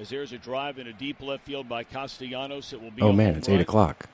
As 0.00 0.08
there's 0.08 0.32
a 0.32 0.38
drive 0.38 0.78
in 0.78 0.86
a 0.86 0.94
deep 0.94 1.20
left 1.20 1.44
field 1.44 1.68
by 1.68 1.84
Castellanos, 1.84 2.72
it 2.72 2.80
will 2.80 2.90
be. 2.90 3.02
Oh 3.02 3.12
man, 3.12 3.34
it's 3.34 3.50
eight 3.50 3.60
o'clock. 3.60 4.08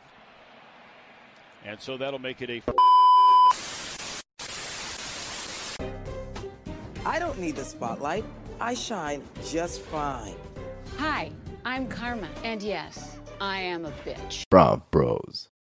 And 1.65 1.81
so 1.81 1.97
that'll 1.97 2.19
make 2.19 2.43
it 2.43 2.51
a. 2.51 2.61
I 7.07 7.21
don't 7.21 7.39
need 7.39 7.55
the 7.55 7.65
spotlight. 7.65 8.25
I 8.61 8.75
shine 8.75 9.23
just 9.45 9.81
fine. 9.83 10.35
Hi, 10.97 11.31
I'm 11.65 11.87
Karma, 11.87 12.31
and 12.43 12.61
yes, 12.65 13.19
I 13.41 13.61
am 13.61 13.85
a 13.85 13.93
bitch. 14.05 14.43
Brav 14.51 14.91
Bros. 14.91 15.51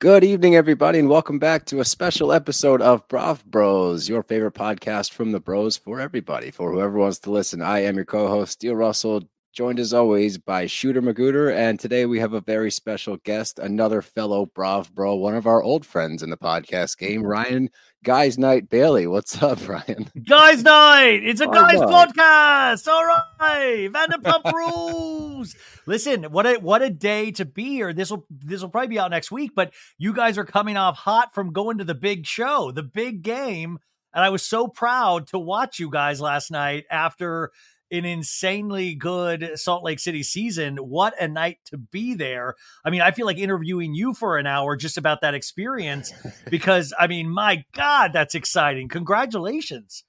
Good 0.00 0.24
evening, 0.24 0.56
everybody, 0.56 0.98
and 0.98 1.08
welcome 1.08 1.38
back 1.38 1.66
to 1.66 1.78
a 1.78 1.84
special 1.84 2.32
episode 2.32 2.82
of 2.82 3.06
Brav 3.06 3.44
Bros, 3.44 4.08
your 4.08 4.24
favorite 4.24 4.54
podcast 4.54 5.12
from 5.12 5.30
the 5.30 5.38
bros 5.38 5.76
for 5.76 6.00
everybody, 6.00 6.50
for 6.50 6.72
whoever 6.72 6.98
wants 6.98 7.20
to 7.20 7.30
listen. 7.30 7.62
I 7.62 7.84
am 7.84 7.94
your 7.94 8.04
co-host, 8.04 8.54
Steele 8.54 8.74
Russell, 8.74 9.22
joined 9.52 9.80
as 9.80 9.92
always 9.92 10.38
by 10.38 10.66
Shooter 10.66 11.02
Magooter. 11.02 11.52
And 11.54 11.80
today 11.80 12.06
we 12.06 12.20
have 12.20 12.32
a 12.32 12.40
very 12.40 12.70
special 12.70 13.16
guest, 13.18 13.58
another 13.58 14.02
fellow 14.02 14.46
Brav 14.46 14.94
Bro, 14.94 15.16
one 15.16 15.34
of 15.34 15.46
our 15.46 15.62
old 15.62 15.84
friends 15.84 16.22
in 16.22 16.30
the 16.30 16.36
podcast 16.36 16.98
game, 16.98 17.22
Ryan 17.24 17.70
Guys 18.04 18.38
Night 18.38 18.68
Bailey. 18.68 19.06
What's 19.06 19.42
up, 19.42 19.58
Ryan? 19.68 20.08
Guys 20.26 20.62
Night! 20.62 21.24
It's 21.24 21.40
a 21.40 21.48
Oh, 21.48 21.52
guys 21.52 21.80
God. 21.80 22.14
podcast. 22.14 22.86
All 22.88 23.04
right. 23.04 23.88
Vanderpump 23.90 24.52
rules. 24.54 25.56
Listen, 25.86 26.24
what 26.24 26.46
a 26.46 26.56
what 26.56 26.82
a 26.82 26.90
day 26.90 27.30
to 27.32 27.44
be 27.44 27.64
here. 27.70 27.92
This 27.92 28.10
will 28.10 28.26
this 28.30 28.60
will 28.62 28.68
probably 28.68 28.88
be 28.88 28.98
out 28.98 29.10
next 29.10 29.32
week, 29.32 29.52
but 29.56 29.72
you 29.96 30.12
guys 30.12 30.38
are 30.38 30.44
coming 30.44 30.76
off 30.76 30.96
hot 30.96 31.34
from 31.34 31.52
going 31.52 31.78
to 31.78 31.84
the 31.84 31.94
big 31.94 32.26
show, 32.26 32.70
the 32.70 32.82
big 32.82 33.22
game. 33.22 33.78
And 34.14 34.24
I 34.24 34.30
was 34.30 34.42
so 34.42 34.68
proud 34.68 35.26
to 35.28 35.38
watch 35.38 35.78
you 35.78 35.90
guys 35.90 36.20
last 36.20 36.50
night 36.50 36.84
after 36.90 37.50
an 37.90 38.04
insanely 38.04 38.94
good 38.94 39.52
Salt 39.54 39.82
Lake 39.84 39.98
City 39.98 40.22
season. 40.22 40.76
What 40.76 41.14
a 41.20 41.28
night 41.28 41.58
to 41.66 41.78
be 41.78 42.14
there. 42.14 42.54
I 42.84 42.90
mean, 42.90 43.00
I 43.00 43.10
feel 43.10 43.26
like 43.26 43.38
interviewing 43.38 43.94
you 43.94 44.14
for 44.14 44.36
an 44.38 44.46
hour 44.46 44.76
just 44.76 44.98
about 44.98 45.20
that 45.22 45.34
experience 45.34 46.12
because, 46.50 46.92
I 46.98 47.06
mean, 47.06 47.28
my 47.30 47.64
God, 47.74 48.12
that's 48.12 48.34
exciting. 48.34 48.88
Congratulations. 48.88 50.04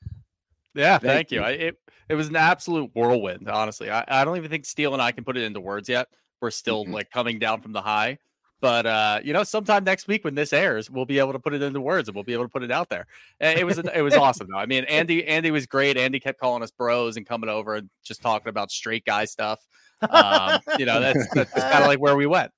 Yeah, 0.76 0.98
Thank 1.00 1.12
thank, 1.12 1.32
you. 1.32 1.40
you. 1.40 1.46
I, 1.46 1.50
it 1.52 1.76
it 2.10 2.16
was 2.16 2.28
an 2.28 2.36
absolute 2.36 2.92
whirlwind. 2.96 3.50
Honestly, 3.50 3.90
I, 3.92 4.04
I 4.08 4.26
don't 4.26 4.38
even 4.38 4.50
think 4.50 4.66
Steele 4.66 4.94
and 4.94 5.02
I 5.02 5.12
can 5.12 5.24
put 5.24 5.38
it 5.38 5.44
into 5.44 5.60
words 5.60 5.90
yet. 5.90 6.08
We're 6.42 6.52
still 6.52 6.86
Mhm. 6.86 6.94
like 6.94 7.10
coming 7.12 7.40
down 7.40 7.62
from 7.62 7.74
the 7.74 7.82
high, 7.82 8.18
but 8.62 8.86
uh, 8.86 9.20
you 9.24 9.34
know, 9.34 9.44
sometime 9.44 9.84
next 9.84 10.08
week 10.08 10.24
when 10.24 10.36
this 10.36 10.54
airs, 10.54 10.90
we'll 10.90 11.06
be 11.06 11.20
able 11.20 11.34
to 11.34 11.40
put 11.40 11.54
it 11.54 11.62
into 11.62 11.80
words 11.82 12.10
and 12.10 12.16
we'll 12.16 12.24
be 12.24 12.34
able 12.34 12.46
to 12.46 12.50
put 12.50 12.64
it 12.64 12.72
out 12.72 12.90
there. 12.90 13.08
It 13.40 13.66
was 13.66 13.78
it 13.78 14.02
was 14.02 14.14
awesome 14.16 14.48
though. 14.52 14.58
I 14.58 14.66
mean, 14.66 14.84
Andy 14.86 15.26
Andy 15.26 15.52
was 15.52 15.66
great. 15.66 15.98
Andy 15.98 16.20
kept 16.20 16.40
calling 16.40 16.64
us 16.64 16.72
bros 16.72 17.18
and 17.18 17.26
coming 17.26 17.50
over 17.50 17.76
and 17.76 17.90
just 18.04 18.22
talking 18.22 18.50
about 18.50 18.72
straight 18.72 19.06
guy 19.06 19.26
stuff. 19.26 19.66
Um, 20.02 20.60
you 20.78 20.86
know, 20.86 21.00
that's 21.00 21.28
that's 21.34 21.54
kind 21.54 21.84
of 21.84 21.88
like 21.88 22.00
where 22.00 22.16
we 22.16 22.26
went. 22.26 22.52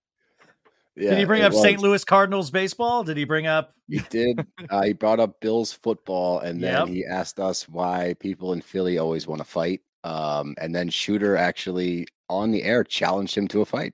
Yeah, 0.96 1.12
Did 1.12 1.20
he 1.20 1.26
bring 1.26 1.42
it 1.42 1.46
up 1.46 1.54
St. 1.54 1.80
Louis 1.80 2.04
Cardinals 2.04 2.52
baseball? 2.52 3.04
Did 3.04 3.16
he 3.16 3.24
bring 3.24 3.48
up? 3.48 3.74
He 3.88 4.00
did. 4.10 4.46
Uh, 4.70 4.84
he 4.84 4.94
brought 4.94 5.20
up 5.22 5.40
Bills 5.40 5.72
football, 5.72 6.40
and 6.40 6.62
then 6.62 6.74
Yep. 6.74 6.88
he 6.90 7.06
asked 7.06 7.40
us 7.40 7.68
why 7.70 8.14
people 8.20 8.52
in 8.54 8.62
Philly 8.62 8.98
always 8.98 9.26
want 9.26 9.40
to 9.40 9.46
fight. 9.46 9.82
Um, 10.04 10.54
and 10.58 10.76
then 10.76 10.90
Shooter 10.90 11.38
actually 11.38 12.08
on 12.30 12.52
the 12.52 12.64
air 12.64 12.84
challenged 12.84 13.38
him 13.38 13.48
to 13.50 13.62
a 13.62 13.66
fight. 13.66 13.94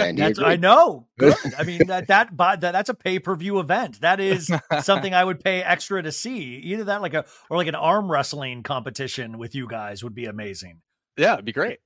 And 0.00 0.18
That's 0.18 0.38
I 0.38 0.56
know. 0.56 1.06
Good. 1.18 1.34
I 1.58 1.64
mean 1.64 1.86
that 1.86 2.08
that, 2.08 2.36
but 2.36 2.60
that 2.60 2.72
that's 2.72 2.88
a 2.88 2.94
pay 2.94 3.18
per 3.18 3.34
view 3.34 3.58
event. 3.60 4.00
That 4.00 4.20
is 4.20 4.50
something 4.82 5.14
I 5.14 5.24
would 5.24 5.42
pay 5.42 5.62
extra 5.62 6.02
to 6.02 6.12
see. 6.12 6.56
Either 6.56 6.84
that, 6.84 7.02
like 7.02 7.14
a 7.14 7.24
or 7.50 7.56
like 7.56 7.68
an 7.68 7.74
arm 7.74 8.10
wrestling 8.10 8.62
competition 8.62 9.38
with 9.38 9.54
you 9.54 9.66
guys 9.66 10.02
would 10.02 10.14
be 10.14 10.26
amazing. 10.26 10.80
Yeah, 11.16 11.34
it'd 11.34 11.44
be 11.44 11.52
great. 11.52 11.80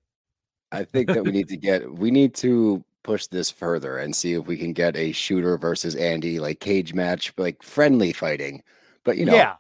I 0.71 0.85
think 0.85 1.09
that 1.09 1.25
we 1.25 1.33
need 1.33 1.49
to 1.49 1.57
get 1.57 1.93
we 1.93 2.11
need 2.11 2.35
to 2.37 2.85
push 3.03 3.27
this 3.27 3.51
further 3.51 3.99
and 3.99 4.15
see 4.15 4.35
if 4.35 4.47
we 4.47 4.57
can 4.57 4.73
get 4.73 4.97
a 4.97 5.13
shooter 5.13 5.59
versus 5.59 5.95
Andy 5.97 6.39
like 6.39 6.61
cage 6.61 6.95
match, 6.95 7.33
like 7.37 7.63
friendly 7.63 8.13
fighting. 8.13 8.63
But 9.05 9.17
you 9.17 9.25
know, 9.25 9.35
yeah. 9.35 9.57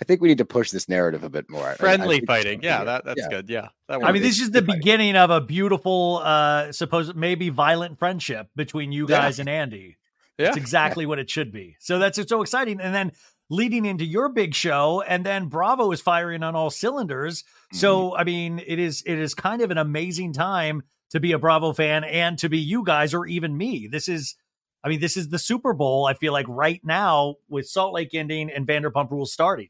I 0.00 0.04
think 0.04 0.20
we 0.22 0.28
need 0.28 0.38
to 0.38 0.44
push 0.46 0.70
this 0.70 0.88
narrative 0.88 1.22
a 1.22 1.28
bit 1.28 1.50
more. 1.50 1.66
I- 1.66 1.72
I 1.72 1.76
Friendly 1.76 2.20
fighting. 2.26 2.62
Yeah, 2.62 2.84
that 2.84 3.04
that's 3.04 3.20
Yeah. 3.20 3.28
good. 3.28 3.48
Yeah. 3.50 3.68
That 3.88 4.02
I 4.02 4.12
mean, 4.12 4.22
this 4.22 4.40
is 4.40 4.50
the 4.50 4.62
beginning 4.62 5.16
of 5.16 5.30
a 5.30 5.40
beautiful, 5.40 6.20
uh, 6.24 6.72
supposed 6.72 7.14
maybe 7.14 7.50
violent 7.50 7.98
friendship 7.98 8.48
between 8.56 8.90
you 8.92 9.06
Yeah. 9.08 9.20
guys 9.20 9.38
and 9.38 9.48
Andy. 9.48 9.98
Yeah. 10.38 10.48
It's 10.48 10.56
exactly 10.56 11.04
what 11.04 11.18
it 11.18 11.28
should 11.28 11.52
be. 11.52 11.76
So 11.78 11.98
that's 11.98 12.16
it's 12.18 12.30
so 12.30 12.40
exciting. 12.40 12.80
And 12.80 12.94
then 12.94 13.12
leading 13.50 13.84
into 13.84 14.06
your 14.06 14.30
big 14.30 14.54
show, 14.54 15.02
and 15.06 15.26
then 15.26 15.46
Bravo 15.48 15.92
is 15.92 16.00
firing 16.00 16.42
on 16.42 16.56
all 16.56 16.70
cylinders. 16.70 17.42
Mm-hmm. 17.42 17.76
So 17.76 18.16
I 18.16 18.24
mean, 18.24 18.62
it 18.66 18.78
is 18.78 19.02
it 19.06 19.18
is 19.18 19.34
kind 19.34 19.60
of 19.60 19.70
an 19.70 19.78
amazing 19.78 20.32
time 20.32 20.84
to 21.10 21.20
be 21.20 21.32
a 21.32 21.38
Bravo 21.38 21.74
fan 21.74 22.02
and 22.04 22.38
to 22.38 22.48
be 22.48 22.58
you 22.58 22.82
guys 22.82 23.12
or 23.12 23.26
even 23.26 23.58
me. 23.58 23.88
This 23.88 24.08
is 24.08 24.36
I 24.82 24.88
mean, 24.88 25.00
this 25.00 25.16
is 25.18 25.28
the 25.28 25.38
Super 25.38 25.74
Bowl, 25.74 26.06
I 26.06 26.14
feel 26.14 26.32
like 26.32 26.46
right 26.48 26.80
now 26.82 27.36
with 27.48 27.68
Salt 27.68 27.92
Lake 27.92 28.14
ending 28.14 28.50
and 28.50 28.66
Vanderpump 28.66 29.10
rules 29.10 29.32
starting. 29.32 29.68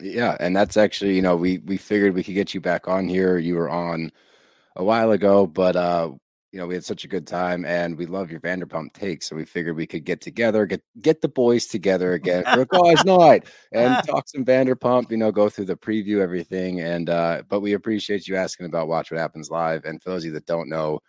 Yeah, 0.00 0.36
and 0.40 0.54
that's 0.54 0.76
actually, 0.76 1.16
you 1.16 1.22
know, 1.22 1.36
we 1.36 1.58
we 1.58 1.76
figured 1.76 2.14
we 2.14 2.22
could 2.22 2.34
get 2.34 2.54
you 2.54 2.60
back 2.60 2.88
on 2.88 3.08
here. 3.08 3.38
You 3.38 3.54
were 3.56 3.70
on 3.70 4.10
a 4.76 4.84
while 4.84 5.12
ago, 5.12 5.46
but 5.46 5.76
uh, 5.76 6.10
you 6.52 6.60
know, 6.62 6.66
we 6.66 6.74
had 6.74 6.84
such 6.84 7.04
a 7.04 7.08
good 7.08 7.26
time 7.26 7.66
and 7.66 7.98
we 7.98 8.06
love 8.06 8.30
your 8.30 8.40
Vanderpump 8.40 8.92
takes. 8.94 9.28
So 9.28 9.36
we 9.36 9.44
figured 9.44 9.76
we 9.76 9.86
could 9.86 10.04
get 10.04 10.20
together, 10.20 10.64
get 10.64 10.82
get 11.02 11.20
the 11.20 11.28
boys 11.28 11.66
together 11.66 12.14
again 12.14 12.44
for 12.44 12.62
a 12.62 12.66
guys 12.82 13.04
night 13.04 13.44
and 13.72 14.02
talk 14.06 14.26
some 14.26 14.44
Vanderpump, 14.44 15.10
you 15.10 15.18
know, 15.18 15.30
go 15.30 15.48
through 15.48 15.66
the 15.66 15.76
preview, 15.76 16.20
everything. 16.20 16.80
And 16.80 17.10
uh, 17.10 17.42
but 17.48 17.60
we 17.60 17.74
appreciate 17.74 18.26
you 18.26 18.36
asking 18.36 18.66
about 18.66 18.88
Watch 18.88 19.10
What 19.10 19.20
Happens 19.20 19.50
Live. 19.50 19.84
And 19.84 20.02
for 20.02 20.08
those 20.10 20.22
of 20.22 20.28
you 20.28 20.32
that 20.32 20.46
don't 20.46 20.70
know, 20.70 21.00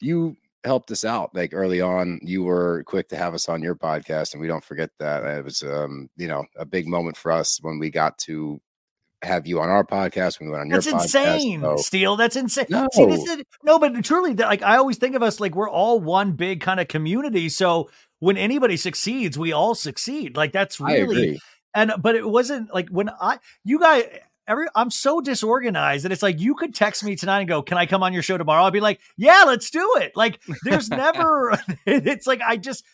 you 0.00 0.36
helped 0.64 0.90
us 0.90 1.04
out 1.04 1.34
like 1.34 1.54
early 1.54 1.80
on 1.80 2.20
you 2.22 2.42
were 2.42 2.82
quick 2.84 3.08
to 3.08 3.16
have 3.16 3.32
us 3.32 3.48
on 3.48 3.62
your 3.62 3.74
podcast 3.74 4.32
and 4.34 4.42
we 4.42 4.46
don't 4.46 4.62
forget 4.64 4.90
that 4.98 5.24
it 5.24 5.42
was 5.44 5.62
um 5.62 6.10
you 6.16 6.28
know 6.28 6.44
a 6.56 6.66
big 6.66 6.86
moment 6.86 7.16
for 7.16 7.32
us 7.32 7.58
when 7.62 7.78
we 7.78 7.88
got 7.90 8.18
to 8.18 8.60
have 9.22 9.46
you 9.46 9.60
on 9.60 9.68
our 9.68 9.84
podcast 9.84 10.38
when 10.40 10.48
we 10.48 10.52
went 10.52 10.62
on 10.62 10.68
That's 10.68 10.86
your 10.86 10.94
podcast 10.96 11.12
That's 11.12 11.34
insane, 11.34 11.60
So- 11.60 11.76
Steele. 11.76 12.16
That's 12.16 12.36
insane. 12.36 12.66
No. 12.70 12.88
See, 12.92 13.04
this 13.06 13.28
is 13.28 13.44
no, 13.62 13.78
but 13.78 14.02
truly, 14.02 14.34
like 14.34 14.62
I 14.62 14.76
always 14.76 14.96
think 14.96 15.14
of 15.14 15.22
us 15.22 15.40
like 15.40 15.54
we're 15.54 15.68
all 15.68 16.00
one 16.00 16.32
big 16.32 16.60
kind 16.62 16.80
of 16.80 16.88
community. 16.88 17.48
So 17.50 17.90
when 18.18 18.36
anybody 18.38 18.76
succeeds, 18.78 19.38
we 19.38 19.52
all 19.52 19.74
succeed. 19.74 20.36
Like 20.36 20.52
that's 20.52 20.80
really 20.80 21.38
and 21.74 21.92
but 22.00 22.16
it 22.16 22.28
wasn't 22.28 22.72
like 22.72 22.88
when 22.88 23.10
I 23.10 23.38
you 23.64 23.78
guys 23.78 24.04
every 24.50 24.66
I'm 24.74 24.90
so 24.90 25.20
disorganized 25.20 26.04
that 26.04 26.12
it's 26.12 26.22
like 26.22 26.40
you 26.40 26.54
could 26.54 26.74
text 26.74 27.02
me 27.04 27.16
tonight 27.16 27.40
and 27.40 27.48
go, 27.48 27.62
"Can 27.62 27.78
I 27.78 27.86
come 27.86 28.02
on 28.02 28.12
your 28.12 28.22
show 28.22 28.36
tomorrow?" 28.36 28.64
I'd 28.64 28.72
be 28.72 28.80
like, 28.80 29.00
"Yeah, 29.16 29.44
let's 29.46 29.70
do 29.70 29.94
it." 29.98 30.12
Like 30.16 30.40
there's 30.64 30.90
never 30.90 31.58
it's 31.86 32.26
like 32.26 32.40
I 32.46 32.56
just 32.58 32.84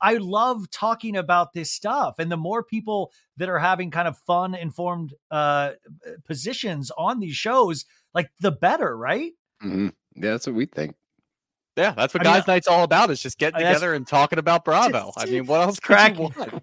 I 0.00 0.14
love 0.14 0.70
talking 0.70 1.16
about 1.16 1.52
this 1.52 1.70
stuff 1.70 2.18
and 2.18 2.30
the 2.30 2.36
more 2.36 2.62
people 2.62 3.12
that 3.36 3.48
are 3.48 3.58
having 3.58 3.90
kind 3.90 4.08
of 4.08 4.16
fun 4.18 4.54
informed 4.54 5.12
uh 5.30 5.72
positions 6.24 6.90
on 6.96 7.20
these 7.20 7.36
shows, 7.36 7.84
like 8.14 8.30
the 8.40 8.50
better, 8.52 8.96
right? 8.96 9.32
Mhm. 9.62 9.92
yeah 10.16 10.30
that's 10.32 10.46
what 10.46 10.56
we 10.56 10.66
think 10.66 10.94
Yeah, 11.76 11.92
that's 11.92 12.14
what 12.14 12.26
I 12.26 12.30
mean, 12.30 12.38
guys' 12.40 12.46
night's 12.46 12.68
all 12.68 12.84
about. 12.84 13.10
Is 13.10 13.22
just 13.22 13.38
getting 13.38 13.58
together 13.58 13.94
and 13.94 14.06
talking 14.06 14.38
about 14.38 14.64
Bravo. 14.64 15.12
I 15.16 15.26
mean, 15.32 15.46
what 15.46 15.60
else 15.60 15.80
could 15.80 15.96
Crack- 15.96 16.14
you 16.16 16.30
want? 16.36 16.62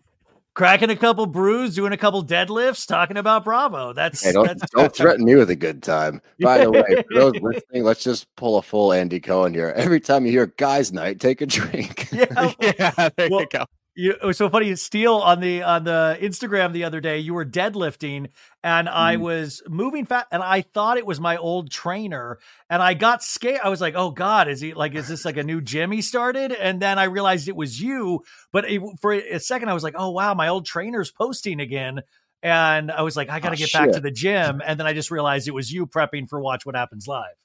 Cracking 0.59 0.89
a 0.89 0.95
couple 0.97 1.25
brews, 1.25 1.73
doing 1.73 1.93
a 1.93 1.97
couple 1.97 2.21
deadlifts, 2.21 2.85
talking 2.85 3.15
about 3.15 3.45
Bravo. 3.45 3.93
That's 3.93 4.21
hey 4.21 4.33
don't, 4.33 4.45
that's 4.45 4.69
don't 4.71 4.93
threaten 4.93 5.23
me 5.23 5.35
with 5.35 5.49
a 5.49 5.55
good 5.55 5.81
time 5.81 6.21
by 6.41 6.57
the 6.57 6.69
way 6.69 7.01
for 7.07 7.13
those 7.13 7.33
listening 7.41 7.85
let's 7.85 8.03
just 8.03 8.27
pull 8.35 8.57
a 8.57 8.61
full 8.61 8.91
andy 8.91 9.21
cohen 9.21 9.53
here 9.53 9.73
every 9.77 10.01
time 10.01 10.25
you 10.25 10.33
hear 10.33 10.47
guys 10.57 10.91
night 10.91 11.21
take 11.21 11.39
a 11.39 11.45
drink 11.45 12.09
yeah. 12.11 12.51
yeah, 12.61 13.09
there 13.15 13.29
Well, 13.29 13.39
you 13.39 13.47
go. 13.49 13.65
You, 13.99 14.11
it 14.11 14.23
was 14.23 14.37
so 14.37 14.49
funny. 14.49 14.73
Steele 14.77 15.15
on 15.15 15.41
the 15.41 15.61
on 15.63 15.83
the 15.83 16.17
Instagram 16.21 16.71
the 16.71 16.85
other 16.85 17.01
day, 17.01 17.19
you 17.19 17.33
were 17.33 17.45
deadlifting, 17.45 18.29
and 18.63 18.87
I 18.87 19.17
Mhm. 19.17 19.23
was 19.23 19.61
moving 19.67 20.05
fast, 20.05 20.27
and 20.31 20.41
I 20.41 20.61
thought 20.61 20.97
it 20.97 21.05
was 21.05 21.19
my 21.19 21.35
old 21.35 21.69
trainer, 21.69 22.39
and 22.69 22.81
I 22.81 22.93
got 22.93 23.23
scared. 23.23 23.59
I 23.61 23.67
was 23.67 23.81
like, 23.81 23.95
"Oh 23.97 24.11
God, 24.11 24.47
is 24.47 24.61
he 24.61 24.73
like? 24.73 24.95
Is 24.95 25.09
this 25.09 25.25
like 25.25 25.35
a 25.35 25.43
new 25.43 25.59
gym 25.59 25.91
he 25.91 26.01
started?" 26.01 26.53
And 26.53 26.81
then 26.81 26.97
I 26.97 27.05
realized 27.05 27.49
it 27.49 27.57
was 27.57 27.81
you. 27.81 28.23
But 28.53 28.69
it, 28.69 28.81
for 29.01 29.11
a 29.11 29.39
second, 29.39 29.67
I 29.67 29.73
was 29.73 29.83
like, 29.83 29.95
"Oh 29.97 30.11
wow, 30.11 30.33
my 30.33 30.47
old 30.47 30.65
trainer's 30.65 31.11
posting 31.11 31.59
again." 31.59 32.01
And 32.41 32.91
I 32.91 33.01
was 33.01 33.17
like, 33.17 33.29
I 33.29 33.41
got 33.41 33.49
to 33.49 33.57
Oh, 33.57 33.57
get 33.57 33.73
back 33.73 33.91
to 33.91 33.99
the 33.99 34.11
gym. 34.11 34.61
And 34.65 34.79
then 34.79 34.87
I 34.87 34.93
just 34.93 35.11
realized 35.11 35.49
it 35.49 35.53
was 35.53 35.69
you 35.73 35.85
prepping 35.87 36.29
for 36.29 36.39
Watch 36.39 36.65
What 36.65 36.75
Happens 36.75 37.05
Live. 37.05 37.35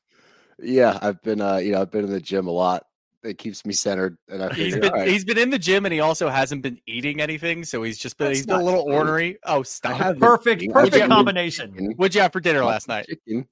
yeah 0.59 0.99
i've 1.03 1.21
been 1.23 1.41
uh 1.41 1.57
you 1.57 1.73
know 1.73 1.81
i've 1.81 1.91
been 1.91 2.05
in 2.05 2.11
the 2.11 2.21
gym 2.21 2.47
a 2.47 2.51
lot 2.51 2.87
it 3.25 3.39
keeps 3.39 3.65
me 3.65 3.73
centered 3.73 4.17
and 4.29 4.43
i 4.43 4.53
He's 4.53 4.75
figure, 4.75 4.81
been 4.81 4.91
all 4.91 4.99
right, 4.99 5.09
he's 5.09 5.25
been 5.25 5.39
in 5.39 5.51
the 5.51 5.59
gym 5.59 5.87
and 5.87 5.93
he 5.93 6.01
also 6.01 6.29
hasn't 6.29 6.63
been 6.63 6.79
eating 6.87 7.21
anything, 7.21 7.65
so 7.65 7.83
he's 7.83 7.99
just 7.99 8.19
been 8.19 8.29
That's 8.29 8.39
he's 8.41 8.47
been 8.47 8.61
a 8.61 8.65
little 8.65 8.85
true. 8.85 8.95
ornery. 8.95 9.39
Oh, 9.45 9.63
stop! 9.63 10.17
Perfect, 10.19 10.71
perfect 10.71 10.93
didn't 10.95 11.09
combination. 11.09 11.73
chicken. 11.73 11.93
What'd 11.97 12.15
you 12.15 12.21
have 12.21 12.33
for 12.33 12.41
dinner 12.41 12.65
last 12.65 12.87
night? 12.89 13.07
chicken. 13.07 13.49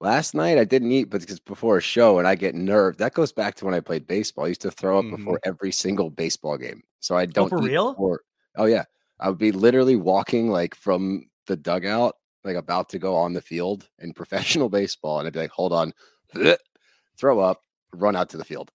Last 0.00 0.34
night 0.34 0.58
I 0.58 0.64
didn't 0.64 0.92
eat, 0.92 1.04
but 1.08 1.20
because 1.22 1.40
before 1.40 1.78
a 1.78 1.80
show 1.80 2.18
and 2.18 2.28
I 2.28 2.34
get 2.34 2.54
nerved. 2.54 2.98
That 2.98 3.14
goes 3.14 3.32
back 3.32 3.54
to 3.56 3.64
when 3.64 3.72
I 3.74 3.80
played 3.80 4.06
baseball. 4.06 4.44
I 4.44 4.48
used 4.48 4.60
to 4.62 4.70
throw 4.70 4.98
up 4.98 5.04
Mhm. 5.06 5.16
before 5.16 5.40
every 5.44 5.72
single 5.72 6.10
baseball 6.10 6.58
game. 6.58 6.82
So 7.00 7.16
I 7.16 7.24
don't 7.26 7.48
for 7.48 7.62
eat 7.62 7.70
real? 7.70 7.92
before- 7.92 8.20
oh 8.56 8.66
yeah. 8.66 8.84
I 9.18 9.30
would 9.30 9.38
be 9.38 9.52
literally 9.52 9.96
walking 9.96 10.50
like 10.50 10.74
from 10.74 11.30
the 11.46 11.56
dugout, 11.56 12.16
like 12.44 12.56
about 12.56 12.90
to 12.90 12.98
go 12.98 13.14
on 13.16 13.32
the 13.32 13.40
field 13.40 13.88
in 14.00 14.12
professional 14.60 14.68
baseball, 14.68 15.18
and 15.20 15.26
I'd 15.26 15.32
be 15.32 15.38
like, 15.38 15.50
hold 15.50 15.72
on, 15.72 15.94
throw 17.18 17.40
up, 17.40 17.62
run 17.94 18.16
out 18.16 18.28
to 18.30 18.36
the 18.36 18.44
field. 18.44 18.70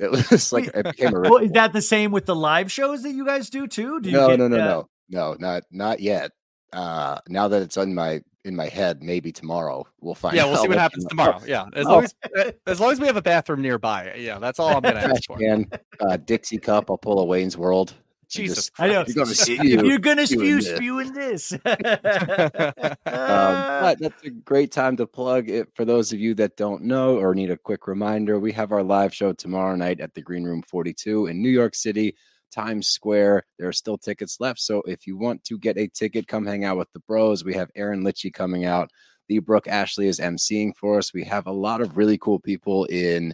It 0.00 0.10
was 0.10 0.52
like 0.52 0.68
it 0.74 0.82
became 0.84 1.14
a 1.14 1.20
Well, 1.30 1.36
is 1.36 1.50
that 1.52 1.72
the 1.74 1.82
same 1.82 2.10
with 2.10 2.24
the 2.26 2.34
live 2.34 2.72
shows 2.72 3.02
that 3.02 3.12
you 3.12 3.26
guys 3.26 3.50
do 3.50 3.66
too? 3.66 4.00
Do 4.00 4.08
you 4.10 4.16
no, 4.16 4.28
get, 4.28 4.38
no, 4.38 4.48
no, 4.48 4.56
uh, 4.56 4.58
no, 4.58 4.88
no, 5.10 5.36
not 5.38 5.62
not 5.70 6.00
yet. 6.00 6.32
Uh, 6.72 7.18
now 7.28 7.48
that 7.48 7.60
it's 7.62 7.76
in 7.76 7.94
my 7.94 8.22
in 8.46 8.56
my 8.56 8.66
head, 8.68 9.02
maybe 9.02 9.30
tomorrow 9.30 9.84
we'll 10.00 10.14
find. 10.14 10.34
Yeah, 10.34 10.44
we'll 10.44 10.54
out 10.54 10.62
see 10.62 10.68
what 10.68 10.78
happens 10.78 11.04
in- 11.04 11.10
tomorrow. 11.10 11.40
Yeah, 11.46 11.66
as 11.74 11.84
Oh. 11.86 11.90
long 11.90 12.04
as 12.04 12.14
uh, 12.36 12.50
as 12.66 12.80
long 12.80 12.92
as 12.92 13.00
we 13.00 13.06
have 13.06 13.16
a 13.16 13.22
bathroom 13.22 13.60
nearby. 13.60 14.14
Yeah, 14.16 14.38
that's 14.38 14.58
all 14.58 14.68
I'm 14.74 14.80
gonna 14.80 15.00
ask 15.00 15.24
for. 15.26 15.36
And, 15.42 15.78
uh, 16.00 16.16
Dixie 16.16 16.56
cup. 16.58 16.90
I'll 16.90 16.96
pull 16.96 17.20
a 17.20 17.24
Wayne's 17.24 17.58
World. 17.58 17.92
Jesus 18.30 18.70
I 18.78 18.88
know. 18.88 19.04
You're 19.06 19.14
gonna 19.14 19.34
If 19.34 19.36
spew. 19.36 19.86
you're 19.86 19.98
gonna 19.98 20.26
spewing 20.26 20.60
spew, 20.60 20.60
this. 20.60 20.76
spew 20.76 20.98
in 21.00 21.12
this. 21.14 21.52
Um, 23.06 23.66
but 23.80 23.98
that's 24.00 24.22
a 24.24 24.30
great 24.30 24.72
time 24.72 24.96
to 24.96 25.06
plug 25.06 25.50
it 25.50 25.68
for 25.74 25.84
those 25.84 26.12
of 26.12 26.20
you 26.20 26.34
that 26.34 26.56
don't 26.56 26.82
know 26.84 27.18
or 27.18 27.34
need 27.34 27.50
a 27.50 27.56
quick 27.56 27.86
reminder. 27.86 28.38
We 28.38 28.52
have 28.52 28.72
our 28.72 28.82
live 28.82 29.14
show 29.14 29.32
tomorrow 29.32 29.76
night 29.76 30.00
at 30.00 30.14
the 30.14 30.22
Green 30.22 30.44
Room 30.44 30.62
42 30.62 31.26
in 31.26 31.42
New 31.42 31.48
York 31.50 31.74
City, 31.74 32.16
Times 32.52 32.88
Square. 32.88 33.44
There 33.58 33.68
are 33.68 33.72
still 33.72 33.98
tickets 33.98 34.38
left. 34.40 34.60
So 34.60 34.82
if 34.86 35.06
you 35.06 35.16
want 35.16 35.44
to 35.44 35.58
get 35.58 35.76
a 35.78 35.88
ticket, 35.88 36.28
come 36.28 36.46
hang 36.46 36.64
out 36.64 36.78
with 36.78 36.92
the 36.92 37.00
bros. 37.00 37.44
We 37.44 37.54
have 37.54 37.70
Erin 37.74 38.04
Lichy 38.04 38.30
coming 38.30 38.64
out. 38.64 38.90
Lee 39.28 39.38
Brooke 39.38 39.68
Ashley 39.68 40.08
is 40.08 40.18
emceeing 40.20 40.72
for 40.76 40.98
us. 40.98 41.14
We 41.14 41.24
have 41.24 41.46
a 41.46 41.52
lot 41.52 41.80
of 41.80 41.96
really 41.96 42.18
cool 42.18 42.38
people 42.40 42.84
in 42.86 43.32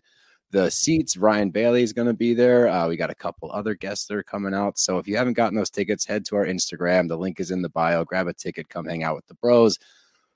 the 0.56 0.70
seats. 0.70 1.16
Ryan 1.16 1.50
Bailey 1.50 1.82
is 1.82 1.92
going 1.92 2.08
to 2.08 2.14
be 2.14 2.32
there. 2.34 2.68
Uh, 2.68 2.88
we 2.88 2.96
got 2.96 3.10
a 3.10 3.14
couple 3.14 3.50
other 3.52 3.74
guests 3.74 4.06
that 4.06 4.14
are 4.16 4.22
coming 4.22 4.54
out. 4.54 4.78
So 4.78 4.98
if 4.98 5.06
you 5.06 5.16
haven't 5.16 5.34
gotten 5.34 5.56
those 5.56 5.70
tickets, 5.70 6.06
head 6.06 6.24
to 6.26 6.36
our 6.36 6.46
Instagram. 6.46 7.08
The 7.08 7.18
link 7.18 7.40
is 7.40 7.50
in 7.50 7.60
the 7.62 7.68
bio. 7.68 8.04
Grab 8.04 8.26
a 8.26 8.32
ticket, 8.32 8.68
come 8.68 8.86
hang 8.86 9.02
out 9.04 9.16
with 9.16 9.26
the 9.26 9.34
bros. 9.34 9.78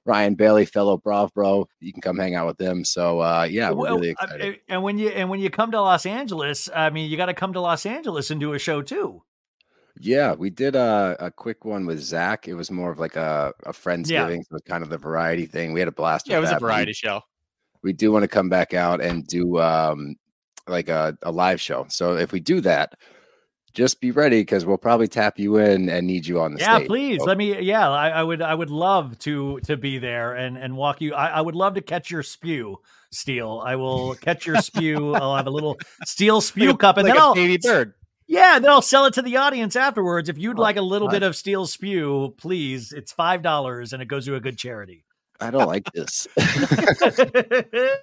Ryan 0.06 0.34
Bailey, 0.34 0.64
fellow 0.64 0.96
Brav 0.96 1.32
bro, 1.34 1.68
you 1.78 1.92
can 1.92 2.00
come 2.02 2.18
hang 2.18 2.34
out 2.34 2.46
with 2.46 2.56
them. 2.58 2.84
So 2.84 3.20
uh, 3.20 3.46
yeah, 3.50 3.70
we're 3.70 3.76
Well, 3.84 3.94
really 3.96 4.10
uh, 4.10 4.24
excited. 4.24 4.60
and 4.68 4.82
when 4.82 4.98
you 4.98 5.08
and 5.10 5.28
when 5.30 5.40
you 5.40 5.50
come 5.50 5.70
to 5.72 5.80
Los 5.80 6.06
Angeles, 6.06 6.68
I 6.74 6.90
mean, 6.90 7.10
you 7.10 7.16
got 7.16 7.26
to 7.26 7.34
come 7.34 7.52
to 7.52 7.60
Los 7.60 7.84
Angeles 7.86 8.30
and 8.30 8.40
do 8.40 8.52
a 8.54 8.58
show 8.58 8.80
too. 8.82 9.22
Yeah, 9.98 10.32
we 10.34 10.48
did 10.48 10.74
a, 10.76 11.16
a 11.20 11.30
quick 11.30 11.64
one 11.66 11.84
with 11.84 12.00
Zach. 12.00 12.48
It 12.48 12.54
was 12.54 12.70
more 12.70 12.90
of 12.90 12.98
like 12.98 13.16
a, 13.16 13.52
a 13.66 13.72
friendsgiving, 13.72 14.40
so 14.50 14.58
kind 14.66 14.82
of 14.82 14.88
the 14.88 14.96
variety 14.96 15.44
thing. 15.46 15.72
We 15.74 15.80
had 15.80 15.88
a 15.88 15.92
blast. 15.92 16.26
Yeah, 16.28 16.36
it 16.36 16.40
with 16.40 16.44
was 16.48 16.50
a 16.50 16.54
that, 16.54 16.60
but 16.60 16.66
we- 16.66 16.72
variety 16.72 16.92
show. 16.94 17.20
We 17.82 17.92
do 17.92 18.12
want 18.12 18.22
to 18.24 18.28
come 18.28 18.48
back 18.48 18.74
out 18.74 19.00
and 19.00 19.26
do 19.26 19.58
um 19.58 20.16
like 20.68 20.88
a, 20.88 21.16
a 21.22 21.32
live 21.32 21.60
show. 21.60 21.86
So 21.88 22.16
if 22.16 22.30
we 22.32 22.40
do 22.40 22.60
that, 22.60 22.94
just 23.74 24.00
be 24.00 24.10
ready 24.10 24.40
because 24.42 24.66
we'll 24.66 24.76
probably 24.78 25.08
tap 25.08 25.38
you 25.38 25.56
in 25.56 25.88
and 25.88 26.06
need 26.06 26.26
you 26.26 26.40
on 26.40 26.54
the 26.54 26.60
Yeah, 26.60 26.76
stage. 26.76 26.86
please 26.88 27.18
So- 27.20 27.24
let 27.26 27.38
me. 27.38 27.60
Yeah, 27.60 27.88
I, 27.88 28.08
I 28.10 28.22
would. 28.22 28.42
I 28.42 28.54
would 28.54 28.70
love 28.70 29.18
to 29.20 29.60
to 29.60 29.76
be 29.76 29.98
there 29.98 30.34
and 30.34 30.56
and 30.58 30.76
walk 30.76 31.00
you. 31.00 31.14
I, 31.14 31.28
I 31.28 31.40
would 31.40 31.54
love 31.54 31.74
to 31.74 31.80
catch 31.80 32.10
your 32.10 32.22
spew, 32.22 32.78
Steele. 33.12 33.62
I 33.64 33.76
will 33.76 34.14
catch 34.20 34.46
your 34.46 34.56
spew. 34.60 35.14
I'll 35.14 35.36
have 35.36 35.46
a 35.46 35.50
little 35.50 35.78
steel 36.04 36.40
spew 36.50 36.70
Like 36.70 36.78
cup, 36.80 36.96
and 36.98 37.04
like 37.06 37.14
then 37.14 37.22
I'll 37.22 37.34
baby 37.34 37.58
bird. 37.58 37.94
yeah, 38.26 38.58
then 38.58 38.70
I'll 38.70 38.82
sell 38.82 39.06
it 39.06 39.14
to 39.14 39.22
the 39.22 39.36
audience 39.38 39.74
afterwards. 39.76 40.28
If 40.28 40.36
you'd 40.36 40.58
Oh, 40.58 40.62
like 40.62 40.76
a 40.76 40.82
little 40.82 41.08
bit 41.08 41.22
of 41.22 41.34
steel 41.36 41.66
spew, 41.66 42.34
please. 42.38 42.92
It's 42.92 43.12
five 43.12 43.40
dollars 43.42 43.92
and 43.92 44.02
it 44.02 44.06
goes 44.06 44.26
to 44.26 44.34
a 44.34 44.40
good 44.40 44.58
charity. 44.58 45.04
I 45.40 45.50
don't 45.50 45.66
like 45.66 45.90
this. 45.92 46.28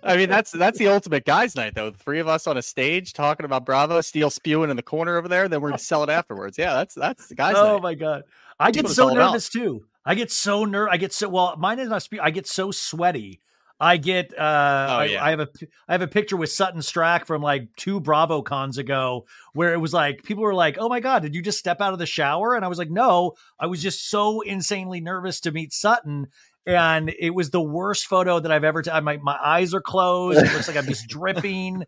I 0.04 0.16
mean, 0.18 0.30
that's 0.30 0.52
that's 0.52 0.78
the 0.80 0.88
ultimate 0.88 1.26
guys' 1.26 1.56
night, 1.56 1.76
though. 1.76 1.90
The 1.92 1.98
three 1.98 2.20
of 2.20 2.28
us 2.28 2.48
on 2.48 2.58
a 2.58 2.62
stage 2.62 3.14
talking 3.14 3.46
about 3.46 3.66
Bravo, 3.66 4.02
Steele 4.02 4.30
spewing 4.30 4.70
in 4.70 4.76
the 4.76 4.84
corner 4.84 5.18
over 5.18 5.28
there. 5.28 5.48
Then 5.48 5.62
we're 5.62 5.70
gonna 5.70 5.80
sell 5.80 6.04
it 6.04 6.10
afterwards. 6.10 6.58
Yeah, 6.58 6.74
that's 6.74 6.96
that's 6.96 7.28
the 7.28 7.36
guys' 7.36 7.54
night. 7.54 7.62
oh 7.62 7.74
night. 7.76 7.84
my 7.84 7.94
god, 7.96 8.24
I 8.60 8.72
That's 8.72 8.88
get 8.90 8.90
so 8.96 9.04
all 9.04 9.10
about. 9.12 9.28
nervous 9.28 9.50
too. 9.50 9.86
I 10.06 10.16
get 10.16 10.32
so 10.32 10.66
ner. 10.66 10.90
I 10.90 10.98
get 10.98 11.14
so 11.14 11.30
well. 11.30 11.56
Mine 11.58 11.80
is 11.80 11.90
not 11.90 12.02
spew. 12.02 12.20
I 12.22 12.32
get 12.32 12.48
so 12.48 12.72
sweaty. 12.72 13.42
I 13.80 13.98
get. 13.98 14.34
uh 14.36 14.98
Oh, 15.02 15.04
yeah. 15.04 15.24
I 15.24 15.30
have 15.30 15.40
a. 15.42 15.46
pi- 15.46 15.68
I 15.88 15.92
have 15.92 16.02
a 16.02 16.08
picture 16.08 16.36
with 16.36 16.52
Sutton 16.52 16.82
Stracke 16.82 17.26
from 17.28 17.44
like 17.44 17.68
two 17.76 18.00
Bravo 18.00 18.42
cons 18.42 18.80
ago, 18.80 19.28
where 19.54 19.72
it 19.74 19.78
was 19.78 19.94
like 19.94 20.24
people 20.24 20.44
were 20.44 20.56
like, 20.56 20.78
"Oh 20.80 20.90
my 20.90 21.00
god, 21.00 21.22
did 21.22 21.36
you 21.36 21.44
just 21.44 21.60
step 21.60 21.80
out 21.82 21.94
of 21.94 22.00
the 22.00 22.08
shower?" 22.08 22.56
And 22.56 22.66
I 22.66 22.70
was 22.70 22.80
like, 22.80 22.90
"No, 22.90 23.34
I 23.60 23.68
was 23.68 23.84
just 23.84 24.10
so 24.10 24.42
insanely 24.42 25.00
nervous 25.00 25.40
to 25.42 25.52
meet 25.52 25.74
Sutton." 25.74 26.28
And 26.68 27.14
it 27.18 27.30
was 27.30 27.50
the 27.50 27.62
worst 27.62 28.08
photo 28.08 28.40
that 28.40 28.52
I've 28.52 28.64
ever. 28.66 28.82
T- 28.82 28.92
my 29.02 29.18
my 29.18 29.38
eyes 29.42 29.74
are 29.74 29.82
closed. 29.82 30.40
It 30.40 30.54
looks 30.54 30.68
like 30.68 30.76
I'm 30.78 30.86
just 30.86 31.08
dripping. 31.10 31.86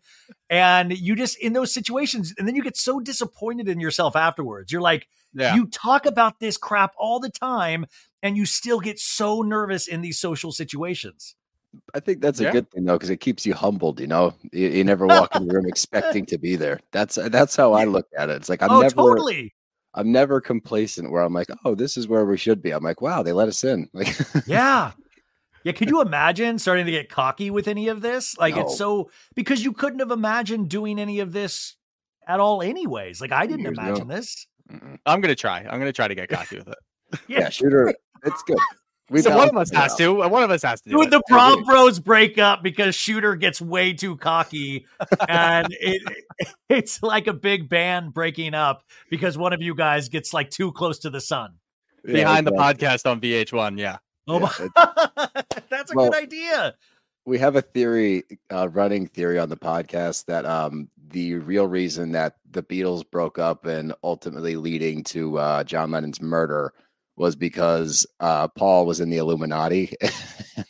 And 0.48 0.96
you 0.96 1.14
just 1.14 1.38
in 1.38 1.52
those 1.52 1.72
situations, 1.72 2.34
and 2.38 2.48
then 2.48 2.54
you 2.54 2.62
get 2.62 2.76
so 2.76 2.98
disappointed 2.98 3.68
in 3.68 3.78
yourself 3.78 4.16
afterwards. 4.16 4.72
You're 4.72 4.80
like, 4.80 5.06
Yeah, 5.34 5.54
you 5.54 5.66
talk 5.66 6.06
about 6.06 6.40
this 6.40 6.56
crap 6.56 6.94
all 6.96 7.20
the 7.20 7.30
time, 7.30 7.86
and 8.22 8.36
you 8.36 8.46
still 8.46 8.80
get 8.80 8.98
so 8.98 9.42
nervous 9.42 9.86
in 9.86 10.00
these 10.00 10.18
social 10.18 10.50
situations. 10.50 11.36
I 11.94 12.00
think 12.00 12.20
that's 12.20 12.40
a 12.40 12.44
Yeah. 12.44 12.52
good 12.52 12.70
thing 12.70 12.84
though, 12.84 12.94
because 12.94 13.10
it 13.10 13.18
keeps 13.18 13.46
you 13.46 13.54
humbled. 13.54 14.00
You 14.00 14.06
know, 14.08 14.34
you, 14.50 14.68
you 14.68 14.84
never 14.84 15.06
walk 15.06 15.36
in 15.36 15.46
the 15.46 15.54
room 15.54 15.66
expecting 15.68 16.26
to 16.26 16.38
be 16.38 16.56
there. 16.56 16.80
That's 16.90 17.16
that's 17.16 17.54
how 17.54 17.74
I 17.74 17.84
look 17.84 18.06
at 18.16 18.30
it. 18.30 18.36
It's 18.36 18.48
like 18.48 18.62
I'm 18.62 18.70
oh, 18.70 18.80
never, 18.80 18.94
totally. 18.94 19.54
I'm 19.94 20.12
never 20.12 20.40
complacent. 20.40 21.10
Where 21.10 21.22
I'm 21.22 21.32
like, 21.32 21.48
oh, 21.64 21.74
this 21.74 21.96
is 21.96 22.06
where 22.08 22.24
we 22.24 22.36
should 22.36 22.62
be. 22.62 22.70
I'm 22.70 22.82
like, 22.84 23.00
wow, 23.00 23.22
they 23.22 23.32
let 23.32 23.48
us 23.48 23.64
in. 23.64 23.88
Like, 23.94 24.16
Yeah. 24.46 24.92
Yeah. 25.64 25.72
Could 25.72 25.90
you 25.90 26.00
imagine 26.00 26.58
starting 26.58 26.86
to 26.86 26.92
get 26.92 27.08
cocky 27.10 27.50
with 27.50 27.68
any 27.68 27.88
of 27.88 28.00
this? 28.00 28.38
Like, 28.38 28.54
No. 28.56 28.62
it's 28.62 28.78
so 28.78 29.10
because 29.34 29.62
you 29.64 29.72
couldn't 29.72 29.98
have 29.98 30.10
imagined 30.10 30.68
doing 30.70 30.98
any 30.98 31.20
of 31.20 31.32
this 31.32 31.76
at 32.26 32.40
all, 32.40 32.62
anyways. 32.62 33.20
Like, 33.20 33.32
I 33.32 33.46
didn't 33.46 33.60
Years 33.62 33.76
ago. 33.76 33.82
imagine 33.88 34.08
this. 34.08 34.46
mm-mm. 34.70 34.98
I'm 35.06 35.20
gonna 35.20 35.34
try. 35.34 35.58
I'm 35.68 35.78
gonna 35.78 35.92
try 35.92 36.08
to 36.08 36.14
get 36.14 36.28
cocky 36.28 36.58
with 36.58 36.68
it. 36.68 36.78
yeah, 37.28 37.48
shooter, 37.48 37.92
it's 38.24 38.42
good. 38.44 38.56
We 39.10 39.22
so 39.22 39.36
one 39.36 39.48
of 39.48 39.56
us 39.56 39.70
has 39.72 39.96
to. 39.96 40.14
One 40.28 40.42
of 40.44 40.50
us 40.52 40.62
has 40.62 40.80
to 40.82 40.90
do 40.90 40.96
Dude, 41.02 41.10
the 41.10 41.22
Brav 41.28 41.64
Bros 41.66 41.98
break 41.98 42.38
up 42.38 42.62
because 42.62 42.94
Shooter 42.94 43.34
gets 43.34 43.60
way 43.60 43.92
too 43.92 44.16
cocky, 44.16 44.86
and 45.28 45.66
it, 45.80 46.00
it's 46.68 47.02
like 47.02 47.26
a 47.26 47.32
big 47.32 47.68
band 47.68 48.14
breaking 48.14 48.54
up 48.54 48.84
because 49.10 49.36
one 49.36 49.52
of 49.52 49.60
you 49.60 49.74
guys 49.74 50.08
gets 50.08 50.32
like 50.32 50.48
too 50.50 50.70
close 50.72 51.00
to 51.00 51.10
the 51.10 51.20
sun. 51.20 51.54
Yeah, 52.04 52.12
behind 52.14 52.46
the 52.46 52.52
podcast 52.52 53.10
on 53.10 53.20
VH1. 53.20 53.78
Yeah. 53.78 53.98
Oh 54.28 54.38
Yeah, 54.38 54.68
my, 55.16 55.28
that's 55.68 55.92
a 55.92 55.96
Well- 55.96 56.10
good 56.10 56.22
idea. 56.22 56.74
we 57.26 57.38
have 57.38 57.56
a 57.56 57.62
theory, 57.62 58.22
uh, 58.52 58.68
running 58.68 59.06
theory 59.08 59.38
on 59.40 59.48
the 59.48 59.56
podcast 59.56 60.26
that 60.26 60.46
um, 60.46 60.88
the 61.08 61.34
real 61.34 61.66
reason 61.66 62.12
that 62.12 62.36
the 62.50 62.62
Beatles 62.62 63.02
broke 63.10 63.38
up 63.40 63.66
and 63.66 63.92
ultimately 64.04 64.54
leading 64.56 65.02
to 65.04 65.36
uh, 65.38 65.64
John 65.64 65.90
Lennon's 65.90 66.20
murder 66.22 66.72
was 67.20 67.36
because 67.36 68.06
uh, 68.18 68.48
Paul 68.48 68.86
was 68.86 68.98
in 68.98 69.10
the 69.10 69.18
Illuminati 69.18 69.92
and 70.00 70.64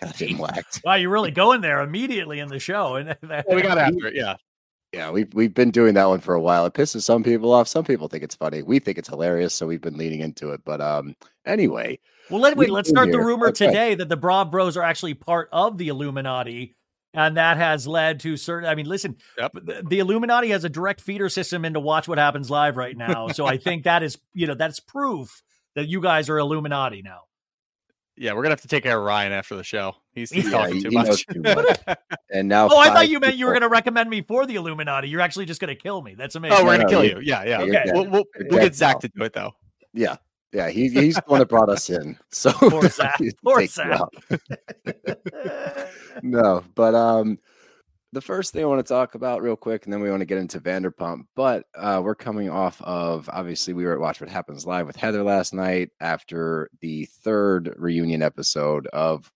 got 0.00 0.38
whacked. 0.38 0.80
Wow, 0.84 0.94
you're 0.94 1.10
really 1.10 1.30
going 1.30 1.60
there 1.60 1.82
immediately 1.82 2.40
in 2.40 2.48
the 2.48 2.58
show, 2.58 2.96
and 2.96 3.16
Well, 3.22 3.44
we 3.50 3.62
got 3.62 3.78
after 3.78 4.06
it. 4.06 4.14
Yeah. 4.16 4.36
Yeah, 4.92 5.10
we've 5.10 5.32
we've 5.32 5.54
been 5.54 5.70
doing 5.70 5.94
that 5.94 6.04
one 6.06 6.20
for 6.20 6.34
a 6.34 6.40
while. 6.40 6.66
It 6.66 6.74
pisses 6.74 7.02
some 7.02 7.22
people 7.22 7.52
off. 7.52 7.66
Some 7.66 7.84
people 7.84 8.08
think 8.08 8.22
it's 8.22 8.34
funny. 8.34 8.62
We 8.62 8.78
think 8.78 8.98
it's 8.98 9.08
hilarious, 9.08 9.54
so 9.54 9.66
we've 9.66 9.80
been 9.80 9.96
leaning 9.96 10.20
into 10.20 10.50
it. 10.50 10.60
But 10.66 10.82
um, 10.82 11.16
anyway, 11.46 11.98
Well, 12.28 12.40
let, 12.40 12.58
wait, 12.58 12.68
let's 12.68 12.90
been 12.90 12.96
start 12.96 13.10
the 13.10 13.18
rumor 13.18 13.48
Okay. 13.48 13.66
today 13.68 13.94
that 13.94 14.10
the 14.10 14.18
Brav 14.18 14.50
Bros 14.50 14.76
are 14.76 14.82
actually 14.82 15.14
part 15.14 15.48
of 15.50 15.78
the 15.78 15.88
Illuminati. 15.88 16.74
And 17.14 17.36
that 17.36 17.58
has 17.58 17.86
led 17.86 18.20
to 18.20 18.36
certain. 18.38 18.68
I 18.68 18.74
mean, 18.74 18.86
listen, 18.86 19.16
Yep. 19.38 19.52
the, 19.64 19.82
the 19.88 19.98
Illuminati 19.98 20.48
has 20.48 20.64
a 20.64 20.70
direct 20.70 21.00
feeder 21.02 21.28
system 21.28 21.64
into 21.66 21.78
Watch 21.80 22.08
What 22.08 22.16
Happens 22.18 22.50
Live 22.50 22.76
right 22.78 22.96
now. 22.96 23.28
So 23.28 23.44
I 23.46 23.58
think 23.58 23.84
that 23.84 24.02
is, 24.02 24.18
you 24.34 24.46
know, 24.46 24.54
that's 24.54 24.80
proof 24.80 25.42
that 25.74 25.88
you 25.88 26.00
guys 26.00 26.28
are 26.28 26.38
Illuminati 26.38 27.02
now. 27.02 27.22
Yeah, 28.16 28.32
we're 28.34 28.42
gonna 28.42 28.52
have 28.52 28.60
to 28.60 28.68
take 28.68 28.82
care 28.82 28.98
of 28.98 29.04
Ryan 29.04 29.32
after 29.32 29.56
the 29.56 29.64
show. 29.64 29.94
He's, 30.12 30.30
he's 30.30 30.44
yeah, 30.44 30.50
talking 30.50 30.74
he, 30.76 30.82
too 30.82 30.88
he 30.90 30.94
much. 30.96 31.06
knows 31.06 31.24
too 31.24 31.40
much. 31.40 31.78
And 32.30 32.48
now, 32.48 32.68
Oh, 32.70 32.78
I 32.78 32.86
thought 32.88 32.96
five 32.96 33.10
you 33.10 33.20
meant 33.20 33.36
you 33.36 33.44
were 33.46 33.52
going 33.52 33.62
to 33.62 33.68
recommend 33.68 34.08
me 34.08 34.22
for 34.22 34.46
the 34.46 34.54
Illuminati. 34.56 35.08
You're 35.08 35.20
actually 35.20 35.44
just 35.46 35.60
going 35.60 35.74
to 35.74 35.80
kill 35.80 36.00
me. 36.02 36.14
That's 36.14 36.34
amazing. 36.34 36.58
oh, 36.60 36.64
we're 36.64 36.78
No, 36.78 36.84
gonna 36.84 36.84
no, 36.84 36.88
kill 36.90 37.04
you- 37.04 37.16
you. 37.20 37.22
Yeah, 37.26 37.44
yeah. 37.44 37.60
Okay. 37.62 37.84
We'll, 37.92 38.08
we'll, 38.08 38.24
we'll 38.50 38.60
get 38.60 38.74
Zach 38.74 38.96
now. 38.96 39.00
to 39.00 39.08
do 39.08 39.24
it 39.24 39.32
though. 39.34 39.52
Yeah, 39.94 40.16
yeah. 40.52 40.68
He, 40.70 40.88
he's 40.88 41.16
the 41.16 41.22
one 41.26 41.40
that 41.40 41.48
brought 41.48 41.68
us 41.68 41.88
in. 41.90 42.18
So 42.30 42.52
Poor 42.52 42.88
Zach. 42.88 43.14
he 43.18 43.32
Poor 43.44 43.66
Zach. 43.66 44.00
no, 46.22 46.64
but 46.74 46.94
um, 46.94 47.38
the 48.12 48.20
first 48.20 48.52
thing 48.52 48.62
I 48.62 48.66
want 48.66 48.84
to 48.84 48.92
talk 48.92 49.14
about 49.14 49.42
real 49.42 49.56
quick, 49.56 49.84
and 49.84 49.92
then 49.92 50.00
we 50.00 50.10
want 50.10 50.20
to 50.20 50.26
get 50.26 50.38
into 50.38 50.60
Vanderpump. 50.60 51.24
But 51.34 51.64
uh, 51.74 52.02
we're 52.04 52.14
coming 52.14 52.50
off 52.50 52.80
of 52.82 53.28
obviously 53.32 53.72
we 53.72 53.84
were 53.84 53.94
at 53.94 54.00
Watch 54.00 54.20
What 54.20 54.28
Happens 54.28 54.66
Live 54.66 54.86
with 54.86 54.96
Heather 54.96 55.22
last 55.22 55.54
night 55.54 55.90
after 56.00 56.68
the 56.80 57.06
third 57.06 57.74
reunion 57.76 58.22
episode 58.22 58.86
of 58.88 59.32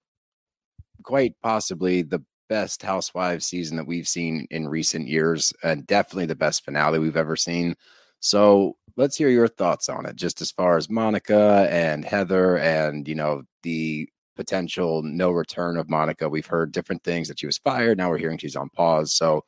quite 1.03 1.35
possibly 1.43 2.03
the 2.03 2.23
best 2.49 2.83
Housewives 2.83 3.47
season 3.47 3.77
that 3.77 3.87
we've 3.87 4.09
seen 4.09 4.47
in 4.51 4.69
recent 4.69 5.09
years, 5.09 5.53
and 5.63 5.87
definitely 5.87 6.27
the 6.27 6.35
best 6.35 6.65
finale 6.65 6.99
we've 6.99 7.17
ever 7.17 7.37
seen. 7.37 7.75
So 8.21 8.77
let's 8.97 9.17
hear 9.17 9.31
your 9.31 9.49
thoughts 9.49 9.89
on 9.89 10.05
it, 10.05 10.17
just 10.17 10.41
as 10.43 10.51
far 10.51 10.77
as 10.77 10.91
Monica 10.91 11.67
and 11.71 12.05
Heather, 12.05 12.59
and 12.59 13.09
you 13.09 13.15
know 13.15 13.43
the 13.63 14.09
potential 14.37 15.03
no 15.03 15.31
return 15.31 15.77
of 15.77 15.89
Monica. 15.89 16.29
We've 16.29 16.47
heard 16.47 16.73
different 16.73 17.03
things 17.03 17.29
that 17.29 17.41
she 17.41 17.47
was 17.47 17.59
fired. 17.59 17.99
Now 17.99 18.11
we're 18.11 18.19
hearing 18.19 18.39
she's 18.39 18.57
on 18.57 18.69
pause. 18.69 19.13
So 19.13 19.45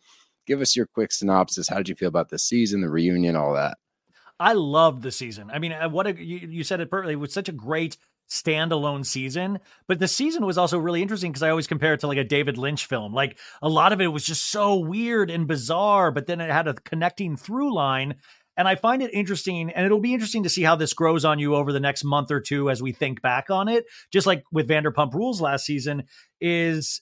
give 0.46 0.60
us 0.60 0.74
your 0.74 0.86
quick 0.86 1.12
synopsis. 1.12 1.68
How 1.68 1.76
did 1.76 1.88
you 1.88 1.94
feel 1.94 2.08
about 2.08 2.30
the 2.30 2.38
season, 2.38 2.80
the 2.80 2.88
reunion, 2.88 3.36
all 3.36 3.54
that? 3.54 3.78
I 4.40 4.52
loved 4.52 5.02
the 5.02 5.12
season. 5.12 5.50
I 5.52 5.58
mean, 5.58 5.72
uh, 5.72 5.88
what 5.88 6.06
a, 6.06 6.24
you, 6.24 6.38
you 6.48 6.64
said 6.64 6.80
it 6.80 6.90
perfectly. 6.90 7.14
It 7.14 7.16
was 7.16 7.32
such 7.32 7.48
a 7.48 7.52
great 7.52 7.96
standalone 8.28 9.04
season. 9.04 9.58
But 9.86 9.98
the 9.98 10.08
season 10.08 10.44
was 10.44 10.58
also 10.58 10.78
really 10.78 11.02
interesting 11.02 11.32
because 11.32 11.42
I 11.42 11.50
always 11.50 11.66
compare 11.66 11.94
it 11.94 12.00
to 12.00 12.06
like 12.06 12.18
a 12.18 12.24
David 12.24 12.58
Lynch 12.58 12.86
film. 12.86 13.12
Like 13.12 13.38
a 13.62 13.68
lot 13.68 13.92
of 13.92 14.00
it 14.00 14.08
was 14.08 14.24
just 14.24 14.50
so 14.50 14.76
weird 14.76 15.30
and 15.30 15.46
bizarre, 15.46 16.10
but 16.10 16.26
then 16.26 16.40
it 16.40 16.50
had 16.50 16.68
a 16.68 16.74
connecting 16.74 17.36
through 17.36 17.74
line. 17.74 18.16
And 18.58 18.68
I 18.68 18.74
find 18.74 19.02
it 19.02 19.14
interesting, 19.14 19.70
and 19.70 19.86
it'll 19.86 20.00
be 20.00 20.12
interesting 20.12 20.42
to 20.42 20.50
see 20.50 20.62
how 20.62 20.76
this 20.76 20.92
grows 20.92 21.24
on 21.24 21.38
you 21.38 21.54
over 21.54 21.72
the 21.72 21.80
next 21.80 22.04
month 22.04 22.30
or 22.30 22.40
two 22.40 22.70
as 22.70 22.82
we 22.82 22.92
think 22.92 23.22
back 23.22 23.48
on 23.48 23.68
it. 23.68 23.86
Just 24.12 24.26
like 24.26 24.42
with 24.52 24.68
Vanderpump 24.68 25.14
Rules 25.14 25.40
last 25.40 25.64
season, 25.64 26.02
is 26.40 27.00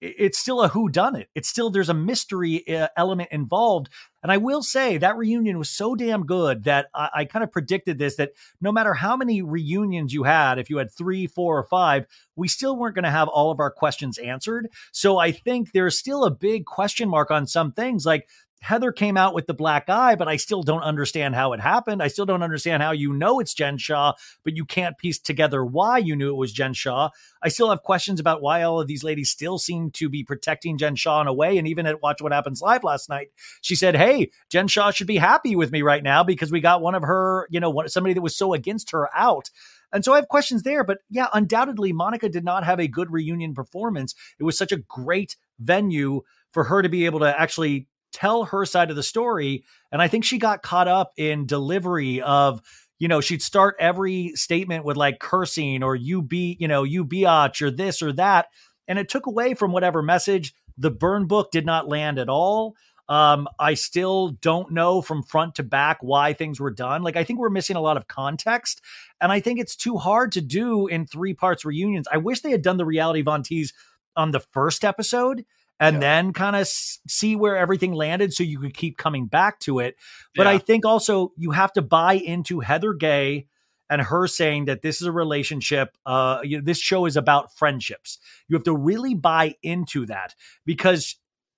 it's 0.00 0.38
still 0.38 0.60
a 0.62 0.68
who 0.68 0.88
done 0.88 1.16
it. 1.16 1.28
It's 1.34 1.48
still 1.48 1.70
there's 1.70 1.88
a 1.88 1.94
mystery 1.94 2.66
uh, 2.68 2.88
element 2.96 3.30
involved. 3.32 3.88
And 4.22 4.30
I 4.30 4.36
will 4.36 4.62
say 4.62 4.98
that 4.98 5.16
reunion 5.16 5.58
was 5.58 5.70
so 5.70 5.94
damn 5.94 6.26
good 6.26 6.64
that 6.64 6.88
I, 6.94 7.10
I 7.14 7.24
kind 7.24 7.42
of 7.42 7.50
predicted 7.50 7.98
this 7.98 8.16
that 8.16 8.32
no 8.60 8.72
matter 8.72 8.92
how 8.92 9.16
many 9.16 9.40
reunions 9.40 10.12
you 10.12 10.24
had, 10.24 10.58
if 10.58 10.68
you 10.68 10.76
had 10.78 10.92
three, 10.92 11.26
four, 11.26 11.58
or 11.58 11.64
five, 11.64 12.06
we 12.34 12.48
still 12.48 12.76
weren't 12.76 12.94
going 12.94 13.04
to 13.04 13.10
have 13.10 13.28
all 13.28 13.50
of 13.50 13.60
our 13.60 13.70
questions 13.70 14.18
answered. 14.18 14.68
So 14.92 15.18
I 15.18 15.32
think 15.32 15.72
there's 15.72 15.98
still 15.98 16.24
a 16.24 16.30
big 16.30 16.66
question 16.66 17.08
mark 17.08 17.30
on 17.30 17.46
some 17.46 17.72
things. 17.72 18.04
Like 18.04 18.28
Heather 18.60 18.90
came 18.90 19.16
out 19.16 19.34
with 19.34 19.46
the 19.46 19.54
black 19.54 19.88
eye, 19.88 20.14
but 20.14 20.28
I 20.28 20.36
still 20.36 20.62
don't 20.62 20.82
understand 20.82 21.34
how 21.34 21.52
it 21.52 21.60
happened. 21.60 22.02
I 22.02 22.08
still 22.08 22.26
don't 22.26 22.42
understand 22.42 22.82
how 22.82 22.92
you 22.92 23.12
know 23.12 23.38
it's 23.38 23.54
Jen 23.54 23.78
Shah, 23.78 24.14
but 24.44 24.56
you 24.56 24.64
can't 24.64 24.98
piece 24.98 25.18
together 25.18 25.64
why 25.64 25.98
you 25.98 26.16
knew 26.16 26.30
it 26.30 26.38
was 26.38 26.52
Jen 26.52 26.72
Shah. 26.72 27.10
I 27.42 27.48
still 27.48 27.70
have 27.70 27.82
questions 27.82 28.18
about 28.18 28.42
why 28.42 28.62
all 28.62 28.80
of 28.80 28.86
these 28.86 29.04
ladies 29.04 29.30
still 29.30 29.58
seem 29.58 29.90
to 29.92 30.08
be 30.08 30.24
protecting 30.24 30.78
Jen 30.78 30.96
Shah 30.96 31.20
in 31.20 31.26
a 31.26 31.34
way. 31.34 31.58
And 31.58 31.68
even 31.68 31.86
at 31.86 32.02
Watch 32.02 32.22
What 32.22 32.32
Happens 32.32 32.62
Live 32.62 32.82
last 32.82 33.08
night, 33.08 33.28
she 33.60 33.76
said, 33.76 33.94
Hey, 33.94 34.30
Jen 34.50 34.68
Shah 34.68 34.90
should 34.90 35.06
be 35.06 35.18
happy 35.18 35.54
with 35.54 35.70
me 35.70 35.82
right 35.82 36.02
now 36.02 36.24
because 36.24 36.50
we 36.50 36.60
got 36.60 36.82
one 36.82 36.94
of 36.94 37.02
her, 37.02 37.46
you 37.50 37.60
know, 37.60 37.84
somebody 37.86 38.14
that 38.14 38.22
was 38.22 38.36
so 38.36 38.54
against 38.54 38.90
her 38.90 39.08
out. 39.14 39.50
And 39.92 40.04
so 40.04 40.12
I 40.12 40.16
have 40.16 40.28
questions 40.28 40.62
there. 40.62 40.82
But 40.82 40.98
yeah, 41.08 41.28
undoubtedly, 41.32 41.92
Monica 41.92 42.28
did 42.28 42.44
not 42.44 42.64
have 42.64 42.80
a 42.80 42.88
good 42.88 43.12
reunion 43.12 43.54
performance. 43.54 44.14
It 44.38 44.44
was 44.44 44.58
such 44.58 44.72
a 44.72 44.78
great 44.78 45.36
venue 45.58 46.22
for 46.52 46.64
her 46.64 46.82
to 46.82 46.88
be 46.88 47.06
able 47.06 47.20
to 47.20 47.40
actually 47.40 47.86
tell 48.16 48.44
her 48.44 48.64
side 48.64 48.88
of 48.88 48.96
the 48.96 49.02
story. 49.02 49.62
And 49.92 50.00
I 50.00 50.08
think 50.08 50.24
she 50.24 50.38
got 50.38 50.62
caught 50.62 50.88
up 50.88 51.12
in 51.18 51.44
delivery 51.44 52.22
of, 52.22 52.62
you 52.98 53.08
know, 53.08 53.20
she'd 53.20 53.42
start 53.42 53.76
every 53.78 54.32
statement 54.34 54.86
with 54.86 54.96
like 54.96 55.18
cursing 55.20 55.82
or 55.82 55.94
you 55.94 56.22
be, 56.22 56.56
you 56.58 56.66
know, 56.66 56.82
you 56.82 57.04
be 57.04 57.22
biatch 57.22 57.60
or 57.60 57.70
this 57.70 58.00
or 58.00 58.12
that. 58.14 58.46
And 58.88 58.98
it 58.98 59.10
took 59.10 59.26
away 59.26 59.52
from 59.52 59.70
whatever 59.72 60.00
message. 60.00 60.54
The 60.78 60.90
burn 60.90 61.26
book 61.26 61.50
did 61.50 61.66
not 61.66 61.88
land 61.88 62.18
at 62.18 62.30
all. 62.30 62.74
Um, 63.06 63.48
I 63.58 63.74
still 63.74 64.30
don't 64.30 64.72
know 64.72 65.02
from 65.02 65.22
front 65.22 65.56
to 65.56 65.62
back 65.62 65.98
why 66.00 66.32
things 66.32 66.58
were 66.58 66.72
done. 66.72 67.02
Like, 67.02 67.16
I 67.16 67.22
think 67.22 67.38
we're 67.38 67.50
missing 67.50 67.76
a 67.76 67.82
lot 67.82 67.98
of 67.98 68.08
context. 68.08 68.80
And 69.20 69.30
I 69.30 69.40
think 69.40 69.60
it's 69.60 69.76
too 69.76 69.98
hard 69.98 70.32
to 70.32 70.40
do 70.40 70.86
in 70.86 71.06
three 71.06 71.34
parts 71.34 71.66
reunions. 71.66 72.08
I 72.10 72.16
wish 72.16 72.40
they 72.40 72.50
had 72.50 72.62
done 72.62 72.78
the 72.78 72.86
reality 72.86 73.20
Von 73.20 73.42
Tease 73.42 73.74
on 74.16 74.30
the 74.30 74.40
first 74.40 74.84
episode 74.84 75.44
and 75.78 75.94
yeah. 75.94 76.00
then 76.00 76.32
kind 76.32 76.56
of 76.56 76.66
see 76.66 77.36
where 77.36 77.56
everything 77.56 77.92
landed 77.92 78.32
so 78.32 78.42
you 78.42 78.58
could 78.58 78.74
keep 78.74 78.96
coming 78.96 79.26
back 79.26 79.58
to 79.60 79.78
it. 79.78 79.96
But 80.34 80.46
yeah. 80.46 80.52
I 80.52 80.58
think 80.58 80.84
also 80.84 81.32
you 81.36 81.50
have 81.50 81.72
to 81.74 81.82
buy 81.82 82.14
into 82.14 82.60
Heather 82.60 82.94
Gay 82.94 83.46
and 83.88 84.02
her 84.02 84.26
saying 84.26 84.64
that 84.64 84.82
this 84.82 85.00
is 85.00 85.06
a 85.06 85.12
relationship 85.12 85.96
uh 86.06 86.40
you 86.42 86.58
know, 86.58 86.64
this 86.64 86.78
show 86.78 87.06
is 87.06 87.16
about 87.16 87.56
friendships. 87.56 88.18
You 88.48 88.56
have 88.56 88.64
to 88.64 88.74
really 88.74 89.14
buy 89.14 89.54
into 89.62 90.06
that 90.06 90.34
because 90.64 91.16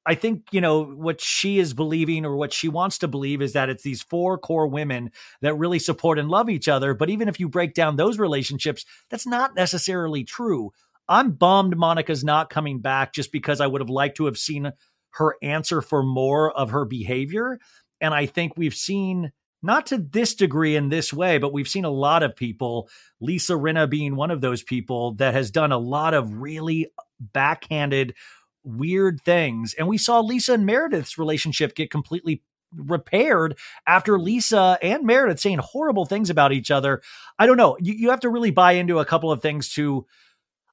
I 0.08 0.14
think, 0.14 0.44
you 0.52 0.62
know, 0.62 0.84
what 0.84 1.20
she 1.20 1.58
is 1.58 1.74
believing 1.74 2.24
or 2.24 2.34
what 2.34 2.50
she 2.54 2.70
wants 2.70 2.96
to 2.98 3.08
believe 3.08 3.42
is 3.42 3.52
that 3.52 3.68
it's 3.68 3.82
these 3.82 4.00
four 4.00 4.38
core 4.38 4.66
women 4.66 5.10
that 5.42 5.54
really 5.58 5.78
support 5.78 6.18
and 6.18 6.30
love 6.30 6.48
each 6.48 6.66
other. 6.66 6.94
But 6.94 7.10
even 7.10 7.28
if 7.28 7.38
you 7.38 7.46
break 7.46 7.74
down 7.74 7.96
those 7.96 8.18
relationships, 8.18 8.86
that's 9.10 9.26
not 9.26 9.54
necessarily 9.54 10.24
true. 10.24 10.72
I'm 11.08 11.32
bummed 11.32 11.76
Monica's 11.76 12.24
not 12.24 12.50
coming 12.50 12.80
back 12.80 13.12
just 13.12 13.32
because 13.32 13.60
I 13.60 13.66
would 13.66 13.80
have 13.80 13.90
liked 13.90 14.16
to 14.18 14.26
have 14.26 14.38
seen 14.38 14.72
her 15.12 15.36
answer 15.42 15.80
for 15.80 16.02
more 16.02 16.56
of 16.56 16.70
her 16.70 16.84
behavior. 16.84 17.58
And 18.00 18.14
I 18.14 18.26
think 18.26 18.52
we've 18.56 18.74
seen, 18.74 19.32
not 19.62 19.86
to 19.86 19.98
this 19.98 20.34
degree 20.34 20.76
in 20.76 20.88
this 20.88 21.12
way, 21.12 21.38
but 21.38 21.52
we've 21.52 21.68
seen 21.68 21.84
a 21.84 21.90
lot 21.90 22.22
of 22.22 22.36
people, 22.36 22.88
Lisa 23.20 23.54
Rinna 23.54 23.88
being 23.88 24.16
one 24.16 24.30
of 24.30 24.40
those 24.40 24.62
people 24.62 25.14
that 25.14 25.34
has 25.34 25.50
done 25.50 25.72
a 25.72 25.78
lot 25.78 26.14
of 26.14 26.34
really 26.34 26.88
backhanded, 27.18 28.14
weird 28.62 29.20
things. 29.24 29.74
And 29.74 29.88
we 29.88 29.98
saw 29.98 30.20
Lisa 30.20 30.54
and 30.54 30.66
Meredith's 30.66 31.18
relationship 31.18 31.74
get 31.74 31.90
completely 31.90 32.42
repaired 32.76 33.58
after 33.86 34.18
Lisa 34.18 34.78
and 34.82 35.04
Meredith 35.04 35.40
saying 35.40 35.58
horrible 35.58 36.04
things 36.04 36.28
about 36.28 36.52
each 36.52 36.70
other. 36.70 37.00
I 37.38 37.46
don't 37.46 37.56
know. 37.56 37.78
You, 37.80 37.94
you 37.94 38.10
have 38.10 38.20
to 38.20 38.30
really 38.30 38.50
buy 38.50 38.72
into 38.72 38.98
a 38.98 39.06
couple 39.06 39.32
of 39.32 39.40
things 39.40 39.70
to 39.70 40.06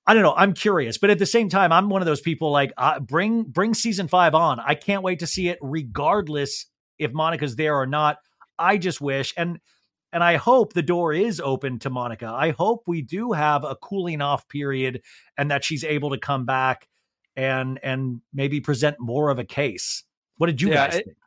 I 0.08 0.14
don't 0.14 0.24
know. 0.24 0.36
I'm 0.36 0.54
curious, 0.54 0.98
but 0.98 1.10
at 1.10 1.18
the 1.18 1.26
same 1.26 1.50
time, 1.50 1.72
I'm 1.72 1.90
one 1.90 2.02
of 2.02 2.06
those 2.06 2.22
people 2.22 2.52
like 2.52 2.72
uh, 2.78 3.00
bring 3.00 3.44
bring 3.44 3.74
season 3.74 4.08
five 4.08 4.36
on. 4.36 4.60
I 4.60 4.76
can't 4.76 5.04
wait 5.04 5.20
to 5.20 5.28
see 5.28 5.50
it, 5.50 5.58
regardless 5.62 6.68
if 7.00 7.12
Monica's 7.12 7.56
there 7.56 7.76
or 7.76 7.88
not. 7.88 8.18
I 8.58 8.78
just 8.78 9.02
wish 9.02 9.34
and 9.36 9.60
and 10.14 10.24
I 10.24 10.38
hope 10.38 10.74
the 10.74 10.82
door 10.82 11.12
is 11.12 11.42
open 11.42 11.80
to 11.80 11.90
Monica. 11.90 12.28
I 12.28 12.52
hope 12.52 12.84
we 12.88 13.02
do 13.02 13.34
have 13.34 13.64
a 13.64 13.76
cooling 13.76 14.22
off 14.22 14.48
period 14.48 15.02
and 15.38 15.52
that 15.52 15.64
she's 15.64 15.84
able 15.84 16.12
to 16.12 16.18
come 16.18 16.46
back 16.46 16.88
and 17.36 17.80
and 17.84 18.22
maybe 18.34 18.62
present 18.62 18.98
more 19.00 19.30
of 19.30 19.40
a 19.40 19.44
case. 19.44 20.04
What 20.38 20.48
did 20.48 20.62
you 20.62 20.70
yeah, 20.70 20.88
guys 20.88 20.94
think? 20.94 21.18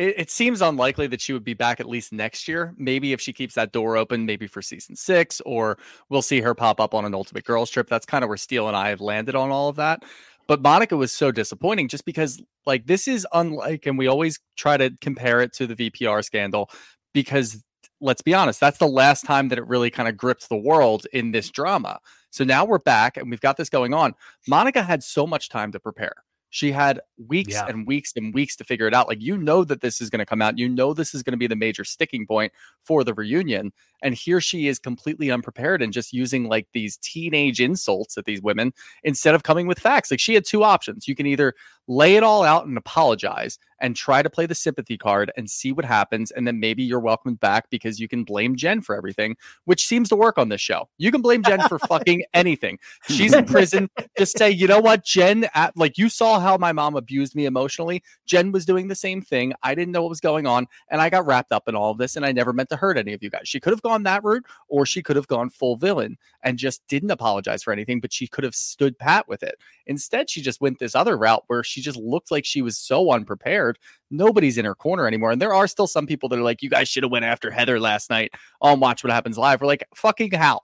It, 0.00 0.14
it, 0.18 0.30
seems 0.30 0.62
unlikely 0.62 1.06
that 1.08 1.20
she 1.20 1.34
would 1.34 1.44
be 1.44 1.52
back 1.52 1.78
at 1.78 1.88
least 1.88 2.10
next 2.10 2.48
year. 2.48 2.74
Maybe 2.78 3.12
if 3.12 3.20
she 3.20 3.34
keeps 3.34 3.54
that 3.54 3.72
door 3.72 3.98
open, 3.98 4.24
maybe 4.24 4.46
for 4.46 4.62
season 4.62 4.96
six, 4.96 5.42
or 5.44 5.76
we'll 6.08 6.22
see 6.22 6.40
her 6.40 6.54
pop 6.54 6.80
up 6.80 6.94
on 6.94 7.04
an 7.04 7.14
Ultimate 7.14 7.44
Girls 7.44 7.70
trip. 7.70 7.86
That's 7.86 8.06
kind 8.06 8.24
of 8.24 8.28
where 8.28 8.38
Steele 8.38 8.66
and 8.66 8.76
I 8.76 8.88
have 8.88 9.02
landed 9.02 9.34
on 9.34 9.50
all 9.50 9.68
of 9.68 9.76
that. 9.76 10.02
But 10.48 10.62
Monica 10.62 10.96
was 10.96 11.12
so 11.12 11.30
disappointing 11.30 11.88
just 11.88 12.06
because, 12.06 12.42
like, 12.64 12.86
this 12.86 13.06
is 13.06 13.26
unlike, 13.34 13.84
and 13.84 13.98
we 13.98 14.06
always 14.06 14.40
try 14.56 14.78
to 14.78 14.90
compare 15.02 15.42
it 15.42 15.52
to 15.54 15.66
the 15.66 15.76
VPR 15.76 16.24
scandal 16.24 16.70
because 17.12 17.62
let's 18.00 18.22
be 18.22 18.32
honest, 18.32 18.58
that's 18.58 18.78
the 18.78 18.88
last 18.88 19.26
time 19.26 19.48
that 19.48 19.58
it 19.58 19.66
really 19.66 19.90
kind 19.90 20.08
of 20.08 20.16
gripped 20.16 20.48
the 20.48 20.56
world 20.56 21.06
in 21.12 21.30
this 21.30 21.50
drama. 21.50 22.00
So 22.30 22.44
now 22.44 22.64
we're 22.64 22.78
back 22.78 23.18
and 23.18 23.30
we've 23.30 23.40
got 23.40 23.58
this 23.58 23.68
going 23.68 23.92
on. 23.92 24.14
Monica 24.48 24.82
had 24.82 25.02
so 25.02 25.26
much 25.26 25.50
time 25.50 25.72
to 25.72 25.80
prepare. 25.80 26.14
She 26.50 26.72
had 26.72 27.00
weeks 27.28 27.54
yeah. 27.54 27.66
and 27.66 27.86
weeks 27.86 28.12
and 28.16 28.34
weeks 28.34 28.56
to 28.56 28.64
figure 28.64 28.86
it 28.86 28.94
out. 28.94 29.08
Like, 29.08 29.20
you 29.20 29.38
know 29.38 29.64
that 29.64 29.80
this 29.80 30.00
is 30.00 30.10
going 30.10 30.18
to 30.18 30.26
come 30.26 30.42
out. 30.42 30.58
You 30.58 30.68
know 30.68 30.92
this 30.92 31.14
is 31.14 31.22
going 31.22 31.32
to 31.32 31.38
be 31.38 31.46
the 31.46 31.56
major 31.56 31.84
sticking 31.84 32.26
point 32.26 32.52
for 32.84 33.04
the 33.04 33.14
reunion. 33.14 33.72
And 34.02 34.14
here 34.14 34.40
she 34.40 34.66
is 34.66 34.78
completely 34.78 35.30
unprepared 35.30 35.80
and 35.80 35.92
just 35.92 36.12
using 36.12 36.44
like 36.44 36.66
these 36.72 36.96
teenage 36.96 37.60
insults 37.60 38.18
at 38.18 38.24
these 38.24 38.42
women 38.42 38.72
instead 39.04 39.34
of 39.34 39.44
coming 39.44 39.66
with 39.66 39.78
facts. 39.78 40.10
Like, 40.10 40.20
she 40.20 40.34
had 40.34 40.44
two 40.44 40.64
options. 40.64 41.06
You 41.06 41.14
can 41.14 41.26
either 41.26 41.54
lay 41.88 42.16
it 42.16 42.22
all 42.22 42.44
out 42.44 42.66
and 42.66 42.76
apologize 42.78 43.58
and 43.80 43.96
try 43.96 44.22
to 44.22 44.30
play 44.30 44.46
the 44.46 44.54
sympathy 44.54 44.96
card 44.96 45.32
and 45.36 45.50
see 45.50 45.72
what 45.72 45.84
happens. 45.84 46.30
And 46.30 46.46
then 46.46 46.60
maybe 46.60 46.82
you're 46.82 47.00
welcomed 47.00 47.40
back 47.40 47.70
because 47.70 47.98
you 47.98 48.08
can 48.08 48.24
blame 48.24 48.56
Jen 48.56 48.80
for 48.82 48.94
everything, 48.94 49.36
which 49.64 49.86
seems 49.86 50.08
to 50.10 50.16
work 50.16 50.38
on 50.38 50.50
this 50.50 50.60
show. 50.60 50.88
You 50.98 51.10
can 51.10 51.22
blame 51.22 51.42
Jen 51.42 51.66
for 51.68 51.78
fucking 51.88 52.24
anything. 52.34 52.78
She's 53.08 53.32
in 53.32 53.46
prison. 53.46 53.88
Just 54.18 54.38
say, 54.38 54.50
you 54.50 54.66
know 54.66 54.80
what, 54.80 55.04
Jen, 55.04 55.48
at, 55.54 55.76
like 55.76 55.98
you 55.98 56.08
saw 56.08 56.38
how 56.38 56.56
my 56.58 56.72
mom 56.72 56.94
abused 56.94 57.34
me 57.34 57.46
emotionally. 57.46 58.02
Jen 58.26 58.52
was 58.52 58.64
doing 58.66 58.88
the 58.88 58.94
same 58.94 59.22
thing. 59.22 59.54
I 59.62 59.74
didn't 59.74 59.92
know 59.92 60.02
what 60.02 60.10
was 60.10 60.20
going 60.20 60.46
on. 60.46 60.66
And 60.90 61.00
I 61.00 61.08
got 61.10 61.26
wrapped 61.26 61.52
up 61.52 61.68
in 61.68 61.74
all 61.74 61.90
of 61.90 61.98
this. 61.98 62.16
And 62.16 62.24
I 62.24 62.32
never 62.32 62.52
meant 62.52 62.68
to 62.70 62.76
hurt 62.76 62.98
any 62.98 63.14
of 63.14 63.22
you 63.22 63.30
guys. 63.30 63.42
She 63.44 63.60
could 63.60 63.72
have 63.72 63.82
gone 63.82 64.02
that 64.04 64.22
route 64.22 64.44
or 64.68 64.84
she 64.84 65.02
could 65.02 65.16
have 65.16 65.28
gone 65.28 65.48
full 65.48 65.76
villain 65.76 66.18
and 66.42 66.58
just 66.58 66.86
didn't 66.86 67.10
apologize 67.10 67.62
for 67.62 67.72
anything, 67.72 68.00
but 68.00 68.12
she 68.12 68.26
could 68.26 68.44
have 68.44 68.54
stood 68.54 68.98
pat 68.98 69.26
with 69.28 69.42
it. 69.42 69.56
Instead, 69.86 70.30
she 70.30 70.42
just 70.42 70.60
went 70.60 70.78
this 70.78 70.94
other 70.94 71.16
route 71.16 71.44
where 71.46 71.62
she 71.70 71.80
just 71.80 71.98
looked 71.98 72.30
like 72.30 72.44
she 72.44 72.62
was 72.62 72.76
so 72.78 73.12
unprepared. 73.12 73.78
Nobody's 74.10 74.58
in 74.58 74.64
her 74.64 74.74
corner 74.74 75.06
anymore. 75.06 75.30
And 75.30 75.40
there 75.40 75.54
are 75.54 75.66
still 75.66 75.86
some 75.86 76.06
people 76.06 76.28
that 76.28 76.38
are 76.38 76.42
like, 76.42 76.62
you 76.62 76.70
guys 76.70 76.88
should 76.88 77.02
have 77.02 77.12
went 77.12 77.24
after 77.24 77.50
Heather 77.50 77.80
last 77.80 78.10
night 78.10 78.32
on 78.60 78.80
Watch 78.80 79.04
What 79.04 79.12
Happens 79.12 79.38
Live. 79.38 79.60
We're 79.60 79.66
like, 79.66 79.84
fucking 79.94 80.32
how? 80.32 80.60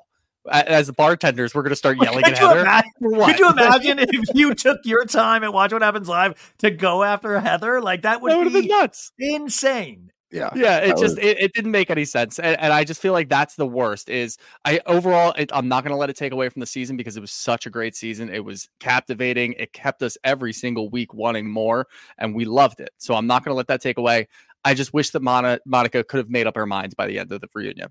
As 0.50 0.90
bartenders, 0.92 1.54
we're 1.54 1.62
going 1.62 1.70
to 1.70 1.76
start 1.76 1.98
yelling 2.00 2.24
at 2.24 2.38
Heather. 2.38 2.60
Imagine, 2.60 2.90
could 3.00 3.38
you 3.38 3.50
imagine 3.50 3.98
if 3.98 4.34
you 4.34 4.54
took 4.54 4.80
your 4.84 5.04
time 5.04 5.42
and 5.42 5.52
Watch 5.52 5.72
What 5.72 5.82
Happens 5.82 6.08
Live 6.08 6.54
to 6.58 6.70
go 6.70 7.02
after 7.02 7.40
Heather? 7.40 7.80
Like 7.80 8.02
that 8.02 8.20
would, 8.20 8.30
that 8.30 8.38
would 8.38 8.52
be 8.52 8.68
nuts, 8.68 9.12
insane 9.18 10.12
yeah 10.30 10.50
yeah 10.54 10.78
it 10.78 10.90
just 10.90 11.02
was... 11.02 11.18
it, 11.18 11.38
it 11.38 11.52
didn't 11.52 11.70
make 11.70 11.90
any 11.90 12.04
sense 12.04 12.38
and, 12.38 12.58
and, 12.60 12.72
i 12.72 12.82
just 12.82 13.00
feel 13.00 13.12
like 13.12 13.28
that's 13.28 13.54
the 13.54 13.66
worst 13.66 14.08
is 14.08 14.36
i 14.64 14.80
overall 14.86 15.32
it, 15.38 15.50
i'm 15.54 15.68
not 15.68 15.84
going 15.84 15.92
to 15.92 15.96
let 15.96 16.10
it 16.10 16.16
take 16.16 16.32
away 16.32 16.48
from 16.48 16.60
the 16.60 16.66
season 16.66 16.96
because 16.96 17.16
it 17.16 17.20
was 17.20 17.30
such 17.30 17.66
a 17.66 17.70
great 17.70 17.94
season 17.94 18.28
it 18.28 18.44
was 18.44 18.68
captivating 18.80 19.52
it 19.54 19.72
kept 19.72 20.02
us 20.02 20.18
every 20.24 20.52
single 20.52 20.88
week 20.90 21.14
wanting 21.14 21.48
more 21.48 21.86
and 22.18 22.34
we 22.34 22.44
loved 22.44 22.80
it 22.80 22.90
so 22.98 23.14
i'm 23.14 23.26
not 23.26 23.44
going 23.44 23.52
to 23.52 23.56
let 23.56 23.68
that 23.68 23.80
take 23.80 23.98
away 23.98 24.26
i 24.64 24.74
just 24.74 24.92
wish 24.92 25.10
that 25.10 25.22
Mona, 25.22 25.60
monica 25.64 26.02
could 26.02 26.18
have 26.18 26.30
made 26.30 26.46
up 26.46 26.56
her 26.56 26.66
minds 26.66 26.94
by 26.94 27.06
the 27.06 27.18
end 27.18 27.30
of 27.30 27.40
the 27.40 27.48
reunion. 27.54 27.88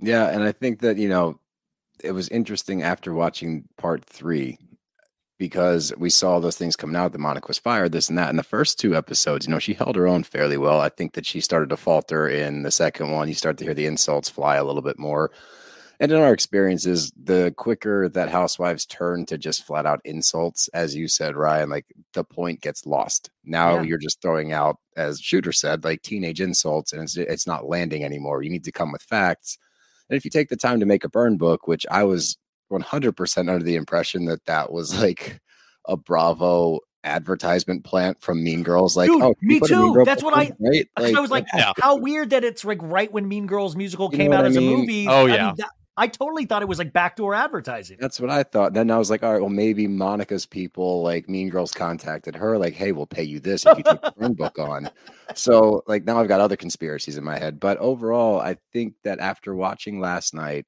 Yeah 0.00 0.28
and 0.28 0.42
i 0.42 0.52
think 0.52 0.80
that 0.80 0.96
you 0.96 1.08
know 1.08 1.40
it 2.02 2.12
was 2.12 2.28
interesting 2.28 2.82
after 2.82 3.14
watching 3.14 3.64
part 3.76 4.04
three 4.04 4.58
because 5.38 5.92
we 5.96 6.10
saw 6.10 6.38
those 6.38 6.56
things 6.56 6.76
coming 6.76 6.96
out 6.96 7.12
that 7.12 7.18
Monica 7.18 7.48
was 7.48 7.58
fired, 7.58 7.92
this 7.92 8.08
and 8.08 8.16
that. 8.18 8.30
In 8.30 8.36
the 8.36 8.42
first 8.42 8.78
two 8.78 8.94
episodes, 8.96 9.46
you 9.46 9.52
know, 9.52 9.58
she 9.58 9.74
held 9.74 9.96
her 9.96 10.06
own 10.06 10.22
fairly 10.22 10.56
well. 10.56 10.80
I 10.80 10.88
think 10.88 11.14
that 11.14 11.26
she 11.26 11.40
started 11.40 11.70
to 11.70 11.76
falter 11.76 12.28
in 12.28 12.62
the 12.62 12.70
second 12.70 13.10
one. 13.10 13.28
You 13.28 13.34
start 13.34 13.58
to 13.58 13.64
hear 13.64 13.74
the 13.74 13.86
insults 13.86 14.28
fly 14.28 14.56
a 14.56 14.64
little 14.64 14.82
bit 14.82 14.98
more. 14.98 15.30
And 16.00 16.10
in 16.10 16.18
our 16.18 16.32
experiences, 16.32 17.12
the 17.16 17.54
quicker 17.56 18.08
that 18.08 18.28
housewives 18.28 18.84
turn 18.84 19.26
to 19.26 19.38
just 19.38 19.64
flat 19.64 19.86
out 19.86 20.00
insults, 20.04 20.68
as 20.74 20.94
you 20.94 21.06
said, 21.06 21.36
Ryan, 21.36 21.70
like 21.70 21.86
the 22.14 22.24
point 22.24 22.60
gets 22.60 22.84
lost. 22.84 23.30
Now 23.44 23.76
Yeah. 23.76 23.82
you're 23.82 23.98
just 23.98 24.20
throwing 24.20 24.52
out, 24.52 24.76
as 24.96 25.20
Shooter 25.20 25.52
said, 25.52 25.84
like 25.84 26.02
teenage 26.02 26.40
insults, 26.40 26.92
and 26.92 27.02
it's 27.02 27.16
it's 27.16 27.46
not 27.46 27.68
landing 27.68 28.02
anymore. 28.04 28.42
You 28.42 28.50
need 28.50 28.64
to 28.64 28.72
come 28.72 28.90
with 28.92 29.02
facts. 29.02 29.56
And 30.10 30.16
if 30.16 30.24
you 30.24 30.30
take 30.30 30.48
the 30.48 30.56
time 30.56 30.80
to 30.80 30.86
make 30.86 31.04
a 31.04 31.08
burn 31.08 31.36
book, 31.36 31.66
which 31.68 31.86
I 31.90 32.02
was 32.04 32.36
100% 32.72 33.38
under 33.38 33.64
the 33.64 33.76
impression 33.76 34.24
that 34.26 34.44
that 34.46 34.72
was 34.72 34.98
like 35.00 35.40
a 35.86 35.96
Bravo 35.96 36.80
advertisement 37.04 37.84
plant 37.84 38.20
from 38.22 38.42
Mean 38.42 38.62
Girls, 38.62 38.96
like 38.96 39.10
Dude, 39.10 39.22
oh, 39.22 39.34
me 39.42 39.60
put 39.60 39.70
a 39.70 39.76
Mean 39.76 39.94
too. 39.94 40.04
That's 40.04 40.22
what 40.22 40.36
I. 40.36 40.52
right? 40.58 40.88
I 40.96 41.20
was 41.20 41.30
like, 41.30 41.46
Yeah. 41.54 41.72
how 41.80 41.96
weird 41.96 42.30
that 42.30 42.44
it's 42.44 42.64
like 42.64 42.78
right 42.82 43.12
when 43.12 43.28
Mean 43.28 43.46
Girls 43.46 43.76
musical 43.76 44.08
You 44.10 44.18
came 44.18 44.32
out 44.32 44.44
I 44.44 44.48
as 44.48 44.56
a 44.56 44.60
movie. 44.60 45.06
Oh, 45.08 45.26
I 45.26 45.34
yeah. 45.34 45.46
mean, 45.46 45.54
that- 45.58 45.70
I 45.96 46.08
totally 46.08 46.44
thought 46.44 46.60
it 46.60 46.66
was 46.66 46.78
like 46.80 46.92
backdoor 46.92 47.36
advertising. 47.36 47.98
That's 48.00 48.18
what 48.18 48.28
I 48.28 48.42
thought. 48.42 48.72
Then 48.74 48.90
I 48.90 48.98
was 48.98 49.10
like, 49.10 49.22
all 49.22 49.32
right, 49.32 49.40
well, 49.40 49.48
maybe 49.48 49.86
Monica's 49.86 50.44
people, 50.44 51.04
like 51.04 51.28
Mean 51.28 51.50
Girls, 51.50 51.70
contacted 51.70 52.34
her, 52.34 52.58
like, 52.58 52.74
hey, 52.74 52.90
we'll 52.90 53.06
pay 53.06 53.22
you 53.22 53.38
this 53.38 53.64
if 53.64 53.78
you 53.78 53.84
take 53.84 54.02
the 54.02 54.12
burn 54.18 54.32
book 54.32 54.58
on. 54.58 54.90
So, 55.36 55.84
like, 55.86 56.02
now 56.04 56.18
I've 56.20 56.26
got 56.26 56.40
other 56.40 56.56
conspiracies 56.56 57.16
in 57.16 57.22
my 57.22 57.38
head. 57.38 57.60
But 57.60 57.78
overall, 57.78 58.40
I 58.40 58.56
think 58.72 58.94
that 59.04 59.20
after 59.20 59.54
watching 59.54 60.00
last 60.00 60.34
night, 60.34 60.66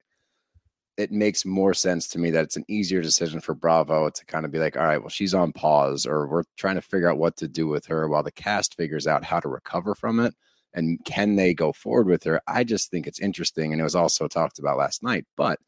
it 0.97 1.13
makes 1.13 1.45
more 1.45 1.75
sense 1.75 2.09
to 2.09 2.19
me 2.19 2.31
that 2.31 2.45
it's 2.45 2.57
an 2.57 2.65
easier 2.69 3.03
decision 3.03 3.41
for 3.41 3.55
Bravo 3.55 4.09
to 4.09 4.25
kind 4.27 4.45
of 4.45 4.51
be 4.51 4.59
like, 4.59 4.77
all 4.77 4.85
right, 4.85 5.01
well, 5.01 5.11
she's 5.11 5.35
on 5.35 5.53
pause, 5.53 6.07
or 6.07 6.27
we're 6.27 6.45
trying 6.57 6.77
to 6.77 6.83
figure 6.83 7.11
out 7.11 7.19
what 7.19 7.37
to 7.37 7.49
do 7.49 7.67
with 7.67 7.87
her 7.87 8.09
while 8.09 8.23
the 8.23 8.33
cast 8.33 8.77
figures 8.77 9.07
out 9.07 9.25
how 9.25 9.39
to 9.41 9.49
recover 9.49 9.95
from 9.95 10.21
it. 10.21 10.35
And 10.73 11.03
can 11.05 11.37
they 11.37 11.55
go 11.55 11.73
forward 11.73 12.07
with 12.07 12.25
her? 12.25 12.41
I 12.47 12.65
just 12.65 12.91
think 12.91 13.07
it's 13.07 13.21
interesting. 13.21 13.73
And 13.73 13.81
it 13.81 13.85
was 13.85 13.95
also 13.95 14.29
talked 14.29 14.59
about 14.59 14.79
last 14.79 15.03
night. 15.03 15.25
But 15.37 15.59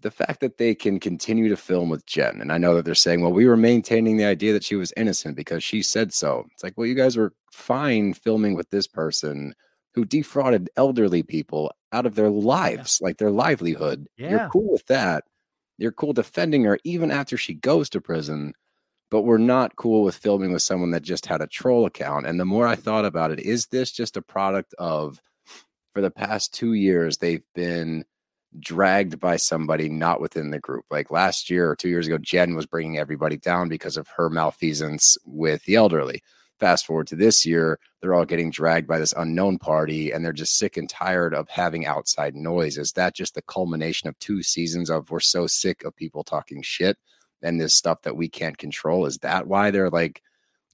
the 0.00 0.10
fact 0.10 0.40
that 0.40 0.58
they 0.58 0.74
can 0.74 1.00
continue 1.00 1.48
to 1.48 1.56
film 1.56 1.88
with 1.88 2.06
Jen, 2.06 2.40
and 2.40 2.52
I 2.52 2.58
know 2.58 2.74
that 2.74 2.84
they're 2.84 2.94
saying, 2.94 3.20
well, 3.20 3.32
we 3.32 3.46
were 3.46 3.56
maintaining 3.56 4.16
the 4.16 4.26
idea 4.26 4.52
that 4.52 4.64
she 4.64 4.76
was 4.76 4.92
innocent 4.96 5.36
because 5.36 5.64
she 5.64 5.82
said 5.82 6.12
so. 6.12 6.46
It's 6.52 6.62
like, 6.62 6.74
well, 6.76 6.86
you 6.86 6.94
guys 6.94 7.16
were 7.16 7.32
fine 7.50 8.14
filming 8.14 8.54
with 8.54 8.70
this 8.70 8.86
person 8.86 9.54
who 9.98 10.04
defrauded 10.04 10.70
elderly 10.76 11.24
people 11.24 11.72
out 11.90 12.06
of 12.06 12.14
their 12.14 12.30
lives, 12.30 13.00
like 13.02 13.16
their 13.16 13.32
livelihood. 13.32 14.06
Yeah. 14.16 14.30
You're 14.30 14.48
cool 14.48 14.70
with 14.70 14.86
that. 14.86 15.24
You're 15.76 15.90
cool 15.90 16.12
defending 16.12 16.62
her 16.62 16.78
even 16.84 17.10
after 17.10 17.36
she 17.36 17.54
goes 17.54 17.90
to 17.90 18.00
prison. 18.00 18.54
But 19.10 19.22
we're 19.22 19.38
not 19.38 19.74
cool 19.74 20.04
with 20.04 20.14
filming 20.14 20.52
with 20.52 20.62
someone 20.62 20.92
that 20.92 21.02
just 21.02 21.26
had 21.26 21.40
a 21.40 21.48
troll 21.48 21.84
account. 21.84 22.26
And 22.26 22.38
the 22.38 22.44
more 22.44 22.64
I 22.68 22.76
thought 22.76 23.04
about 23.04 23.32
it, 23.32 23.40
is 23.40 23.66
this 23.66 23.90
just 23.90 24.16
a 24.16 24.22
product 24.22 24.72
of 24.78 25.20
for 25.94 26.00
the 26.00 26.12
past 26.12 26.54
two 26.54 26.74
years, 26.74 27.16
they've 27.16 27.42
been 27.56 28.04
dragged 28.60 29.18
by 29.18 29.34
somebody 29.34 29.88
not 29.88 30.20
within 30.20 30.50
the 30.50 30.60
group. 30.60 30.84
Like 30.92 31.10
last 31.10 31.50
year 31.50 31.68
or 31.68 31.74
two 31.74 31.88
years 31.88 32.06
ago, 32.06 32.18
Jen 32.18 32.54
was 32.54 32.66
bringing 32.66 32.98
everybody 32.98 33.36
down 33.36 33.68
because 33.68 33.96
of 33.96 34.06
her 34.16 34.30
malfeasance 34.30 35.16
with 35.24 35.64
the 35.64 35.74
elderly. 35.74 36.22
Fast 36.58 36.86
forward 36.86 37.06
to 37.08 37.16
this 37.16 37.46
year, 37.46 37.78
they're 38.00 38.14
all 38.14 38.24
getting 38.24 38.50
dragged 38.50 38.88
by 38.88 38.98
this 38.98 39.14
unknown 39.16 39.58
party 39.58 40.10
and 40.10 40.24
they're 40.24 40.32
just 40.32 40.58
sick 40.58 40.76
and 40.76 40.90
tired 40.90 41.32
of 41.32 41.48
having 41.48 41.86
outside 41.86 42.34
noise. 42.34 42.78
Is 42.78 42.92
that 42.92 43.14
just 43.14 43.34
the 43.34 43.42
culmination 43.42 44.08
of 44.08 44.18
two 44.18 44.42
seasons 44.42 44.90
of 44.90 45.10
we're 45.10 45.20
so 45.20 45.46
sick 45.46 45.84
of 45.84 45.94
people 45.94 46.24
talking 46.24 46.62
shit 46.62 46.96
and 47.42 47.60
this 47.60 47.74
stuff 47.74 48.02
that 48.02 48.16
we 48.16 48.28
can't 48.28 48.58
control? 48.58 49.06
Is 49.06 49.18
that 49.18 49.46
why 49.46 49.70
they're 49.70 49.90
like 49.90 50.20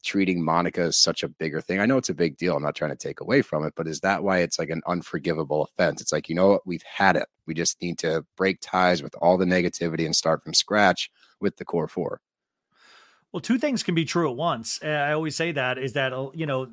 treating 0.03 0.43
Monica 0.43 0.81
as 0.83 0.97
such 0.97 1.23
a 1.23 1.29
bigger 1.29 1.61
thing? 1.61 1.81
I 1.81 1.87
know 1.87 1.99
it's 1.99 2.09
a 2.09 2.15
big 2.15 2.39
deal. 2.39 2.57
I'm 2.57 2.63
not 2.63 2.75
trying 2.75 2.93
to 2.93 2.97
take 2.97 3.21
away 3.21 3.43
from 3.43 3.67
it, 3.67 3.75
but 3.77 3.87
is 3.87 4.01
that 4.01 4.25
why 4.25 4.39
it's 4.39 4.59
like 4.59 4.71
an 4.71 4.83
unforgivable 4.87 5.65
offense? 5.65 6.01
It's 6.01 6.13
like, 6.13 6.31
you 6.31 6.35
know 6.35 6.49
what? 6.49 6.67
We've 6.67 6.83
had 6.83 7.17
it. 7.17 7.27
We 7.47 7.53
just 7.53 7.81
need 7.83 7.99
to 7.99 8.25
break 8.39 8.59
ties 8.63 9.03
with 9.03 9.15
all 9.21 9.37
the 9.37 9.45
negativity 9.45 10.07
and 10.07 10.17
start 10.17 10.43
from 10.43 10.55
scratch 10.55 11.11
with 11.41 11.57
the 11.59 11.65
core 11.67 11.89
four. 11.89 12.21
Well, 13.35 13.41
two 13.41 13.59
things 13.59 13.83
can 13.83 13.97
be 13.97 14.05
true 14.05 14.31
at 14.31 14.37
once. 14.37 14.79
Uh, 14.81 14.87
I 14.87 15.13
always 15.13 15.35
say 15.35 15.51
that 15.51 15.77
is 15.77 15.95
that, 15.95 16.13
uh, 16.13 16.31
you 16.35 16.47
know, 16.47 16.69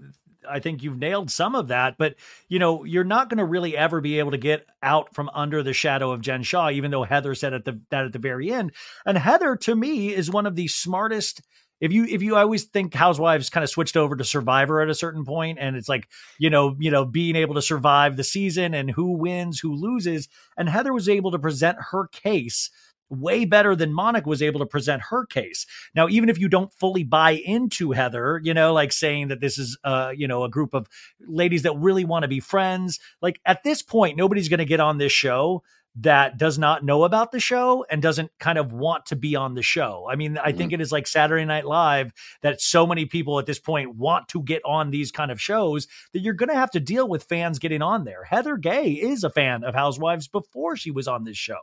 I 0.48 0.60
think 0.60 0.84
you've 0.84 1.00
nailed 1.00 1.32
some 1.32 1.56
of 1.56 1.69
that, 1.69 1.97
but 1.97 2.17
you 2.50 2.60
know, 2.60 2.84
you're 2.84 3.04
not 3.04 3.30
going 3.30 3.39
to 3.39 3.45
really 3.45 3.76
ever 3.76 4.00
be 4.00 4.19
able 4.19 4.30
to 4.30 4.38
get 4.38 4.67
out 4.84 5.15
from 5.15 5.32
under 5.34 5.63
the 5.63 5.74
shadow 5.74 6.12
of 6.12 6.21
Jen 6.21 6.43
Shah, 6.43 6.69
even 6.69 6.91
though 6.91 7.02
Heather 7.02 7.34
said 7.34 7.56
at 7.56 7.65
the 7.65 7.82
that 7.89 8.06
at 8.06 8.13
the 8.13 8.19
very 8.19 8.54
end. 8.54 8.74
And 9.08 9.17
Heather, 9.17 9.56
to 9.56 9.76
me, 9.76 10.13
is 10.13 10.30
one 10.30 10.45
of 10.45 10.56
the 10.56 10.67
smartest. 10.67 11.41
If 11.80 11.91
you 11.91 12.06
if 12.06 12.21
you 12.21 12.36
always 12.36 12.65
think 12.65 12.93
Housewives 12.93 13.50
kind 13.50 13.63
of 13.63 13.69
switched 13.71 13.97
over 13.97 14.15
to 14.15 14.24
Survivor 14.24 14.82
at 14.82 14.89
a 14.89 14.93
certain 14.93 15.26
point, 15.26 15.58
and 15.60 15.76
it's 15.76 15.89
like 15.89 16.10
you 16.38 16.52
know 16.52 16.76
you 16.78 16.91
know 16.91 17.06
being 17.06 17.36
able 17.36 17.56
to 17.56 17.62
survive 17.63 18.17
the 18.17 18.24
season 18.24 18.76
and 18.76 18.91
who 18.91 19.17
wins, 19.17 19.60
who 19.60 19.74
loses, 19.74 20.28
and 20.56 20.69
Heather 20.69 20.93
was 20.93 21.10
able 21.10 21.32
to 21.32 21.39
present 21.39 21.80
her 21.89 22.06
case 22.06 22.69
way 23.12 23.45
better 23.45 23.76
than 23.76 23.93
Monica 23.93 24.28
was 24.28 24.41
able 24.41 24.60
to 24.60 24.65
present 24.65 25.04
her 25.10 25.26
case. 25.26 25.65
Now, 25.93 26.08
even 26.08 26.30
if 26.30 26.39
you 26.39 26.47
don't 26.47 26.74
fully 26.74 27.04
buy 27.04 27.32
into 27.32 27.91
Heather, 27.91 28.39
you 28.43 28.54
know, 28.54 28.74
like 28.74 28.91
saying 28.91 29.28
that 29.28 29.41
this 29.41 29.58
is, 29.58 29.78
uh, 29.84 30.13
you 30.15 30.28
know, 30.28 30.43
a 30.43 30.50
group 30.50 30.74
of 30.74 30.88
ladies 31.19 31.63
that 31.63 31.76
really 31.78 32.06
want 32.06 32.24
to 32.24 32.30
be 32.30 32.39
friends, 32.39 33.00
like 33.21 33.39
at 33.45 33.63
this 33.63 33.82
point, 33.82 34.17
nobody's 34.17 34.50
going 34.50 34.60
to 34.60 34.65
get 34.65 34.80
on 34.80 34.97
this 34.97 35.12
show 35.12 35.62
that 35.95 36.38
does 36.38 36.58
not 36.58 36.86
know 36.86 37.04
about 37.04 37.34
the 37.34 37.39
show 37.39 37.86
and 37.89 38.01
doesn't 38.01 38.32
kind 38.39 38.58
of 38.58 38.71
want 38.71 39.06
to 39.08 39.15
be 39.15 39.36
on 39.36 39.56
the 39.56 39.62
show. 39.62 40.08
I 40.10 40.15
mean, 40.15 40.38
I 40.38 40.49
mm-hmm. 40.49 40.58
think 40.58 40.73
it 40.73 40.80
is 40.80 40.91
like 40.91 41.06
Saturday 41.06 41.43
Night 41.43 41.65
Live 41.65 42.13
that 42.41 42.62
so 42.62 42.88
many 42.88 43.06
people 43.06 43.39
at 43.39 43.45
this 43.45 43.60
point 43.60 43.95
want 43.95 44.30
to 44.30 44.41
get 44.41 44.62
on 44.63 44.91
these 44.91 45.12
kind 45.12 45.32
of 45.32 45.41
shows 45.41 45.88
that 46.13 46.19
you're 46.19 46.34
going 46.34 46.49
to 46.49 46.56
have 46.56 46.71
to 46.71 46.80
deal 46.80 47.10
with 47.10 47.25
fans 47.25 47.60
getting 47.60 47.82
on 47.82 48.06
there. 48.06 48.23
Heather 48.23 48.56
Gay 48.56 48.91
is 48.91 49.25
a 49.25 49.30
fan 49.30 49.65
of 49.65 49.75
Housewives 49.75 50.30
before 50.30 50.77
she 50.77 50.91
was 50.91 51.10
on 51.10 51.25
this 51.25 51.38
show. 51.38 51.60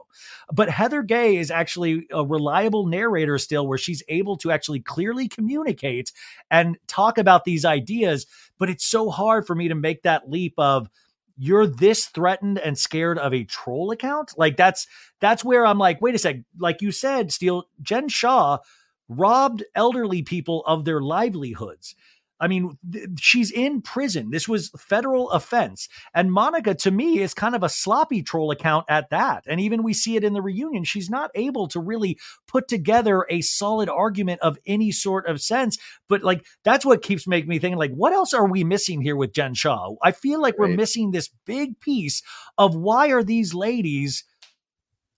But 0.53 0.69
Heather 0.69 1.03
Gay 1.03 1.37
is 1.37 1.51
actually 1.51 2.07
a 2.13 2.25
reliable 2.25 2.87
narrator 2.87 3.39
still, 3.39 3.67
where 3.67 3.79
she's 3.79 4.03
able 4.09 4.37
to 4.39 4.51
actually 4.51 4.81
clearly 4.81 5.29
communicate 5.29 6.13
and 6.51 6.77
talk 6.87 7.17
about 7.17 7.45
these 7.45 7.65
ideas. 7.65 8.27
But 8.59 8.69
it's 8.69 8.85
so 8.85 9.09
hard 9.09 9.47
for 9.47 9.55
me 9.55 9.69
to 9.69 9.75
make 9.75 10.03
that 10.03 10.29
leap 10.29 10.53
of, 10.59 10.91
you're 11.39 11.67
this 11.67 12.07
threatened 12.07 12.59
and 12.59 12.77
scared 12.77 13.19
of 13.19 13.33
a 13.33 13.45
troll 13.45 13.91
account? 13.91 14.33
Like 14.37 14.57
that's 14.57 14.87
that's 15.21 15.45
where 15.45 15.67
i'm 15.67 15.79
like 15.79 16.01
wait 16.01 16.15
a 16.15 16.19
sec 16.19 16.37
like 16.59 16.83
you 16.83 16.93
said 16.93 17.33
steele 17.33 17.65
jen 17.81 18.09
shah 18.09 18.59
robbed 19.09 19.65
elderly 19.75 20.23
people 20.23 20.63
of 20.67 20.85
their 20.85 21.01
livelihoods 21.01 21.95
I 22.41 22.49
mean, 22.49 22.79
th- 22.91 23.09
she's 23.19 23.51
in 23.51 23.83
prison. 23.83 24.31
This 24.31 24.49
was 24.49 24.71
federal 24.79 25.31
offense. 25.31 25.89
And 26.15 26.33
Monica, 26.33 26.75
to 26.77 26.91
me, 26.91 27.21
is 27.21 27.35
kind 27.35 27.55
of 27.55 27.63
a 27.63 27.69
sloppy 27.69 28.23
troll 28.23 28.51
account 28.51 28.87
at 28.89 29.11
that. 29.11 29.45
And 29.47 29.61
even 29.61 29.83
we 29.83 29.93
see 29.93 30.17
it 30.17 30.25
in 30.25 30.33
the 30.33 30.43
reunion. 30.43 30.85
She's 30.85 31.11
not 31.11 31.31
able 31.35 31.69
to 31.69 31.81
really 31.81 32.19
put 32.47 32.69
together 32.69 33.27
a 33.29 33.41
solid 33.41 33.89
argument 33.89 34.41
of 34.41 34.59
any 34.67 34.93
sort 34.93 35.27
of 35.27 35.41
sense. 35.41 35.79
But 36.09 36.23
like, 36.23 36.47
that's 36.65 36.85
what 36.87 37.03
keeps 37.03 37.27
making 37.27 37.49
me 37.49 37.59
think, 37.59 37.77
like, 37.77 37.93
what 37.93 38.13
else 38.13 38.33
are 38.33 38.49
we 38.49 38.65
missing 38.65 39.03
here 39.03 39.17
with 39.17 39.33
Jen 39.33 39.55
Shah? 39.55 39.95
I 40.03 40.13
feel 40.13 40.41
like 40.41 40.59
we're 40.59 40.69
missing 40.69 41.11
this 41.11 41.31
big 41.45 41.81
piece 41.81 42.23
of 42.57 42.75
why 42.75 43.09
are 43.09 43.23
these 43.23 43.55
ladies 43.55 44.25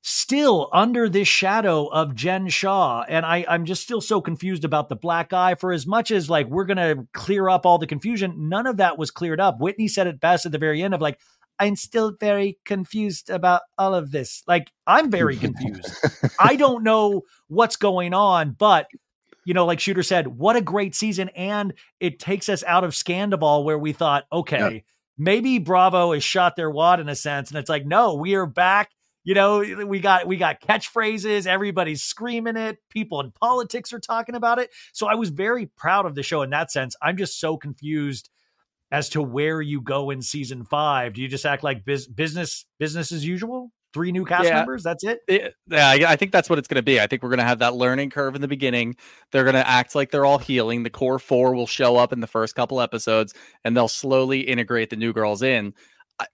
still 0.03 0.69
under 0.73 1.09
this 1.09 1.29
shadow 1.29 1.87
of 1.87 2.15
Jen 2.15 2.49
Shah. 2.49 3.05
And 3.09 3.27
I, 3.27 3.45
I'm 3.49 3.65
just 3.65 3.83
still 3.83 4.01
so 4.01 4.21
confused 4.21 4.65
about 4.65 4.89
the 4.89 4.97
black 4.97 5.33
eye. 5.33 5.55
For 5.55 5.73
as 5.73 5.87
much 5.87 6.11
as 6.11 6.31
like 6.31 6.47
we're 6.49 6.65
gonna 6.65 7.07
clear 7.13 7.49
up 7.49 7.67
all 7.67 7.79
the 7.79 7.87
confusion, 7.87 8.49
none 8.49 8.67
of 8.67 8.79
that 8.79 8.99
was 8.99 9.11
cleared 9.11 9.41
up. 9.41 9.61
Whitney 9.61 9.89
said 9.89 10.07
it 10.07 10.21
best 10.21 10.47
at 10.47 10.53
the 10.53 10.59
very 10.59 10.83
end 10.83 10.95
of 10.95 11.01
like, 11.01 11.19
I'm 11.59 11.77
still 11.77 12.17
very 12.19 12.59
confused 12.65 13.29
about 13.29 13.61
all 13.77 13.95
of 13.95 14.11
this. 14.11 14.43
Like, 14.47 14.73
I'm 14.87 15.11
very 15.11 15.37
confused. 15.37 15.95
I 16.41 16.57
don't 16.57 16.83
know 16.83 17.23
what's 17.49 17.77
going 17.77 18.15
on, 18.15 18.53
but 18.53 18.87
you 19.45 19.55
know, 19.55 19.67
like 19.67 19.81
Shooter 19.81 20.03
said, 20.03 20.27
what 20.27 20.57
a 20.57 20.61
great 20.61 20.95
season. 20.95 21.29
And 21.31 21.75
it 21.99 22.19
takes 22.19 22.49
us 22.49 22.63
out 22.65 22.85
of 22.85 22.93
Scandoval 22.93 23.65
where 23.65 23.79
we 23.79 23.93
thought, 23.93 24.25
okay, 24.33 24.85
maybe 25.19 25.59
Bravo 25.59 26.13
has 26.13 26.23
shot 26.25 26.57
their 26.57 26.71
wad 26.71 27.01
in 27.01 27.09
a 27.09 27.17
sense. 27.17 27.51
And 27.51 27.59
it's 27.59 27.69
like, 27.69 27.85
no, 27.85 28.15
we 28.15 28.35
are 28.35 28.47
back. 28.47 28.91
You 29.23 29.35
know, 29.35 29.59
we 29.87 30.01
got 30.01 30.27
we 30.27 30.37
got 30.39 30.61
catchphrases, 30.63 31.47
everybody's 31.47 32.03
screaming 32.03 32.57
it, 32.57 32.79
people 32.89 33.21
in 33.21 33.33
politics 33.33 33.93
are 33.93 33.99
talking 34.01 34.35
about 34.35 34.59
it. 34.59 34.71
So 34.93 35.07
I 35.07 35.15
was 35.15 35.29
very 35.29 35.67
proud 35.67 36.07
of 36.07 36.15
the 36.15 36.23
show 36.23 36.41
in 36.43 36.51
that 36.51 36.71
sense. 36.73 36.97
I'm 37.03 37.17
just 37.19 37.39
so 37.39 37.57
confused 37.59 38.31
as 38.91 39.09
to 39.11 39.23
where 39.23 39.61
you 39.61 39.81
go 39.83 40.11
in 40.11 40.23
season 40.23 40.65
five. 40.65 41.13
Do 41.13 41.21
you 41.23 41.29
just 41.29 41.45
act 41.47 41.63
like 41.63 41.85
biz- 41.85 42.09
business 42.09 42.65
business 42.79 43.13
as 43.13 43.25
usual? 43.27 43.71
Three 43.93 44.13
new 44.13 44.25
cast 44.25 44.45
Yeah. 44.45 44.55
members, 44.55 44.85
that's 44.85 45.03
it? 45.05 45.19
It- 45.29 45.55
yeah, 45.69 45.89
I 45.89 46.13
I 46.13 46.17
think 46.17 46.33
that's 46.33 46.49
what 46.49 46.59
it's 46.59 46.69
going 46.69 46.77
to 46.77 46.83
be. 46.83 47.01
I 47.01 47.07
think 47.07 47.23
we're 47.23 47.29
going 47.29 47.41
to 47.41 47.45
have 47.45 47.59
that 47.59 47.75
learning 47.75 48.11
curve 48.11 48.35
in 48.37 48.41
the 48.41 48.49
beginning. 48.49 48.97
They're 49.33 49.43
going 49.45 49.55
to 49.55 49.69
act 49.69 49.95
like 49.95 50.13
they're 50.13 50.25
all 50.25 50.39
healing. 50.39 50.85
The 50.85 50.91
core 50.91 51.19
four 51.19 51.55
will 51.55 51.67
show 51.67 51.97
up 51.97 52.13
in 52.13 52.21
the 52.21 52.27
first 52.29 52.55
couple 52.55 52.81
episodes, 52.81 53.35
and 53.65 53.77
they'll 53.77 53.89
slowly 53.89 54.41
integrate 54.41 54.91
the 54.91 54.97
new 54.97 55.13
girls 55.13 55.43
in. 55.43 55.75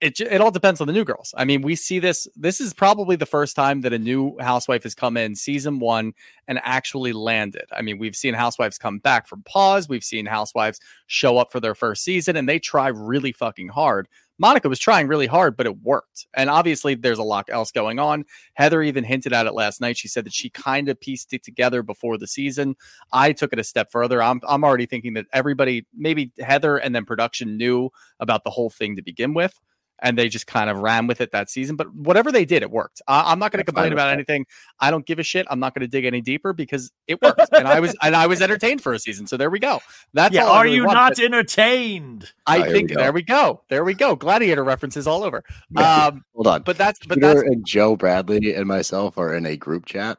It 0.00 0.20
it 0.20 0.40
all 0.40 0.50
depends 0.50 0.80
on 0.80 0.86
the 0.86 0.92
new 0.92 1.04
girls. 1.04 1.34
I 1.36 1.44
mean, 1.44 1.62
we 1.62 1.76
see 1.76 1.98
this. 1.98 2.26
This 2.34 2.60
is 2.60 2.74
probably 2.74 3.16
the 3.16 3.26
first 3.26 3.54
time 3.54 3.82
that 3.82 3.92
a 3.92 3.98
new 3.98 4.36
housewife 4.40 4.82
has 4.82 4.94
come 4.94 5.16
in 5.16 5.34
season 5.34 5.78
one 5.78 6.12
and 6.48 6.60
actually 6.64 7.12
landed. 7.12 7.64
I 7.72 7.82
mean, 7.82 7.98
we've 7.98 8.16
seen 8.16 8.34
housewives 8.34 8.78
come 8.78 8.98
back 8.98 9.28
from 9.28 9.42
pause. 9.42 9.88
We've 9.88 10.04
seen 10.04 10.26
housewives 10.26 10.80
show 11.06 11.38
up 11.38 11.52
for 11.52 11.60
their 11.60 11.74
first 11.74 12.04
season, 12.04 12.36
and 12.36 12.48
they 12.48 12.58
try 12.58 12.88
really 12.88 13.32
fucking 13.32 13.68
hard. 13.68 14.08
Monica 14.38 14.68
was 14.68 14.78
trying 14.78 15.08
really 15.08 15.26
hard, 15.26 15.56
but 15.56 15.66
it 15.66 15.80
worked. 15.82 16.26
And 16.34 16.50
obviously, 16.50 16.94
there's 16.94 17.18
a 17.18 17.22
lot 17.22 17.46
else 17.48 17.70
going 17.70 17.98
on. 17.98 18.24
Heather 18.54 18.82
even 18.82 19.04
hinted 19.04 19.32
at 19.32 19.46
it 19.46 19.54
last 19.54 19.80
night. 19.80 19.96
She 19.96 20.08
said 20.08 20.26
that 20.26 20.34
she 20.34 20.50
kind 20.50 20.88
of 20.88 21.00
pieced 21.00 21.32
it 21.32 21.42
together 21.42 21.82
before 21.82 22.18
the 22.18 22.26
season. 22.26 22.76
I 23.12 23.32
took 23.32 23.52
it 23.52 23.58
a 23.58 23.64
step 23.64 23.90
further. 23.90 24.22
I'm, 24.22 24.40
I'm 24.46 24.64
already 24.64 24.86
thinking 24.86 25.14
that 25.14 25.26
everybody, 25.32 25.86
maybe 25.94 26.32
Heather 26.38 26.76
and 26.76 26.94
then 26.94 27.06
production, 27.06 27.56
knew 27.56 27.90
about 28.20 28.44
the 28.44 28.50
whole 28.50 28.68
thing 28.68 28.96
to 28.96 29.02
begin 29.02 29.32
with 29.32 29.58
and 30.00 30.16
they 30.16 30.28
just 30.28 30.46
kind 30.46 30.68
of 30.68 30.78
ran 30.78 31.06
with 31.06 31.20
it 31.20 31.32
that 31.32 31.50
season. 31.50 31.76
But 31.76 31.92
whatever 31.94 32.30
they 32.30 32.44
did, 32.44 32.62
it 32.62 32.70
worked. 32.70 33.00
I, 33.08 33.32
am 33.32 33.38
not 33.38 33.52
going 33.52 33.58
to 33.58 33.64
complain 33.64 33.92
about 33.92 34.10
anything. 34.10 34.46
I 34.80 34.90
don't 34.90 35.06
give 35.06 35.18
a 35.18 35.22
shit. 35.22 35.46
I'm 35.50 35.60
not 35.60 35.74
going 35.74 35.82
to 35.82 35.88
dig 35.88 36.04
any 36.04 36.20
deeper 36.20 36.52
because 36.52 36.90
it 37.06 37.20
worked, 37.22 37.48
and 37.52 37.66
I 37.66 37.80
was 37.80 37.96
and 38.02 38.14
I 38.14 38.26
was 38.26 38.42
entertained 38.42 38.82
for 38.82 38.92
a 38.92 38.98
season. 38.98 39.26
So 39.26 39.36
there 39.36 39.50
we 39.50 39.58
go. 39.58 39.80
That's 40.12 40.34
yeah. 40.34 40.46
are 40.46 40.64
really 40.64 40.76
you 40.76 40.86
want, 40.86 40.96
not 40.96 41.18
entertained? 41.18 42.32
I 42.46 42.60
oh, 42.60 42.70
think 42.70 42.90
we 42.90 42.96
there 42.96 43.12
we 43.12 43.22
go. 43.22 43.62
There 43.68 43.84
we 43.84 43.94
go. 43.94 44.16
Gladiator 44.16 44.64
references 44.64 45.06
all 45.06 45.24
over. 45.24 45.42
Um, 45.76 46.24
Hold 46.34 46.46
on, 46.46 46.62
but 46.62 46.76
that's 46.76 46.98
but 47.06 47.16
Peter 47.16 47.34
that's 47.34 47.42
and 47.42 47.66
Joe 47.66 47.96
Bradley 47.96 48.54
and 48.54 48.66
myself 48.66 49.18
are 49.18 49.34
in 49.34 49.46
a 49.46 49.56
group 49.56 49.86
chat. 49.86 50.18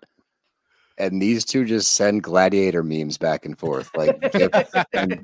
And 1.00 1.22
these 1.22 1.46
two 1.46 1.64
just 1.64 1.94
send 1.94 2.24
gladiator 2.24 2.82
memes 2.82 3.20
back 3.20 3.46
and 3.46 3.58
forth. 3.58 3.92
Like 3.96 4.18
if 4.34 4.50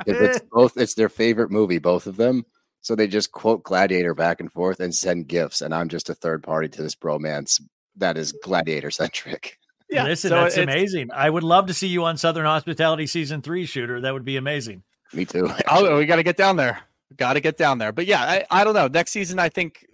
it's 0.08 0.40
both, 0.52 0.78
it's 0.78 0.94
their 0.94 1.10
favorite 1.10 1.50
movie, 1.50 1.80
both 1.80 2.06
of 2.06 2.16
them 2.16 2.46
so 2.84 2.96
they 2.96 3.08
just 3.08 3.32
quote 3.32 3.64
Gladiator 3.64 4.14
back 4.14 4.40
and 4.42 4.52
forth 4.52 4.80
and 4.80 4.94
send 4.94 5.28
gifts, 5.28 5.62
and 5.62 5.74
I'm 5.74 5.90
just 5.90 6.10
a 6.10 6.14
third 6.14 6.44
party 6.44 6.68
to 6.68 6.84
this 6.84 6.96
bromance 6.96 7.60
that 7.96 8.18
is 8.18 8.34
Gladiator 8.44 8.92
centric. 8.92 9.58
Yeah, 9.90 10.06
listen, 10.06 10.30
so 10.30 10.36
that's 10.36 10.58
amazing. 10.58 11.12
I 11.14 11.30
would 11.30 11.44
love 11.44 11.68
to 11.68 11.74
see 11.74 11.86
you 11.86 12.04
on 12.06 12.18
Southern 12.18 12.46
Hospitality 12.46 13.06
season 13.06 13.44
three 13.44 13.68
shooter. 13.68 14.02
That 14.02 14.12
would 14.12 14.26
be 14.26 14.38
amazing. 14.38 14.82
Me 15.14 15.24
too. 15.24 15.52
Oh, 15.70 15.98
we 16.00 16.08
got 16.08 16.16
to 16.16 16.24
get 16.24 16.36
down 16.36 16.56
there. 16.56 16.80
Got 17.16 17.34
to 17.34 17.42
get 17.42 17.58
down 17.58 17.78
there. 17.78 17.92
But 17.92 18.08
yeah, 18.08 18.22
I, 18.24 18.46
I 18.50 18.64
don't 18.64 18.74
know. 18.74 18.88
Next 18.88 19.12
season, 19.12 19.38
I 19.38 19.50
think 19.50 19.86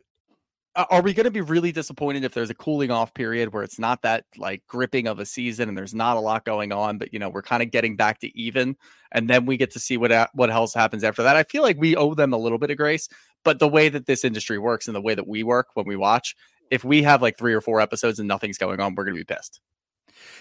are 0.76 1.02
we 1.02 1.14
going 1.14 1.26
to 1.26 1.32
be 1.32 1.42
really 1.42 1.72
disappointed 1.72 2.24
if 2.24 2.34
there's 2.34 2.50
a 2.50 2.56
cooling 2.56 2.92
off 2.92 3.14
period 3.14 3.54
where 3.54 3.64
it's 3.64 3.80
not 3.80 4.02
that 4.04 4.26
like 4.38 4.66
gripping 4.68 5.08
of 5.08 5.20
a 5.20 5.26
season 5.26 5.68
and 5.68 5.78
there's 5.78 5.96
not 5.96 6.16
a 6.16 6.20
lot 6.20 6.46
going 6.46 6.72
on 6.72 6.98
but 6.98 7.12
you 7.12 7.20
know 7.20 7.30
we're 7.30 7.42
kind 7.42 7.64
of 7.64 7.72
getting 7.72 7.96
back 7.96 8.20
to 8.20 8.38
even 8.38 8.76
and 9.12 9.30
then 9.30 9.46
we 9.46 9.58
get 9.58 9.72
to 9.72 9.80
see 9.80 9.98
what 9.98 10.12
uh, 10.12 10.28
what 10.34 10.50
else 10.50 10.74
happens 10.74 11.04
after 11.04 11.24
that? 11.24 11.36
I 11.36 11.44
feel 11.44 11.64
like 11.64 11.78
we 11.80 11.96
owe 11.96 12.14
them 12.14 12.34
a 12.34 12.38
little 12.38 12.58
bit 12.58 12.70
of 12.70 12.78
grace 12.78 13.10
but 13.44 13.60
the 13.60 13.68
way 13.68 13.90
that 13.90 14.06
this 14.06 14.24
industry 14.24 14.58
works 14.58 14.88
and 14.88 14.96
the 14.96 15.02
way 15.02 15.16
that 15.16 15.28
we 15.28 15.44
work 15.44 15.68
when 15.74 15.86
we 15.86 15.96
watch 15.96 16.36
if 16.70 16.84
we 16.84 17.02
have 17.04 17.22
like 17.22 17.38
three 17.38 17.54
or 17.54 17.62
four 17.62 17.82
episodes 17.82 18.20
and 18.20 18.28
nothing's 18.28 18.58
going 18.58 18.80
on 18.80 18.96
we're 18.96 19.06
going 19.06 19.18
to 19.18 19.24
be 19.26 19.34
pissed 19.36 19.62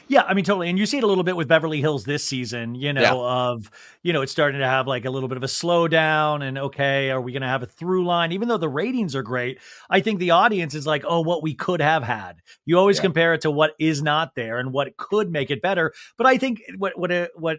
yeah, 0.08 0.22
I 0.22 0.34
mean, 0.34 0.44
totally. 0.44 0.70
And 0.70 0.78
you 0.78 0.86
see 0.86 0.98
it 0.98 1.04
a 1.04 1.06
little 1.06 1.24
bit 1.24 1.36
with 1.36 1.48
Beverly 1.48 1.80
Hills 1.80 2.04
this 2.04 2.24
season, 2.24 2.74
you 2.74 2.92
know, 2.92 3.02
yeah. 3.02 3.14
of, 3.14 3.70
you 4.02 4.12
know, 4.12 4.22
it's 4.22 4.32
starting 4.32 4.60
to 4.60 4.66
have 4.66 4.86
like 4.86 5.04
a 5.04 5.10
little 5.10 5.28
bit 5.28 5.36
of 5.36 5.42
a 5.42 5.48
slowdown 5.48 6.42
and 6.42 6.58
okay, 6.58 7.10
are 7.10 7.20
we 7.20 7.32
going 7.32 7.42
to 7.42 7.48
have 7.48 7.62
a 7.62 7.66
through 7.66 8.06
line? 8.06 8.32
Even 8.32 8.48
though 8.48 8.56
the 8.56 8.68
ratings 8.68 9.14
are 9.14 9.22
great, 9.22 9.58
I 9.90 10.00
think 10.00 10.18
the 10.18 10.30
audience 10.30 10.74
is 10.74 10.86
like, 10.86 11.04
oh, 11.06 11.20
what 11.20 11.42
we 11.42 11.54
could 11.54 11.80
have 11.80 12.02
had. 12.02 12.40
You 12.64 12.78
always 12.78 12.96
yeah. 12.96 13.02
compare 13.02 13.34
it 13.34 13.42
to 13.42 13.50
what 13.50 13.72
is 13.78 14.02
not 14.02 14.34
there 14.34 14.58
and 14.58 14.72
what 14.72 14.96
could 14.96 15.30
make 15.30 15.50
it 15.50 15.60
better. 15.60 15.92
But 16.16 16.26
I 16.26 16.38
think 16.38 16.62
what, 16.78 16.98
what, 16.98 17.12
uh, 17.12 17.28
what, 17.34 17.58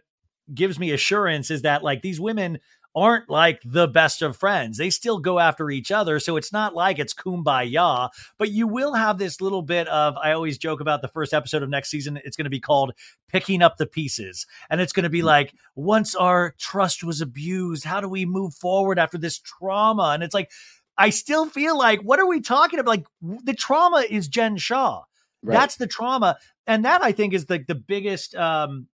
gives 0.52 0.80
me 0.80 0.90
assurance 0.90 1.52
is 1.52 1.62
that 1.62 1.84
like 1.84 2.02
these 2.02 2.20
women 2.20 2.60
aren't 2.96 3.30
like 3.30 3.62
the 3.64 3.88
best 3.88 4.22
of 4.22 4.36
friends. 4.36 4.78
They 4.78 4.90
still 4.90 5.20
go 5.20 5.40
after 5.40 5.70
each 5.70 5.92
other. 5.92 6.20
So 6.20 6.38
it's 6.38 6.52
not 6.52 6.74
like 6.74 6.98
it's 7.00 7.14
kumbaya, 7.14 8.10
but 8.38 8.50
you 8.50 8.68
will 8.68 8.94
have 8.94 9.18
this 9.18 9.42
little 9.42 9.62
bit 9.62 9.88
of, 9.88 10.18
I 10.18 10.32
always 10.32 10.58
joke 10.58 10.82
about 10.82 11.02
the 11.02 11.08
first 11.08 11.34
episode 11.34 11.62
of 11.62 11.70
next 11.70 11.90
season. 11.90 12.20
It's 12.26 12.36
going 12.36 12.46
to 12.46 12.50
be 12.50 12.60
called 12.60 12.94
Picking 13.28 13.62
Up 13.62 13.78
the 13.78 13.86
Pieces. 13.86 14.48
And 14.70 14.82
it's 14.82 14.94
going 14.94 15.04
to 15.04 15.10
be 15.10 15.22
mm. 15.22 15.26
like, 15.26 15.54
once 15.76 16.16
our 16.16 16.56
trust 16.58 17.04
was 17.04 17.22
abused, 17.22 17.84
how 17.84 18.02
do 18.02 18.10
we 18.10 18.26
move 18.26 18.56
forward 18.56 18.98
after 18.98 19.18
this 19.18 19.40
trauma? 19.40 20.12
And 20.14 20.24
it's 20.24 20.34
like, 20.34 20.52
I 20.98 21.12
still 21.12 21.46
feel 21.46 21.78
like, 21.78 22.02
what 22.02 22.20
are 22.20 22.28
we 22.28 22.42
talking 22.42 22.80
about? 22.80 22.90
Like, 22.90 23.06
the 23.22 23.54
trauma 23.54 24.04
is 24.10 24.28
Jen 24.28 24.58
Shah. 24.58 25.04
Right. 25.42 25.54
That's 25.54 25.78
the 25.78 25.88
trauma. 25.88 26.38
And 26.68 26.84
that 26.86 27.02
I 27.02 27.14
think 27.14 27.34
is 27.34 27.46
the, 27.46 27.64
the 27.66 27.76
biggest, 27.76 28.36
um, 28.36 28.88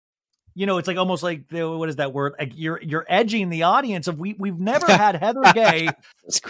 you 0.54 0.66
know, 0.66 0.78
it's 0.78 0.88
like 0.88 0.96
almost 0.96 1.22
like 1.22 1.48
the, 1.48 1.68
what 1.68 1.88
is 1.88 1.96
that 1.96 2.12
word? 2.12 2.34
Like 2.38 2.52
you're 2.54 2.80
you're 2.82 3.06
edging 3.08 3.48
the 3.48 3.62
audience 3.62 4.06
of 4.06 4.18
we 4.18 4.34
we've 4.38 4.58
never 4.58 4.86
had 4.86 5.16
Heather 5.16 5.42
Gay, 5.54 5.88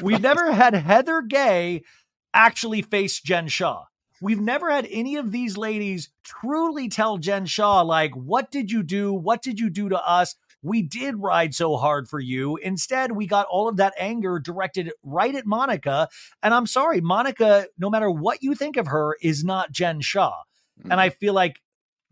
we've 0.00 0.20
never 0.20 0.52
had 0.52 0.74
Heather 0.74 1.22
Gay 1.22 1.82
actually 2.34 2.82
face 2.82 3.20
Jen 3.20 3.48
Shah. 3.48 3.84
We've 4.20 4.40
never 4.40 4.70
had 4.70 4.86
any 4.90 5.16
of 5.16 5.32
these 5.32 5.56
ladies 5.56 6.10
truly 6.24 6.88
tell 6.88 7.18
Jen 7.18 7.46
Shah 7.46 7.82
like, 7.82 8.14
"What 8.14 8.50
did 8.50 8.70
you 8.70 8.82
do? 8.82 9.12
What 9.12 9.42
did 9.42 9.60
you 9.60 9.70
do 9.70 9.88
to 9.88 10.00
us? 10.00 10.34
We 10.62 10.82
did 10.82 11.16
ride 11.16 11.54
so 11.54 11.76
hard 11.76 12.08
for 12.08 12.20
you." 12.20 12.56
Instead, 12.56 13.12
we 13.12 13.26
got 13.26 13.46
all 13.50 13.68
of 13.68 13.76
that 13.76 13.94
anger 13.98 14.38
directed 14.38 14.92
right 15.02 15.34
at 15.34 15.46
Monica. 15.46 16.08
And 16.42 16.54
I'm 16.54 16.66
sorry, 16.66 17.00
Monica, 17.00 17.66
no 17.78 17.90
matter 17.90 18.10
what 18.10 18.42
you 18.42 18.54
think 18.54 18.76
of 18.76 18.88
her, 18.88 19.16
is 19.20 19.44
not 19.44 19.72
Jen 19.72 20.00
Shah. 20.00 20.42
Mm-hmm. 20.78 20.92
And 20.92 21.00
I 21.00 21.10
feel 21.10 21.34
like 21.34 21.60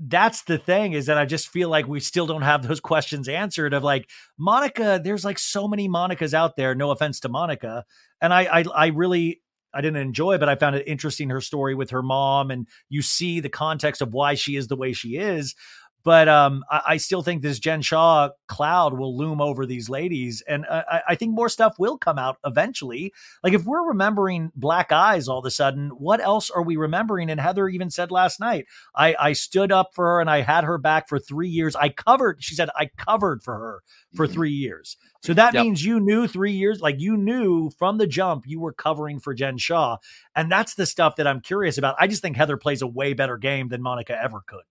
that's 0.03 0.43
the 0.43 0.57
thing 0.57 0.95
is 0.95 1.07
that 1.07 1.19
I 1.19 1.27
just 1.27 1.49
feel 1.49 1.69
like 1.69 1.87
we 1.87 2.01
still 2.01 2.27
don't 2.27 2.43
have 2.43 2.67
those 2.67 2.81
questions 2.81 3.29
answered 3.29 3.75
of 3.75 3.85
like 3.85 4.09
Monica, 4.39 5.01
there's 5.03 5.25
like 5.25 5.39
so 5.39 5.69
many 5.69 5.89
Monicas 5.89 6.33
out 6.33 6.57
there. 6.57 6.75
No 6.75 6.91
offense 6.91 7.21
to 7.21 7.29
Monica. 7.29 7.85
And 8.21 8.33
I, 8.33 8.61
I, 8.61 8.65
I 8.75 8.87
really, 8.89 9.43
I 9.75 9.83
didn't 9.83 10.01
enjoy, 10.01 10.39
but 10.39 10.49
I 10.49 10.57
found 10.57 10.77
it 10.77 10.89
interesting 10.89 11.29
her 11.31 11.41
story 11.41 11.75
with 11.75 11.91
her 11.91 12.03
mom, 12.03 12.51
and 12.51 12.67
you 12.89 13.03
see 13.03 13.41
the 13.41 13.49
context 13.49 14.03
of 14.03 14.13
why 14.13 14.35
she 14.35 14.57
is 14.57 14.69
the 14.69 14.77
way 14.77 14.93
she 14.93 15.17
is. 15.17 15.55
But 16.03 16.29
um, 16.29 16.65
I, 16.71 16.83
I, 16.89 16.97
still 16.97 17.23
think 17.23 17.43
this 17.43 17.59
Jen 17.59 17.83
Shah 17.83 18.31
cloud 18.49 18.99
will 18.99 19.17
loom 19.17 19.41
over 19.41 19.67
these 19.67 19.89
ladies, 19.89 20.43
and 20.47 20.65
I, 20.71 21.03
I, 21.09 21.15
think 21.15 21.35
more 21.35 21.49
stuff 21.49 21.79
will 21.79 21.99
come 21.99 22.19
out 22.19 22.39
eventually. 22.45 23.13
Like 23.45 23.53
if 23.53 23.65
we're 23.65 23.89
remembering 23.89 24.51
Black 24.55 24.93
Eyes 24.93 25.29
all 25.29 25.39
of 25.39 25.45
a 25.45 25.51
sudden, 25.51 25.91
what 25.91 26.21
else 26.21 26.51
are 26.51 26.63
we 26.63 26.77
remembering? 26.77 27.31
And 27.31 27.41
Heather 27.41 27.69
even 27.69 27.91
said 27.91 28.11
last 28.11 28.41
night, 28.41 28.67
I, 28.95 29.15
I 29.19 29.33
stood 29.35 29.73
up 29.73 29.91
for 29.95 30.07
her 30.07 30.21
and 30.21 30.31
I 30.31 30.41
had 30.41 30.65
her 30.65 30.79
back 30.79 31.09
for 31.09 31.19
three 31.19 31.49
years. 31.49 31.77
I 31.77 31.91
covered. 31.91 32.43
She 32.43 32.55
said 32.55 32.71
I 32.77 32.91
covered 32.97 33.43
for 33.43 33.55
her 33.55 33.83
for 34.15 34.27
mm-hmm. 34.27 34.35
three 34.35 34.53
years. 34.53 34.97
So 35.23 35.35
that 35.35 35.53
yep. 35.53 35.65
means 35.65 35.85
you 35.85 36.01
knew 36.01 36.27
three 36.27 36.53
years, 36.53 36.81
like 36.81 36.99
you 36.99 37.17
knew 37.17 37.71
from 37.79 37.99
the 37.99 38.07
jump, 38.07 38.45
you 38.47 38.59
were 38.59 38.73
covering 38.73 39.21
for 39.21 39.35
Jen 39.35 39.59
Shah, 39.59 39.99
and 40.35 40.51
that's 40.51 40.75
the 40.75 40.87
stuff 40.87 41.17
that 41.17 41.27
I'm 41.27 41.41
curious 41.41 41.77
about. 41.77 41.97
I 41.99 42.07
just 42.07 42.23
think 42.23 42.37
Heather 42.37 42.57
plays 42.57 42.81
a 42.81 42.87
way 42.87 43.13
better 43.13 43.37
game 43.37 43.69
than 43.69 43.83
Monica 43.83 44.19
ever 44.21 44.43
could. 44.47 44.63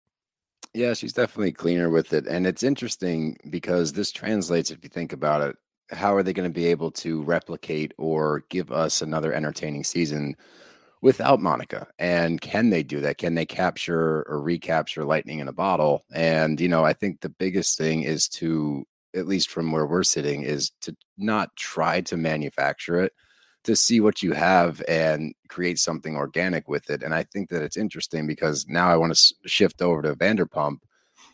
Yeah, 0.74 0.94
she's 0.94 1.14
definitely 1.14 1.52
cleaner 1.52 1.90
with 1.90 2.14
it. 2.14 2.28
And 2.28 2.46
it's 2.46 2.64
interesting 2.64 3.38
because 3.50 3.94
this 3.94 4.12
translates, 4.12 4.70
if 4.70 4.80
you 4.84 4.90
think 4.90 5.14
about 5.14 5.42
it, 5.42 5.56
how 5.90 6.14
are 6.16 6.22
they 6.22 6.34
going 6.34 6.50
to 6.50 6.54
be 6.54 6.68
able 6.68 6.92
to 6.92 7.24
replicate 7.24 7.94
or 7.98 8.44
give 8.50 8.72
us 8.72 9.02
another 9.02 9.34
entertaining 9.34 9.84
season 9.84 10.36
without 11.02 11.42
Monica? 11.42 11.88
And 12.00 12.40
can 12.42 12.70
they 12.70 12.84
do 12.84 13.00
that? 13.02 13.18
Can 13.18 13.36
they 13.36 13.46
capture 13.46 14.24
or 14.30 14.42
recapture 14.42 15.06
lightning 15.06 15.40
in 15.40 15.48
a 15.48 15.54
bottle? 15.54 16.06
And, 16.14 16.62
you 16.62 16.70
know, 16.70 16.86
I 16.86 16.94
think 16.94 17.22
the 17.22 17.30
biggest 17.30 17.78
thing 17.78 18.04
is 18.04 18.28
to, 18.30 18.86
at 19.16 19.28
least 19.28 19.50
from 19.50 19.72
where 19.72 19.88
we're 19.88 20.04
sitting, 20.04 20.44
is 20.44 20.72
to 20.82 20.96
not 21.18 21.56
try 21.56 22.02
to 22.02 22.18
manufacture 22.18 22.98
it 23.02 23.14
to 23.64 23.76
see 23.76 24.00
what 24.00 24.24
you 24.24 24.32
have 24.34 24.82
and 24.88 25.34
create 25.50 25.80
something 25.80 26.16
organic 26.16 26.68
with 26.68 26.90
it. 26.90 27.04
And 27.04 27.14
I 27.14 27.24
think 27.24 27.50
that 27.50 27.62
it's 27.62 27.78
interesting 27.78 28.26
because 28.26 28.66
now 28.68 28.90
I 28.90 28.98
want 28.98 29.16
to 29.16 29.36
shift 29.46 29.82
over 29.82 30.02
to 30.02 30.16
Vanderpump 30.16 30.78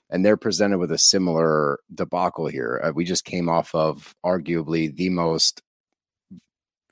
and 0.10 0.26
they're 0.26 0.38
presented 0.38 0.80
with 0.80 0.92
a 0.92 0.98
similar 0.98 1.80
debacle 1.94 2.48
here. 2.48 2.82
Uh, 2.84 2.92
we 2.94 3.06
just 3.06 3.26
came 3.26 3.50
off 3.50 3.74
of 3.74 4.14
arguably 4.26 4.96
the 4.96 5.10
most 5.10 5.62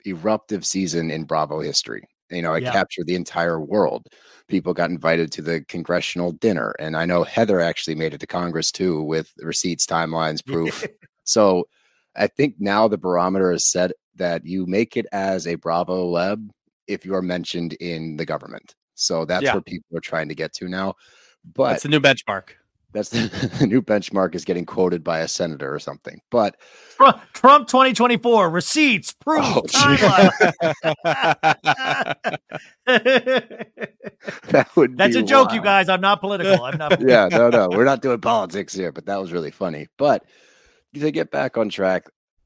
eruptive 0.04 0.64
season 0.64 1.10
in 1.10 1.24
Bravo 1.24 1.60
history. 1.60 2.04
You 2.30 2.42
know, 2.42 2.54
it 2.54 2.62
yeah. 2.62 2.72
captured 2.72 3.06
the 3.06 3.14
entire 3.14 3.60
world. 3.60 4.06
People 4.48 4.74
got 4.74 4.90
invited 4.90 5.30
to 5.32 5.42
the 5.42 5.62
congressional 5.62 6.32
dinner. 6.32 6.74
And 6.78 6.96
I 6.96 7.04
know 7.04 7.22
Heather 7.22 7.60
actually 7.60 7.94
made 7.94 8.14
it 8.14 8.20
to 8.20 8.26
Congress 8.26 8.72
too 8.72 9.02
with 9.02 9.32
receipts, 9.38 9.86
timelines, 9.86 10.44
proof. 10.46 10.84
so 11.24 11.68
I 12.16 12.26
think 12.26 12.56
now 12.58 12.88
the 12.88 12.98
barometer 12.98 13.52
is 13.52 13.70
set 13.70 13.92
that 14.16 14.44
you 14.44 14.66
make 14.66 14.96
it 14.96 15.06
as 15.12 15.46
a 15.46 15.54
Bravo 15.56 16.10
Leb 16.12 16.48
if 16.86 17.04
you 17.04 17.14
are 17.14 17.22
mentioned 17.22 17.74
in 17.74 18.16
the 18.16 18.24
government. 18.24 18.74
So 18.94 19.24
that's 19.24 19.44
yeah. 19.44 19.54
where 19.54 19.62
people 19.62 19.96
are 19.96 20.00
trying 20.00 20.28
to 20.28 20.34
get 20.34 20.52
to 20.54 20.68
now. 20.68 20.94
But 21.54 21.70
that's 21.70 21.82
the 21.82 21.88
new 21.88 22.00
benchmark. 22.00 22.50
That's 22.94 23.08
the, 23.08 23.26
the, 23.58 23.66
new 23.66 23.82
benchmark 23.82 24.36
is 24.36 24.44
getting 24.44 24.64
quoted 24.64 25.02
by 25.02 25.18
a 25.18 25.28
senator 25.28 25.74
or 25.74 25.80
something. 25.80 26.20
But 26.30 26.56
Trump, 26.96 27.20
Trump 27.32 27.66
2024 27.66 28.48
receipts, 28.48 29.14
oh, 29.14 29.24
proof, 29.24 29.44
oh, 29.44 29.60
that 34.46 34.68
would 34.76 34.96
That's 34.96 35.16
a 35.16 35.18
wild. 35.18 35.28
joke, 35.28 35.52
you 35.52 35.60
guys. 35.60 35.88
I'm 35.88 36.00
not 36.00 36.20
political. 36.20 36.64
I'm 36.64 36.78
not. 36.78 36.92
Political. 36.92 37.10
yeah, 37.32 37.36
no, 37.36 37.50
no, 37.50 37.68
we're 37.68 37.84
not 37.84 38.00
doing 38.00 38.20
politics 38.20 38.72
here. 38.72 38.92
But 38.92 39.06
that 39.06 39.20
was 39.20 39.32
really 39.32 39.50
funny. 39.50 39.88
But 39.98 40.24
to 40.94 41.10
get 41.10 41.32
back 41.32 41.58
on 41.58 41.70
track, 41.70 42.04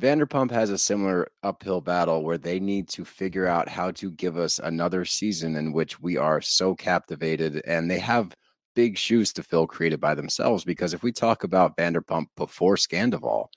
Vanderpump 0.00 0.50
has 0.50 0.70
a 0.70 0.78
similar 0.78 1.28
uphill 1.42 1.82
battle 1.82 2.24
where 2.24 2.38
they 2.38 2.58
need 2.58 2.88
to 2.88 3.04
figure 3.04 3.46
out 3.46 3.68
how 3.68 3.90
to 3.90 4.10
give 4.12 4.38
us 4.38 4.58
another 4.58 5.04
season 5.04 5.56
in 5.56 5.72
which 5.72 6.00
we 6.00 6.16
are 6.16 6.40
so 6.40 6.74
captivated 6.74 7.62
and 7.66 7.90
they 7.90 7.98
have 7.98 8.34
big 8.74 8.96
shoes 8.96 9.30
to 9.34 9.42
fill 9.42 9.66
created 9.66 10.00
by 10.00 10.14
themselves 10.14 10.64
because 10.64 10.94
if 10.94 11.02
we 11.02 11.12
talk 11.12 11.44
about 11.44 11.76
Vanderpump 11.76 12.26
before 12.34 12.76
Scandoval, 12.76 13.48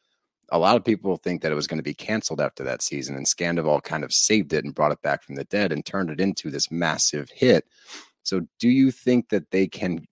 a 0.52 0.60
lot 0.60 0.76
of 0.76 0.84
people 0.84 1.16
think 1.16 1.42
that 1.42 1.52
it 1.52 1.56
was 1.56 1.68
going 1.68 1.78
to 1.78 1.84
be 1.84 1.94
canceled 1.94 2.42
after 2.42 2.64
that 2.66 2.82
season 2.82 3.16
and 3.16 3.26
Scandoval 3.26 3.82
kind 3.82 4.04
of 4.04 4.14
saved 4.14 4.52
it 4.52 4.66
and 4.66 4.76
brought 4.76 4.92
it 4.92 5.02
back 5.02 5.24
from 5.24 5.36
the 5.36 5.46
dead 5.46 5.72
and 5.72 5.86
turned 5.86 6.10
it 6.10 6.20
into 6.20 6.52
this 6.52 6.70
massive 6.70 7.30
hit. 7.34 7.66
So 8.24 8.42
do 8.60 8.68
you 8.68 8.92
think 8.92 9.30
that 9.30 9.50
they 9.52 9.68
can 9.68 10.06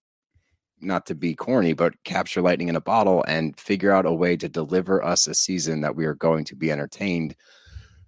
not 0.82 1.06
to 1.06 1.14
be 1.14 1.34
corny, 1.34 1.72
but 1.72 2.02
capture 2.04 2.42
lightning 2.42 2.68
in 2.68 2.76
a 2.76 2.80
bottle 2.80 3.24
and 3.26 3.58
figure 3.58 3.92
out 3.92 4.06
a 4.06 4.12
way 4.12 4.36
to 4.36 4.48
deliver 4.48 5.04
us 5.04 5.26
a 5.26 5.34
season 5.34 5.80
that 5.82 5.96
we 5.96 6.04
are 6.04 6.14
going 6.14 6.44
to 6.46 6.56
be 6.56 6.70
entertained. 6.70 7.34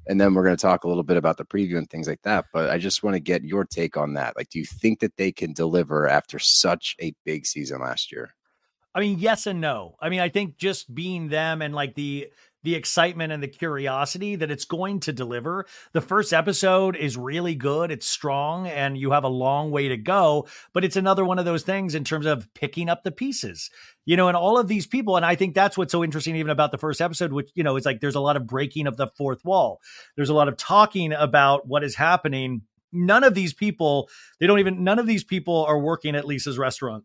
And 0.07 0.21
then 0.21 0.35
we're 0.35 0.45
going 0.45 0.57
to 0.57 0.61
talk 0.61 0.85
a 0.85 0.89
little 0.89 1.03
bit 1.03 1.17
about 1.17 1.39
the 1.39 1.45
preview 1.45 1.79
and 1.79 1.89
things 1.89 2.09
like 2.09 2.23
that. 2.23 2.47
But 2.53 2.71
I 2.71 2.79
just 2.79 3.03
want 3.03 3.15
to 3.15 3.21
get 3.21 3.45
your 3.45 3.65
take 3.65 3.97
on 3.97 4.15
that. 4.15 4.37
Like, 4.37 4.51
do 4.51 4.59
you 4.59 4.67
think 4.67 5.01
that 5.01 5.17
they 5.17 5.33
can 5.33 5.53
deliver 5.53 6.07
after 6.07 6.39
such 6.39 6.95
a 7.01 7.15
big 7.25 7.47
season 7.47 7.81
last 7.81 8.13
year? 8.13 8.35
I 8.95 9.01
mean, 9.01 9.19
yes 9.19 9.47
and 9.47 9.61
no. 9.61 9.97
I 10.01 10.09
mean, 10.09 10.21
I 10.21 10.29
think 10.29 10.57
just 10.57 10.95
being 10.95 11.29
them 11.29 11.63
and 11.63 11.75
like 11.75 11.95
the 11.95 12.29
the 12.65 12.75
excitement 12.75 13.33
and 13.33 13.43
the 13.43 13.49
curiosity 13.49 14.37
that 14.37 14.51
it's 14.51 14.65
going 14.65 15.01
to 15.01 15.13
deliver. 15.13 15.67
The 15.93 16.01
first 16.01 16.33
episode 16.33 16.97
is 16.97 17.17
really 17.17 17.55
good. 17.55 17.93
It's 17.93 18.09
strong 18.09 18.67
and 18.67 18.99
you 18.99 19.13
have 19.13 19.25
a 19.25 19.29
long 19.29 19.71
way 19.71 19.89
to 19.89 19.97
go, 19.97 20.49
but 20.73 20.85
it's 20.85 20.97
another 20.97 21.25
one 21.25 21.39
of 21.39 21.45
those 21.45 21.63
things 21.63 21.95
in 21.95 22.05
terms 22.05 22.27
of 22.27 22.53
picking 22.55 22.89
up 22.89 23.05
the 23.05 23.13
pieces. 23.13 23.71
You 24.07 24.17
know, 24.17 24.29
and 24.29 24.37
all 24.37 24.59
of 24.59 24.69
these 24.69 24.87
people, 24.87 25.17
and 25.17 25.25
I 25.25 25.35
think 25.35 25.55
that's 25.55 25.79
what's 25.79 25.93
so 25.93 26.03
interesting 26.03 26.37
even 26.37 26.51
about 26.51 26.73
the 26.73 26.79
first 26.79 27.01
episode, 27.01 27.33
which, 27.33 27.51
you 27.55 27.63
know, 27.63 27.77
is 27.77 27.87
like 27.87 28.01
there's 28.01 28.15
a 28.15 28.21
lot 28.21 28.37
of 28.37 28.47
breaking 28.47 28.87
of 28.87 28.97
the 28.97 29.07
fourth 29.07 29.45
wall. 29.45 29.81
There's 30.17 30.31
a 30.31 30.35
lot 30.35 30.49
of 30.49 30.57
talking 30.57 31.13
about 31.13 31.67
what 31.67 31.85
is 31.85 31.95
happening. 31.95 32.63
None 32.93 33.25
of 33.25 33.35
these 33.35 33.53
people, 33.53 34.09
they 34.41 34.47
don't 34.47 34.59
even, 34.59 34.85
none 34.85 34.99
of 34.99 35.07
these 35.07 35.25
people 35.25 35.65
are 35.65 35.79
working 35.79 36.17
at 36.17 36.27
Lisa's 36.27 36.59
restaurant 36.59 37.05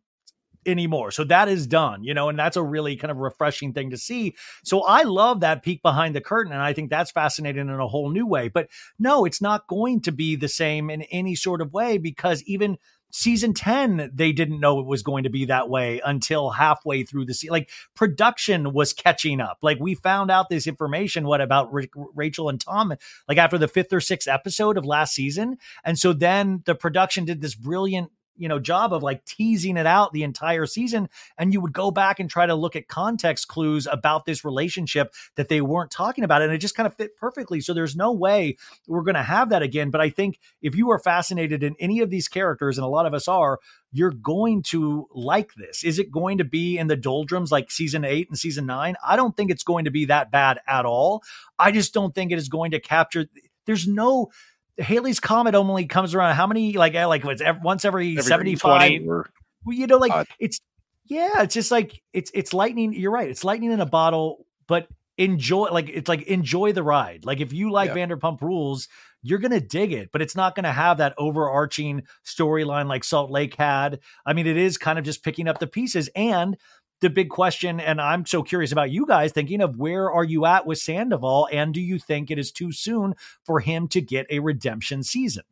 anymore. 0.66 1.12
So 1.12 1.24
that 1.26 1.48
is 1.48 1.68
done, 1.68 2.04
you 2.04 2.14
know, 2.14 2.30
and 2.30 2.38
that's 2.38 2.58
a 2.58 2.64
really 2.64 2.96
kind 2.96 3.12
of 3.12 3.18
refreshing 3.18 3.74
thing 3.74 3.90
to 3.92 3.98
see. 3.98 4.36
So 4.64 4.82
I 4.82 5.04
love 5.04 5.40
that 5.42 5.64
peek 5.64 5.82
behind 5.82 6.16
the 6.16 6.22
curtain. 6.22 6.54
And 6.54 6.62
I 6.62 6.74
think 6.74 6.90
that's 6.90 7.12
fascinating 7.12 7.70
in 7.70 7.80
a 7.80 7.88
whole 7.88 8.10
new 8.10 8.26
way. 8.26 8.50
But 8.50 8.70
no, 8.98 9.26
it's 9.26 9.42
not 9.42 9.68
going 9.68 10.02
to 10.02 10.12
be 10.12 10.36
the 10.36 10.48
same 10.48 10.90
in 10.90 11.04
any 11.04 11.36
sort 11.36 11.62
of 11.62 11.74
way 11.74 11.98
because 11.98 12.44
even 12.44 12.78
season 13.12 13.54
10 13.54 14.12
they 14.14 14.32
didn't 14.32 14.60
know 14.60 14.80
it 14.80 14.86
was 14.86 15.02
going 15.02 15.24
to 15.24 15.30
be 15.30 15.46
that 15.46 15.68
way 15.70 16.00
until 16.06 16.52
halfway 16.52 17.04
through 17.04 17.26
the 17.26 17.34
season 17.34 17.52
like 17.52 17.70
production 17.96 18.72
was 18.72 18.94
catching 18.94 19.42
up 19.42 19.58
like 19.62 19.80
we 19.80 19.96
found 19.96 20.30
out 20.30 20.48
this 20.50 20.68
information 20.68 21.26
what 21.26 21.42
about 21.42 21.70
R- 21.74 21.86
rachel 22.14 22.50
and 22.50 22.62
tom 22.62 22.94
like 23.28 23.40
after 23.40 23.58
the 23.58 23.68
fifth 23.68 23.92
or 23.92 24.00
sixth 24.00 24.28
episode 24.28 24.78
of 24.78 24.86
last 24.86 25.16
season 25.16 25.58
and 25.84 25.98
so 25.98 26.14
then 26.14 26.62
the 26.66 26.76
production 26.76 27.26
did 27.26 27.42
this 27.42 27.56
brilliant 27.56 28.12
you 28.40 28.48
know 28.48 28.60
job 28.60 28.94
of 28.94 29.04
like 29.04 29.24
teasing 29.26 29.78
it 29.78 29.86
out 29.86 30.14
the 30.14 30.24
entire 30.24 30.66
season 30.66 31.10
and 31.38 31.54
you 31.54 31.62
would 31.62 31.74
go 31.74 31.92
back 31.92 32.20
and 32.20 32.30
try 32.30 32.46
to 32.46 32.56
look 32.56 32.76
at 32.76 32.88
context 32.88 33.48
clues 33.48 33.88
about 33.92 34.26
this 34.26 34.44
relationship 34.44 35.14
that 35.36 35.50
they 35.50 35.62
weren't 35.62 35.92
talking 35.92 36.24
about 36.24 36.42
and 36.42 36.52
it 36.52 36.58
just 36.58 36.76
kind 36.76 36.88
of 36.88 36.96
fit 36.96 37.16
perfectly. 37.18 37.62
So 37.62 37.74
there's 37.74 37.96
no 37.96 38.12
way 38.12 38.58
we're 38.88 39.04
going 39.04 39.16
to 39.16 39.24
have 39.24 39.50
that 39.50 39.62
again 39.62 39.90
but 39.90 40.02
i 40.02 40.10
think 40.10 40.40
if 40.62 40.76
you 40.76 40.90
are 40.90 41.00
fascinated 41.00 41.64
in 41.64 41.76
any 41.80 42.00
of 42.00 42.10
these 42.10 42.28
characters 42.28 42.78
and 42.78 42.86
a 42.86 42.90
lot 42.90 43.06
of 43.06 43.14
us 43.14 43.28
are 43.28 43.60
you're 43.92 44.12
going 44.12 44.62
to 44.62 45.08
like 45.14 45.54
this. 45.56 45.84
Is 45.84 45.98
it 45.98 46.12
going 46.12 46.38
to 46.38 46.44
be 46.44 46.78
in 46.78 46.88
the 46.88 46.96
doldrums 46.96 47.52
like 47.52 47.72
season 47.72 48.06
8 48.06 48.30
and 48.30 48.38
season 48.38 48.66
9 48.66 48.96
i 49.04 49.16
don't 49.16 49.36
think 49.36 49.52
it's 49.52 49.64
going 49.64 49.86
to 49.86 49.92
be 49.92 50.06
that 50.06 50.32
bad 50.32 50.60
at 50.68 50.86
all. 50.86 51.24
I 51.58 51.72
just 51.72 51.94
don't 51.94 52.14
think 52.14 52.32
it 52.32 52.38
is 52.38 52.50
going 52.50 52.72
to 52.72 52.80
capture 52.80 53.26
there's 53.66 53.88
no 53.88 54.32
Halley's 54.80 55.20
Comet 55.20 55.56
only 55.56 55.86
comes 55.86 56.16
around 56.16 56.36
how 56.36 56.48
many 56.48 56.74
like 56.74 56.96
eh, 56.96 57.06
like 57.06 57.24
what's 57.24 57.42
once 57.62 57.86
every, 57.86 58.12
every 58.12 58.24
75 58.24 59.02
well, 59.06 59.26
you 59.68 59.88
know 59.88 59.98
like 59.98 60.12
uh, 60.12 60.24
it's 60.40 60.60
yeah 61.06 61.42
it's 61.42 61.54
just 61.54 61.72
like 61.72 62.02
it's 62.14 62.32
it's 62.34 62.54
lightning 62.54 62.94
you're 62.94 63.12
right 63.12 63.30
it's 63.30 63.44
lightning 63.44 63.72
in 63.72 63.80
a 63.80 63.86
bottle 63.86 64.46
but 64.68 64.88
enjoy 65.20 65.66
like 65.66 65.90
it's 65.90 66.08
like 66.08 66.24
enjoy 66.24 66.72
the 66.72 66.82
ride. 66.82 67.26
Like 67.26 67.42
if 67.42 67.52
you 67.52 67.72
like 67.72 67.90
yeah. 67.90 67.96
Vanderpump 68.08 68.42
Rules 68.42 68.88
you're 69.22 69.40
going 69.40 69.52
to 69.52 69.60
dig 69.60 69.92
it 69.92 70.14
but 70.14 70.22
it's 70.22 70.36
not 70.36 70.56
going 70.56 70.64
to 70.64 70.72
have 70.72 70.98
that 71.00 71.14
overarching 71.18 72.04
storyline 72.26 72.88
like 72.88 73.04
Salt 73.04 73.30
Lake 73.30 73.56
had. 73.56 74.00
I 74.26 74.32
mean 74.32 74.48
it 74.48 74.56
is 74.56 74.78
kind 74.78 74.98
of 74.98 75.04
just 75.04 75.24
picking 75.24 75.50
up 75.50 75.60
the 75.60 75.68
pieces 75.68 76.10
and 76.16 76.58
the 77.02 77.10
big 77.10 77.30
question, 77.30 77.80
and 77.80 78.02
I'm 78.02 78.26
so 78.26 78.44
curious 78.44 78.72
about 78.72 78.92
you 78.92 79.06
guys 79.06 79.32
thinking 79.32 79.62
of 79.62 79.78
where 79.78 80.12
are 80.12 80.24
you 80.24 80.46
at 80.46 80.66
with 80.66 80.80
Sandoval, 80.80 81.48
and 81.52 81.74
do 81.74 81.82
you 81.82 82.00
think 82.00 82.30
it 82.30 82.38
is 82.38 82.52
too 82.52 82.72
soon 82.72 83.16
for 83.44 83.60
him 83.60 83.88
to 83.90 84.02
get 84.02 84.28
a 84.30 84.40
redemption 84.40 85.04
season? 85.04 85.44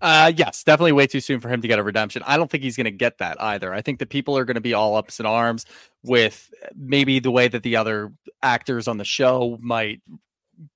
Uh, 0.00 0.30
yes, 0.36 0.62
definitely 0.62 0.92
way 0.92 1.06
too 1.06 1.20
soon 1.20 1.40
for 1.40 1.48
him 1.48 1.62
to 1.62 1.68
get 1.68 1.78
a 1.78 1.82
redemption. 1.82 2.22
I 2.26 2.36
don't 2.36 2.50
think 2.50 2.62
he's 2.62 2.76
going 2.76 2.84
to 2.84 2.90
get 2.90 3.18
that 3.18 3.40
either. 3.40 3.72
I 3.72 3.80
think 3.80 3.98
the 3.98 4.06
people 4.06 4.36
are 4.36 4.44
going 4.44 4.56
to 4.56 4.60
be 4.60 4.74
all 4.74 4.94
ups 4.94 5.20
in 5.20 5.26
arms 5.26 5.64
with 6.02 6.50
maybe 6.74 7.18
the 7.18 7.30
way 7.30 7.48
that 7.48 7.62
the 7.62 7.76
other 7.76 8.12
actors 8.42 8.88
on 8.88 8.98
the 8.98 9.04
show 9.04 9.56
might 9.60 10.02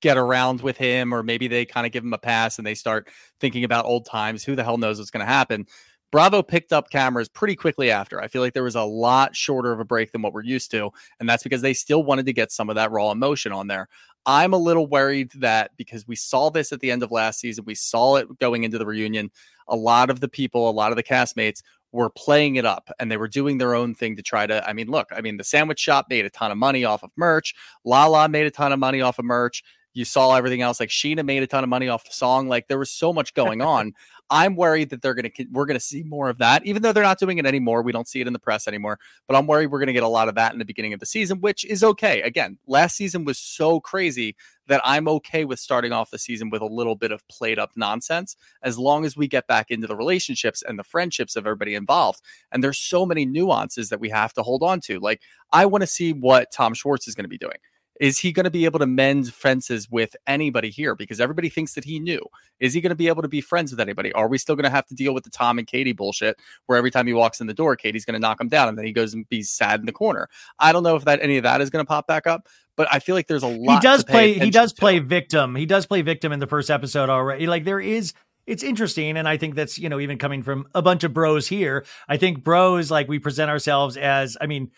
get 0.01 0.17
around 0.17 0.63
with 0.63 0.79
him, 0.79 1.13
or 1.13 1.23
maybe 1.23 1.49
they 1.49 1.67
kind 1.67 1.87
of 1.87 1.93
give 1.93 2.05
him 2.05 2.15
a 2.15 2.19
pass 2.19 2.59
and 2.59 2.67
they 2.67 2.75
start 2.75 3.09
thinking 3.41 3.65
about 3.65 3.85
old 3.85 4.07
times. 4.07 4.43
Who 4.45 4.57
the 4.57 4.65
hell 4.65 4.79
knows 4.79 4.99
what's 4.99 5.11
going 5.11 5.25
to 5.25 5.33
happen? 5.33 5.67
Bravo 6.11 6.43
picked 6.43 6.73
up 6.73 6.91
cameras 6.91 7.29
pretty 7.29 7.55
quickly 7.55 7.91
after. 7.91 8.21
I 8.21 8.29
feel 8.29 8.43
like 8.43 8.53
there 8.53 8.65
was 8.65 8.75
a 8.75 8.83
lot 8.83 9.37
shorter 9.37 9.73
of 9.73 9.81
a 9.81 9.85
break 9.85 10.13
than 10.13 10.23
what 10.23 10.33
we're 10.33 10.43
used 10.43 10.71
to. 10.73 10.91
And 11.21 11.29
that's 11.29 11.43
because 11.43 11.63
they 11.63 11.75
still 11.75 12.03
wanted 12.03 12.27
to 12.27 12.33
get 12.33 12.51
some 12.51 12.69
of 12.69 12.77
that 12.77 12.91
raw 12.91 13.11
emotion 13.13 13.53
on 13.53 13.69
there. 13.69 13.89
I'm 14.27 14.53
a 14.53 14.59
little 14.59 14.87
worried 14.87 15.31
that 15.37 15.71
because 15.77 16.07
we 16.07 16.17
saw 16.17 16.51
this 16.51 16.73
at 16.73 16.81
the 16.81 16.91
end 16.91 17.03
of 17.03 17.11
last 17.11 17.41
season, 17.41 17.65
we 17.65 17.75
saw 17.75 18.17
it 18.17 18.39
going 18.39 18.65
into 18.65 18.77
the 18.77 18.87
reunion. 18.87 19.31
A 19.69 19.77
lot 19.77 20.11
of 20.11 20.21
the 20.21 20.29
people, 20.29 20.69
a 20.69 20.73
lot 20.73 20.93
of 20.93 20.97
the 20.97 21.03
castmates 21.03 21.63
were 21.93 22.11
playing 22.11 22.57
it 22.57 22.65
up 22.65 22.91
and 22.99 23.11
they 23.11 23.17
were 23.17 23.29
doing 23.29 23.59
their 23.59 23.75
own 23.75 23.95
thing 23.95 24.17
to 24.17 24.23
try 24.23 24.47
to. 24.47 24.69
I 24.69 24.73
mean, 24.73 24.89
look, 24.89 25.09
I 25.11 25.21
mean, 25.21 25.37
the 25.37 25.45
sandwich 25.45 25.81
shop 25.81 26.07
made 26.11 26.25
a 26.25 26.31
ton 26.31 26.51
of 26.51 26.59
money 26.59 26.85
off 26.85 27.03
of 27.03 27.11
merch. 27.17 27.55
Lala 27.85 28.29
made 28.29 28.47
a 28.47 28.51
ton 28.51 28.73
of 28.73 28.79
money 28.79 29.01
off 29.01 29.19
of 29.19 29.25
merch 29.25 29.63
you 29.95 30.05
saw 30.05 30.35
everything 30.35 30.63
else 30.63 30.81
like 30.81 30.91
Scheana 30.91 31.25
made 31.25 31.43
a 31.43 31.47
ton 31.47 31.65
of 31.65 31.71
money 31.71 31.89
off 31.89 32.05
the 32.05 32.13
song 32.13 32.49
like 32.49 32.69
there 32.69 32.79
was 32.79 32.91
so 32.91 33.13
much 33.13 33.35
going 33.35 33.61
on 33.63 33.93
I'm 34.33 34.55
worried 34.55 34.91
that 34.91 35.03
they're 35.03 35.15
to 35.15 35.31
we're 35.51 35.67
going 35.67 35.79
to 35.79 35.85
see 35.85 36.05
more 36.05 36.29
of 36.31 36.39
that, 36.39 36.65
even 36.65 36.83
though 36.83 36.93
they're 36.93 37.03
not 37.03 37.19
doing 37.19 37.39
it 37.39 37.47
anymore. 37.47 37.83
We 37.83 37.91
don't 37.91 38.07
see 38.07 38.21
it 38.21 38.29
in 38.29 38.33
the 38.33 38.39
press 38.39 38.69
anymore, 38.69 39.01
but 39.27 39.37
I'm 39.37 39.49
worried 39.49 39.67
we're 39.67 39.81
going 39.81 39.89
to 39.89 39.93
get 39.93 40.05
a 40.05 40.09
lot 40.09 40.29
of 40.29 40.37
that 40.37 40.53
in 40.53 40.61
the 40.61 40.65
beginning 40.65 40.93
of 40.93 41.01
the 41.01 41.07
season, 41.07 41.41
which 41.41 41.65
is 41.65 41.83
okay. 41.83 42.23
Again, 42.23 42.57
last 42.69 42.97
season 42.97 43.25
was 43.25 43.39
so 43.39 43.81
crazy 43.81 44.37
that 44.69 44.81
I'm 44.85 45.09
okay 45.09 45.45
with 45.45 45.59
starting 45.59 45.91
off 45.91 46.13
the 46.13 46.19
season 46.19 46.49
with 46.49 46.63
a 46.63 46.67
little 46.67 46.95
bit 46.95 47.11
of 47.11 47.27
played 47.27 47.59
up 47.59 47.73
nonsense, 47.75 48.37
as 48.63 48.79
long 48.79 49.05
as 49.05 49.17
we 49.17 49.27
get 49.27 49.49
back 49.49 49.69
into 49.69 49.89
the 49.89 49.97
relationships 49.97 50.63
and 50.63 50.79
the 50.79 50.85
friendships 50.85 51.35
of 51.35 51.45
everybody 51.45 51.75
involved. 51.75 52.21
And 52.53 52.63
there's 52.63 52.79
so 52.79 53.05
many 53.05 53.27
nuances 53.27 53.89
that 53.89 53.99
we 53.99 54.11
have 54.11 54.33
to 54.35 54.45
hold 54.45 54.63
on 54.63 54.79
to. 54.83 55.01
Like 55.01 55.23
I 55.53 55.67
want 55.67 55.83
to 55.83 55.89
see 55.89 56.13
what 56.13 56.53
Tom 56.53 56.75
Schwartz 56.75 57.09
is 57.09 57.17
going 57.17 57.25
to 57.25 57.29
be 57.29 57.39
doing. 57.39 57.59
Is 58.01 58.19
he 58.19 58.33
going 58.33 58.45
to 58.45 58.51
be 58.51 58.65
able 58.65 58.79
to 58.79 58.87
mend 58.87 59.33
fences 59.33 59.89
with 59.91 60.17
anybody 60.27 60.71
here? 60.71 60.97
Because 60.97 61.21
everybody 61.21 61.51
thinks 61.51 61.75
that 61.75 61.85
he 61.85 62.01
knew. 62.01 62.23
Is 62.59 62.73
he 62.73 62.81
going 62.81 62.91
to 62.91 62.97
be 62.97 63.09
able 63.09 63.21
to 63.21 63.29
be 63.29 63.43
friends 63.43 63.71
with 63.71 63.79
anybody? 63.79 64.11
Are 64.15 64.27
we 64.27 64.39
still 64.39 64.57
going 64.57 64.65
to 64.65 64.71
have 64.71 64.87
to 64.87 64.95
deal 64.95 65.13
with 65.13 65.25
the 65.25 65.31
Tom 65.31 65.59
and 65.59 65.69
Katie 65.69 65.93
bullshit 65.93 66.39
where 66.65 66.79
every 66.79 66.91
time 66.91 67.07
he 67.07 67.13
walks 67.13 67.43
in 67.43 67.47
the 67.47 67.55
door, 67.55 67.77
Katie's 67.77 68.07
going 68.07 68.15
to 68.15 68.19
knock 68.19 68.41
him 68.41 68.49
down 68.49 68.69
and 68.69 68.79
then 68.79 68.87
he 68.87 68.93
goes 68.93 69.13
and 69.13 69.29
be 69.29 69.43
sad 69.43 69.81
in 69.81 69.87
the 69.87 69.93
corner? 69.93 70.29
I 70.59 70.73
don't 70.73 70.83
know 70.83 70.97
if 70.97 71.05
that 71.05 71.21
any 71.21 71.37
of 71.37 71.43
that 71.43 71.61
is 71.61 71.69
going 71.69 71.85
to 71.85 71.89
pop 71.89 72.07
back 72.07 72.27
up, 72.27 72.49
but 72.75 72.89
I 72.91 73.01
feel 73.01 73.15
like 73.15 73.27
there's 73.27 73.43
a 73.43 73.49
lot. 73.49 73.75
He 73.75 73.81
does 73.87 74.03
play. 74.03 74.33
He 74.33 74.51
does 74.51 74.73
to. 74.73 74.81
play 74.81 74.99
victim. 74.99 75.55
He 75.55 75.67
does 75.67 75.85
play 75.85 76.01
victim 76.01 76.33
in 76.33 76.41
the 76.41 76.47
first 76.47 76.71
episode 76.71 77.11
already. 77.11 77.47
Like 77.47 77.65
there 77.65 77.81
is 77.81 78.15
it's 78.47 78.63
interesting 78.63 79.17
and 79.17 79.29
i 79.29 79.37
think 79.37 79.55
that's 79.55 79.79
you 79.79 79.89
know 79.89 80.01
even 80.01 80.19
coming 80.19 80.43
from 80.43 80.67
a 80.75 80.83
bunch 80.83 81.05
of 81.05 81.13
bros 81.13 81.47
here 81.47 81.85
i 82.09 82.17
think 82.17 82.43
bros 82.43 82.91
like 82.91 83.07
we 83.07 83.19
present 83.19 83.51
ourselves 83.51 83.97
as 83.97 84.37
i 84.41 84.47
mean 84.47 84.71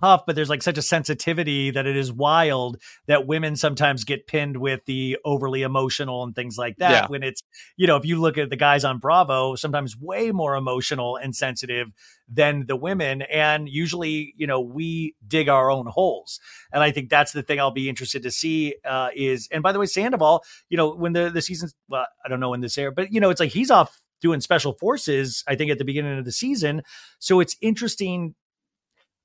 tough, 0.00 0.24
but 0.26 0.36
there's 0.36 0.48
like 0.48 0.62
such 0.62 0.78
a 0.78 0.82
sensitivity 0.82 1.70
that 1.70 1.86
it 1.86 1.96
is 1.96 2.12
wild 2.12 2.80
that 3.06 3.26
women 3.26 3.56
sometimes 3.56 4.04
get 4.04 4.26
pinned 4.26 4.56
with 4.56 4.84
the 4.86 5.18
overly 5.24 5.62
emotional 5.62 6.22
and 6.22 6.34
things 6.34 6.56
like 6.56 6.76
that. 6.76 6.90
Yeah. 6.90 7.06
When 7.08 7.22
it's, 7.22 7.42
you 7.76 7.86
know, 7.86 7.96
if 7.96 8.04
you 8.04 8.20
look 8.20 8.38
at 8.38 8.50
the 8.50 8.56
guys 8.56 8.84
on 8.84 8.98
Bravo, 8.98 9.54
sometimes 9.54 9.96
way 9.96 10.30
more 10.30 10.54
emotional 10.54 11.16
and 11.16 11.34
sensitive 11.34 11.88
than 12.28 12.66
the 12.66 12.76
women. 12.76 13.22
And 13.22 13.68
usually, 13.68 14.34
you 14.36 14.46
know, 14.46 14.60
we 14.60 15.14
dig 15.26 15.48
our 15.48 15.70
own 15.70 15.86
holes. 15.86 16.40
And 16.72 16.82
I 16.82 16.90
think 16.90 17.08
that's 17.08 17.32
the 17.32 17.42
thing 17.42 17.58
I'll 17.58 17.70
be 17.70 17.88
interested 17.88 18.22
to 18.24 18.30
see 18.30 18.74
uh, 18.84 19.08
is, 19.14 19.48
and 19.50 19.62
by 19.62 19.72
the 19.72 19.78
way, 19.78 19.86
Sandoval, 19.86 20.44
you 20.68 20.76
know, 20.76 20.94
when 20.94 21.14
the, 21.14 21.30
the 21.30 21.42
season's, 21.42 21.74
well, 21.88 22.06
I 22.24 22.28
don't 22.28 22.40
know 22.40 22.50
when 22.50 22.60
this 22.60 22.76
air, 22.76 22.90
but, 22.90 23.12
you 23.12 23.20
know, 23.20 23.30
it's 23.30 23.40
like 23.40 23.52
he's 23.52 23.70
off 23.70 24.00
doing 24.20 24.40
special 24.40 24.72
forces, 24.72 25.44
I 25.46 25.54
think, 25.54 25.70
at 25.70 25.78
the 25.78 25.84
beginning 25.84 26.18
of 26.18 26.24
the 26.24 26.32
season. 26.32 26.82
So 27.20 27.40
it's 27.40 27.56
interesting 27.62 28.34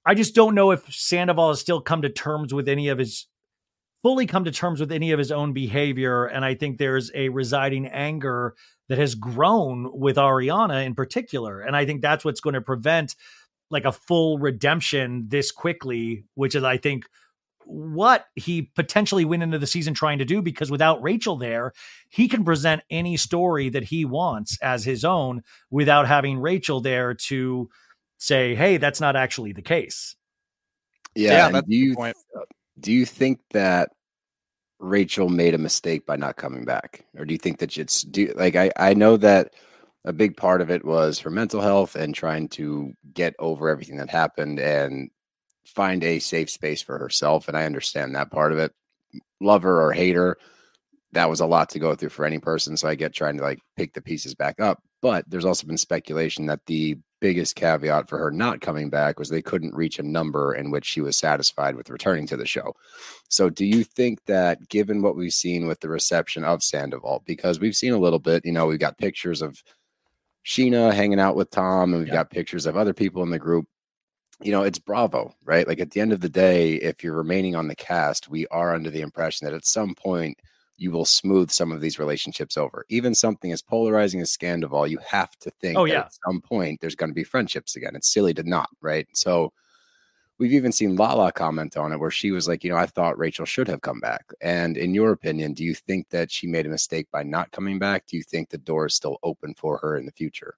I 0.06 0.16
just 0.16 0.36
don't 0.36 0.56
know 0.56 0.72
if 0.72 0.92
Sandoval 0.94 1.50
has 1.50 1.60
still 1.60 1.82
come 1.82 2.02
to 2.02 2.10
terms 2.10 2.54
with 2.54 2.68
any 2.68 2.89
of 2.89 3.00
his 3.00 3.28
fully 4.04 4.26
come 4.28 4.44
to 4.44 4.52
terms 4.52 4.80
with 4.80 4.92
any 4.92 5.12
of 5.12 5.18
his 5.18 5.32
own 5.32 5.54
behavior. 5.54 6.26
And 6.26 6.44
I 6.44 6.56
think 6.56 6.78
there's 6.78 7.10
a 7.16 7.30
residing 7.30 7.88
anger 7.88 8.54
that 8.89 8.98
has 8.98 9.16
grown 9.16 9.98
with 9.98 10.18
Ariana 10.18 10.86
in 10.86 10.94
particular. 10.94 11.62
And 11.62 11.76
I 11.76 11.86
think 11.86 12.02
that's 12.02 12.26
what's 12.26 12.42
going 12.42 12.54
to 12.54 12.62
prevent 12.62 13.16
like 13.72 13.86
a 13.86 13.94
full 13.94 14.38
redemption 14.38 15.26
this 15.30 15.52
quickly, 15.52 16.26
which 16.36 16.54
is, 16.54 16.63
I 16.63 16.78
think, 16.78 17.06
what 17.66 18.26
he 18.36 18.63
potentially 18.76 19.24
went 19.24 19.42
into 19.42 19.58
the 19.58 19.66
season 19.66 19.94
trying 19.94 20.20
to 20.20 20.26
do 20.26 20.42
because 20.42 20.70
without 20.70 21.02
Rachel 21.02 21.38
there, 21.38 21.72
he 22.10 22.28
can 22.28 22.44
present 22.44 22.84
any 22.89 23.16
story 23.16 23.70
that 23.70 23.86
he 23.86 24.04
wants 24.04 24.58
as 24.62 24.84
his 24.84 25.06
own 25.06 25.44
without 25.72 26.08
having 26.08 26.39
Rachel 26.39 26.82
there 26.82 27.13
to 27.13 27.70
say, 28.17 28.56
"Hey, 28.56 28.78
that's 28.78 29.02
not 29.02 29.15
actually 29.15 29.54
the 29.54 29.62
case." 29.62 30.15
Yeah, 31.15 31.32
Yeah, 31.32 31.49
that's 31.49 31.67
do 31.67 31.76
you 31.76 31.95
point. 31.95 32.17
do 32.80 32.91
you 32.91 33.06
think 33.06 33.39
that 33.52 33.89
Rachel 34.80 35.30
made 35.30 35.54
a 35.54 35.60
mistake 35.60 36.06
by 36.06 36.15
not 36.15 36.36
coming 36.38 36.65
back, 36.65 37.06
or 37.17 37.26
do 37.26 37.34
you 37.34 37.38
think 37.38 37.60
that 37.60 37.78
it's 37.78 38.04
do 38.04 38.34
like 38.36 38.56
I 38.56 38.71
I 38.78 38.93
know 38.93 39.17
that 39.17 39.54
a 40.06 40.13
big 40.13 40.36
part 40.36 40.62
of 40.62 40.69
it 40.69 40.84
was 40.84 41.19
her 41.19 41.30
mental 41.30 41.62
health 41.62 41.95
and 41.95 42.13
trying 42.13 42.49
to 42.49 42.93
get 43.13 43.36
over 43.39 43.69
everything 43.69 43.97
that 43.97 44.10
happened 44.10 44.60
and 44.60 45.10
find 45.65 46.04
a 46.04 46.19
safe 46.19 46.49
space 46.49 46.82
for 46.82 46.97
herself, 46.97 47.47
and 47.47 47.58
I 47.58 47.65
understand 47.65 48.15
that 48.15 48.32
part 48.32 48.52
of 48.52 48.58
it. 48.58 48.73
Love 49.39 49.63
her 49.63 49.82
or 49.82 49.93
hate 49.93 50.15
her, 50.15 50.38
that 51.13 51.30
was 51.30 51.39
a 51.39 51.45
lot 51.45 51.69
to 51.69 51.80
go 51.80 51.95
through 51.95 52.10
for 52.10 52.26
any 52.26 52.39
person. 52.39 52.76
So 52.76 52.88
I 52.88 52.95
get 52.95 53.13
trying 53.13 53.38
to 53.38 53.43
like 53.43 53.60
pick 53.78 53.93
the 53.93 54.02
pieces 54.02 54.36
back 54.36 54.60
up. 54.60 54.82
But 55.02 55.30
there's 55.30 55.45
also 55.45 55.67
been 55.67 55.78
speculation 55.78 56.47
that 56.47 56.62
the 56.65 56.97
biggest 57.24 57.56
caveat 57.56 58.10
for 58.10 58.18
her 58.18 58.30
not 58.32 58.60
coming 58.60 58.90
back 58.90 59.18
was 59.18 59.30
they 59.30 59.42
couldn't 59.42 59.74
reach 59.74 59.98
a 59.98 60.04
number 60.04 60.54
in 60.54 60.72
which 60.72 60.84
she 60.84 61.00
was 61.00 61.16
satisfied 61.16 61.74
with 61.74 61.90
returning 61.90 62.28
to 62.28 62.36
the 62.36 62.46
show. 62.46 62.76
So 63.30 63.50
do 63.50 63.64
you 63.66 63.86
think 63.86 64.26
that 64.26 64.68
given 64.68 65.02
what 65.02 65.16
we've 65.16 65.32
seen 65.32 65.66
with 65.66 65.80
the 65.80 65.88
reception 65.88 66.44
of 66.44 66.62
Sandoval, 66.62 67.24
because 67.26 67.62
we've 67.62 67.78
seen 67.78 67.94
a 67.94 67.98
little 67.98 68.20
bit, 68.20 68.46
you 68.46 68.52
know, 68.52 68.66
we've 68.66 68.78
got 68.78 68.98
pictures 68.98 69.42
of 69.42 69.64
Sheena 70.46 70.94
hanging 70.94 71.22
out 71.22 71.38
with 71.38 71.50
Tom, 71.50 71.94
and 71.94 72.00
we've 72.02 72.10
Yeah. 72.10 72.16
got 72.16 72.30
pictures 72.30 72.66
of 72.66 72.76
other 72.76 72.94
people 72.94 73.24
in 73.24 73.30
the 73.30 73.40
group. 73.40 73.70
You 74.42 74.52
know, 74.52 74.64
it's 74.64 74.80
Bravo, 74.80 75.34
right? 75.46 75.66
Like 75.66 75.80
at 75.80 75.92
the 75.92 76.02
end 76.02 76.12
of 76.12 76.20
the 76.20 76.28
day, 76.28 76.74
if 76.74 77.06
you're 77.06 77.16
remaining 77.16 77.56
on 77.56 77.70
the 77.70 77.76
cast, 77.78 78.28
we 78.28 78.48
are 78.48 78.76
under 78.76 78.90
the 78.90 79.00
impression 79.00 79.46
that 79.46 79.56
at 79.56 79.66
some 79.66 79.96
point 79.96 80.38
you 80.84 80.91
will 80.91 81.06
smooth 81.06 81.50
some 81.50 81.72
of 81.72 81.82
these 81.82 81.98
relationships 81.98 82.58
over. 82.58 82.86
Even 82.89 83.15
something 83.15 83.52
as 83.52 83.62
polarizing 83.62 84.19
as 84.22 84.36
Scandoval, 84.36 84.89
you 84.89 85.00
have 85.00 85.32
to 85.39 85.50
think 85.50 85.78
Oh, 85.78 85.88
that 85.88 85.91
yeah. 85.93 86.00
at 86.02 86.13
some 86.26 86.41
point 86.41 86.82
there's 86.82 86.96
going 86.96 87.10
to 87.10 87.15
be 87.15 87.24
friendships 87.24 87.76
again. 87.78 87.96
It's 87.96 88.12
silly 88.13 88.34
to 88.36 88.43
not, 88.43 88.69
right? 88.82 89.08
So 89.13 89.54
we've 90.39 90.52
even 90.54 90.72
seen 90.74 90.98
Lala 90.98 91.32
comment 91.32 91.78
on 91.78 91.93
it 91.93 92.00
where 92.00 92.12
she 92.12 92.32
was 92.32 92.48
like, 92.48 92.63
you 92.63 92.69
know, 92.69 92.78
I 92.78 92.86
thought 92.86 93.17
Rachel 93.17 93.46
should 93.46 93.69
have 93.69 93.82
come 93.82 94.02
back. 94.02 94.26
And 94.41 94.78
in 94.78 94.93
your 94.93 95.12
opinion, 95.12 95.54
do 95.54 95.63
you 95.63 95.74
think 95.74 96.10
that 96.10 96.30
she 96.30 96.48
made 96.48 96.65
a 96.65 96.69
mistake 96.69 97.08
by 97.12 97.24
not 97.24 97.52
coming 97.52 97.80
back? 97.80 98.06
Do 98.06 98.17
you 98.17 98.24
think 98.24 98.50
the 98.50 98.58
door 98.58 98.88
is 98.88 98.96
still 98.96 99.17
open 99.24 99.54
for 99.56 99.78
her 99.78 99.96
in 99.98 100.06
the 100.06 100.12
future? 100.12 100.56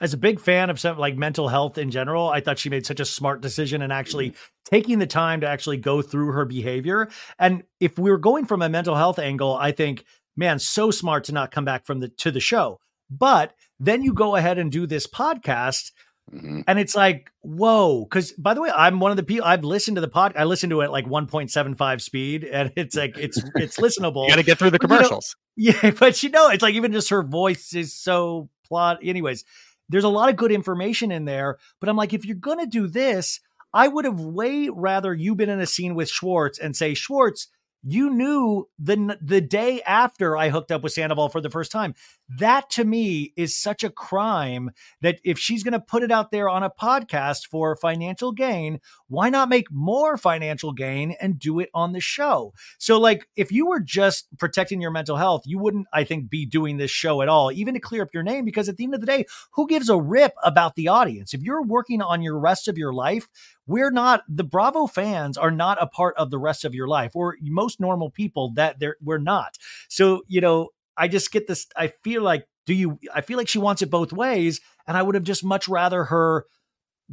As 0.00 0.12
a 0.14 0.16
big 0.16 0.40
fan 0.40 0.70
of 0.70 0.78
some 0.80 0.98
like 0.98 1.16
mental 1.16 1.48
health 1.48 1.78
in 1.78 1.90
general, 1.90 2.28
I 2.28 2.40
thought 2.40 2.58
she 2.58 2.70
made 2.70 2.86
such 2.86 3.00
a 3.00 3.04
smart 3.04 3.40
decision 3.40 3.82
and 3.82 3.92
actually 3.92 4.34
taking 4.64 4.98
the 4.98 5.06
time 5.06 5.40
to 5.42 5.48
actually 5.48 5.76
go 5.76 6.02
through 6.02 6.32
her 6.32 6.44
behavior. 6.44 7.08
And 7.38 7.64
if 7.80 7.98
we 7.98 8.10
were 8.10 8.18
going 8.18 8.46
from 8.46 8.62
a 8.62 8.68
mental 8.68 8.94
health 8.94 9.18
angle, 9.18 9.54
I 9.54 9.72
think, 9.72 10.04
man, 10.36 10.58
so 10.58 10.90
smart 10.90 11.24
to 11.24 11.32
not 11.32 11.50
come 11.50 11.64
back 11.64 11.86
from 11.86 12.00
the 12.00 12.08
to 12.08 12.30
the 12.30 12.40
show. 12.40 12.80
But 13.10 13.54
then 13.78 14.02
you 14.02 14.12
go 14.12 14.36
ahead 14.36 14.58
and 14.58 14.72
do 14.72 14.86
this 14.86 15.06
podcast. 15.06 15.92
Mhm. 16.32 16.64
And 16.66 16.78
it's 16.78 16.96
like, 16.96 17.30
whoa. 17.42 18.06
Cause 18.06 18.32
by 18.32 18.54
the 18.54 18.62
way, 18.62 18.70
I'm 18.74 18.98
one 18.98 19.10
of 19.10 19.18
the 19.18 19.22
people 19.22 19.46
I've 19.46 19.62
listened 19.62 19.96
to 19.96 20.00
the 20.00 20.08
pod. 20.08 20.32
I 20.36 20.44
listened 20.44 20.70
to 20.70 20.80
it 20.80 20.84
at 20.84 20.90
like 20.92 21.04
1.75 21.06 22.00
speed 22.00 22.44
and 22.44 22.72
it's 22.76 22.96
like, 22.96 23.18
it's, 23.18 23.42
it's 23.56 23.76
listenable. 23.78 24.24
You 24.24 24.30
got 24.30 24.36
to 24.36 24.42
get 24.42 24.58
through 24.58 24.70
the 24.70 24.78
But, 24.78 24.90
you 24.90 24.96
know, 24.96 24.96
commercials. 24.98 25.36
Yeah, 25.56 25.92
but 25.92 26.20
you 26.22 26.30
know, 26.30 26.48
it's 26.48 26.62
like 26.62 26.74
even 26.74 26.90
just 26.92 27.10
her 27.10 27.22
voice 27.22 27.74
is 27.74 27.94
so 27.94 28.48
plot. 28.64 28.98
Anyways, 29.02 29.44
there's 29.88 30.04
a 30.04 30.08
lot 30.08 30.28
of 30.28 30.36
good 30.36 30.52
information 30.52 31.12
in 31.12 31.24
there. 31.24 31.58
But 31.80 31.88
I'm 31.88 31.96
like, 31.96 32.12
if 32.12 32.24
you're 32.24 32.36
gonna 32.36 32.66
do 32.66 32.86
this, 32.86 33.40
I 33.72 33.88
would 33.88 34.04
have 34.04 34.20
way 34.20 34.68
rather 34.68 35.12
you 35.12 35.34
been 35.34 35.50
in 35.50 35.60
a 35.60 35.66
scene 35.66 35.94
with 35.94 36.08
Schwartz 36.08 36.58
and 36.58 36.76
say, 36.76 36.94
Schwartz, 36.94 37.48
you 37.86 38.10
knew 38.10 38.68
the 38.78 39.18
the 39.20 39.40
day 39.40 39.82
after 39.82 40.36
I 40.36 40.48
hooked 40.48 40.72
up 40.72 40.82
with 40.82 40.92
Sandoval 40.92 41.28
for 41.28 41.40
the 41.40 41.50
first 41.50 41.70
time. 41.70 41.94
That 42.38 42.70
to 42.70 42.84
me 42.84 43.34
is 43.36 43.54
such 43.54 43.84
a 43.84 43.90
crime 43.90 44.70
that 45.02 45.20
if 45.24 45.38
she's 45.38 45.62
going 45.62 45.72
to 45.72 45.80
put 45.80 46.02
it 46.02 46.10
out 46.10 46.30
there 46.30 46.48
on 46.48 46.62
a 46.62 46.70
podcast 46.70 47.46
for 47.50 47.76
financial 47.76 48.32
gain, 48.32 48.80
why 49.08 49.28
not 49.28 49.50
make 49.50 49.70
more 49.70 50.16
financial 50.16 50.72
gain 50.72 51.14
and 51.20 51.38
do 51.38 51.60
it 51.60 51.68
on 51.74 51.92
the 51.92 52.00
show? 52.00 52.54
So, 52.78 52.98
like, 52.98 53.28
if 53.36 53.52
you 53.52 53.66
were 53.66 53.80
just 53.80 54.26
protecting 54.38 54.80
your 54.80 54.90
mental 54.90 55.18
health, 55.18 55.42
you 55.44 55.58
wouldn't, 55.58 55.86
I 55.92 56.04
think, 56.04 56.30
be 56.30 56.46
doing 56.46 56.78
this 56.78 56.90
show 56.90 57.20
at 57.20 57.28
all, 57.28 57.52
even 57.52 57.74
to 57.74 57.80
clear 57.80 58.02
up 58.02 58.14
your 58.14 58.22
name, 58.22 58.46
because 58.46 58.70
at 58.70 58.78
the 58.78 58.84
end 58.84 58.94
of 58.94 59.00
the 59.00 59.06
day, 59.06 59.26
who 59.52 59.66
gives 59.66 59.90
a 59.90 60.00
rip 60.00 60.32
about 60.42 60.76
the 60.76 60.88
audience? 60.88 61.34
If 61.34 61.42
you're 61.42 61.62
working 61.62 62.00
on 62.00 62.22
your 62.22 62.38
rest 62.38 62.68
of 62.68 62.78
your 62.78 62.94
life, 62.94 63.28
we're 63.66 63.90
not 63.90 64.22
the 64.28 64.44
Bravo 64.44 64.86
fans 64.86 65.36
are 65.36 65.50
not 65.50 65.82
a 65.82 65.86
part 65.86 66.16
of 66.16 66.30
the 66.30 66.38
rest 66.38 66.64
of 66.64 66.74
your 66.74 66.88
life. 66.88 67.12
Or 67.14 67.36
most 67.42 67.80
normal 67.80 68.10
people 68.10 68.52
that 68.54 68.78
they're 68.78 68.96
we're 69.02 69.18
not. 69.18 69.56
So, 69.88 70.22
you 70.28 70.40
know, 70.40 70.70
I 70.96 71.08
just 71.08 71.32
get 71.32 71.46
this. 71.46 71.66
I 71.76 71.92
feel 72.02 72.22
like, 72.22 72.46
do 72.66 72.74
you? 72.74 72.98
I 73.14 73.20
feel 73.20 73.38
like 73.38 73.48
she 73.48 73.58
wants 73.58 73.82
it 73.82 73.90
both 73.90 74.12
ways, 74.12 74.60
and 74.86 74.96
I 74.96 75.02
would 75.02 75.14
have 75.14 75.24
just 75.24 75.44
much 75.44 75.68
rather 75.68 76.04
her 76.04 76.46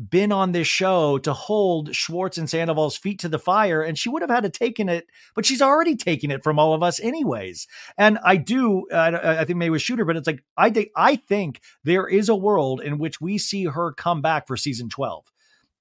been 0.10 0.32
on 0.32 0.54
this 0.54 0.68
show 0.68 1.18
to 1.18 1.34
hold 1.34 1.94
Schwartz 1.94 2.38
and 2.38 2.50
Sandoval's 2.50 2.96
feet 2.96 3.20
to 3.20 3.30
the 3.30 3.40
fire, 3.40 3.82
and 3.82 3.98
she 3.98 4.10
would 4.10 4.22
have 4.22 4.32
had 4.32 4.44
to 4.44 4.50
taken 4.50 4.88
it, 4.88 5.08
but 5.36 5.46
she's 5.46 5.62
already 5.62 5.96
taken 5.96 6.32
it 6.32 6.44
from 6.44 6.58
all 6.60 6.74
of 6.74 6.82
us 6.82 7.00
anyways. 7.00 7.68
And 7.98 8.18
I 8.24 8.38
do, 8.38 8.88
uh, 8.90 9.20
I 9.22 9.46
think 9.46 9.58
maybe 9.58 9.72
with 9.72 9.82
Shooter, 9.82 10.06
but 10.06 10.16
it's 10.16 10.28
like 10.28 10.44
I 10.56 10.70
think 10.70 10.90
I 10.96 11.16
think 11.16 11.62
there 11.84 12.08
is 12.08 12.30
a 12.30 12.36
world 12.36 12.82
in 12.82 12.98
which 13.00 13.20
we 13.20 13.38
see 13.38 13.66
her 13.66 13.94
come 13.94 14.22
back 14.22 14.48
for 14.48 14.56
season 14.56 14.90
twelve. 14.90 15.31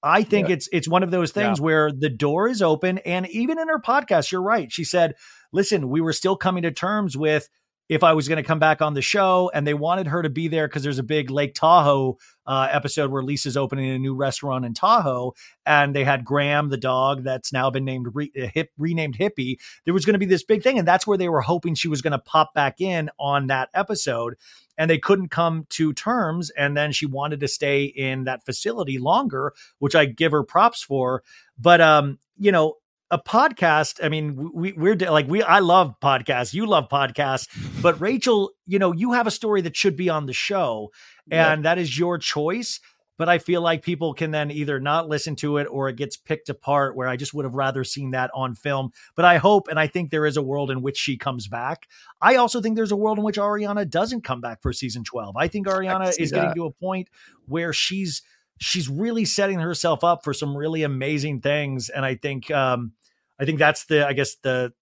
I 0.03 0.23
think 0.23 0.49
Yeah. 0.49 0.55
it's 0.55 0.69
it's 0.73 0.89
one 0.89 1.03
of 1.03 1.11
those 1.11 1.33
things 1.33 1.61
where 1.61 1.91
the 1.93 2.09
door 2.09 2.49
is 2.49 2.63
open, 2.63 2.99
and 2.99 3.27
even 3.29 3.59
in 3.59 3.69
her 3.69 3.81
podcast, 3.81 4.33
you're 4.33 4.43
right. 4.43 4.73
She 4.73 4.85
said, 4.85 5.15
"Listen, 5.53 5.89
we 5.89 6.01
were 6.01 6.13
still 6.13 6.37
coming 6.37 6.63
to 6.63 6.71
terms 6.71 7.17
with." 7.17 7.49
If 7.89 8.05
I 8.05 8.13
was 8.13 8.29
going 8.29 8.37
to 8.37 8.47
come 8.47 8.61
back 8.61 8.83
on 8.83 8.95
the 8.95 9.03
show, 9.03 9.51
and 9.53 9.67
they 9.67 9.75
wanted 9.75 10.07
her 10.07 10.23
to 10.23 10.31
be 10.31 10.47
there 10.47 10.69
because 10.69 10.85
there's 10.85 11.01
a 11.01 11.03
big 11.03 11.29
Lake 11.29 11.55
Tahoe 11.57 12.19
uh, 12.47 12.69
episode 12.71 13.11
where 13.11 13.25
Lisa's 13.25 13.57
opening 13.57 13.91
a 13.91 13.99
new 13.99 14.15
restaurant 14.15 14.65
in 14.65 14.75
Tahoe, 14.75 15.33
and 15.67 15.93
they 15.93 16.05
had 16.05 16.25
Graham, 16.25 16.69
the 16.69 16.77
dog 16.77 17.25
that's 17.25 17.53
now 17.53 17.69
been 17.69 17.85
named 17.85 18.07
re- 18.15 18.31
uh, 18.41 18.47
hip, 18.47 18.71
renamed 18.79 19.19
Hippie. 19.19 19.57
There 19.87 19.93
was 19.93 20.05
going 20.05 20.13
to 20.15 20.21
be 20.21 20.27
this 20.27 20.45
big 20.45 20.63
thing, 20.63 20.79
and 20.79 20.87
that's 20.87 21.05
where 21.05 21.19
they 21.19 21.29
were 21.29 21.41
hoping 21.41 21.75
she 21.75 21.89
was 21.89 22.01
going 22.01 22.13
to 22.13 22.21
pop 22.21 22.55
back 22.55 22.81
in 22.81 23.11
on 23.19 23.49
that 23.49 23.71
episode, 23.75 24.37
and 24.81 24.91
they 24.91 24.97
couldn't 24.97 25.29
come 25.29 25.67
to 25.69 25.93
terms. 25.93 26.49
And 26.57 26.75
then 26.75 26.91
she 26.91 27.05
wanted 27.05 27.41
to 27.41 27.49
stay 27.49 27.85
in 27.85 28.25
that 28.25 28.47
facility 28.47 28.99
longer, 28.99 29.53
which 29.79 29.95
I 29.95 30.07
give 30.07 30.33
her 30.33 30.43
props 30.43 30.83
for. 30.83 31.23
But 31.59 31.83
um, 31.83 32.19
you 32.39 32.51
know, 32.51 32.77
a 33.11 33.19
podcast. 33.19 34.03
I 34.03 34.09
mean, 34.09 34.51
we 34.55 34.73
we're 34.73 34.97
like 34.97 35.29
we. 35.29 35.43
I 35.43 35.59
love 35.59 35.97
podcasts. 36.03 36.55
You 36.55 36.65
love 36.65 36.89
podcasts, 36.89 37.47
but 37.83 38.01
Rachel, 38.01 38.53
you 38.67 38.79
know, 38.79 38.93
you 38.93 39.13
have 39.13 39.27
a 39.27 39.31
story 39.31 39.61
that 39.61 39.77
should 39.77 39.97
be 39.97 40.09
on 40.09 40.25
the 40.25 40.33
show, 40.33 40.93
and 41.31 41.67
that 41.67 41.77
is 41.77 41.99
your 41.99 42.17
choice. 42.17 42.81
But 43.21 43.29
I 43.29 43.37
feel 43.37 43.61
like 43.61 43.83
people 43.83 44.15
can 44.15 44.31
then 44.31 44.51
either 44.51 44.81
not 44.81 45.07
listen 45.07 45.37
to 45.37 45.59
it 45.59 45.67
or 45.71 45.91
it 45.91 45.97
gets 45.97 46.17
picked 46.17 46.49
apart. 46.49 46.97
Where 46.97 47.07
I 47.07 47.17
just 47.17 47.35
would 47.35 47.45
have 47.45 47.55
rather 47.55 47.85
seen 47.85 48.13
that 48.13 48.31
on 48.33 48.55
film. 48.55 48.93
But 49.15 49.27
I 49.27 49.37
hope 49.37 49.69
and 49.69 49.79
I 49.79 49.89
think 49.89 50.11
there 50.11 50.25
is 50.25 50.39
a 50.39 50.43
world 50.43 50.71
in 50.71 50.81
which 50.81 50.97
she 50.97 51.19
comes 51.19 51.47
back. 51.47 51.87
I 52.23 52.37
also 52.37 52.63
think 52.63 52.77
there's 52.77 52.93
a 52.93 52.97
world 52.97 53.19
in 53.19 53.25
which 53.25 53.37
Ariana 53.37 53.87
doesn't 53.87 54.25
come 54.25 54.41
back 54.41 54.63
for 54.63 54.73
season 54.73 55.05
twelve. 55.05 55.37
I 55.37 55.49
think 55.49 55.67
Ariana 55.67 56.15
see 56.15 56.23
is 56.23 56.33
getting 56.33 56.55
to 56.55 56.65
a 56.65 56.71
point 56.71 57.11
where 57.45 57.75
she's 57.75 58.23
she's 58.59 58.89
really 58.89 59.27
setting 59.27 59.59
herself 59.59 60.03
up 60.03 60.25
for 60.25 60.33
some 60.33 60.57
really 60.57 60.83
amazing 60.83 61.41
things 61.41 61.89
and 61.89 62.05
i 62.05 62.15
think 62.15 62.51
um 62.51 62.93
i 63.41 63.45
think 63.45 63.59
that's 63.59 63.87
the 63.87 64.07
i 64.07 64.13
guess 64.13 64.37
the 64.43 64.73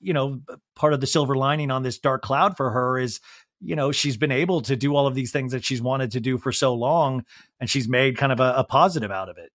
you 0.00 0.12
know 0.12 0.40
part 0.74 0.92
of 0.92 1.00
the 1.00 1.06
silver 1.06 1.34
lining 1.34 1.70
on 1.70 1.82
this 1.82 1.98
dark 1.98 2.22
cloud 2.22 2.56
for 2.56 2.70
her 2.70 2.98
is 2.98 3.20
you 3.60 3.76
know 3.76 3.92
she's 3.92 4.16
been 4.16 4.32
able 4.32 4.60
to 4.62 4.76
do 4.76 4.94
all 4.94 5.06
of 5.06 5.14
these 5.14 5.32
things 5.32 5.52
that 5.52 5.64
she's 5.64 5.82
wanted 5.82 6.10
to 6.12 6.20
do 6.20 6.38
for 6.38 6.52
so 6.52 6.74
long 6.74 7.24
and 7.60 7.68
she's 7.68 7.88
made 7.88 8.16
kind 8.16 8.32
of 8.32 8.40
a, 8.40 8.54
a 8.56 8.64
positive 8.64 9.10
out 9.10 9.28
of 9.28 9.38
it 9.38 9.50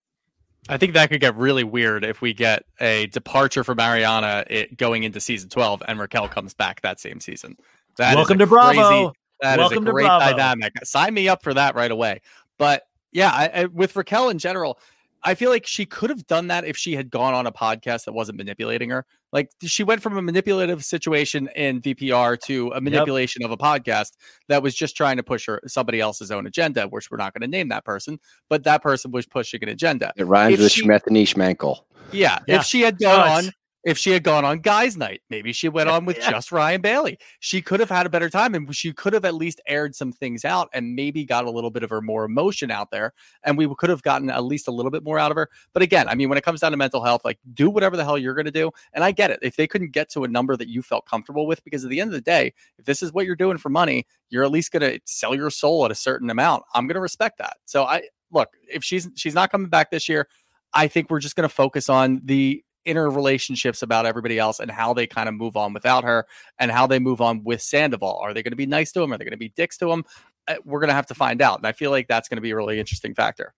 I 0.69 0.77
think 0.77 0.95
that 0.95 1.11
could 1.11 1.21
get 1.21 1.37
really 1.37 1.65
weird 1.65 2.05
if 2.05 2.21
we 2.21 2.33
get 2.33 2.65
a 2.81 3.07
departure 3.09 3.65
for 3.65 3.75
Ariana 3.75 4.45
it, 4.49 4.77
going 4.77 5.03
into 5.03 5.21
season 5.21 5.49
12 5.49 5.83
and 5.89 5.99
Raquel 5.99 6.29
comes 6.29 6.55
back 6.55 6.81
that 6.83 7.01
same 7.01 7.21
season. 7.21 7.57
That 7.97 8.15
Welcome 8.15 8.39
to 8.39 8.47
Bravo. 8.47 8.81
Crazy, 8.81 9.13
that 9.41 9.59
Welcome 9.59 9.85
is 9.85 9.89
a 9.89 9.93
great 9.93 10.07
dynamic. 10.07 10.73
Sign 10.85 11.15
me 11.15 11.29
up 11.29 11.43
for 11.43 11.53
that 11.53 11.75
right 11.75 11.91
away. 11.91 12.21
But 12.59 12.85
yeah, 13.11 13.31
I, 13.31 13.63
I, 13.63 13.65
with 13.67 13.97
Raquel 13.97 14.29
in 14.29 14.39
general, 14.39 14.79
I 15.25 15.35
feel 15.35 15.51
like 15.51 15.67
she 15.67 15.85
could 15.85 16.11
have 16.11 16.27
done 16.29 16.47
that 16.49 16.65
if 16.65 16.77
she 16.77 16.95
had 16.95 17.11
gone 17.11 17.35
on 17.35 17.47
a 17.47 17.53
podcast 17.53 18.05
that 18.05 18.13
wasn't 18.13 18.39
manipulating 18.39 18.91
her. 18.91 19.05
Like 19.33 19.51
she 19.62 19.83
went 19.83 20.03
from 20.03 20.16
a 20.18 20.22
manipulative 20.22 20.85
situation 20.85 21.49
in 21.57 21.80
VPR 21.80 22.39
to 22.43 22.68
a 22.74 22.80
manipulation 22.80 23.43
of 23.45 23.51
a 23.51 23.57
podcast 23.57 24.12
that 24.49 24.62
was 24.62 24.74
just 24.74 24.97
trying 24.97 25.16
to 25.16 25.22
push 25.22 25.47
her 25.47 25.61
somebody 25.66 26.01
else's 26.01 26.30
own 26.30 26.47
agenda, 26.47 26.87
which 26.89 27.11
we're 27.11 27.16
not 27.16 27.33
going 27.33 27.41
to 27.41 27.49
name 27.49 27.68
that 27.70 27.85
person, 27.85 28.18
but 28.51 28.64
that 28.64 28.83
person 28.83 29.11
was 29.11 29.26
pushing 29.26 29.62
an 29.62 29.70
agenda. 29.70 30.12
It 30.16 30.24
rhymes 30.24 30.55
If 30.55 30.61
with 30.61 30.72
she- 30.72 30.87
Schmethany 30.87 31.22
Schmankel. 31.26 31.78
Yeah, 32.12 32.41
Yeah. 32.47 32.57
if 32.61 32.64
she 32.64 32.83
had 32.83 32.97
oh, 32.97 33.07
gone 33.07 33.28
on, 33.47 33.53
if 33.85 33.99
she 33.99 34.11
had 34.11 34.22
gone 34.22 34.45
on 34.45 34.61
Guys 34.61 34.97
Night, 34.97 35.22
maybe 35.28 35.53
she 35.53 35.68
went 35.68 35.89
on 35.89 36.05
with 36.05 36.18
Yeah. 36.18 36.30
just 36.30 36.53
Ryan 36.53 36.80
Bailey. 36.80 37.18
She 37.41 37.61
could 37.61 37.80
have 37.80 37.91
had 37.91 38.07
a 38.07 38.11
better 38.11 38.30
time, 38.30 38.55
and 38.55 38.74
she 38.74 38.93
could 38.93 39.12
have 39.12 39.24
at 39.24 39.35
least 39.35 39.61
aired 39.66 39.95
some 39.97 40.12
things 40.12 40.45
out, 40.45 40.68
and 40.72 40.95
maybe 40.95 41.24
got 41.24 41.45
a 41.45 41.51
little 41.51 41.70
bit 41.70 41.83
of 41.83 41.91
her 41.91 42.01
more 42.01 42.24
emotion 42.24 42.70
out 42.70 42.91
there, 42.91 43.12
and 43.43 43.59
we 43.59 43.68
could 43.76 43.91
have 43.91 44.03
gotten 44.03 44.30
at 44.30 44.45
least 44.45 44.68
a 44.68 44.70
little 44.70 44.91
bit 44.91 45.03
more 45.03 45.18
out 45.18 45.30
of 45.30 45.37
her. 45.37 45.49
But 45.72 45.83
again, 45.83 46.09
I 46.09 46.14
mean, 46.14 46.28
when 46.28 46.39
it 46.39 46.45
comes 46.45 46.61
down 46.61 46.70
to 46.70 46.76
mental 46.76 47.03
health, 47.03 47.22
like 47.24 47.39
do 47.55 47.68
whatever 47.70 47.97
the 47.97 48.05
hell 48.05 48.16
you're 48.18 48.35
going 48.35 48.45
to 48.45 48.51
do, 48.53 48.70
and 48.93 49.03
I 49.03 49.11
get 49.11 49.30
it. 49.30 49.41
If 49.43 49.57
they 49.57 49.66
couldn't 49.66 49.91
get 49.93 50.09
to 50.11 50.24
a 50.24 50.28
number 50.28 50.57
that 50.57 50.68
you 50.68 50.83
felt 50.83 51.07
comfortable 51.07 51.47
with, 51.47 51.64
because 51.64 51.83
at 51.85 51.91
the 51.91 52.01
end 52.01 52.09
of 52.09 52.14
the 52.14 52.20
day, 52.20 52.55
if 52.78 52.85
this 52.85 53.03
is 53.03 53.12
what 53.12 53.26
you're 53.26 53.37
doing 53.37 53.59
for 53.59 53.68
money, 53.68 54.07
you're 54.30 54.45
at 54.45 54.51
least 54.51 54.70
going 54.70 54.83
to 54.83 55.01
sell 55.05 55.35
your 55.35 55.51
soul 55.51 55.85
at 55.85 55.91
a 55.91 55.95
certain 55.97 56.30
amount. 56.30 56.62
I'm 56.74 56.87
going 56.87 56.95
to 56.95 57.01
respect 57.01 57.39
that. 57.39 57.57
So 57.64 57.85
I 57.85 58.03
look 58.30 58.51
if 58.72 58.83
she's 58.85 59.09
she's 59.14 59.35
not 59.35 59.51
coming 59.51 59.68
back 59.68 59.91
this 59.91 60.09
year. 60.09 60.28
I 60.72 60.89
think 60.89 61.11
we're 61.11 61.20
just 61.20 61.37
going 61.37 61.49
to 61.49 61.55
focus 61.55 61.89
on 61.91 62.22
the 62.24 62.64
inner 62.85 63.11
relationships 63.11 63.83
about 63.83 64.07
everybody 64.07 64.39
else 64.39 64.61
and 64.61 64.70
how 64.70 64.93
they 64.93 65.07
kind 65.07 65.28
of 65.28 65.35
move 65.35 65.57
on 65.57 65.72
without 65.72 66.05
her 66.05 66.26
and 66.59 66.70
how 66.70 66.87
they 66.87 66.99
move 66.99 67.20
on 67.20 67.45
with 67.45 67.62
Sandoval. 67.62 68.18
Are 68.22 68.35
they 68.35 68.43
going 68.43 68.53
to 68.53 68.57
be 68.57 68.66
nice 68.66 68.93
to 68.93 69.03
him? 69.03 69.12
Are 69.12 69.18
they 69.18 69.24
going 69.24 69.33
to 69.33 69.37
be 69.37 69.51
dicks 69.51 69.76
to 69.78 69.91
him? 69.91 70.05
Uh, 70.49 70.57
We're 70.64 70.80
going 70.80 70.89
to 70.89 70.95
have 70.95 71.07
to 71.07 71.14
find 71.14 71.41
out. 71.41 71.59
And 71.59 71.66
I 71.66 71.72
feel 71.72 71.91
like 71.91 72.09
that's 72.09 72.28
going 72.28 72.37
to 72.37 72.43
be 72.43 72.51
a 72.51 72.57
really 72.57 72.78
interesting 72.80 73.14
factor. 73.14 73.55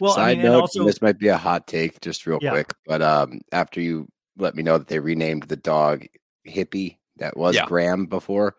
Well, 0.00 0.14
Side 0.14 0.38
I 0.38 0.42
mean, 0.42 0.44
note, 0.44 0.60
also, 0.62 0.84
this 0.84 1.02
might 1.02 1.18
be 1.18 1.28
a 1.28 1.36
hot 1.36 1.66
take, 1.66 2.00
just 2.00 2.26
real 2.26 2.38
Yeah. 2.42 2.50
quick, 2.50 2.72
but 2.86 3.00
um, 3.00 3.40
after 3.52 3.80
you 3.80 4.08
let 4.36 4.56
me 4.56 4.62
know 4.62 4.78
that 4.78 4.88
they 4.88 4.98
renamed 4.98 5.44
the 5.44 5.56
dog 5.56 6.06
Hippie, 6.46 6.98
that 7.18 7.36
was 7.36 7.54
Yeah. 7.54 7.66
Graham 7.66 8.06
before, 8.06 8.56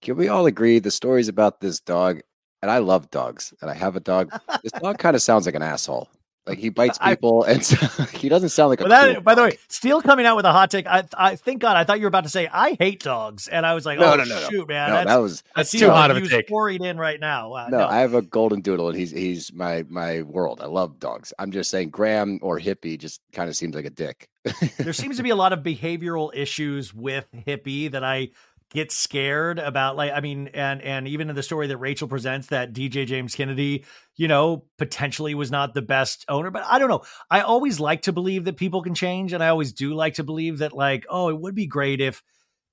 can 0.00 0.16
we 0.16 0.28
all 0.28 0.46
agree 0.46 0.78
the 0.78 0.90
stories 0.90 1.28
about 1.28 1.60
this 1.60 1.80
dog? 1.80 2.20
And 2.62 2.70
I 2.70 2.78
love 2.78 3.10
dogs, 3.10 3.52
and 3.60 3.70
I 3.70 3.74
have 3.74 3.96
a 3.96 4.00
dog. 4.00 4.30
this 4.62 4.72
dog 4.72 4.98
kind 4.98 5.14
of 5.14 5.22
sounds 5.22 5.46
like 5.46 5.54
an 5.54 5.62
asshole. 5.62 6.08
Like 6.46 6.58
he 6.58 6.70
bites 6.70 6.98
I- 7.00 7.14
people, 7.14 7.42
and 7.44 7.64
so, 7.64 7.76
he 8.06 8.28
doesn't 8.28 8.48
sound 8.48 8.70
like 8.70 8.80
a. 8.80 8.84
Well, 8.84 8.90
that, 8.90 9.14
cool 9.14 9.22
by 9.22 9.34
the 9.34 9.42
way, 9.42 9.50
dog. 9.50 9.58
Steele 9.68 10.02
coming 10.02 10.26
out 10.26 10.36
with 10.36 10.46
a 10.46 10.52
hot 10.52 10.70
take. 10.70 10.86
I, 10.86 11.04
I 11.16 11.36
thank 11.36 11.60
God. 11.60 11.76
I 11.76 11.84
thought 11.84 11.98
you 11.98 12.04
were 12.04 12.08
about 12.08 12.24
to 12.24 12.30
say 12.30 12.48
I 12.50 12.76
hate 12.78 13.02
dogs, 13.02 13.46
and 13.46 13.66
I 13.66 13.74
was 13.74 13.84
like, 13.84 13.98
No, 13.98 14.12
oh 14.12 14.16
no, 14.16 14.24
no, 14.24 14.40
no. 14.40 14.48
shoot, 14.48 14.68
man, 14.68 14.88
no, 14.88 14.94
that's, 14.94 15.06
that 15.08 15.16
was 15.16 15.42
That's 15.54 15.70
too 15.70 15.90
hot 15.90 16.10
of 16.10 16.16
a 16.16 16.20
you 16.20 16.28
take. 16.28 16.48
Worried 16.48 16.82
in 16.82 16.98
right 16.98 17.20
now. 17.20 17.52
Uh, 17.52 17.68
no, 17.68 17.78
no, 17.78 17.86
I 17.86 17.98
have 17.98 18.14
a 18.14 18.22
golden 18.22 18.62
doodle, 18.62 18.88
and 18.88 18.98
he's 18.98 19.10
he's 19.10 19.52
my 19.52 19.84
my 19.88 20.22
world. 20.22 20.60
I 20.62 20.66
love 20.66 20.98
dogs. 20.98 21.32
I'm 21.38 21.50
just 21.52 21.70
saying, 21.70 21.90
Graham 21.90 22.38
or 22.42 22.58
Hippie 22.58 22.98
just 22.98 23.20
kind 23.32 23.48
of 23.48 23.56
seems 23.56 23.74
like 23.74 23.84
a 23.84 23.90
dick. 23.90 24.28
there 24.78 24.94
seems 24.94 25.18
to 25.18 25.22
be 25.22 25.30
a 25.30 25.36
lot 25.36 25.52
of 25.52 25.60
behavioral 25.60 26.30
issues 26.34 26.94
with 26.94 27.26
hippie 27.46 27.90
that 27.90 28.02
I 28.02 28.30
get 28.70 28.92
scared 28.92 29.58
about. 29.58 29.96
Like, 29.96 30.12
I 30.12 30.20
mean, 30.20 30.48
and 30.54 30.80
and 30.82 31.06
even 31.08 31.28
in 31.28 31.36
the 31.36 31.42
story 31.42 31.66
that 31.66 31.76
Rachel 31.76 32.08
presents, 32.08 32.48
that 32.48 32.72
DJ 32.72 33.06
James 33.06 33.34
Kennedy, 33.34 33.84
you 34.16 34.28
know, 34.28 34.64
potentially 34.78 35.34
was 35.34 35.50
not 35.50 35.74
the 35.74 35.82
best 35.82 36.24
owner. 36.28 36.50
But 36.50 36.64
I 36.66 36.78
don't 36.78 36.88
know. 36.88 37.02
I 37.30 37.40
always 37.40 37.80
like 37.80 38.02
to 38.02 38.12
believe 38.12 38.44
that 38.44 38.56
people 38.56 38.82
can 38.82 38.94
change, 38.94 39.32
and 39.32 39.42
I 39.42 39.48
always 39.48 39.72
do 39.72 39.94
like 39.94 40.14
to 40.14 40.24
believe 40.24 40.58
that, 40.58 40.72
like, 40.72 41.04
oh, 41.08 41.28
it 41.28 41.38
would 41.38 41.54
be 41.54 41.66
great 41.66 42.00
if. 42.00 42.22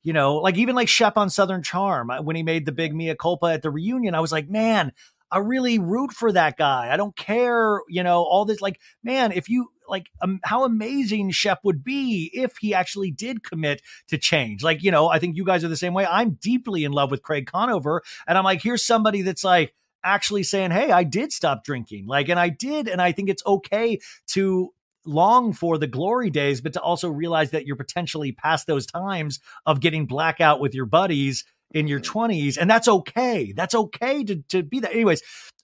You 0.04 0.14
know, 0.14 0.36
like 0.36 0.56
even 0.56 0.74
like 0.74 0.88
Shep 0.88 1.18
on 1.18 1.30
Southern 1.30 1.64
Charm, 1.64 2.10
uh, 2.10 2.22
when 2.22 2.38
he 2.38 2.44
made 2.44 2.66
the 2.66 2.72
big 2.72 2.96
mea 2.96 3.14
culpa 3.16 3.48
at 3.48 3.62
the 3.62 3.70
reunion, 3.70 4.16
I 4.16 4.22
was 4.22 4.32
like, 4.32 4.48
man, 4.48 4.94
I 5.32 5.40
really 5.40 5.80
root 5.80 6.12
for 6.12 6.32
that 6.32 6.58
guy. 6.58 6.90
I 6.92 6.98
don't 6.98 7.16
care, 7.16 7.82
you 7.90 8.04
know, 8.04 8.24
all 8.24 8.46
this. 8.46 8.62
Like, 8.62 8.80
man, 9.04 9.32
if 9.32 9.50
you 9.50 9.70
like, 9.88 10.10
um, 10.22 10.40
how 10.44 10.64
amazing 10.64 11.32
Shep 11.32 11.60
would 11.64 11.84
be 11.84 12.30
if 12.34 12.58
he 12.58 12.74
actually 12.74 13.12
did 13.12 13.44
commit 13.44 13.82
to 14.10 14.18
change. 14.18 14.64
Like, 14.64 14.84
you 14.84 14.92
know, 14.92 15.08
I 15.08 15.20
think 15.20 15.36
you 15.36 15.46
guys 15.46 15.64
are 15.64 15.70
the 15.70 15.78
same 15.78 15.94
way. 15.94 16.06
I'm 16.06 16.32
deeply 16.32 16.84
in 16.84 16.92
love 16.92 17.12
with 17.12 17.24
Craig 17.24 17.46
Conover, 17.48 18.02
and 18.28 18.38
I'm 18.38 18.44
like, 18.44 18.62
here's 18.62 18.84
somebody 18.84 19.22
that's 19.22 19.44
like 19.44 19.74
actually 20.04 20.44
saying, 20.44 20.72
hey, 20.72 20.92
I 20.92 21.04
did 21.04 21.32
stop 21.32 21.64
drinking, 21.64 22.08
like, 22.08 22.30
and 22.30 22.40
I 22.40 22.50
did, 22.50 22.88
and 22.88 23.02
I 23.02 23.12
think 23.12 23.30
it's 23.30 23.44
okay 23.46 24.00
to 24.28 24.74
long 25.06 25.54
for 25.54 25.78
the 25.78 25.88
glory 25.88 26.30
days, 26.30 26.60
but 26.62 26.74
to 26.74 26.82
also 26.82 27.10
realize 27.10 27.52
that 27.52 27.66
you're 27.66 27.78
potentially 27.78 28.34
past 28.34 28.68
those 28.68 28.86
times 28.86 29.40
of 29.66 29.80
getting 29.80 30.06
blackout 30.06 30.60
with 30.60 30.76
your 30.76 30.86
buddies 30.86 31.46
in 31.72 31.88
your 31.88 32.00
20s 32.00 32.58
and 32.60 32.70
that's 32.70 32.88
okay. 32.88 33.54
That's 33.56 33.76
okay 33.76 34.24
to, 34.24 34.42
to 34.50 34.64
be 34.64 34.80
that. 34.80 34.94
Anyways 34.94 35.22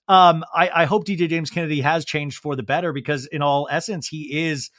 um 0.08 0.44
I, 0.54 0.70
I 0.74 0.84
hope 0.84 1.06
dj 1.06 1.28
james 1.28 1.50
kennedy 1.50 1.80
has 1.80 2.04
changed 2.04 2.38
for 2.38 2.56
the 2.56 2.62
better 2.62 2.92
because 2.92 3.26
in 3.26 3.42
all 3.42 3.68
essence 3.70 4.08
he 4.08 4.46
is 4.48 4.70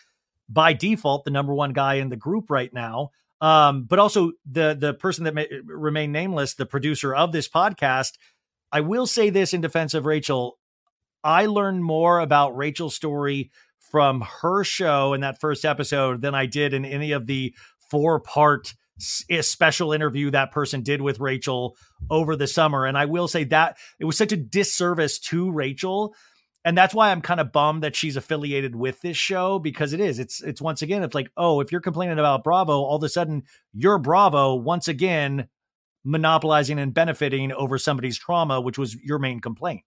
by 0.47 0.73
default 0.73 1.26
the 1.26 1.32
number 1.32 1.53
one 1.53 1.73
guy 1.73 1.95
in 1.95 2.09
the 2.09 2.15
group 2.15 2.49
right 2.49 2.71
now. 2.71 3.09
Um 3.41 3.86
but 3.86 3.99
also 3.99 4.34
the 4.49 4.78
the 4.80 4.93
person 4.93 5.23
that 5.23 5.34
may 5.34 5.47
remain 5.65 6.11
nameless 6.11 6.53
the 6.55 6.65
producer 6.65 7.15
of 7.15 7.32
this 7.32 7.49
podcast 7.49 8.13
i 8.71 8.82
will 8.82 9.07
say 9.07 9.30
this 9.30 9.53
in 9.53 9.61
defense 9.61 9.93
of 9.93 10.05
rachel. 10.05 10.59
I 11.23 11.47
learned 11.47 11.84
more 11.84 12.19
about 12.19 12.55
rachel's 12.55 12.93
story 12.93 13.49
from 13.80 14.21
her 14.41 14.63
show 14.63 15.13
in 15.13 15.21
that 15.21 15.41
first 15.41 15.65
episode 15.65 16.21
than 16.21 16.36
i 16.36 16.45
did 16.45 16.73
in 16.73 16.86
any 16.86 17.13
of 17.13 17.26
the 17.26 17.55
four 17.89 18.19
part 18.19 18.76
special 18.97 19.93
interview 19.93 20.31
that 20.31 20.51
person 20.51 20.81
did 20.81 21.01
with 21.01 21.19
Rachel 21.19 21.75
over 22.09 22.35
the 22.35 22.47
summer. 22.47 22.85
And 22.85 22.97
I 22.97 23.05
will 23.05 23.27
say 23.27 23.43
that 23.45 23.77
it 23.99 24.05
was 24.05 24.17
such 24.17 24.31
a 24.31 24.37
disservice 24.37 25.19
to 25.19 25.51
Rachel. 25.51 26.15
And 26.63 26.77
that's 26.77 26.95
why 26.95 27.11
I'm 27.11 27.21
kind 27.21 27.39
of 27.39 27.51
bummed 27.51 27.83
that 27.83 27.95
she's 27.95 28.17
affiliated 28.17 28.75
with 28.75 29.01
this 29.01 29.17
show 29.17 29.59
because 29.59 29.93
it 29.93 29.99
is. 29.99 30.17
It's 30.17 30.41
it's 30.41 30.61
once 30.61 30.81
again, 30.81 31.03
it's 31.03 31.13
like, 31.13 31.29
oh, 31.37 31.59
if 31.59 31.71
you're 31.71 31.81
complaining 31.81 32.17
about 32.17 32.43
Bravo, 32.43 32.73
all 32.73 32.95
of 32.97 33.03
a 33.03 33.09
sudden 33.09 33.43
you're 33.73 33.99
Bravo 33.99 34.55
once 34.55 34.87
again 34.87 35.47
monopolizing 36.03 36.79
and 36.79 36.93
benefiting 36.93 37.51
over 37.51 37.77
somebody's 37.77 38.17
trauma, 38.17 38.61
which 38.61 38.77
was 38.77 38.95
your 38.95 39.19
main 39.19 39.41
complaint. 39.41 39.83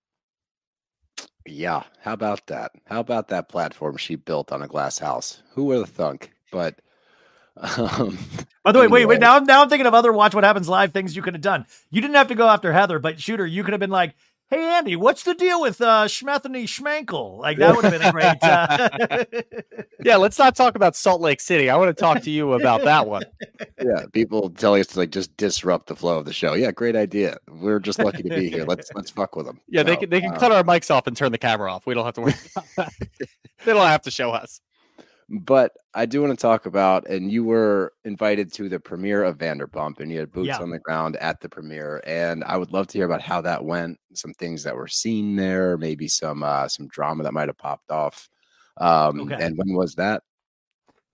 Yeah, 1.46 1.84
how 2.00 2.12
about 2.12 2.46
that? 2.48 2.72
How 2.86 3.00
about 3.00 3.28
that 3.28 3.48
platform 3.48 3.96
she 3.96 4.16
built 4.16 4.52
on 4.52 4.62
a 4.62 4.68
glass 4.68 4.98
house? 4.98 5.42
Who 5.52 5.64
would 5.66 5.78
have 5.78 5.90
thunk? 5.90 6.32
But 6.52 6.80
um, 7.60 8.18
By 8.64 8.72
the 8.72 8.80
way, 8.80 8.88
wait, 8.88 9.06
wait. 9.06 9.20
Now 9.20 9.36
I'm 9.36 9.44
now 9.44 9.62
I'm 9.62 9.68
thinking 9.68 9.86
of 9.86 9.94
other 9.94 10.12
Watch 10.12 10.34
What 10.34 10.44
Happens 10.44 10.68
live 10.68 10.92
things 10.92 11.16
you 11.16 11.22
could 11.22 11.34
have 11.34 11.42
done. 11.42 11.66
You 11.90 12.00
didn't 12.00 12.16
have 12.16 12.28
to 12.28 12.34
go 12.34 12.48
after 12.48 12.72
Heather, 12.72 12.98
but 12.98 13.20
Shooter, 13.20 13.46
you 13.46 13.64
could 13.64 13.72
have 13.72 13.80
been 13.80 13.90
like, 13.90 14.14
"Hey 14.50 14.62
Andy, 14.62 14.94
what's 14.96 15.22
the 15.22 15.34
deal 15.34 15.60
with 15.60 15.80
uh, 15.80 16.04
Schmethany 16.06 16.64
Schmankel?" 16.64 17.38
Like 17.38 17.58
that 17.58 17.74
would 17.74 17.84
have 17.84 17.92
been 17.92 18.02
a 18.02 18.12
great. 18.12 18.42
Uh... 18.42 19.24
Yeah, 20.04 20.16
let's 20.16 20.38
not 20.38 20.54
talk 20.54 20.76
about 20.76 20.94
Salt 20.94 21.20
Lake 21.20 21.40
City. 21.40 21.68
I 21.68 21.76
want 21.76 21.94
to 21.94 22.00
talk 22.00 22.22
to 22.22 22.30
you 22.30 22.52
about 22.52 22.84
that 22.84 23.08
one. 23.08 23.24
yeah, 23.82 24.04
people 24.12 24.48
telling 24.50 24.80
us 24.80 24.86
to 24.88 24.98
like 25.00 25.10
just 25.10 25.36
disrupt 25.36 25.88
the 25.88 25.96
flow 25.96 26.18
of 26.18 26.24
the 26.24 26.32
show. 26.32 26.54
Yeah, 26.54 26.70
great 26.70 26.94
idea. 26.94 27.38
We're 27.48 27.80
just 27.80 27.98
lucky 27.98 28.22
to 28.22 28.28
be 28.28 28.48
here. 28.48 28.64
Let's 28.64 28.92
let's 28.94 29.10
fuck 29.10 29.34
with 29.34 29.46
them. 29.46 29.60
Yeah, 29.68 29.82
they 29.82 29.96
can 29.96 30.08
they 30.08 30.20
can 30.20 30.34
uh, 30.34 30.38
cut 30.38 30.52
our 30.52 30.62
mics 30.62 30.90
off 30.90 31.08
and 31.08 31.16
turn 31.16 31.32
the 31.32 31.38
camera 31.38 31.72
off. 31.72 31.84
We 31.84 31.94
don't 31.94 32.04
have 32.04 32.14
to 32.14 32.20
worry. 32.20 32.34
About 32.54 32.66
that. 32.76 32.92
they 33.64 33.72
don't 33.72 33.86
have 33.86 34.02
to 34.02 34.10
show 34.12 34.30
us. 34.30 34.60
But 35.30 35.72
I 35.94 36.06
do 36.06 36.22
want 36.22 36.32
to 36.38 36.40
talk 36.42 36.64
about, 36.64 37.06
and 37.06 37.30
you 37.30 37.44
were 37.44 37.92
invited 38.04 38.50
to 38.54 38.68
the 38.70 38.80
premiere 38.80 39.22
of 39.24 39.36
Vanderpump, 39.36 40.00
and 40.00 40.10
you 40.10 40.18
had 40.20 40.32
boots 40.32 40.58
Yeah. 40.58 40.58
on 40.58 40.70
the 40.70 40.78
ground 40.78 41.16
at 41.16 41.40
the 41.40 41.50
premiere, 41.50 42.00
and 42.06 42.42
I 42.44 42.56
would 42.56 42.72
love 42.72 42.86
to 42.88 42.98
hear 42.98 43.04
about 43.06 43.20
how 43.20 43.42
that 43.42 43.64
went. 43.64 43.98
Some 44.14 44.32
things 44.34 44.62
that 44.64 44.74
were 44.76 44.88
seen 44.88 45.36
there, 45.36 45.76
maybe 45.76 46.08
some 46.08 46.42
uh, 46.42 46.68
some 46.68 46.88
drama 46.88 47.24
that 47.24 47.34
might 47.34 47.48
have 47.48 47.58
popped 47.58 47.90
off. 47.90 48.28
Um, 48.78 49.20
Okay. 49.22 49.36
And 49.38 49.58
when 49.58 49.74
was 49.76 49.94
that? 49.96 50.22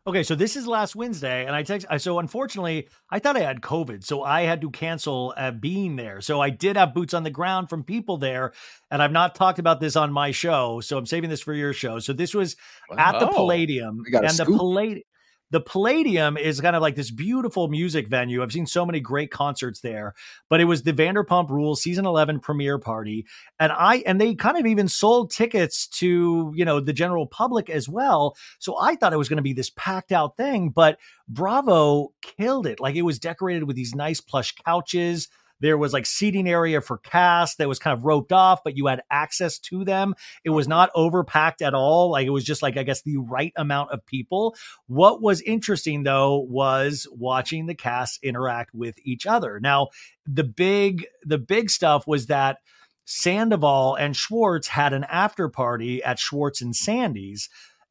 Okay, 0.06 0.22
so 0.22 0.34
this 0.34 0.54
is 0.54 0.66
last 0.66 0.94
Wednesday, 0.94 1.46
and 1.46 1.56
I 1.56 1.62
text. 1.62 1.86
So 1.96 2.18
unfortunately, 2.18 2.88
I 3.08 3.18
thought 3.18 3.38
I 3.38 3.40
had 3.40 3.62
COVID, 3.62 4.04
so 4.04 4.22
I 4.22 4.42
had 4.42 4.60
to 4.60 4.70
cancel 4.70 5.32
uh, 5.34 5.50
being 5.50 5.96
there. 5.96 6.20
So 6.20 6.42
I 6.42 6.50
did 6.50 6.76
have 6.76 6.92
boots 6.92 7.14
on 7.14 7.22
the 7.22 7.30
ground 7.30 7.70
from 7.70 7.84
people 7.84 8.18
there, 8.18 8.52
and 8.90 9.02
I've 9.02 9.12
not 9.12 9.34
talked 9.34 9.58
about 9.58 9.80
this 9.80 9.96
on 9.96 10.12
my 10.12 10.30
show, 10.30 10.80
so 10.80 10.98
I'm 10.98 11.06
saving 11.06 11.30
this 11.30 11.40
for 11.40 11.54
your 11.54 11.72
show. 11.72 12.00
So 12.00 12.12
this 12.12 12.34
was 12.34 12.54
at 12.98 13.18
the 13.18 13.30
Oh. 13.30 13.32
Palladium, 13.32 14.02
We 14.04 14.10
got 14.10 14.24
a 14.24 14.28
and 14.28 14.36
the. 14.36 14.44
Palladium. 14.44 15.04
The 15.50 15.60
Palladium 15.60 16.36
is 16.36 16.60
kind 16.60 16.74
of 16.74 16.82
like 16.82 16.96
this 16.96 17.10
beautiful 17.10 17.68
music 17.68 18.08
venue. 18.08 18.42
I've 18.42 18.52
seen 18.52 18.66
so 18.66 18.84
many 18.84 19.00
great 19.00 19.30
concerts 19.30 19.80
there, 19.80 20.14
but 20.48 20.60
it 20.60 20.64
was 20.64 20.82
the 20.82 20.92
Vanderpump 20.92 21.50
Rules 21.50 21.82
season 21.82 22.06
11 22.06 22.40
premiere 22.40 22.78
party. 22.78 23.26
And 23.60 23.70
I, 23.70 24.02
and 24.06 24.20
they 24.20 24.34
kind 24.34 24.58
of 24.58 24.66
even 24.66 24.88
sold 24.88 25.30
tickets 25.30 25.86
to, 25.98 26.52
you 26.56 26.64
know, 26.64 26.80
the 26.80 26.92
general 26.92 27.26
public 27.26 27.70
as 27.70 27.88
well. 27.88 28.36
So 28.58 28.76
I 28.80 28.96
thought 28.96 29.12
it 29.12 29.18
was 29.18 29.28
going 29.28 29.36
to 29.36 29.42
be 29.42 29.52
this 29.52 29.70
packed 29.70 30.12
out 30.12 30.36
thing, 30.36 30.70
but 30.70 30.98
Bravo 31.28 32.12
killed 32.22 32.66
it. 32.66 32.80
Like 32.80 32.96
it 32.96 33.02
was 33.02 33.18
decorated 33.18 33.64
with 33.64 33.76
these 33.76 33.94
nice 33.94 34.20
plush 34.20 34.54
couches. 34.64 35.28
There 35.60 35.78
was 35.78 35.92
like 35.92 36.06
seating 36.06 36.48
area 36.48 36.80
for 36.80 36.98
cast 36.98 37.58
that 37.58 37.68
was 37.68 37.78
kind 37.78 37.96
of 37.96 38.04
roped 38.04 38.32
off, 38.32 38.62
but 38.64 38.76
you 38.76 38.86
had 38.86 39.02
access 39.10 39.58
to 39.58 39.84
them. 39.84 40.14
It 40.44 40.50
was 40.50 40.68
not 40.68 40.92
overpacked 40.94 41.62
at 41.62 41.74
all. 41.74 42.10
Like 42.10 42.26
it 42.26 42.30
was 42.30 42.44
just 42.44 42.62
like, 42.62 42.76
I 42.76 42.82
guess, 42.82 43.02
the 43.02 43.16
right 43.18 43.52
amount 43.56 43.90
of 43.92 44.04
people. 44.04 44.56
What 44.86 45.22
was 45.22 45.40
interesting 45.40 46.02
though 46.02 46.38
was 46.38 47.06
watching 47.12 47.66
the 47.66 47.74
cast 47.74 48.22
interact 48.22 48.74
with 48.74 48.96
each 49.04 49.26
other. 49.26 49.60
Now, 49.60 49.88
the 50.26 50.44
big, 50.44 51.06
the 51.22 51.38
big 51.38 51.70
stuff 51.70 52.06
was 52.06 52.26
that 52.26 52.58
Sandoval 53.04 53.94
and 53.96 54.16
Schwartz 54.16 54.68
had 54.68 54.92
an 54.92 55.04
after 55.04 55.48
party 55.48 56.02
at 56.02 56.18
Schwartz 56.18 56.62
and 56.62 56.74
Sandy's. 56.74 57.48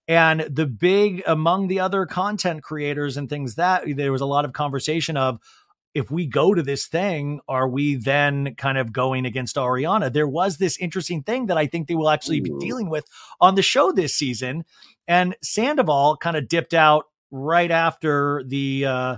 And 0.08 0.42
the 0.42 0.66
big 0.66 1.24
among 1.26 1.68
the 1.68 1.80
other 1.80 2.06
content 2.06 2.62
creators 2.62 3.16
and 3.16 3.30
things 3.30 3.56
that 3.56 3.84
there 3.96 4.12
was 4.12 4.22
a 4.22 4.26
lot 4.26 4.44
of 4.44 4.52
conversation 4.52 5.16
of, 5.16 5.40
if 5.94 6.10
we 6.10 6.26
go 6.26 6.54
to 6.54 6.64
this 6.64 6.88
thing, 6.88 7.40
are 7.48 7.68
we 7.68 7.96
then 7.96 8.56
kind 8.56 8.78
of 8.78 8.92
going 8.92 9.26
against 9.26 9.56
Ariana? 9.56 10.12
There 10.12 10.28
was 10.28 10.58
this 10.58 10.78
interesting 10.78 11.24
thing 11.24 11.48
that 11.48 11.58
I 11.58 11.68
think 11.68 11.88
they 11.88 11.96
will 11.96 12.10
actually 12.10 12.42
be 12.42 12.52
dealing 12.60 12.90
with 12.90 13.06
on 13.40 13.56
the 13.56 13.62
show 13.62 13.92
this 13.92 14.16
season. 14.16 14.66
And 15.08 15.36
Sandoval 15.44 16.18
kind 16.18 16.36
of 16.36 16.48
dipped 16.48 16.74
out 16.74 17.06
right 17.32 17.72
after 17.72 18.44
the 18.48 18.86
uh 18.86 19.18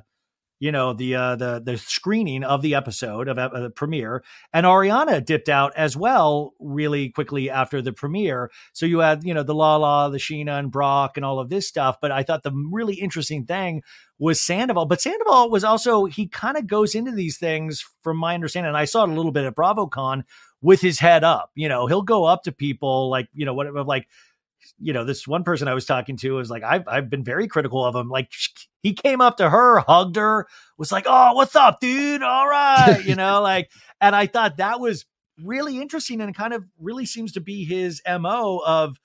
you 0.59 0.71
know 0.71 0.93
the 0.93 1.15
uh 1.15 1.35
the 1.35 1.61
the 1.63 1.77
screening 1.77 2.43
of 2.43 2.61
the 2.61 2.75
episode 2.75 3.27
of 3.27 3.37
uh, 3.37 3.59
the 3.59 3.69
premiere. 3.69 4.23
And 4.53 4.65
Ariana 4.65 5.23
dipped 5.23 5.49
out 5.49 5.73
as 5.75 5.97
well 5.97 6.53
really 6.59 7.09
quickly 7.09 7.49
after 7.49 7.81
the 7.81 7.93
premiere. 7.93 8.51
So 8.73 8.85
you 8.85 8.99
had 8.99 9.23
you 9.23 9.33
know 9.33 9.43
the 9.43 9.55
Lala 9.55 10.09
the 10.11 10.17
Sheena, 10.17 10.57
and 10.59 10.71
Brock 10.71 11.17
and 11.17 11.25
all 11.25 11.39
of 11.39 11.49
this 11.49 11.67
stuff. 11.67 11.97
But 12.01 12.11
I 12.11 12.23
thought 12.23 12.43
the 12.43 12.53
really 12.71 12.95
interesting 12.95 13.45
thing 13.45 13.83
was 14.17 14.41
Sandoval. 14.41 14.85
But 14.85 15.01
Sandoval 15.01 15.49
was 15.49 15.63
also 15.63 16.05
he 16.05 16.27
kind 16.27 16.57
of 16.57 16.67
goes 16.67 16.95
into 16.95 17.11
these 17.11 17.37
things 17.37 17.85
from 18.01 18.17
my 18.17 18.33
understanding 18.33 18.69
and 18.69 18.77
I 18.77 18.85
saw 18.85 19.03
it 19.03 19.09
a 19.09 19.13
little 19.13 19.31
bit 19.31 19.45
at 19.45 19.55
BravoCon 19.55 20.23
with 20.61 20.81
his 20.81 20.99
head 20.99 21.23
up. 21.23 21.51
You 21.55 21.69
know 21.69 21.87
he'll 21.87 22.01
go 22.01 22.25
up 22.25 22.43
to 22.43 22.51
people 22.51 23.09
like 23.09 23.27
you 23.33 23.45
know 23.45 23.53
whatever 23.53 23.83
like 23.83 24.07
you 24.79 24.93
know, 24.93 25.03
this 25.03 25.27
one 25.27 25.43
person 25.43 25.67
I 25.67 25.73
was 25.73 25.85
talking 25.85 26.17
to 26.17 26.31
was 26.31 26.49
like, 26.49 26.63
I've 26.63 26.87
I've 26.87 27.09
been 27.09 27.23
very 27.23 27.47
critical 27.47 27.83
of 27.85 27.95
him. 27.95 28.09
Like 28.09 28.31
he 28.83 28.93
came 28.93 29.21
up 29.21 29.37
to 29.37 29.49
her, 29.49 29.79
hugged 29.79 30.15
her, 30.15 30.47
was 30.77 30.91
like, 30.91 31.05
"Oh, 31.07 31.33
what's 31.33 31.55
up, 31.55 31.79
dude? 31.79 32.23
All 32.23 32.47
right," 32.47 33.03
you 33.03 33.15
know, 33.15 33.41
like, 33.43 33.69
and 33.99 34.15
I 34.15 34.27
thought 34.27 34.57
that 34.57 34.79
was 34.79 35.05
really 35.43 35.81
interesting 35.81 36.21
and 36.21 36.35
kind 36.35 36.53
of 36.53 36.63
really 36.79 37.05
seems 37.05 37.33
to 37.33 37.41
be 37.41 37.65
his 37.65 38.01
mo 38.07 38.61
of 38.65 38.97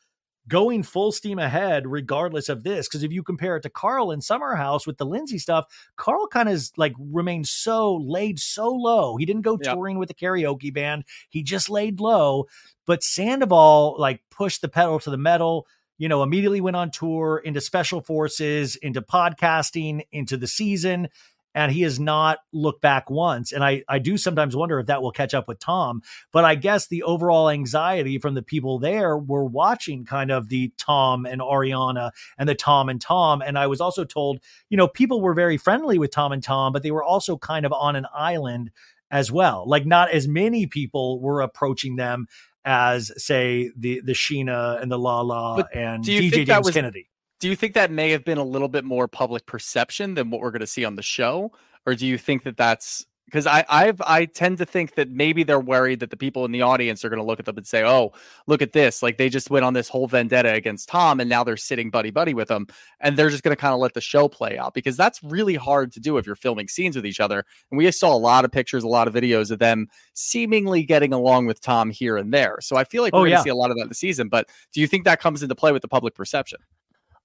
going 0.51 0.83
full 0.83 1.13
steam 1.13 1.39
ahead 1.39 1.87
regardless 1.87 2.49
of 2.51 2.65
this 2.65 2.89
because 2.89 3.03
if 3.03 3.13
you 3.13 3.23
compare 3.23 3.57
it 3.57 3.63
to 3.63 3.71
Carl 3.71 4.11
in 4.11 4.21
Summer 4.21 4.57
House 4.57 4.87
with 4.87 4.99
the 4.99 5.07
Lindsay 5.07 5.39
stuff 5.39 5.65
Carl 5.97 6.27
kind 6.27 6.49
of 6.49 6.63
like 6.77 6.93
remained 6.99 7.49
so 7.49 7.97
laid 7.97 8.39
so 8.39 8.69
low. 8.69 9.17
He 9.17 9.25
didn't 9.25 9.43
go 9.43 9.57
touring 9.57 9.99
with 9.99 10.09
the 10.09 10.15
karaoke 10.15 10.75
band. 10.75 11.05
He 11.31 11.43
just 11.43 11.71
laid 11.71 12.01
low. 12.01 12.49
But 12.85 13.03
Sandoval 13.03 13.97
like 13.99 14.21
pushed 14.31 14.61
the 14.61 14.69
pedal 14.69 14.99
to 15.01 15.11
the 15.11 15.17
metal 15.17 15.67
you 15.97 16.09
know 16.09 16.23
immediately 16.23 16.61
went 16.61 16.77
on 16.77 16.91
tour 16.91 17.41
into 17.45 17.61
special 17.61 18.01
forces 18.01 18.75
into 18.77 19.01
podcasting 19.01 20.03
into 20.11 20.37
the 20.37 20.49
season 20.49 21.09
and 21.55 21.73
he 21.73 21.83
has 21.83 21.99
not 21.99 22.39
looked 22.53 22.81
back 22.81 23.11
once. 23.11 23.53
And 23.53 23.65
I, 23.65 23.83
I 23.89 23.99
do 23.99 24.17
sometimes 24.17 24.55
wonder 24.55 24.79
if 24.79 24.87
that 24.87 25.03
will 25.03 25.11
catch 25.11 25.35
up 25.35 25.49
with 25.49 25.59
Tom. 25.59 26.03
But 26.33 26.45
I 26.45 26.55
guess 26.55 26.87
the 26.87 27.03
overall 27.03 27.49
anxiety 27.49 28.19
from 28.19 28.35
the 28.35 28.43
people 28.43 28.79
there 28.79 29.17
were 29.17 29.45
watching 29.45 30.05
kind 30.05 30.31
of 30.31 30.49
the 30.49 30.73
Tom 30.77 31.27
and 31.27 31.41
Ariana 31.41 32.13
and 32.39 32.49
the 32.49 32.55
Tom 32.55 32.89
and 32.89 33.01
Tom. 33.01 33.43
And 33.43 33.59
I 33.59 33.67
was 33.67 33.81
also 33.81 34.05
told, 34.05 34.41
you 34.69 34.77
know, 34.77 34.89
people 34.89 35.21
were 35.21 35.35
very 35.35 35.57
friendly 35.57 35.99
with 35.99 36.13
Tom 36.13 36.33
and 36.33 36.43
Tom, 36.43 36.73
but 36.73 36.83
they 36.83 36.93
were 36.93 37.05
also 37.05 37.37
kind 37.37 37.67
of 37.67 37.73
on 37.73 37.97
an 37.97 38.07
island 38.15 38.71
as 39.11 39.33
well. 39.33 39.65
Like 39.67 39.87
not 39.87 40.11
as 40.11 40.29
many 40.29 40.67
people 40.67 41.21
were 41.21 41.41
approaching 41.41 41.97
them 41.97 42.29
as 42.65 43.11
say 43.17 43.71
the 43.77 44.01
the 44.03 44.13
Sheena 44.13 44.81
and 44.83 44.93
the 44.93 44.99
Lala 44.99 45.57
but 45.57 45.75
and 45.75 46.05
DJ 46.05 46.45
James 46.45 46.67
was, 46.67 46.75
Kennedy 46.75 47.10
do 47.41 47.49
you 47.49 47.57
think 47.57 47.74
that 47.74 47.91
may 47.91 48.11
have 48.11 48.24
been 48.24 48.38
a 48.38 48.45
little 48.45 48.68
bit 48.68 48.84
more 48.84 49.09
public 49.09 49.47
perception 49.47 50.14
than 50.14 50.30
what 50.30 50.41
we're 50.41 50.51
going 50.51 50.61
to 50.61 50.66
see 50.66 50.84
on 50.84 50.97
the 50.97 51.03
show 51.03 51.53
or 51.86 51.95
do 51.95 52.07
you 52.07 52.18
think 52.18 52.45
that 52.45 52.57
that's 52.57 53.07
because 53.30 53.47
I 53.47 53.64
I've 53.68 54.01
I 54.03 54.24
tend 54.24 54.59
to 54.59 54.66
think 54.66 54.97
that 54.97 55.09
maybe 55.11 55.45
they're 55.45 55.61
worried 55.61 56.01
that 56.01 56.11
the 56.11 56.16
people 56.16 56.45
in 56.45 56.51
the 56.53 56.62
audience 56.62 57.05
are 57.05 57.09
going 57.09 57.20
to 57.20 57.24
look 57.24 57.38
at 57.38 57.47
them 57.47 57.57
and 57.57 57.66
say, 57.66 57.84
"Oh, 57.84 58.12
look 58.47 58.61
at 58.61 58.72
this! 58.72 59.03
Like 59.03 59.18
they 59.18 59.28
just 59.28 59.51
went 59.51 59.64
on 59.64 59.72
this 59.72 59.88
whole 59.88 60.09
vendetta 60.09 60.53
against 60.53 60.88
Tom, 60.88 61.20
and 61.20 61.30
now 61.30 61.45
they're 61.45 61.57
sitting 61.57 61.91
buddy 61.91 62.11
buddy 62.11 62.34
with 62.34 62.51
him, 62.51 62.66
and 63.01 63.16
they're 63.16 63.30
just 63.30 63.45
going 63.45 63.55
to 63.55 63.61
kind 63.61 63.72
of 63.72 63.80
let 63.80 63.95
the 63.95 64.01
show 64.01 64.28
play 64.28 64.59
out 64.59 64.74
because 64.74 64.97
that's 64.97 65.22
really 65.22 65.55
hard 65.55 65.93
to 65.93 66.01
do 66.01 66.18
if 66.18 66.26
you're 66.26 66.36
filming 66.36 66.68
scenes 66.68 66.97
with 66.97 67.07
each 67.07 67.20
other." 67.20 67.45
And 67.70 67.78
we 67.78 67.84
just 67.84 68.01
saw 68.01 68.14
a 68.14 68.18
lot 68.18 68.45
of 68.45 68.51
pictures, 68.51 68.82
a 68.82 68.88
lot 68.88 69.07
of 69.07 69.14
videos 69.14 69.51
of 69.51 69.61
them 69.61 69.86
seemingly 70.14 70.82
getting 70.82 71.12
along 71.12 71.47
with 71.47 71.61
Tom 71.61 71.91
here 71.91 72.16
and 72.16 72.34
there. 72.34 72.59
So 72.61 72.76
I 72.76 72.84
feel 72.84 73.03
like 73.03 73.14
oh, 73.14 73.18
we're 73.18 73.28
oh, 73.28 73.30
going 73.30 73.32
to 73.32 73.38
yeah. 73.38 73.45
see 73.45 73.51
a 73.51 73.55
lot 73.55 73.70
of 73.70 73.76
that 73.76 73.84
in 73.84 73.88
the 73.88 73.95
season. 73.95 74.28
But 74.28 74.49
do 74.72 74.80
you 74.80 74.88
think 74.88 75.05
that 75.05 75.20
comes 75.20 75.43
into 75.43 75.55
play 75.55 75.72
with 75.72 75.82
the 75.82 75.88
public 75.88 76.14
perception? 76.14 76.59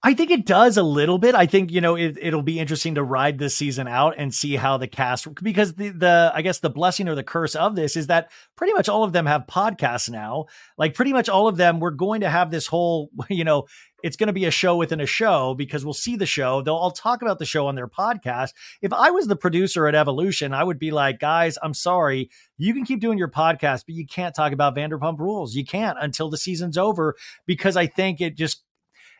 I 0.06 0.14
think 0.14 0.30
it 0.30 0.46
does 0.46 0.78
a 0.78 0.84
little 0.84 1.18
bit. 1.18 1.34
I 1.34 1.48
think 1.48 1.72
you 1.72 1.82
know 1.82 1.96
it, 1.96 2.20
it'll 2.22 2.44
be 2.44 2.60
interesting 2.60 2.94
to 2.94 3.04
ride 3.04 3.40
this 3.40 3.56
season 3.56 3.88
out 3.88 4.14
and 4.20 4.32
see 4.32 4.56
how 4.56 4.78
the 4.78 4.88
cast 4.88 5.34
because 5.44 5.74
the 5.74 5.90
the 5.90 6.32
I 6.32 6.44
guess 6.44 6.60
the 6.60 6.70
blessing 6.70 7.10
or 7.10 7.16
the 7.16 7.24
curse 7.24 7.56
of 7.56 7.76
this 7.76 7.98
is 7.98 8.06
that 8.06 8.32
pretty 8.56 8.74
much 8.74 8.88
all 8.88 9.04
of 9.04 9.14
them 9.14 9.26
have 9.26 9.48
podcasts 9.48 10.08
now. 10.08 10.46
Like 10.78 10.94
pretty 10.94 11.12
much 11.12 11.28
all 11.28 11.48
of 11.48 11.58
them, 11.58 11.80
we're 11.80 11.90
going 11.90 12.22
to 12.22 12.30
have 12.30 12.52
this 12.52 12.68
whole 12.68 13.10
you 13.32 13.44
know 13.44 13.66
it's 14.04 14.16
going 14.16 14.28
to 14.28 14.34
be 14.34 14.46
a 14.46 14.52
show 14.52 14.78
within 14.78 15.02
a 15.02 15.08
show 15.08 15.56
because 15.56 15.84
we'll 15.84 15.96
see 15.96 16.16
the 16.16 16.28
show. 16.28 16.62
They'll 16.62 16.76
all 16.76 16.92
talk 16.92 17.24
about 17.24 17.40
the 17.40 17.46
show 17.46 17.66
on 17.66 17.74
their 17.74 17.88
podcast. 17.88 18.52
If 18.84 18.94
I 18.94 19.10
was 19.10 19.26
the 19.26 19.36
producer 19.36 19.88
at 19.88 19.96
Evolution, 19.96 20.54
I 20.54 20.64
would 20.64 20.78
be 20.78 20.92
like, 20.92 21.20
guys, 21.20 21.58
I'm 21.64 21.74
sorry. 21.74 22.30
You 22.60 22.76
can 22.76 22.86
keep 22.86 23.00
doing 23.00 23.18
your 23.18 23.32
podcast, 23.32 23.86
but 23.88 23.96
you 23.96 24.06
can't 24.06 24.36
talk 24.36 24.54
about 24.54 24.76
Vanderpump 24.76 25.18
rules. 25.18 25.56
You 25.56 25.66
can't 25.66 25.98
until 26.00 26.30
the 26.30 26.38
season's 26.38 26.78
over 26.78 27.16
because 27.48 27.76
I 27.76 27.88
think 27.88 28.22
it 28.22 28.38
just 28.38 28.62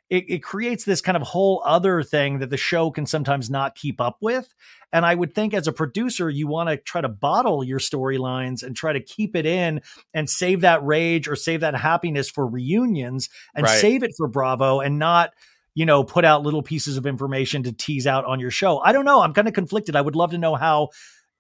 it, 0.10 0.26
it 0.30 0.44
creates 0.44 0.86
this 0.86 1.02
kind 1.02 1.16
of 1.16 1.24
whole 1.24 1.64
other 1.66 2.04
thing 2.04 2.40
that 2.40 2.50
the 2.50 2.58
show 2.58 2.92
can 2.92 3.06
sometimes 3.06 3.50
not 3.50 3.76
keep 3.76 4.00
up 4.00 4.18
with. 4.22 4.54
And 4.94 5.06
I 5.06 5.16
would 5.16 5.34
think 5.34 5.54
as 5.54 5.68
a 5.68 5.74
producer, 5.74 6.30
you 6.30 6.48
want 6.48 6.70
to 6.70 6.78
try 6.78 7.02
to 7.02 7.10
bottle 7.10 7.64
your 7.64 7.80
storylines 7.80 8.64
and 8.64 8.76
try 8.76 8.94
to 8.94 9.02
keep 9.02 9.36
it 9.36 9.46
in 9.46 9.82
and 10.14 10.30
save 10.30 10.62
that 10.62 10.84
rage 10.86 11.28
or 11.28 11.36
save 11.36 11.62
that 11.62 11.76
happiness 11.76 12.30
for 12.30 12.46
reunions 12.46 13.30
and 13.56 13.66
right. 13.66 13.80
save 13.80 14.04
it 14.04 14.12
for 14.18 14.28
Bravo 14.28 14.80
and 14.80 15.00
not 15.00 15.34
you 15.76 15.86
know, 15.86 16.06
put 16.06 16.24
out 16.24 16.42
little 16.42 16.64
pieces 16.64 16.96
of 16.96 17.06
information 17.06 17.64
to 17.64 17.74
tease 17.74 18.08
out 18.08 18.24
on 18.24 18.40
your 18.40 18.50
show. 18.50 18.80
I 18.80 18.94
don't 18.94 19.04
know. 19.04 19.22
I'm 19.22 19.34
kind 19.34 19.48
of 19.48 19.54
conflicted. 19.54 19.96
I 19.96 20.02
would 20.02 20.16
love 20.16 20.32
to 20.32 20.38
know 20.38 20.56
how 20.56 20.90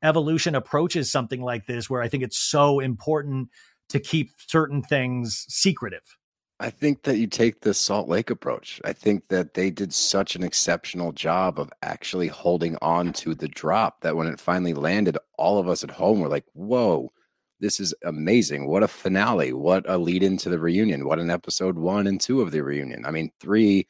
evolution 0.04 0.56
approaches 0.56 1.10
something 1.10 1.42
like 1.42 1.66
this, 1.66 1.90
where 1.90 2.02
I 2.02 2.10
think 2.10 2.22
it's 2.22 2.38
so 2.38 2.82
important 2.82 3.50
to 3.90 4.00
keep 4.00 4.32
certain 4.38 4.82
things 4.82 5.46
secretive. 5.48 6.18
I 6.60 6.70
think 6.70 7.04
that 7.04 7.18
you 7.18 7.28
take 7.28 7.62
the 7.62 7.74
Salt 7.74 8.08
Lake 8.08 8.30
approach. 8.30 8.80
I 8.86 8.94
think 8.94 9.28
that 9.28 9.56
they 9.56 9.70
did 9.70 9.94
such 9.94 10.36
an 10.36 10.44
exceptional 10.44 11.12
job 11.12 11.60
of 11.60 11.70
actually 11.82 12.30
holding 12.30 12.78
on 12.82 13.12
to 13.14 13.36
the 13.36 13.50
drop 13.50 14.02
that 14.02 14.16
when 14.16 14.28
it 14.28 14.40
finally 14.40 14.74
landed, 14.74 15.18
all 15.38 15.60
of 15.60 15.68
us 15.68 15.84
at 15.84 15.92
home 15.92 16.22
were 16.22 16.30
like, 16.30 16.46
whoa, 16.54 17.12
this 17.60 17.82
is 17.82 17.94
amazing. 18.06 18.68
What 18.68 18.84
a 18.84 18.88
finale. 18.88 19.52
What 19.52 19.90
a 19.90 19.98
lead 19.98 20.24
into 20.24 20.50
the 20.50 20.60
reunion. 20.60 21.06
What 21.06 21.20
an 21.20 21.30
episode 21.30 21.78
one 21.78 22.08
and 22.08 22.22
two 22.22 22.42
of 22.42 22.52
the 22.52 22.62
reunion. 22.62 23.06
I 23.06 23.12
mean, 23.12 23.32
three 23.42 23.86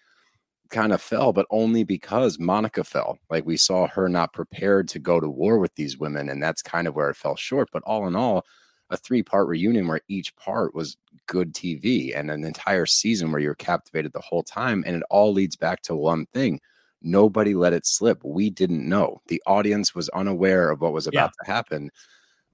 kind 0.71 0.91
of 0.91 1.01
fell, 1.01 1.33
but 1.33 1.45
only 1.51 1.83
because 1.83 2.39
Monica 2.39 2.83
fell. 2.83 3.19
Like 3.29 3.45
we 3.45 3.57
saw 3.57 3.87
her 3.87 4.09
not 4.09 4.33
prepared 4.33 4.87
to 4.89 4.99
go 4.99 5.19
to 5.19 5.29
war 5.29 5.59
with 5.59 5.75
these 5.75 5.99
women, 5.99 6.29
and 6.29 6.41
that's 6.41 6.63
kind 6.63 6.87
of 6.87 6.95
where 6.95 7.11
it 7.11 7.15
fell 7.15 7.35
short. 7.35 7.69
But 7.71 7.83
all 7.83 8.07
in 8.07 8.15
all, 8.15 8.43
a 8.89 8.97
three 8.97 9.23
part 9.23 9.47
reunion 9.47 9.87
where 9.87 10.01
each 10.07 10.35
part 10.35 10.75
was 10.75 10.97
good 11.27 11.53
TV 11.53 12.15
and 12.15 12.29
an 12.29 12.43
entire 12.43 12.85
season 12.85 13.31
where 13.31 13.41
you're 13.41 13.55
captivated 13.55 14.13
the 14.13 14.21
whole 14.21 14.43
time. 14.43 14.83
And 14.85 14.95
it 14.95 15.03
all 15.09 15.33
leads 15.33 15.55
back 15.55 15.81
to 15.83 15.95
one 15.95 16.25
thing 16.27 16.59
nobody 17.05 17.53
let 17.53 17.73
it 17.73 17.85
slip. 17.85 18.23
We 18.23 18.49
didn't 18.49 18.87
know. 18.87 19.21
The 19.27 19.41
audience 19.45 19.95
was 19.95 20.09
unaware 20.09 20.71
of 20.71 20.81
what 20.81 20.93
was 20.93 21.07
about 21.07 21.31
yeah. 21.39 21.45
to 21.45 21.51
happen. 21.51 21.91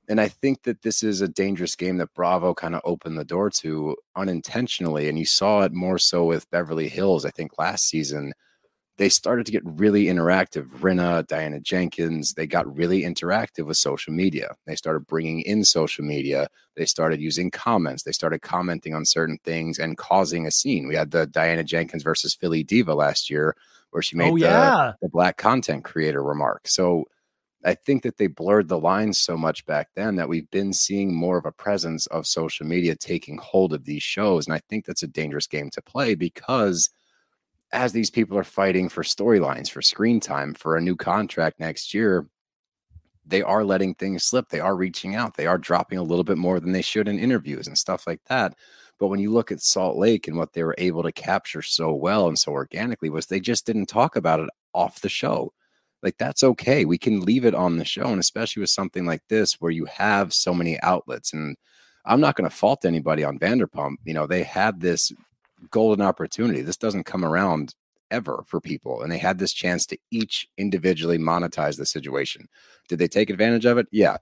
And 0.10 0.20
I 0.20 0.28
think 0.28 0.64
that 0.64 0.82
this 0.82 1.04
is 1.04 1.22
a 1.22 1.28
dangerous 1.28 1.76
game 1.76 1.98
that 1.98 2.14
Bravo 2.14 2.54
kind 2.54 2.76
of 2.76 2.82
opened 2.84 3.18
the 3.18 3.24
door 3.24 3.50
to 3.62 3.96
unintentionally. 4.16 5.08
And 5.08 5.18
you 5.18 5.26
saw 5.26 5.62
it 5.62 5.72
more 5.72 5.98
so 5.98 6.26
with 6.26 6.50
Beverly 6.52 6.90
Hills, 6.90 7.24
I 7.24 7.30
think, 7.32 7.58
last 7.58 7.88
season 7.88 8.34
they 8.98 9.10
started 9.10 9.46
to 9.46 9.52
get 9.52 9.64
really 9.66 10.06
interactive. 10.06 10.68
Rinna, 10.80 11.26
Diana 11.26 11.60
Jenkins, 11.60 12.34
they 12.34 12.46
got 12.46 12.76
really 12.76 13.02
interactive 13.02 13.66
with 13.66 13.78
social 13.78 14.14
media. 14.14 14.56
They 14.68 14.76
started 14.76 15.08
bringing 15.08 15.42
in 15.42 15.64
social 15.64 16.04
media. 16.04 16.50
They 16.76 16.86
started 16.86 17.22
using 17.22 17.52
comments. 17.52 18.04
They 18.04 18.12
started 18.12 18.42
commenting 18.42 18.94
on 18.94 19.06
certain 19.06 19.40
things 19.44 19.80
and 19.80 19.98
causing 19.98 20.46
a 20.46 20.52
scene. 20.52 20.88
We 20.88 20.96
had 20.96 21.12
the 21.12 21.26
Diana 21.26 21.64
Jenkins 21.64 22.04
versus 22.04 22.36
Philly 22.36 22.64
Diva 22.64 22.94
last 22.94 23.30
year, 23.30 23.56
where 23.92 24.04
she 24.04 24.16
oh, 24.16 24.20
made 24.20 24.32
oh, 24.34 24.36
yeah. 24.36 24.94
the, 25.02 25.08
the 25.08 25.10
black 25.10 25.38
content 25.38 25.84
creator 25.84 26.22
remark. 26.22 26.68
So 26.68 27.06
I 27.64 27.76
think 27.76 28.04
that 28.04 28.18
they 28.18 28.28
blurred 28.28 28.68
the 28.68 28.80
lines 28.80 29.20
so 29.20 29.38
much 29.38 29.66
back 29.66 29.90
then 29.96 30.16
that 30.18 30.30
we've 30.30 30.50
been 30.52 30.74
seeing 30.74 31.14
more 31.14 31.38
of 31.38 31.46
a 31.46 31.52
presence 31.52 32.08
of 32.08 32.28
social 32.28 32.66
media 32.66 32.96
taking 32.96 33.38
hold 33.38 33.74
of 33.74 33.86
these 33.86 34.04
shows. 34.04 34.48
And 34.48 34.54
I 34.54 34.62
think 34.70 34.86
that's 34.86 35.04
a 35.04 35.08
dangerous 35.08 35.48
game 35.48 35.70
to 35.72 35.82
play 35.82 36.14
because– 36.14 36.90
as 37.74 37.94
these 37.94 38.10
people 38.10 38.38
are 38.38 38.44
fighting 38.44 38.90
for 38.90 39.04
storylines, 39.04 39.70
for 39.70 39.82
screen 39.82 40.20
time, 40.20 40.54
for 40.54 40.76
a 40.76 40.82
new 40.82 40.96
contract 40.96 41.60
next 41.60 41.94
year, 41.94 42.28
they 43.26 43.42
are 43.42 43.64
letting 43.64 43.94
things 43.96 44.24
slip. 44.24 44.50
They 44.50 44.60
are 44.60 44.76
reaching 44.76 45.16
out. 45.16 45.38
They 45.38 45.48
are 45.48 45.58
dropping 45.58 46.00
a 46.00 46.04
little 46.04 46.24
bit 46.24 46.38
more 46.38 46.60
than 46.60 46.72
they 46.72 46.82
should 46.82 47.08
in 47.08 47.20
interviews 47.20 47.68
and 47.68 47.78
stuff 47.78 48.08
like 48.08 48.22
that. 48.28 48.56
But 49.00 49.08
when 49.08 49.20
you 49.20 49.32
look 49.32 49.52
at 49.52 49.62
Salt 49.62 49.98
Lake 49.98 50.28
and 50.28 50.38
what 50.38 50.54
they 50.54 50.64
were 50.64 50.76
able 50.78 51.04
to 51.04 51.12
capture 51.12 51.62
so 51.62 51.94
well 51.94 52.28
and 52.28 52.38
so 52.38 52.52
organically 52.52 53.10
was 53.10 53.26
they 53.26 53.40
just 53.40 53.66
didn't 53.66 53.88
talk 53.88 54.16
about 54.16 54.40
it 54.40 54.50
off 54.74 55.02
the 55.02 55.10
show. 55.10 55.54
Like 56.04 56.18
that's 56.18 56.44
okay. 56.44 56.86
We 56.86 56.98
can 56.98 57.22
leave 57.22 57.46
it 57.46 57.56
on 57.56 57.78
the 57.78 57.86
show. 57.86 58.08
And 58.08 58.20
especially 58.20 58.62
with 58.62 58.70
something 58.70 59.06
like 59.06 59.22
this 59.30 59.62
where 59.62 59.72
you 59.72 59.86
have 59.86 60.34
so 60.34 60.54
many 60.54 60.80
outlets. 60.82 61.34
And 61.34 61.56
I'm 62.06 62.20
not 62.20 62.36
going 62.36 62.50
to 62.50 62.56
fault 62.56 62.86
anybody 62.86 63.24
on 63.24 63.40
Vanderpump. 63.40 63.96
You 64.04 64.14
know, 64.14 64.28
they 64.28 64.44
had 64.44 64.82
this 64.82 65.12
golden 65.70 66.06
opportunity. 66.06 66.62
This 66.62 66.78
doesn't 66.78 67.04
come 67.04 67.24
around 67.24 67.76
ever 68.10 68.44
for 68.48 68.60
people. 68.60 69.02
And 69.02 69.12
they 69.12 69.18
had 69.18 69.40
this 69.40 69.54
chance 69.54 69.86
to 69.88 69.98
each 70.12 70.48
individually 70.58 71.18
monetize 71.18 71.78
the 71.78 71.86
situation. 71.86 72.48
Did 72.90 73.00
they 73.00 73.08
take 73.08 73.30
advantage 73.30 73.66
of 73.66 73.78
it? 73.78 73.88
Yeah. 73.92 74.18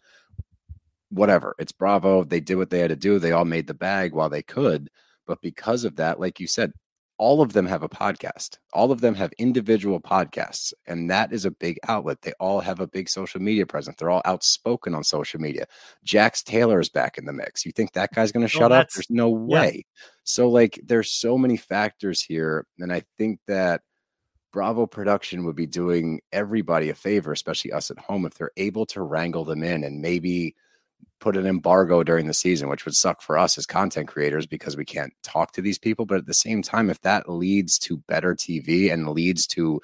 Whatever. 1.10 1.56
It's 1.58 1.72
Bravo. 1.72 2.24
They 2.24 2.40
did 2.40 2.56
what 2.56 2.70
they 2.70 2.80
had 2.80 2.90
to 2.90 2.96
do. 2.96 3.18
They 3.18 3.32
all 3.32 3.46
made 3.46 3.68
the 3.68 3.74
bag 3.74 4.14
while 4.14 4.30
they 4.30 4.44
could. 4.44 4.90
But 5.26 5.42
because 5.42 5.84
of 5.86 5.96
that, 5.96 6.20
like 6.20 6.40
you 6.40 6.48
said, 6.48 6.72
all 7.20 7.42
of 7.42 7.52
them 7.52 7.68
have 7.68 7.84
a 7.84 7.90
podcast. 7.90 8.58
All 8.74 8.92
of 8.92 9.02
them 9.02 9.14
have 9.14 9.32
individual 9.38 10.00
podcasts, 10.00 10.74
and 10.88 11.12
that 11.12 11.34
is 11.34 11.46
a 11.46 11.52
big 11.52 11.78
outlet. 11.88 12.22
They 12.22 12.32
all 12.40 12.62
have 12.62 12.80
a 12.80 12.88
big 12.88 13.10
social 13.10 13.42
media 13.42 13.66
presence. 13.66 13.98
They're 13.98 14.10
all 14.10 14.22
outspoken 14.24 14.96
on 14.96 15.04
social 15.04 15.40
media. 15.40 15.66
Jax 16.04 16.42
Taylor 16.42 16.80
is 16.80 16.90
back 16.90 17.18
in 17.18 17.26
the 17.26 17.34
mix. 17.34 17.66
You 17.66 17.74
think 17.74 17.92
that 17.92 18.14
guy's 18.14 18.32
going 18.32 18.48
to 18.48 18.58
oh, 18.58 18.60
shut 18.60 18.72
up? 18.72 18.88
There's 18.96 19.10
no 19.10 19.30
way. 19.30 19.86
Yeah. 19.86 20.08
So, 20.24 20.50
like, 20.50 20.80
there's 20.84 21.12
so 21.12 21.38
many 21.38 21.58
factors 21.58 22.22
here, 22.22 22.66
and 22.80 22.92
I 22.92 23.04
think 23.18 23.42
that 23.48 23.82
Bravo 24.54 24.88
production 24.88 25.46
would 25.46 25.58
be 25.58 25.68
doing 25.68 26.22
everybody 26.32 26.90
a 26.90 26.96
favor, 26.96 27.34
especially 27.34 27.74
us 27.74 27.92
at 27.92 28.00
home, 28.00 28.26
if 28.26 28.36
they're 28.36 28.52
able 28.56 28.86
to 28.88 29.02
wrangle 29.02 29.44
them 29.44 29.62
in 29.62 29.84
and 29.84 30.02
maybe 30.02 30.56
put 31.20 31.38
an 31.38 31.46
embargo 31.46 32.04
during 32.04 32.28
the 32.28 32.34
season, 32.34 32.70
which 32.70 32.86
would 32.86 32.96
suck 32.96 33.22
for 33.22 33.38
us 33.38 33.58
as 33.58 33.66
content 33.66 34.08
creators 34.08 34.46
because 34.46 34.78
we 34.78 34.86
can't 34.86 35.14
talk 35.22 35.52
to 35.52 35.62
these 35.62 35.78
people. 35.78 36.06
But 36.06 36.20
at 36.20 36.26
the 36.26 36.34
same 36.34 36.62
time, 36.62 36.90
if 36.90 37.02
that 37.02 37.30
leads 37.30 37.78
to 37.80 37.98
better 37.98 38.34
TV 38.34 38.92
and 38.92 39.10
leads 39.10 39.46
to 39.48 39.82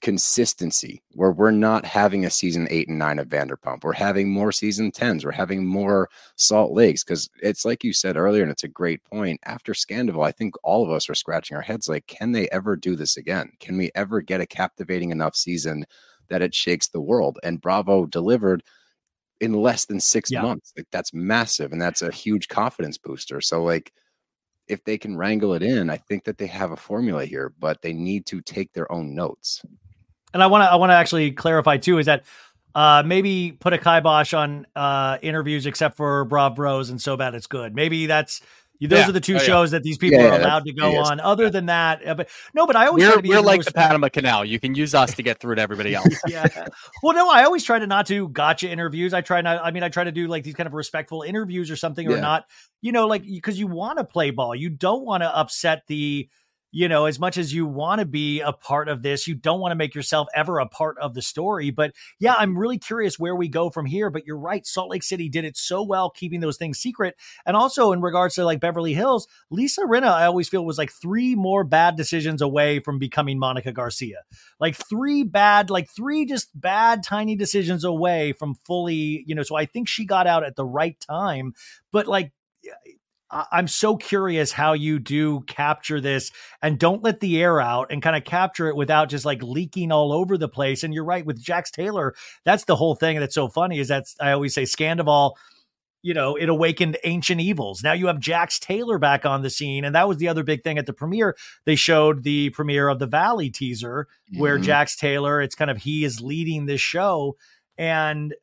consistency 0.00 1.00
where 1.12 1.30
we're 1.30 1.52
not 1.52 1.84
having 1.84 2.24
a 2.24 2.30
season 2.30 2.66
eight 2.70 2.88
and 2.88 2.98
nine 2.98 3.18
of 3.18 3.28
Vanderpump, 3.28 3.84
we're 3.84 3.92
having 3.92 4.30
more 4.30 4.50
season 4.50 4.90
10s, 4.90 5.24
we're 5.24 5.30
having 5.30 5.64
more 5.64 6.08
Salt 6.36 6.72
Lakes. 6.72 7.04
Because 7.04 7.28
it's 7.42 7.64
like 7.64 7.84
you 7.84 7.92
said 7.92 8.16
earlier, 8.16 8.42
and 8.42 8.50
it's 8.50 8.64
a 8.64 8.68
great 8.68 9.04
point. 9.04 9.40
After 9.44 9.74
Scandoval, 9.74 10.26
I 10.26 10.32
think 10.32 10.54
all 10.64 10.82
of 10.82 10.90
us 10.90 11.08
are 11.08 11.14
scratching 11.14 11.56
our 11.56 11.62
heads 11.62 11.88
like, 11.88 12.06
can 12.06 12.32
they 12.32 12.48
ever 12.48 12.76
do 12.76 12.96
this 12.96 13.16
again? 13.16 13.52
Can 13.60 13.76
we 13.76 13.90
ever 13.94 14.20
get 14.22 14.40
a 14.40 14.46
captivating 14.46 15.10
enough 15.10 15.36
season 15.36 15.84
that 16.28 16.42
it 16.42 16.54
shakes 16.54 16.88
the 16.88 17.00
world? 17.00 17.38
And 17.42 17.60
Bravo 17.60 18.06
delivered 18.06 18.62
in 19.42 19.52
less 19.52 19.84
than 19.86 20.00
six 20.00 20.30
yeah. 20.30 20.40
months. 20.40 20.72
Like 20.76 20.86
that's 20.92 21.12
massive, 21.12 21.72
and 21.72 21.82
that's 21.82 22.00
a 22.00 22.10
huge 22.10 22.48
confidence 22.48 22.96
booster. 22.96 23.40
So 23.40 23.62
like 23.62 23.92
if 24.68 24.82
they 24.84 24.96
can 24.96 25.16
wrangle 25.16 25.52
it 25.52 25.62
in, 25.62 25.90
I 25.90 25.96
think 25.96 26.24
that 26.24 26.38
they 26.38 26.46
have 26.46 26.70
a 26.70 26.76
formula 26.76 27.24
here, 27.26 27.52
but 27.58 27.82
they 27.82 27.92
need 27.92 28.24
to 28.26 28.40
take 28.40 28.72
their 28.72 28.90
own 28.90 29.14
notes. 29.14 29.60
And 30.32 30.42
I 30.42 30.46
want 30.46 30.62
to 30.62 30.70
I 30.70 30.76
want 30.76 30.90
to 30.90 30.94
actually 30.94 31.32
clarify 31.32 31.76
too 31.76 31.98
is 31.98 32.06
that 32.06 32.24
uh, 32.74 33.02
maybe 33.04 33.52
put 33.52 33.74
a 33.74 33.78
kibosh 33.78 34.32
on 34.32 34.66
uh, 34.74 35.18
interviews 35.20 35.66
except 35.66 35.96
for 35.96 36.24
Brav 36.24 36.54
Bros 36.54 36.88
and 36.88 37.00
so 37.00 37.16
bad 37.16 37.34
it's 37.34 37.46
good. 37.46 37.74
Maybe 37.74 38.06
that's 38.06 38.40
those 38.88 39.00
yeah. 39.00 39.08
are 39.08 39.12
the 39.12 39.20
two 39.20 39.36
oh, 39.36 39.38
shows 39.38 39.72
yeah. 39.72 39.78
that 39.78 39.82
these 39.82 39.98
people 39.98 40.20
yeah, 40.20 40.28
are 40.30 40.40
allowed 40.40 40.64
to 40.64 40.72
go 40.72 40.96
on. 40.98 41.20
Other 41.20 41.50
than 41.50 41.66
that, 41.66 42.06
uh, 42.06 42.14
but 42.14 42.28
no, 42.54 42.66
but 42.66 42.76
I 42.76 42.86
always 42.86 43.04
we're, 43.04 43.20
we're 43.20 43.40
like 43.40 43.64
the 43.64 43.72
Panama 43.72 44.08
Canal. 44.08 44.44
You 44.44 44.58
can 44.58 44.74
use 44.74 44.94
us 44.94 45.14
to 45.14 45.22
get 45.22 45.40
through 45.40 45.56
to 45.56 45.62
everybody 45.62 45.94
else. 45.96 46.20
yeah. 46.26 46.46
Well, 47.02 47.14
no, 47.14 47.30
I 47.30 47.44
always 47.44 47.64
try 47.64 47.78
to 47.78 47.86
not 47.86 48.06
do 48.06 48.28
gotcha 48.28 48.68
interviews. 48.68 49.14
I 49.14 49.20
try 49.20 49.40
not. 49.40 49.64
I 49.64 49.70
mean, 49.70 49.82
I 49.82 49.88
try 49.88 50.04
to 50.04 50.12
do 50.12 50.26
like 50.28 50.44
these 50.44 50.54
kind 50.54 50.66
of 50.66 50.74
respectful 50.74 51.22
interviews 51.22 51.70
or 51.70 51.76
something, 51.76 52.10
or 52.10 52.20
not. 52.20 52.46
You 52.80 52.92
know, 52.92 53.06
like 53.06 53.24
because 53.24 53.58
you 53.58 53.66
want 53.66 53.98
to 53.98 54.04
play 54.04 54.30
ball. 54.30 54.54
You 54.54 54.70
don't 54.70 55.04
want 55.04 55.22
to 55.22 55.36
upset 55.36 55.84
the 55.86 56.28
you 56.72 56.88
know, 56.88 57.04
as 57.04 57.20
much 57.20 57.36
as 57.36 57.52
you 57.52 57.66
want 57.66 58.00
to 58.00 58.06
be 58.06 58.40
a 58.40 58.52
part 58.52 58.88
of 58.88 59.02
this, 59.02 59.28
you 59.28 59.34
don't 59.34 59.60
want 59.60 59.72
to 59.72 59.76
make 59.76 59.94
yourself 59.94 60.26
ever 60.34 60.58
a 60.58 60.66
part 60.66 60.96
of 60.98 61.12
the 61.12 61.20
story. 61.20 61.70
But 61.70 61.92
yeah, 62.18 62.34
I'm 62.36 62.58
really 62.58 62.78
curious 62.78 63.18
where 63.18 63.36
we 63.36 63.46
go 63.46 63.68
from 63.68 63.84
here. 63.84 64.08
But 64.08 64.26
you're 64.26 64.38
right. 64.38 64.66
Salt 64.66 64.90
Lake 64.90 65.02
City 65.02 65.28
did 65.28 65.44
it 65.44 65.56
so 65.58 65.82
well, 65.82 66.08
keeping 66.08 66.40
those 66.40 66.56
things 66.56 66.78
secret. 66.78 67.14
And 67.44 67.56
also 67.56 67.92
in 67.92 68.00
regards 68.00 68.36
to 68.36 68.46
like 68.46 68.58
Beverly 68.58 68.94
Hills, 68.94 69.28
Lisa 69.50 69.82
Rinna, 69.82 70.10
I 70.10 70.24
always 70.24 70.48
feel 70.48 70.64
was 70.64 70.78
like 70.78 70.92
three 70.92 71.34
more 71.34 71.62
bad 71.62 71.96
decisions 71.96 72.40
away 72.40 72.80
from 72.80 72.98
becoming 72.98 73.38
Monica 73.38 73.70
Garcia. 73.70 74.22
Like 74.58 74.74
three 74.76 75.24
bad, 75.24 75.68
like 75.68 75.90
three 75.90 76.24
just 76.24 76.58
bad, 76.58 77.02
tiny 77.02 77.36
decisions 77.36 77.84
away 77.84 78.32
from 78.32 78.54
fully, 78.54 79.24
you 79.26 79.34
know. 79.34 79.42
So 79.42 79.56
I 79.56 79.66
think 79.66 79.88
she 79.88 80.06
got 80.06 80.26
out 80.26 80.42
at 80.42 80.56
the 80.56 80.64
right 80.64 80.98
time. 80.98 81.52
But 81.92 82.06
like, 82.06 82.32
I'm 83.32 83.66
so 83.66 83.96
curious 83.96 84.52
how 84.52 84.74
you 84.74 84.98
do 84.98 85.40
capture 85.42 86.00
this 86.00 86.30
and 86.60 86.78
don't 86.78 87.02
let 87.02 87.20
the 87.20 87.42
air 87.42 87.60
out 87.60 87.90
and 87.90 88.02
kind 88.02 88.14
of 88.14 88.24
capture 88.24 88.68
it 88.68 88.76
without 88.76 89.08
just 89.08 89.24
like 89.24 89.42
leaking 89.42 89.90
all 89.90 90.12
over 90.12 90.36
the 90.36 90.48
place. 90.48 90.84
And 90.84 90.92
you're 90.92 91.04
right 91.04 91.24
with 91.24 91.42
Jax 91.42 91.70
Taylor. 91.70 92.14
That's 92.44 92.64
the 92.64 92.76
whole 92.76 92.94
thing 92.94 93.18
that's 93.18 93.34
so 93.34 93.48
funny 93.48 93.78
is 93.78 93.88
that 93.88 94.04
I 94.20 94.32
always 94.32 94.54
say 94.54 94.64
Scandoval, 94.64 95.32
you 96.02 96.12
know, 96.12 96.36
it 96.36 96.48
awakened 96.48 96.98
ancient 97.04 97.40
evils. 97.40 97.82
Now 97.82 97.94
you 97.94 98.08
have 98.08 98.18
Jax 98.20 98.58
Taylor 98.58 98.98
back 98.98 99.24
on 99.24 99.42
the 99.42 99.50
scene. 99.50 99.84
And 99.84 99.94
that 99.94 100.08
was 100.08 100.18
the 100.18 100.28
other 100.28 100.42
big 100.42 100.62
thing 100.62 100.76
at 100.76 100.84
the 100.84 100.92
premiere. 100.92 101.36
They 101.64 101.76
showed 101.76 102.24
the 102.24 102.50
premiere 102.50 102.88
of 102.88 102.98
the 102.98 103.06
Valley 103.06 103.48
teaser 103.48 104.08
where 104.36 104.56
mm-hmm. 104.56 104.64
Jax 104.64 104.96
Taylor, 104.96 105.40
it's 105.40 105.54
kind 105.54 105.70
of 105.70 105.78
he 105.78 106.04
is 106.04 106.20
leading 106.20 106.66
this 106.66 106.80
show. 106.80 107.36
And 107.78 108.34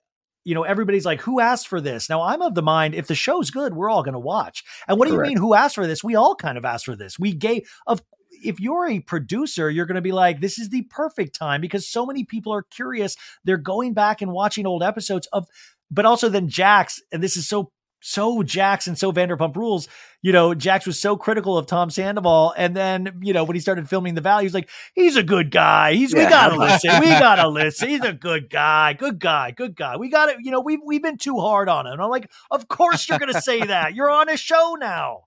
you 0.44 0.56
know, 0.56 0.64
everybody's 0.64 1.06
like, 1.06 1.22
who 1.22 1.40
asked 1.40 1.68
for 1.68 1.82
this? 1.82 2.10
Now, 2.10 2.22
I'm 2.22 2.42
of 2.42 2.56
the 2.56 2.62
mind, 2.62 2.96
if 2.96 3.08
the 3.08 3.16
show's 3.16 3.52
good, 3.52 3.74
we're 3.74 3.90
all 3.90 4.04
going 4.04 4.14
to 4.14 4.20
watch. 4.20 4.64
And 4.88 4.98
what 4.98 5.08
Correct. 5.08 5.24
do 5.24 5.30
you 5.30 5.36
mean, 5.36 5.38
who 5.38 5.54
asked 5.54 5.76
for 5.76 5.88
this? 5.88 6.04
We 6.04 6.16
all 6.16 6.36
kind 6.36 6.58
of 6.58 6.66
asked 6.66 6.86
for 6.86 6.96
this. 6.96 7.20
We 7.20 7.34
gave, 7.34 7.70
of, 7.86 8.02
if 8.32 8.60
you're 8.60 8.88
a 8.88 9.00
producer, 9.02 9.70
you're 9.70 9.86
going 9.86 9.96
to 9.96 10.02
be 10.02 10.12
like, 10.12 10.40
this 10.40 10.58
is 10.58 10.70
the 10.70 10.84
perfect 10.84 11.36
time 11.36 11.62
because 11.62 11.88
so 11.88 12.06
many 12.06 12.24
people 12.24 12.54
are 12.54 12.64
curious. 12.64 13.16
They're 13.44 13.58
going 13.58 13.94
back 13.94 14.22
and 14.22 14.32
watching 14.32 14.66
old 14.66 14.82
episodes 14.82 15.28
of, 15.34 15.48
but 15.92 16.06
also 16.06 16.30
then 16.30 16.48
Jax, 16.48 17.02
and 17.12 17.22
this 17.22 17.36
is 17.36 17.48
so 17.48 17.72
so 18.00 18.44
Jax 18.44 18.88
and 18.88 18.98
so 18.98 19.12
Vanderpump 19.12 19.56
Rules, 19.56 19.88
you 20.22 20.32
know, 20.32 20.54
Jax 20.54 20.86
was 20.86 21.00
so 21.00 21.18
critical 21.18 21.58
of 21.58 21.66
Tom 21.66 21.90
Sandoval, 21.90 22.54
and 22.58 22.76
then 22.76 23.20
you 23.22 23.34
know 23.34 23.44
when 23.44 23.56
he 23.56 23.60
started 23.60 23.90
filming 23.90 24.16
the 24.16 24.22
Valley, 24.22 24.44
he's 24.44 24.54
like, 24.54 24.70
he's 24.94 25.16
a 25.16 25.24
good 25.24 25.52
guy. 25.52 25.94
He's 25.94 26.14
yeah. 26.14 26.26
we 26.26 26.30
gotta 26.30 26.56
listen. 26.60 27.00
We 27.02 27.08
gotta 27.08 27.48
listen. 27.48 27.90
He's 27.90 28.04
a 28.04 28.14
good 28.14 28.50
guy. 28.50 28.94
Good 28.94 29.20
guy. 29.20 29.52
Good 29.52 29.76
guy. 29.76 29.98
We 29.98 30.10
got 30.10 30.30
it. 30.30 30.38
You 30.42 30.52
know, 30.52 30.62
we've 30.62 30.80
we've 30.86 31.04
been 31.04 31.18
too 31.18 31.40
hard 31.40 31.70
on 31.70 31.88
him. 31.88 31.94
And 31.94 32.02
I'm 32.02 32.10
like, 32.10 32.30
of 32.52 32.68
course 32.68 33.08
you're 33.08 33.20
gonna 33.20 33.42
say 33.42 33.66
that. 33.66 33.94
You're 33.94 34.10
on 34.10 34.30
a 34.30 34.38
show 34.38 34.76
now. 34.80 35.24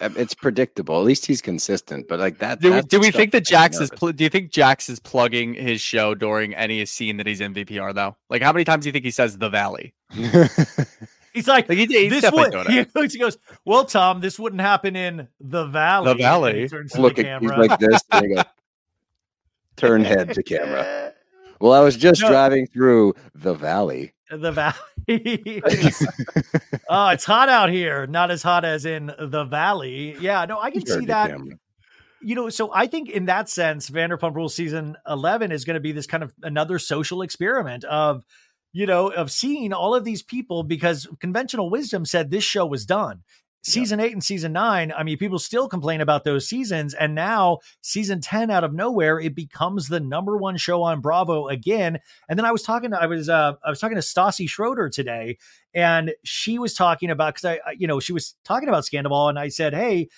Uh, 0.00 0.10
it's 0.16 0.34
predictable. 0.34 0.98
At 0.98 1.04
least 1.04 1.26
he's 1.26 1.40
consistent. 1.40 2.08
But 2.08 2.18
like 2.18 2.38
that. 2.38 2.60
Do 2.60 2.72
we, 2.72 2.82
do 2.82 2.98
we 2.98 3.10
think 3.12 3.32
that 3.32 3.44
Jax 3.44 3.78
is? 3.78 3.90
Pl- 3.90 4.12
do 4.12 4.24
you 4.24 4.30
think 4.30 4.50
Jax 4.50 4.88
is 4.88 4.98
plugging 4.98 5.54
his 5.54 5.80
show 5.80 6.14
during 6.14 6.54
any 6.54 6.84
scene 6.86 7.18
that 7.18 7.26
he's 7.26 7.40
in 7.40 7.54
VPR 7.54 7.94
though? 7.94 8.16
Like 8.28 8.42
how 8.42 8.52
many 8.52 8.64
times 8.64 8.82
do 8.82 8.88
you 8.88 8.92
think 8.92 9.04
he 9.04 9.10
says 9.10 9.38
the 9.38 9.48
Valley? 9.48 9.94
He's 11.32 11.48
like, 11.48 11.68
like 11.68 11.78
he, 11.78 11.86
he's 11.86 12.20
this 12.20 12.30
would, 12.30 12.54
he, 12.68 12.84
he 13.08 13.18
goes, 13.18 13.38
well, 13.64 13.84
Tom, 13.84 14.20
this 14.20 14.38
wouldn't 14.38 14.60
happen 14.60 14.96
in 14.96 15.28
the 15.40 15.66
valley. 15.66 16.12
The 16.12 16.18
valley. 16.18 16.68
Looking, 16.96 17.26
he's 17.40 17.50
like 17.50 17.78
this. 17.78 18.02
Go, 18.10 18.42
turn 19.76 20.04
head 20.04 20.34
to 20.34 20.42
camera. 20.42 21.14
Well, 21.60 21.74
I 21.74 21.78
was 21.78 21.94
just 21.94 22.20
no. 22.20 22.28
driving 22.28 22.66
through 22.66 23.14
the 23.36 23.54
valley. 23.54 24.14
The 24.28 24.50
valley. 24.50 25.62
oh, 26.88 27.08
it's 27.10 27.24
hot 27.24 27.48
out 27.48 27.70
here. 27.70 28.04
Not 28.08 28.32
as 28.32 28.42
hot 28.42 28.64
as 28.64 28.84
in 28.84 29.12
the 29.16 29.44
valley. 29.44 30.16
Yeah, 30.18 30.44
no, 30.46 30.58
I 30.58 30.72
can 30.72 30.84
see 30.84 31.06
that. 31.06 31.30
Camera. 31.30 31.54
You 32.20 32.34
know, 32.34 32.48
so 32.48 32.72
I 32.74 32.88
think 32.88 33.10
in 33.10 33.26
that 33.26 33.48
sense, 33.48 33.88
Vanderpump 33.90 34.34
Rules 34.34 34.56
season 34.56 34.96
11 35.06 35.52
is 35.52 35.64
going 35.64 35.74
to 35.74 35.80
be 35.80 35.92
this 35.92 36.08
kind 36.08 36.24
of 36.24 36.34
another 36.42 36.80
social 36.80 37.22
experiment 37.22 37.84
of 37.84 38.24
you 38.72 38.86
know, 38.86 39.08
of 39.08 39.30
seeing 39.30 39.72
all 39.72 39.94
of 39.94 40.04
these 40.04 40.22
people 40.22 40.62
because 40.62 41.06
conventional 41.20 41.70
wisdom 41.70 42.04
said 42.04 42.30
this 42.30 42.44
show 42.44 42.66
was 42.66 42.86
done. 42.86 43.22
Season 43.64 44.00
yeah. 44.00 44.06
eight 44.06 44.12
and 44.12 44.24
season 44.24 44.52
nine, 44.52 44.92
I 44.96 45.04
mean, 45.04 45.18
people 45.18 45.38
still 45.38 45.68
complain 45.68 46.00
about 46.00 46.24
those 46.24 46.48
seasons. 46.48 46.94
And 46.94 47.14
now, 47.14 47.58
season 47.80 48.20
10 48.20 48.50
out 48.50 48.64
of 48.64 48.74
nowhere, 48.74 49.20
it 49.20 49.36
becomes 49.36 49.86
the 49.86 50.00
number 50.00 50.36
one 50.36 50.56
show 50.56 50.82
on 50.82 51.00
Bravo 51.00 51.46
again. 51.46 52.00
And 52.28 52.36
then 52.36 52.44
I 52.44 52.50
was 52.50 52.64
talking 52.64 52.90
to, 52.90 53.00
I 53.00 53.06
was, 53.06 53.28
uh, 53.28 53.52
I 53.64 53.70
was 53.70 53.78
talking 53.78 53.94
to 53.94 54.02
Stassi 54.02 54.48
Schroeder 54.48 54.88
today, 54.88 55.38
and 55.72 56.12
she 56.24 56.58
was 56.58 56.74
talking 56.74 57.08
about, 57.08 57.34
because 57.34 57.56
I, 57.64 57.72
you 57.78 57.86
know, 57.86 58.00
she 58.00 58.12
was 58.12 58.34
talking 58.44 58.68
about 58.68 58.82
Scandoval, 58.82 59.28
and 59.28 59.38
I 59.38 59.46
said, 59.46 59.74
Hey, 59.74 60.08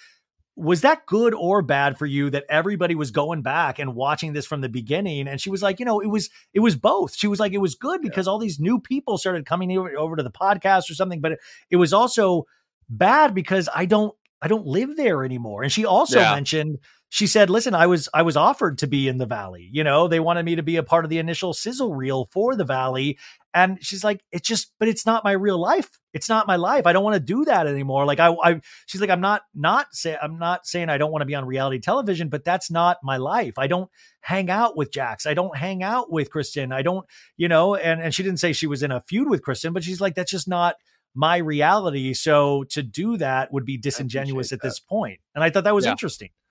was 0.56 0.82
that 0.82 1.04
good 1.06 1.34
or 1.34 1.62
bad 1.62 1.98
for 1.98 2.06
you 2.06 2.30
that 2.30 2.44
everybody 2.48 2.94
was 2.94 3.10
going 3.10 3.42
back 3.42 3.78
and 3.78 3.94
watching 3.94 4.32
this 4.32 4.46
from 4.46 4.60
the 4.60 4.68
beginning 4.68 5.26
and 5.26 5.40
she 5.40 5.50
was 5.50 5.62
like 5.62 5.80
you 5.80 5.84
know 5.84 6.00
it 6.00 6.06
was 6.06 6.30
it 6.52 6.60
was 6.60 6.76
both 6.76 7.16
she 7.16 7.26
was 7.26 7.40
like 7.40 7.52
it 7.52 7.58
was 7.58 7.74
good 7.74 8.00
because 8.00 8.26
yeah. 8.26 8.30
all 8.30 8.38
these 8.38 8.60
new 8.60 8.78
people 8.78 9.18
started 9.18 9.44
coming 9.46 9.76
over, 9.76 9.96
over 9.98 10.14
to 10.14 10.22
the 10.22 10.30
podcast 10.30 10.88
or 10.88 10.94
something 10.94 11.20
but 11.20 11.32
it, 11.32 11.38
it 11.70 11.76
was 11.76 11.92
also 11.92 12.44
bad 12.88 13.34
because 13.34 13.68
i 13.74 13.84
don't 13.84 14.14
I 14.42 14.46
don't 14.46 14.66
live 14.66 14.94
there 14.96 15.24
anymore. 15.24 15.62
And 15.62 15.72
she 15.72 15.86
also 15.86 16.20
Yeah. 16.20 16.34
mentioned 16.34 16.78
she 17.08 17.26
said, 17.28 17.48
"Listen, 17.50 17.74
I 17.74 17.86
was 17.86 18.08
I 18.12 18.22
was 18.22 18.36
offered 18.36 18.78
to 18.78 18.86
be 18.86 19.06
in 19.08 19.18
the 19.18 19.26
Valley. 19.26 19.68
You 19.72 19.84
know, 19.84 20.08
they 20.08 20.20
wanted 20.20 20.44
me 20.44 20.56
to 20.56 20.62
be 20.62 20.76
a 20.76 20.82
part 20.82 21.04
of 21.04 21.10
the 21.10 21.18
initial 21.18 21.52
sizzle 21.54 21.94
reel 21.94 22.28
for 22.32 22.56
the 22.56 22.64
Valley." 22.64 23.18
And 23.52 23.78
she's 23.84 24.02
like, 24.02 24.20
"It's 24.32 24.48
just, 24.48 24.72
but 24.80 24.88
it's 24.88 25.06
not 25.06 25.22
my 25.22 25.30
real 25.30 25.58
life. 25.58 25.88
It's 26.12 26.28
not 26.28 26.48
my 26.48 26.56
life. 26.56 26.86
I 26.86 26.92
don't 26.92 27.04
want 27.04 27.14
to 27.14 27.20
do 27.20 27.44
that 27.44 27.68
anymore." 27.68 28.04
Like 28.04 28.18
I, 28.18 28.32
I 28.42 28.60
she's 28.86 29.00
like, 29.00 29.10
"I'm 29.10 29.20
not 29.20 29.42
not 29.54 29.94
say 29.94 30.16
I'm 30.20 30.38
not 30.38 30.66
saying 30.66 30.88
I 30.88 30.98
don't 30.98 31.12
want 31.12 31.22
to 31.22 31.26
be 31.26 31.36
on 31.36 31.44
reality 31.44 31.78
television, 31.78 32.28
but 32.30 32.44
that's 32.44 32.68
not 32.70 32.96
my 33.04 33.16
life. 33.16 33.58
I 33.58 33.68
don't 33.68 33.88
hang 34.20 34.50
out 34.50 34.76
with 34.76 34.90
Jax. 34.92 35.24
I 35.24 35.34
don't 35.34 35.56
hang 35.56 35.82
out 35.84 36.10
with 36.10 36.30
Kristen. 36.30 36.72
I 36.72 36.82
don't, 36.82 37.06
you 37.36 37.46
know." 37.48 37.76
And 37.76 38.00
and 38.00 38.12
she 38.12 38.24
didn't 38.24 38.40
say 38.40 38.52
she 38.52 38.66
was 38.66 38.82
in 38.82 38.90
a 38.90 39.02
feud 39.06 39.28
with 39.28 39.42
Kristen, 39.42 39.72
but 39.72 39.84
she's 39.84 40.00
like, 40.00 40.14
"That's 40.16 40.30
just 40.30 40.48
not." 40.48 40.76
my 41.16 41.36
reality 41.36 42.12
so 42.12 42.64
to 42.64 42.82
do 42.82 43.16
that 43.16 43.52
would 43.52 43.64
be 43.64 43.78
disingenuous 43.78 44.50
at 44.50 44.60
that. 44.60 44.66
this 44.66 44.80
point 44.80 45.20
and 45.36 45.44
i 45.44 45.48
thought 45.48 45.62
that 45.62 45.72
was 45.72 45.84
Yeah. 45.84 45.92
interesting 45.92 46.30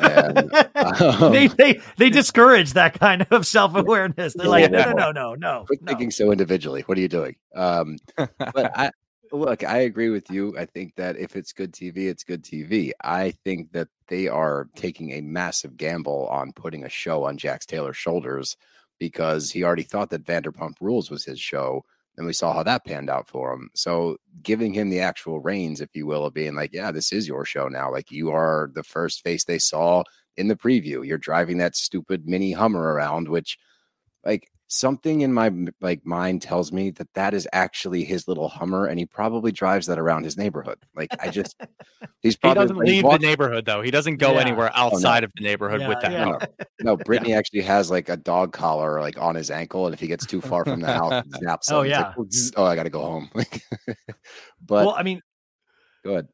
And, 0.00 0.54
um, 0.74 1.32
they, 1.32 1.46
they 1.48 1.80
they 1.96 2.10
discourage 2.10 2.72
that 2.72 2.98
kind 2.98 3.26
of 3.30 3.46
self-awareness 3.46 4.34
they're 4.34 4.48
like 4.48 4.70
no 4.70 4.84
no 4.84 4.92
no 4.92 5.12
no 5.12 5.34
no 5.34 5.64
quit 5.66 5.82
no. 5.82 5.90
thinking 5.90 6.10
so 6.10 6.32
individually. 6.32 6.82
What 6.82 6.98
are 6.98 7.00
you 7.00 7.08
doing? 7.08 7.36
Um, 7.54 7.98
but 8.16 8.30
I 8.78 8.90
look, 9.32 9.64
I 9.64 9.78
agree 9.78 10.10
with 10.10 10.30
you. 10.30 10.56
I 10.58 10.66
think 10.66 10.94
that 10.96 11.16
if 11.16 11.36
it's 11.36 11.52
good 11.52 11.72
TV, 11.72 12.08
it's 12.08 12.24
good 12.24 12.42
TV. 12.42 12.92
I 13.02 13.32
think 13.44 13.72
that 13.72 13.88
they 14.08 14.28
are 14.28 14.68
taking 14.76 15.12
a 15.12 15.20
massive 15.20 15.76
gamble 15.76 16.26
on 16.28 16.52
putting 16.52 16.84
a 16.84 16.88
show 16.88 17.24
on 17.24 17.38
Jax 17.38 17.66
Taylor's 17.66 17.96
shoulders 17.96 18.56
because 18.98 19.50
he 19.50 19.64
already 19.64 19.82
thought 19.82 20.10
that 20.10 20.24
Vanderpump 20.24 20.74
Rules 20.80 21.10
was 21.10 21.24
his 21.24 21.40
show. 21.40 21.84
And 22.20 22.26
we 22.26 22.34
saw 22.34 22.52
how 22.52 22.62
that 22.64 22.84
panned 22.84 23.08
out 23.08 23.30
for 23.30 23.50
him. 23.50 23.70
So 23.74 24.18
giving 24.42 24.74
him 24.74 24.90
the 24.90 25.00
actual 25.00 25.40
reins, 25.40 25.80
if 25.80 25.96
you 25.96 26.06
will, 26.06 26.26
of 26.26 26.34
being 26.34 26.54
like, 26.54 26.70
yeah, 26.70 26.92
this 26.92 27.14
is 27.14 27.26
your 27.26 27.46
show 27.46 27.66
now. 27.66 27.90
Like 27.90 28.10
you 28.10 28.30
are 28.30 28.70
the 28.74 28.82
first 28.82 29.24
face 29.24 29.44
they 29.44 29.58
saw 29.58 30.02
in 30.36 30.46
the 30.48 30.54
preview. 30.54 31.02
You're 31.02 31.16
driving 31.16 31.56
that 31.58 31.76
stupid 31.76 32.28
mini 32.28 32.52
Hummer 32.52 32.92
around, 32.92 33.28
which 33.28 33.56
like 34.22 34.49
something 34.72 35.22
in 35.22 35.32
my 35.32 35.52
like 35.80 36.06
mind 36.06 36.40
tells 36.40 36.70
me 36.70 36.90
that 36.92 37.12
that 37.14 37.34
is 37.34 37.46
actually 37.52 38.04
his 38.04 38.28
little 38.28 38.48
Hummer, 38.48 38.86
and 38.86 38.98
he 38.98 39.04
probably 39.04 39.50
drives 39.50 39.86
that 39.88 39.98
around 39.98 40.22
his 40.24 40.36
neighborhood. 40.36 40.78
Like 40.94 41.10
I 41.20 41.28
just, 41.28 41.56
he's 42.22 42.34
He 42.34 42.38
probably 42.40 42.62
doesn't 42.62 42.76
like, 42.76 42.86
leave 42.86 43.04
walk- 43.04 43.20
the 43.20 43.26
neighborhood 43.26 43.66
though. 43.66 43.82
He 43.82 43.90
doesn't 43.90 44.16
go 44.16 44.34
Yeah. 44.34 44.40
anywhere 44.40 44.70
oh, 44.74 44.86
outside 44.86 45.24
of 45.24 45.32
the 45.36 45.42
neighborhood 45.42 45.86
with 45.86 46.00
that. 46.00 46.12
yeah. 46.12 46.24
Hummer. 46.24 46.40
No, 46.80 46.96
Brittany 47.04 47.34
actually 47.34 47.62
has 47.62 47.90
like 47.90 48.08
a 48.08 48.16
dog 48.16 48.52
collar 48.52 49.00
like 49.00 49.18
on 49.18 49.34
his 49.34 49.50
ankle, 49.50 49.86
and 49.86 49.92
if 49.94 50.00
he 50.00 50.06
gets 50.06 50.24
too 50.24 50.40
far 50.40 50.64
from 50.64 50.80
the 50.80 50.86
house, 50.92 51.24
it 51.26 51.34
snaps. 51.36 51.70
Oh, 51.72 51.82
him. 51.82 51.90
It's 51.92 51.98
like, 51.98 52.54
yeah. 52.56 52.62
Oh, 52.62 52.64
I 52.64 52.76
got 52.76 52.84
to 52.84 52.90
go 52.90 53.02
home. 53.02 53.28
Like, 53.34 53.62
but 54.64 54.86
well 54.86 54.94
i 54.96 55.02
mean 55.02 55.20
go 56.04 56.12
ahead. 56.12 56.28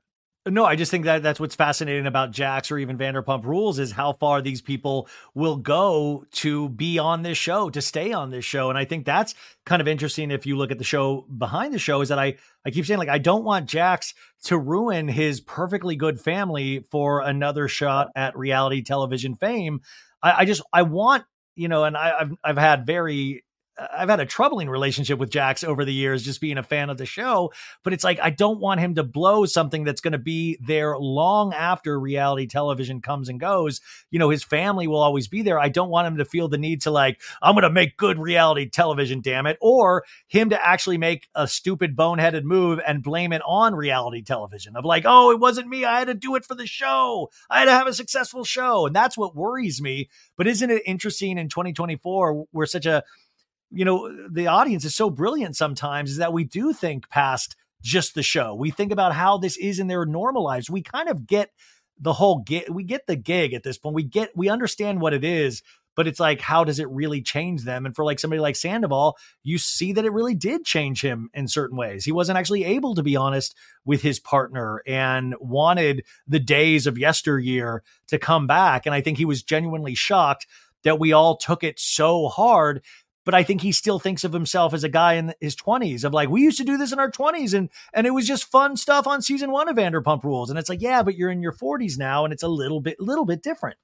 No, 0.49 0.65
I 0.65 0.77
just 0.77 0.93
think 0.93 1.07
that 1.07 1.25
that's 1.25 1.41
what's 1.41 1.57
fascinating 1.57 2.07
about 2.07 2.31
Jax 2.31 2.71
or 2.71 2.79
even 2.79 2.97
Vanderpump 2.97 3.45
Rules 3.45 3.81
is 3.81 3.91
how 3.91 4.13
far 4.13 4.41
these 4.41 4.63
people 4.63 5.09
will 5.35 5.57
go 5.57 6.25
to 6.33 6.69
be 6.69 7.01
on 7.01 7.23
this 7.23 7.37
show, 7.37 7.69
to 7.71 7.83
stay 7.83 8.13
on 8.13 8.31
this 8.31 8.45
show. 8.45 8.71
And 8.71 8.79
I 8.79 8.85
think 8.85 9.05
that's 9.05 9.35
kind 9.65 9.83
of 9.83 9.89
interesting 9.89 10.31
if 10.31 10.47
you 10.47 10.57
look 10.57 10.71
at 10.71 10.79
the 10.79 10.85
show 10.85 11.23
behind 11.37 11.75
the 11.75 11.81
show 11.81 12.01
is 12.01 12.11
that 12.11 12.21
I 12.21 12.37
I 12.65 12.71
keep 12.71 12.87
saying 12.87 12.99
like 12.99 13.09
I 13.09 13.19
don't 13.19 13.43
want 13.43 13.69
Jax 13.69 14.15
to 14.45 14.57
ruin 14.57 15.09
his 15.09 15.41
perfectly 15.41 15.97
good 15.97 16.21
family 16.21 16.85
for 16.93 17.23
another 17.23 17.67
shot 17.67 18.11
at 18.15 18.39
reality 18.39 18.83
television 18.83 19.35
fame. 19.35 19.81
I, 20.23 20.43
I 20.43 20.45
just 20.45 20.63
I 20.73 20.83
want, 20.83 21.25
you 21.57 21.67
know, 21.67 21.83
and 21.83 21.97
I, 21.97 22.21
I've 22.21 22.33
I've 22.45 22.59
had 22.59 22.87
very 22.87 23.43
I've 23.79 24.09
had 24.09 24.21
a 24.21 24.27
troubling 24.27 24.71
relationship 24.71 25.19
with 25.19 25.31
Jax 25.31 25.63
over 25.63 25.85
the 25.85 25.93
years, 25.93 26.23
just 26.23 26.41
being 26.41 26.59
a 26.59 26.63
fan 26.63 26.89
of 26.89 26.97
the 26.97 27.07
show. 27.07 27.53
But 27.83 27.93
it's 27.93 28.05
like 28.05 28.19
I 28.23 28.31
don't 28.31 28.61
want 28.61 28.81
him 28.81 28.95
to 28.95 29.03
blow 29.03 29.45
something 29.45 29.85
that's 29.85 30.01
going 30.01 30.13
to 30.13 30.19
be 30.19 30.59
there 30.61 30.97
long 30.99 31.53
after 31.53 31.99
reality 31.99 32.47
television 32.47 33.03
comes 33.03 33.29
and 33.29 33.39
goes. 33.39 33.81
You 34.11 34.19
know, 34.19 34.31
his 34.31 34.43
family 34.43 34.87
will 34.87 35.01
always 35.01 35.29
be 35.29 35.43
there. 35.43 35.59
I 35.59 35.69
don't 35.69 35.91
want 35.91 36.07
him 36.07 36.17
to 36.17 36.25
feel 36.25 36.49
the 36.49 36.59
need 36.59 36.83
to 36.83 36.91
like, 36.91 37.21
I'm 37.43 37.55
going 37.55 37.63
to 37.65 37.71
make 37.71 37.97
good 37.97 38.19
reality 38.19 38.69
television, 38.69 39.21
damn 39.21 39.47
it, 39.47 39.59
or 39.61 40.05
him 40.29 40.51
to 40.51 40.67
actually 40.67 40.99
make 40.99 41.29
a 41.35 41.47
stupid 41.47 41.97
boneheaded 41.97 42.45
move 42.45 42.81
and 42.87 43.03
blame 43.03 43.33
it 43.33 43.43
on 43.47 43.75
reality 43.75 44.23
television 44.23 44.77
of 44.77 44.85
like, 44.85 45.05
oh, 45.07 45.31
it 45.31 45.41
wasn't 45.41 45.69
me. 45.69 45.85
I 45.85 45.99
had 45.99 46.09
to 46.09 46.15
do 46.15 46.35
it 46.37 46.45
for 46.45 46.55
the 46.55 46.67
show. 46.67 47.31
I 47.51 47.61
had 47.61 47.65
to 47.67 47.73
have 47.73 47.87
a 47.87 47.95
successful 47.95 48.45
show. 48.45 48.87
And 48.87 48.97
that's 48.97 49.19
what 49.19 49.37
worries 49.37 49.83
me. 49.83 50.09
But 50.37 50.47
isn't 50.47 50.71
it 50.71 50.83
interesting 50.87 51.39
in 51.39 51.49
2024? 51.49 52.47
We're 52.53 52.67
such 52.67 52.87
a 52.87 53.03
you 53.71 53.85
know 53.85 54.29
the 54.31 54.47
audience 54.47 54.85
is 54.85 54.95
so 54.95 55.11
brilliant 55.11 55.57
sometimes 55.57 56.11
is 56.11 56.17
that 56.19 56.33
we 56.33 56.45
do 56.45 56.73
think 56.73 57.09
past 57.09 57.57
just 57.83 58.15
the 58.15 58.23
show. 58.23 58.55
We 58.55 58.71
think 58.71 58.93
about 58.93 59.15
how 59.15 59.39
this 59.39 59.57
is 59.57 59.79
in 59.79 59.87
their 59.87 60.05
normal 60.05 60.43
lives. 60.43 60.69
We 60.69 60.83
kind 60.83 61.09
of 61.09 61.27
get 61.27 61.51
the 61.99 62.13
whole 62.13 62.41
gig 62.41 62.69
we 62.69 62.85
get 62.85 63.07
the 63.07 63.17
gig 63.17 63.55
at 63.55 63.63
this 63.63 63.79
point. 63.79 63.95
We 63.95 64.03
get 64.03 64.37
we 64.37 64.49
understand 64.49 65.01
what 65.01 65.15
it 65.15 65.25
is 65.25 65.63
but 65.95 66.07
it's 66.07 66.21
like 66.21 66.43
how 66.43 66.63
does 66.63 66.79
it 66.79 66.91
really 66.91 67.23
change 67.23 67.65
them? 67.65 67.87
And 67.87 67.97
for 67.97 68.05
like 68.05 68.19
somebody 68.19 68.41
like 68.41 68.57
sandoval 68.57 69.17
you 69.43 69.57
see 69.57 69.93
that 69.93 70.05
it 70.05 70.13
really 70.13 70.35
did 70.35 70.65
change 70.65 71.01
him 71.01 71.31
in 71.33 71.49
certain 71.49 71.79
ways. 71.79 72.05
He 72.05 72.13
wasn't 72.13 72.39
actually 72.39 72.65
able 72.65 72.95
to 72.97 73.03
be 73.03 73.17
honest 73.17 73.57
with 73.85 74.03
his 74.03 74.21
partner 74.21 74.83
and 74.87 75.35
wanted 75.41 76.05
the 76.27 76.41
days 76.41 76.87
of 76.87 76.99
yesteryear 76.99 77.83
to 78.09 78.19
come 78.19 78.47
back. 78.47 78.85
And 78.85 78.95
i 78.95 79.01
think 79.01 79.17
he 79.17 79.25
was 79.25 79.43
genuinely 79.43 79.95
shocked 79.95 80.47
that 80.85 81.01
we 81.01 81.13
all 81.13 81.37
took 81.37 81.65
it 81.65 81.81
so 81.81 82.29
hard 82.29 82.83
but 83.27 83.35
I 83.35 83.43
think 83.43 83.61
he 83.61 83.73
still 83.73 83.99
thinks 83.99 84.25
of 84.25 84.33
himself 84.33 84.73
as 84.73 84.85
a 84.85 84.89
guy 84.89 85.15
in 85.15 85.35
his 85.41 85.55
20s 85.55 86.05
of 86.05 86.15
like 86.15 86.31
we 86.31 86.41
used 86.41 86.57
to 86.57 86.65
do 86.65 86.79
this 86.79 86.93
in 86.93 86.99
our 86.99 87.11
20s 87.11 87.53
and 87.53 87.69
and 87.93 88.07
it 88.07 88.15
was 88.15 88.27
just 88.27 88.45
fun 88.45 88.79
stuff 88.79 89.07
on 89.07 89.21
season 89.21 89.51
1 89.51 89.69
of 89.69 89.77
Vanderpump 89.77 90.25
Rules 90.25 90.49
and 90.49 90.59
it's 90.59 90.71
like 90.71 90.81
yeah 90.81 91.03
but 91.03 91.17
you're 91.17 91.31
in 91.31 91.43
your 91.43 91.53
40s 91.53 91.99
now 91.99 92.25
and 92.25 92.33
it's 92.33 92.43
a 92.43 92.49
little 92.49 92.81
bit 92.81 92.99
little 92.99 93.27
bit 93.27 93.43
different. 93.43 93.77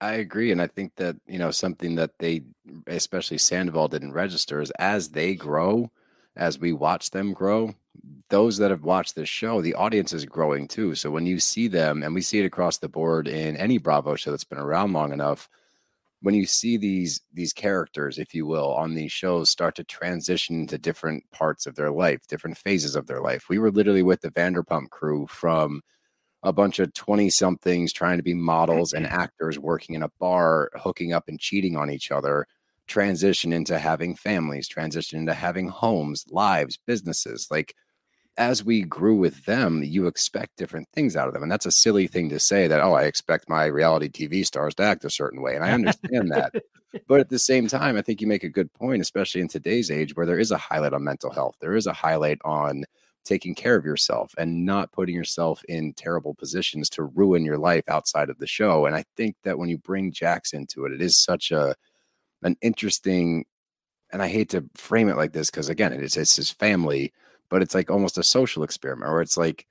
I 0.00 0.14
agree, 0.14 0.52
and 0.52 0.60
I 0.60 0.66
think 0.66 0.94
that 0.96 1.16
you 1.26 1.38
know 1.38 1.50
something 1.50 1.94
that 1.94 2.18
they, 2.18 2.42
especially 2.86 3.38
Sandoval, 3.38 3.88
didn't 3.88 4.12
register 4.12 4.60
is 4.60 4.70
as 4.72 5.08
they 5.08 5.34
grow, 5.34 5.90
as 6.36 6.58
we 6.58 6.72
watch 6.72 7.10
them 7.10 7.32
grow. 7.32 7.74
Those 8.28 8.58
that 8.58 8.70
have 8.70 8.84
watched 8.84 9.14
this 9.14 9.28
show, 9.28 9.62
the 9.62 9.74
audience 9.74 10.12
is 10.12 10.26
growing 10.26 10.68
too. 10.68 10.94
So 10.94 11.10
when 11.10 11.24
you 11.24 11.40
see 11.40 11.66
them, 11.68 12.02
and 12.02 12.14
we 12.14 12.20
see 12.20 12.40
it 12.40 12.44
across 12.44 12.76
the 12.76 12.88
board 12.88 13.26
in 13.26 13.56
any 13.56 13.78
Bravo 13.78 14.16
show 14.16 14.30
that's 14.30 14.44
been 14.44 14.58
around 14.58 14.92
long 14.92 15.12
enough, 15.12 15.48
when 16.26 16.34
you 16.34 16.44
see 16.44 16.76
these 16.76 17.20
these 17.32 17.52
characters, 17.52 18.18
if 18.18 18.34
you 18.34 18.46
will, 18.46 18.74
on 18.74 18.94
these 18.94 19.12
shows 19.12 19.48
start 19.48 19.76
to 19.76 19.84
transition 19.84 20.58
into 20.62 20.76
different 20.76 21.22
parts 21.30 21.66
of 21.66 21.76
their 21.76 21.92
life, 21.92 22.26
different 22.26 22.58
phases 22.58 22.96
of 22.96 23.06
their 23.06 23.20
life. 23.20 23.44
We 23.48 23.60
were 23.60 23.70
literally 23.70 24.02
with 24.02 24.22
the 24.22 24.32
Vanderpump 24.32 24.90
crew 24.90 25.28
from 25.28 25.82
a 26.42 26.52
bunch 26.52 26.80
of 26.80 26.92
20 26.94 27.30
somethings 27.30 27.92
trying 27.92 28.16
to 28.16 28.24
be 28.24 28.34
models 28.34 28.92
and 28.92 29.06
mm-hmm. 29.06 29.20
actors 29.20 29.56
working 29.56 29.94
in 29.94 30.02
a 30.02 30.10
bar, 30.18 30.68
hooking 30.74 31.12
up 31.12 31.28
and 31.28 31.38
cheating 31.38 31.76
on 31.76 31.92
each 31.92 32.10
other, 32.10 32.48
transition 32.88 33.52
into 33.52 33.78
having 33.78 34.16
families, 34.16 34.66
transition 34.66 35.20
into 35.20 35.32
having 35.32 35.68
homes, 35.68 36.24
lives, 36.28 36.76
businesses. 36.88 37.46
Like 37.52 37.76
as 38.38 38.64
we 38.64 38.82
grew 38.82 39.16
with 39.16 39.44
them, 39.46 39.82
you 39.82 40.06
expect 40.06 40.56
different 40.56 40.88
things 40.92 41.16
out 41.16 41.26
of 41.26 41.34
them. 41.34 41.42
And 41.42 41.50
that's 41.50 41.66
a 41.66 41.70
silly 41.70 42.06
thing 42.06 42.28
to 42.28 42.38
say 42.38 42.66
that, 42.66 42.80
oh, 42.80 42.92
I 42.92 43.04
expect 43.04 43.48
my 43.48 43.64
reality 43.66 44.08
TV 44.08 44.44
stars 44.44 44.74
to 44.76 44.82
act 44.82 45.04
a 45.04 45.10
certain 45.10 45.40
way. 45.40 45.54
And 45.54 45.64
I 45.64 45.72
understand 45.72 46.30
that. 46.32 46.52
But 47.08 47.20
at 47.20 47.28
the 47.28 47.38
same 47.38 47.66
time, 47.66 47.98
I 47.98 48.00
think 48.00 48.22
you 48.22 48.26
make 48.26 48.44
a 48.44 48.48
good 48.48 48.72
point, 48.72 49.02
especially 49.02 49.42
in 49.42 49.48
today's 49.48 49.90
age 49.90 50.16
where 50.16 50.24
there 50.24 50.38
is 50.38 50.50
a 50.50 50.56
highlight 50.56 50.94
on 50.94 51.04
mental 51.04 51.30
health. 51.30 51.56
There 51.60 51.76
is 51.76 51.86
a 51.86 51.92
highlight 51.92 52.38
on 52.42 52.84
taking 53.22 53.54
care 53.54 53.76
of 53.76 53.84
yourself 53.84 54.34
and 54.38 54.64
not 54.64 54.92
putting 54.92 55.14
yourself 55.14 55.62
in 55.68 55.92
terrible 55.92 56.32
positions 56.32 56.88
to 56.90 57.02
ruin 57.02 57.44
your 57.44 57.58
life 57.58 57.84
outside 57.88 58.30
of 58.30 58.38
the 58.38 58.46
show. 58.46 58.86
And 58.86 58.94
I 58.94 59.04
think 59.14 59.36
that 59.42 59.58
when 59.58 59.68
you 59.68 59.76
bring 59.76 60.10
Jax 60.10 60.54
into 60.54 60.86
it, 60.86 60.92
it 60.92 61.02
is 61.02 61.22
such 61.22 61.50
a 61.50 61.74
an 62.42 62.56
interesting 62.62 63.44
and 64.12 64.22
I 64.22 64.28
hate 64.28 64.50
to 64.50 64.64
frame 64.74 65.08
it 65.08 65.16
like 65.16 65.32
this 65.32 65.50
because 65.50 65.68
again, 65.68 65.92
it's 65.92 66.16
it's 66.16 66.36
his 66.36 66.50
family, 66.50 67.12
but 67.50 67.62
it's 67.62 67.74
like 67.74 67.90
almost 67.90 68.18
a 68.18 68.22
social 68.22 68.62
experiment 68.62 69.10
where 69.10 69.20
it's 69.20 69.36
like 69.36 69.66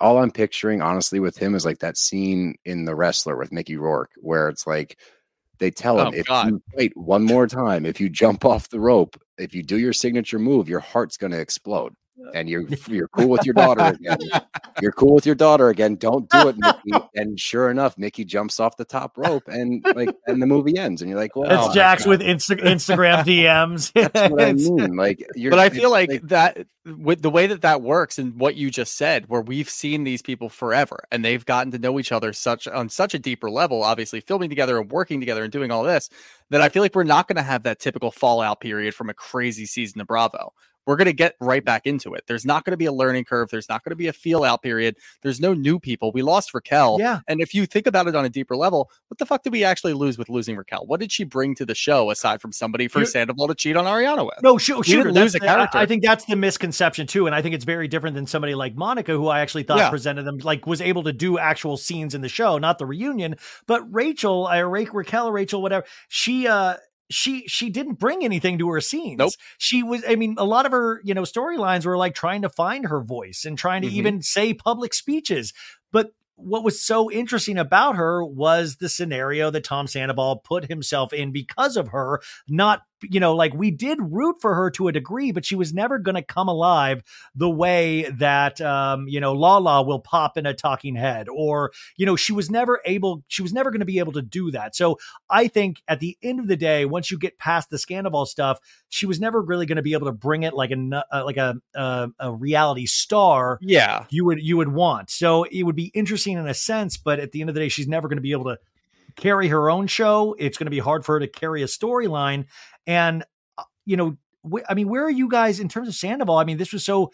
all 0.00 0.18
I'm 0.18 0.30
picturing, 0.30 0.80
honestly, 0.80 1.20
with 1.20 1.36
him 1.36 1.54
is 1.54 1.64
like 1.64 1.80
that 1.80 1.98
scene 1.98 2.54
in 2.64 2.84
The 2.84 2.94
Wrestler 2.94 3.36
with 3.36 3.52
Mickey 3.52 3.76
Rourke, 3.76 4.10
where 4.16 4.48
it's 4.48 4.66
like 4.66 4.98
they 5.58 5.70
tell 5.70 6.00
him 6.00 6.08
Oh, 6.08 6.16
if 6.16 6.26
God. 6.26 6.48
you 6.48 6.62
wait 6.74 6.96
one 6.96 7.22
more 7.22 7.46
time, 7.46 7.84
if 7.84 8.00
you 8.00 8.08
jump 8.08 8.44
off 8.46 8.70
the 8.70 8.80
rope, 8.80 9.20
if 9.38 9.54
you 9.54 9.62
do 9.62 9.78
your 9.78 9.92
signature 9.92 10.38
move, 10.38 10.68
your 10.68 10.80
heart's 10.80 11.16
gonna 11.16 11.38
explode. 11.38 11.94
And 12.34 12.48
you're 12.48 12.64
you're 12.88 13.08
cool 13.08 13.28
with 13.28 13.44
your 13.44 13.54
daughter 13.54 13.82
again. 13.82 14.18
You're 14.80 14.92
cool 14.92 15.14
with 15.14 15.26
your 15.26 15.34
daughter 15.34 15.68
again. 15.68 15.96
Don't 15.96 16.28
do 16.28 16.48
it, 16.48 16.56
Mickey. 16.58 17.04
And 17.14 17.38
sure 17.38 17.70
enough, 17.70 17.98
Mickey 17.98 18.24
jumps 18.24 18.60
off 18.60 18.76
the 18.76 18.84
top 18.84 19.18
rope, 19.18 19.42
and 19.48 19.84
like, 19.94 20.14
and 20.26 20.40
the 20.40 20.46
movie 20.46 20.78
ends. 20.78 21.02
And 21.02 21.10
you're 21.10 21.18
like, 21.18 21.34
well, 21.34 21.50
It's 21.50 21.70
oh 21.70 21.74
Jax 21.74 22.06
with 22.06 22.20
Insta- 22.20 22.62
Instagram 22.62 23.24
DMs. 23.24 23.92
That's 23.92 24.30
what 24.30 24.40
I 24.40 24.52
mean. 24.52 24.96
Like, 24.96 25.26
you're, 25.34 25.50
but 25.50 25.58
I 25.58 25.66
it's 25.66 25.76
feel 25.76 25.90
like 25.90 26.22
that 26.22 26.66
with 26.86 27.22
the 27.22 27.30
way 27.30 27.46
that 27.46 27.62
that 27.62 27.82
works 27.82 28.18
and 28.18 28.38
what 28.38 28.56
you 28.56 28.70
just 28.70 28.96
said, 28.96 29.28
where 29.28 29.42
we've 29.42 29.68
seen 29.68 30.04
these 30.04 30.22
people 30.22 30.48
forever 30.48 31.04
and 31.10 31.24
they've 31.24 31.44
gotten 31.44 31.72
to 31.72 31.78
know 31.78 31.98
each 31.98 32.12
other 32.12 32.32
such 32.32 32.66
on 32.66 32.88
such 32.88 33.12
a 33.12 33.18
deeper 33.18 33.50
level, 33.50 33.82
obviously 33.82 34.20
filming 34.20 34.48
together 34.48 34.78
and 34.78 34.90
working 34.90 35.20
together 35.20 35.42
and 35.42 35.52
doing 35.52 35.70
all 35.70 35.82
this, 35.82 36.08
that 36.48 36.62
I 36.62 36.68
feel 36.68 36.82
like 36.82 36.94
we're 36.94 37.04
not 37.04 37.28
going 37.28 37.36
to 37.36 37.42
have 37.42 37.64
that 37.64 37.80
typical 37.80 38.10
fallout 38.10 38.60
period 38.60 38.94
from 38.94 39.10
a 39.10 39.14
crazy 39.14 39.66
season 39.66 40.00
of 40.00 40.06
Bravo. 40.06 40.52
We're 40.86 40.96
going 40.96 41.06
to 41.06 41.12
get 41.12 41.34
right 41.40 41.64
back 41.64 41.86
into 41.86 42.14
it. 42.14 42.24
There's 42.26 42.44
not 42.44 42.64
going 42.64 42.72
to 42.72 42.76
be 42.76 42.86
a 42.86 42.92
learning 42.92 43.24
curve. 43.24 43.50
There's 43.50 43.68
not 43.68 43.84
going 43.84 43.90
to 43.90 43.96
be 43.96 44.08
a 44.08 44.12
feel 44.12 44.44
out 44.44 44.62
period. 44.62 44.96
There's 45.22 45.40
no 45.40 45.54
new 45.54 45.78
people. 45.78 46.10
We 46.12 46.22
lost 46.22 46.52
Raquel. 46.54 46.96
Yeah. 46.98 47.20
And 47.28 47.40
if 47.40 47.54
you 47.54 47.66
think 47.66 47.86
about 47.86 48.08
it 48.08 48.16
on 48.16 48.24
a 48.24 48.28
deeper 48.28 48.56
level, 48.56 48.90
what 49.08 49.18
the 49.18 49.26
fuck 49.26 49.42
did 49.42 49.52
we 49.52 49.62
actually 49.62 49.92
lose 49.92 50.16
with 50.18 50.28
losing 50.28 50.56
Raquel? 50.56 50.84
What 50.86 50.98
did 51.00 51.12
she 51.12 51.24
bring 51.24 51.54
to 51.56 51.66
the 51.66 51.74
show 51.74 52.10
aside 52.10 52.40
from 52.40 52.50
somebody 52.52 52.88
for 52.88 53.00
You're- 53.00 53.10
Sandoval 53.10 53.48
to 53.48 53.54
cheat 53.54 53.76
on 53.76 53.84
Ariana 53.84 54.24
with? 54.24 54.42
No, 54.42 54.58
she, 54.58 54.72
sure. 54.72 54.82
didn't 54.82 55.12
lose 55.14 55.34
a 55.34 55.38
the- 55.38 55.44
I- 55.44 55.54
character. 55.54 55.78
I, 55.78 55.86
think 55.86 56.02
that's 56.02 56.24
the 56.24 56.36
misconception 56.36 57.06
too, 57.06 57.26
and 57.26 57.34
I 57.34 57.42
think 57.42 57.54
it's 57.54 57.64
very 57.64 57.86
different 57.86 58.16
than 58.16 58.26
somebody 58.26 58.54
like 58.54 58.74
Monica, 58.74 59.12
who 59.12 59.28
I 59.28 59.40
actually 59.40 59.64
thought 59.64 59.78
Yeah. 59.78 59.90
presented 59.90 60.22
them 60.24 60.38
like 60.38 60.66
was 60.66 60.80
able 60.80 61.02
to 61.04 61.12
do 61.12 61.38
actual 61.38 61.76
scenes 61.76 62.14
in 62.14 62.20
the 62.22 62.28
show, 62.28 62.58
not 62.58 62.78
the 62.78 62.86
reunion. 62.86 63.36
But 63.66 63.82
Rachel, 63.94 64.46
I 64.46 64.62
Ra- 64.62 64.84
Raquel, 64.92 65.30
Rachel, 65.30 65.60
whatever, 65.62 65.84
she 66.08 66.48
uh 66.48 66.76
she 67.10 67.46
she 67.48 67.70
didn't 67.70 67.94
bring 67.98 68.24
anything 68.24 68.58
to 68.58 68.70
her 68.70 68.80
scenes. 68.80 69.18
Nope. 69.18 69.32
She 69.58 69.82
was. 69.82 70.02
I 70.08 70.14
mean, 70.16 70.36
a 70.38 70.44
lot 70.44 70.64
of 70.66 70.72
her 70.72 71.00
you 71.04 71.12
know 71.14 71.22
storylines 71.22 71.84
were 71.84 71.98
like 71.98 72.14
trying 72.14 72.42
to 72.42 72.48
find 72.48 72.86
her 72.86 73.00
voice 73.02 73.44
and 73.44 73.58
trying 73.58 73.82
to 73.82 73.88
Mhm. 73.88 73.92
even 73.92 74.22
say 74.22 74.54
public 74.54 74.94
speeches, 74.94 75.52
but. 75.92 76.12
What 76.42 76.64
was 76.64 76.80
so 76.82 77.10
interesting 77.10 77.58
about 77.58 77.96
her 77.96 78.24
was 78.24 78.76
the 78.76 78.88
scenario 78.88 79.50
that 79.50 79.62
Tom 79.62 79.86
Sandoval 79.86 80.36
put 80.36 80.64
himself 80.70 81.12
in 81.12 81.32
because 81.32 81.76
of 81.76 81.88
her 81.88 82.22
not 82.48 82.80
you 83.02 83.20
know 83.20 83.34
like 83.34 83.54
we 83.54 83.70
did 83.70 83.98
root 84.00 84.36
for 84.40 84.54
her 84.54 84.70
to 84.70 84.88
a 84.88 84.92
degree 84.92 85.32
but 85.32 85.44
she 85.44 85.56
was 85.56 85.72
never 85.72 85.98
going 85.98 86.14
to 86.14 86.22
come 86.22 86.48
alive 86.48 87.02
the 87.34 87.48
way 87.50 88.02
that 88.10 88.60
um 88.60 89.06
you 89.08 89.20
know 89.20 89.32
lala 89.32 89.82
will 89.82 90.00
pop 90.00 90.36
in 90.36 90.46
a 90.46 90.54
talking 90.54 90.94
head 90.96 91.28
or 91.28 91.72
you 91.96 92.06
know 92.06 92.16
she 92.16 92.32
was 92.32 92.50
never 92.50 92.80
able 92.84 93.22
she 93.28 93.42
was 93.42 93.52
never 93.52 93.70
going 93.70 93.80
to 93.80 93.86
be 93.86 93.98
able 93.98 94.12
to 94.12 94.22
do 94.22 94.50
that 94.50 94.74
so 94.76 94.98
i 95.28 95.46
think 95.48 95.82
at 95.88 96.00
the 96.00 96.16
end 96.22 96.40
of 96.40 96.46
the 96.48 96.56
day 96.56 96.84
once 96.84 97.10
you 97.10 97.18
get 97.18 97.38
past 97.38 97.70
the 97.70 97.78
scandal 97.78 98.26
stuff 98.26 98.58
she 98.88 99.06
was 99.06 99.20
never 99.20 99.40
really 99.40 99.66
going 99.66 99.76
to 99.76 99.82
be 99.82 99.92
able 99.92 100.06
to 100.06 100.12
bring 100.12 100.42
it 100.42 100.52
like 100.54 100.70
a 100.72 101.04
uh, 101.12 101.24
like 101.24 101.36
a, 101.36 101.54
a 101.74 102.08
a 102.18 102.32
reality 102.32 102.86
star 102.86 103.58
Yeah. 103.60 104.04
you 104.10 104.24
would 104.24 104.42
you 104.42 104.56
would 104.56 104.72
want. 104.72 105.10
So 105.10 105.44
it 105.44 105.62
would 105.62 105.76
be 105.76 105.92
interesting 105.94 106.36
in 106.36 106.48
a 106.48 106.54
sense, 106.54 106.96
but 106.96 107.20
at 107.20 107.32
the 107.32 107.40
end 107.40 107.50
of 107.50 107.54
the 107.54 107.60
day, 107.60 107.68
she's 107.68 107.86
never 107.88 108.08
going 108.08 108.16
to 108.16 108.22
be 108.22 108.32
able 108.32 108.44
to 108.44 108.58
carry 109.20 109.48
her 109.48 109.70
own 109.70 109.86
show. 109.86 110.34
It's 110.38 110.58
going 110.58 110.66
to 110.66 110.70
be 110.70 110.78
hard 110.78 111.04
for 111.04 111.14
her 111.14 111.20
to 111.20 111.28
carry 111.28 111.62
a 111.62 111.66
storyline. 111.66 112.46
And 112.86 113.24
uh, 113.58 113.64
you 113.84 113.96
know, 113.96 114.16
wh- 114.50 114.64
I 114.68 114.74
mean, 114.74 114.88
where 114.88 115.04
are 115.04 115.10
you 115.10 115.28
guys 115.28 115.60
in 115.60 115.68
terms 115.68 115.88
of 115.88 115.94
Sandoval? 115.94 116.38
I 116.38 116.44
mean, 116.44 116.58
this 116.58 116.72
was 116.72 116.84
so, 116.84 117.12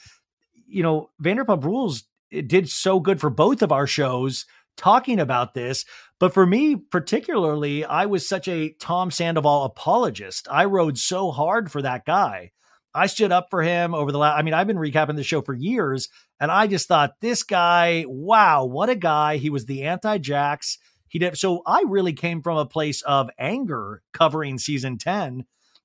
you 0.66 0.82
know, 0.82 1.10
Vanderpump 1.22 1.64
Rules 1.64 2.04
it 2.30 2.48
did 2.48 2.68
so 2.68 3.00
good 3.00 3.20
for 3.20 3.30
both 3.30 3.62
of 3.62 3.72
our 3.72 3.86
shows 3.86 4.46
talking 4.76 5.20
about 5.20 5.54
this. 5.54 5.84
But 6.18 6.34
for 6.34 6.46
me, 6.46 6.76
particularly, 6.76 7.84
I 7.84 8.06
was 8.06 8.28
such 8.28 8.48
a 8.48 8.72
Tom 8.80 9.10
Sandoval 9.10 9.64
apologist. 9.64 10.48
I 10.50 10.64
rode 10.64 10.98
so 10.98 11.30
hard 11.30 11.70
for 11.70 11.82
that 11.82 12.04
guy. 12.04 12.52
I 12.94 13.06
stood 13.06 13.30
up 13.30 13.48
for 13.50 13.62
him 13.62 13.94
over 13.94 14.10
the 14.10 14.18
last. 14.18 14.38
I 14.38 14.42
mean, 14.42 14.54
I've 14.54 14.66
been 14.66 14.78
recapping 14.78 15.16
the 15.16 15.22
show 15.22 15.42
for 15.42 15.52
years, 15.52 16.08
and 16.40 16.50
I 16.50 16.66
just 16.66 16.88
thought 16.88 17.20
this 17.20 17.42
guy, 17.42 18.06
wow, 18.08 18.64
what 18.64 18.88
a 18.88 18.94
guy! 18.94 19.36
He 19.36 19.50
was 19.50 19.66
the 19.66 19.82
anti-Jax. 19.82 20.78
He 21.08 21.18
did 21.18 21.36
so. 21.36 21.62
I 21.66 21.84
really 21.86 22.12
came 22.12 22.42
from 22.42 22.58
a 22.58 22.66
place 22.66 23.02
of 23.02 23.30
anger 23.38 24.02
covering 24.12 24.58
season 24.58 24.98
ten. 24.98 25.44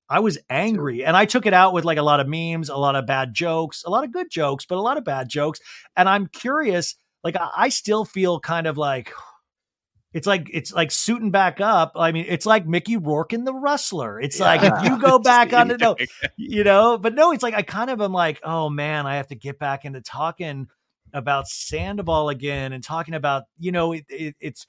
I 0.10 0.20
was 0.20 0.38
angry, 0.50 1.06
and 1.06 1.16
I 1.16 1.26
took 1.26 1.46
it 1.46 1.54
out 1.54 1.74
with 1.74 1.86
like 1.86 1.98
a 1.98 2.04
lot 2.04 2.20
of 2.20 2.28
memes, 2.28 2.70
a 2.70 2.76
lot 2.76 2.98
of 2.98 3.06
bad 3.06 3.34
jokes, 3.34 3.84
a 3.86 3.90
lot 3.90 4.04
of 4.04 4.12
good 4.12 4.30
jokes, 4.30 4.66
but 4.66 4.78
a 4.78 4.82
lot 4.82 4.98
of 4.98 5.06
bad 5.06 5.30
jokes. 5.30 5.62
And 5.96 6.10
I'm 6.10 6.28
curious, 6.28 6.96
like 7.24 7.38
I, 7.38 7.50
I 7.56 7.70
still 7.70 8.04
feel 8.04 8.40
kind 8.40 8.68
of 8.68 8.78
like 8.78 9.14
it's 10.14 10.28
like 10.28 10.50
it's 10.52 10.74
like 10.74 10.92
suiting 10.92 11.32
back 11.32 11.62
up. 11.62 11.94
I 11.96 12.12
mean, 12.12 12.26
it's 12.28 12.46
like 12.46 12.68
Mickey 12.68 12.98
Rourke 12.98 13.32
in 13.32 13.46
The 13.46 13.54
Wrestler. 13.54 14.20
It's 14.20 14.40
like 14.40 14.64
if 14.64 14.84
you 14.84 15.00
go 15.00 15.18
back 15.24 15.54
on 15.54 15.72
it, 15.72 15.80
no, 15.80 15.96
you 16.36 16.66
know, 16.66 16.98
but 16.98 17.16
no, 17.16 17.32
it's 17.32 17.44
like 17.44 17.54
I 17.54 17.62
kind 17.62 17.90
of 17.90 18.02
am 18.02 18.12
like, 18.12 18.42
oh 18.44 18.70
man, 18.70 19.06
I 19.06 19.16
have 19.16 19.28
to 19.28 19.36
get 19.36 19.60
back 19.60 19.86
into 19.86 20.02
talking 20.02 20.68
about 21.14 21.48
Sandoval 21.48 22.30
again 22.30 22.74
and 22.74 22.84
talking 22.84 23.14
about, 23.14 23.44
you 23.60 23.72
know, 23.72 23.94
it, 23.94 24.06
it, 24.10 24.36
it's 24.40 24.68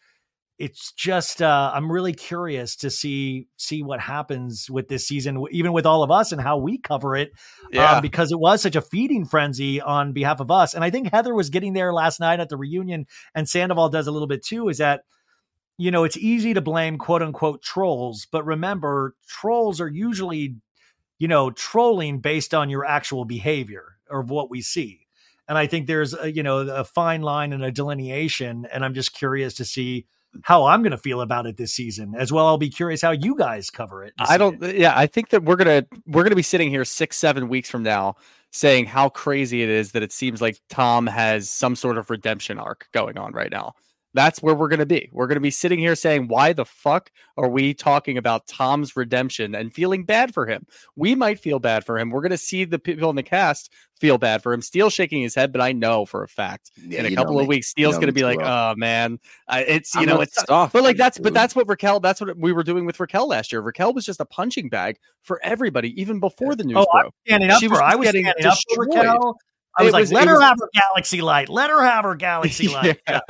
it's 0.63 0.93
just 0.93 1.43
uh 1.43 1.73
I'm 1.75 1.91
really 1.91 2.13
curious 2.13 2.77
to 2.77 2.91
see 2.91 3.49
see 3.57 3.83
what 3.83 3.99
happens 4.01 4.71
with 4.71 4.87
this 4.89 5.07
season, 5.09 5.45
even 5.51 5.73
with 5.73 5.87
all 5.87 6.03
of 6.05 6.11
us 6.11 6.31
and 6.31 6.41
how 6.41 6.57
we 6.59 6.79
cover 6.79 7.17
it, 7.17 7.33
Yeah. 7.73 7.97
um, 7.97 8.03
because 8.03 8.31
it 8.31 8.39
was 8.39 8.63
such 8.63 8.77
a 8.77 8.81
feeding 8.81 9.25
frenzy 9.25 9.81
on 9.81 10.13
behalf 10.13 10.39
of 10.41 10.51
us. 10.51 10.75
And 10.75 10.85
I 10.85 10.91
think 10.91 11.11
Heather 11.11 11.35
was 11.35 11.51
getting 11.51 11.73
there 11.73 11.93
last 11.93 12.21
night 12.21 12.39
at 12.39 12.49
the 12.49 12.57
reunion, 12.57 13.07
and 13.35 13.49
Sandoval 13.49 13.89
does 13.89 14.07
a 14.07 14.13
little 14.13 14.29
bit 14.29 14.45
too. 14.45 14.69
Is 14.69 14.79
that 14.79 15.03
you 15.79 15.91
know, 15.91 16.05
it's 16.05 16.17
easy 16.17 16.55
to 16.55 16.61
blame 16.61 16.97
quote 16.97 17.23
unquote 17.23 17.61
trolls, 17.63 18.27
but 18.31 18.47
remember, 18.47 19.17
trolls 19.27 19.81
are 19.81 19.89
usually, 19.89 20.55
you 21.19 21.27
know, 21.27 21.51
trolling 21.51 22.21
based 22.21 22.55
on 22.55 22.71
your 22.71 22.85
actual 22.85 23.25
behavior 23.25 23.97
or 24.09 24.23
what 24.23 24.49
we 24.51 24.61
see. 24.61 25.09
And 25.49 25.59
I 25.59 25.67
think 25.67 25.87
there's, 25.87 26.15
a, 26.15 26.31
you 26.31 26.43
know, 26.45 26.59
a 26.59 26.85
fine 26.85 27.23
line 27.23 27.53
and 27.53 27.65
a 27.65 27.73
delineation. 27.73 28.67
And 28.73 28.85
I'm 28.85 28.95
just 28.95 29.13
curious 29.13 29.55
to 29.55 29.65
see 29.65 30.07
how 30.43 30.67
I'm 30.67 30.83
going 30.83 30.93
to 30.93 30.99
feel 30.99 31.21
about 31.21 31.47
it 31.47 31.57
this 31.57 31.75
season. 31.75 32.15
As 32.17 32.33
well, 32.33 32.47
I'll 32.47 32.59
be 32.59 32.71
curious 32.71 33.03
how 33.03 33.11
you 33.11 33.37
guys 33.37 33.71
cover 33.71 34.05
it. 34.05 34.15
I 34.19 34.39
don't. 34.39 34.61
season. 34.61 34.81
Yeah, 34.81 34.93
I 34.97 35.07
think 35.07 35.31
that 35.31 35.45
we're 35.45 35.57
gonna 35.57 35.85
we're 36.07 36.23
gonna 36.23 36.37
be 36.37 36.43
sitting 36.43 36.71
here 36.71 36.85
six 36.85 37.17
seven 37.17 37.49
weeks 37.49 37.71
from 37.71 37.83
now 37.83 38.17
saying 38.53 38.85
how 38.87 39.09
crazy 39.09 39.63
it 39.63 39.69
is 39.69 39.93
that 39.93 40.03
it 40.03 40.13
seems 40.13 40.43
like 40.43 40.61
Tom 40.69 41.07
has 41.07 41.49
some 41.49 41.75
sort 41.75 41.97
of 41.97 42.11
redemption 42.11 42.59
arc 42.59 42.87
going 42.93 43.17
on 43.17 43.33
right 43.33 43.51
now. 43.51 43.75
That's 44.15 44.43
where 44.43 44.55
we're 44.55 44.69
going 44.69 44.81
to 44.81 44.87
be. 44.87 45.09
We're 45.13 45.27
going 45.27 45.37
to 45.37 45.41
be 45.41 45.51
sitting 45.51 45.79
here 45.79 45.95
saying, 45.95 46.29
why 46.29 46.53
the 46.53 46.65
fuck 46.65 47.11
are 47.37 47.49
we 47.49 47.73
talking 47.75 48.19
about 48.19 48.47
Tom's 48.47 48.95
redemption 48.97 49.55
and 49.55 49.73
feeling 49.73 50.05
bad 50.05 50.35
for 50.35 50.47
him? 50.47 50.67
We 50.97 51.15
might 51.15 51.39
feel 51.41 51.59
bad 51.59 51.85
for 51.85 51.99
him. 51.99 52.11
We're 52.11 52.21
going 52.21 52.31
to 52.31 52.39
see 52.39 52.65
the 52.65 52.79
people 52.79 53.09
in 53.11 53.17
the 53.17 53.23
cast 53.23 53.73
feel 53.99 54.19
bad 54.19 54.43
for 54.43 54.53
him. 54.53 54.61
Steele's 54.61 54.93
shaking 54.93 55.23
his 55.23 55.35
head, 55.35 55.53
but 55.53 55.61
I 55.61 55.73
know 55.73 56.05
for 56.05 56.23
a 56.25 56.29
fact 56.29 56.73
Yeah, 56.77 57.01
in 57.01 57.07
a 57.07 57.15
couple 57.15 57.39
of 57.39 57.45
me. 57.45 57.49
weeks, 57.49 57.69
You 57.69 57.85
Steele's 57.85 57.97
going 57.97 58.09
to 58.09 58.13
be 58.13 58.25
like, 58.25 58.39
well. 58.39 58.73
oh 58.73 58.77
man, 58.77 59.19
I, 59.49 59.61
it's, 59.63 59.95
you 59.95 60.03
I'm 60.03 60.07
know, 60.09 60.21
it's 60.21 60.35
soft, 60.45 60.73
but 60.73 60.83
like 60.83 60.97
that's 60.97 61.19
but 61.19 61.33
that's 61.33 61.55
what 61.55 61.69
Raquel 61.69 62.01
that's 62.01 62.21
what 62.21 62.37
we 62.37 62.53
were 62.53 62.65
doing 62.65 62.85
with 62.85 62.99
Raquel 63.01 63.29
last 63.29 63.53
year. 63.53 63.61
Raquel 63.61 63.95
was 63.95 64.05
just 64.05 64.21
a 64.21 64.25
punching 64.25 64.69
bag 64.69 64.99
for 65.23 65.41
everybody, 65.43 65.99
even 66.01 66.21
before 66.21 66.55
the 66.55 66.65
news 66.65 66.79
Oh, 66.79 66.87
I'm 66.95 67.03
broke. 67.03 67.15
standing 67.27 67.51
up 67.51 67.61
She 67.61 67.67
for 67.69 67.73
was 67.73 67.81
her. 67.81 67.85
I 67.85 67.95
was 67.95 68.07
getting 68.09 68.25
standing 68.25 68.47
up 68.47 68.59
for. 68.75 68.85
Raquel. 68.85 69.39
I 69.79 69.83
was 69.85 69.91
It 69.91 69.93
like, 69.95 70.11
let 70.11 70.29
her 70.29 70.35
was- 70.35 70.43
have 70.43 70.59
her 70.61 70.69
galaxy 70.75 71.21
light. 71.23 71.49
Let 71.49 71.71
her 71.71 71.83
have 71.83 72.05
her 72.05 72.15
galaxy 72.15 72.69
light. 72.75 73.01
Yeah. 73.09 73.21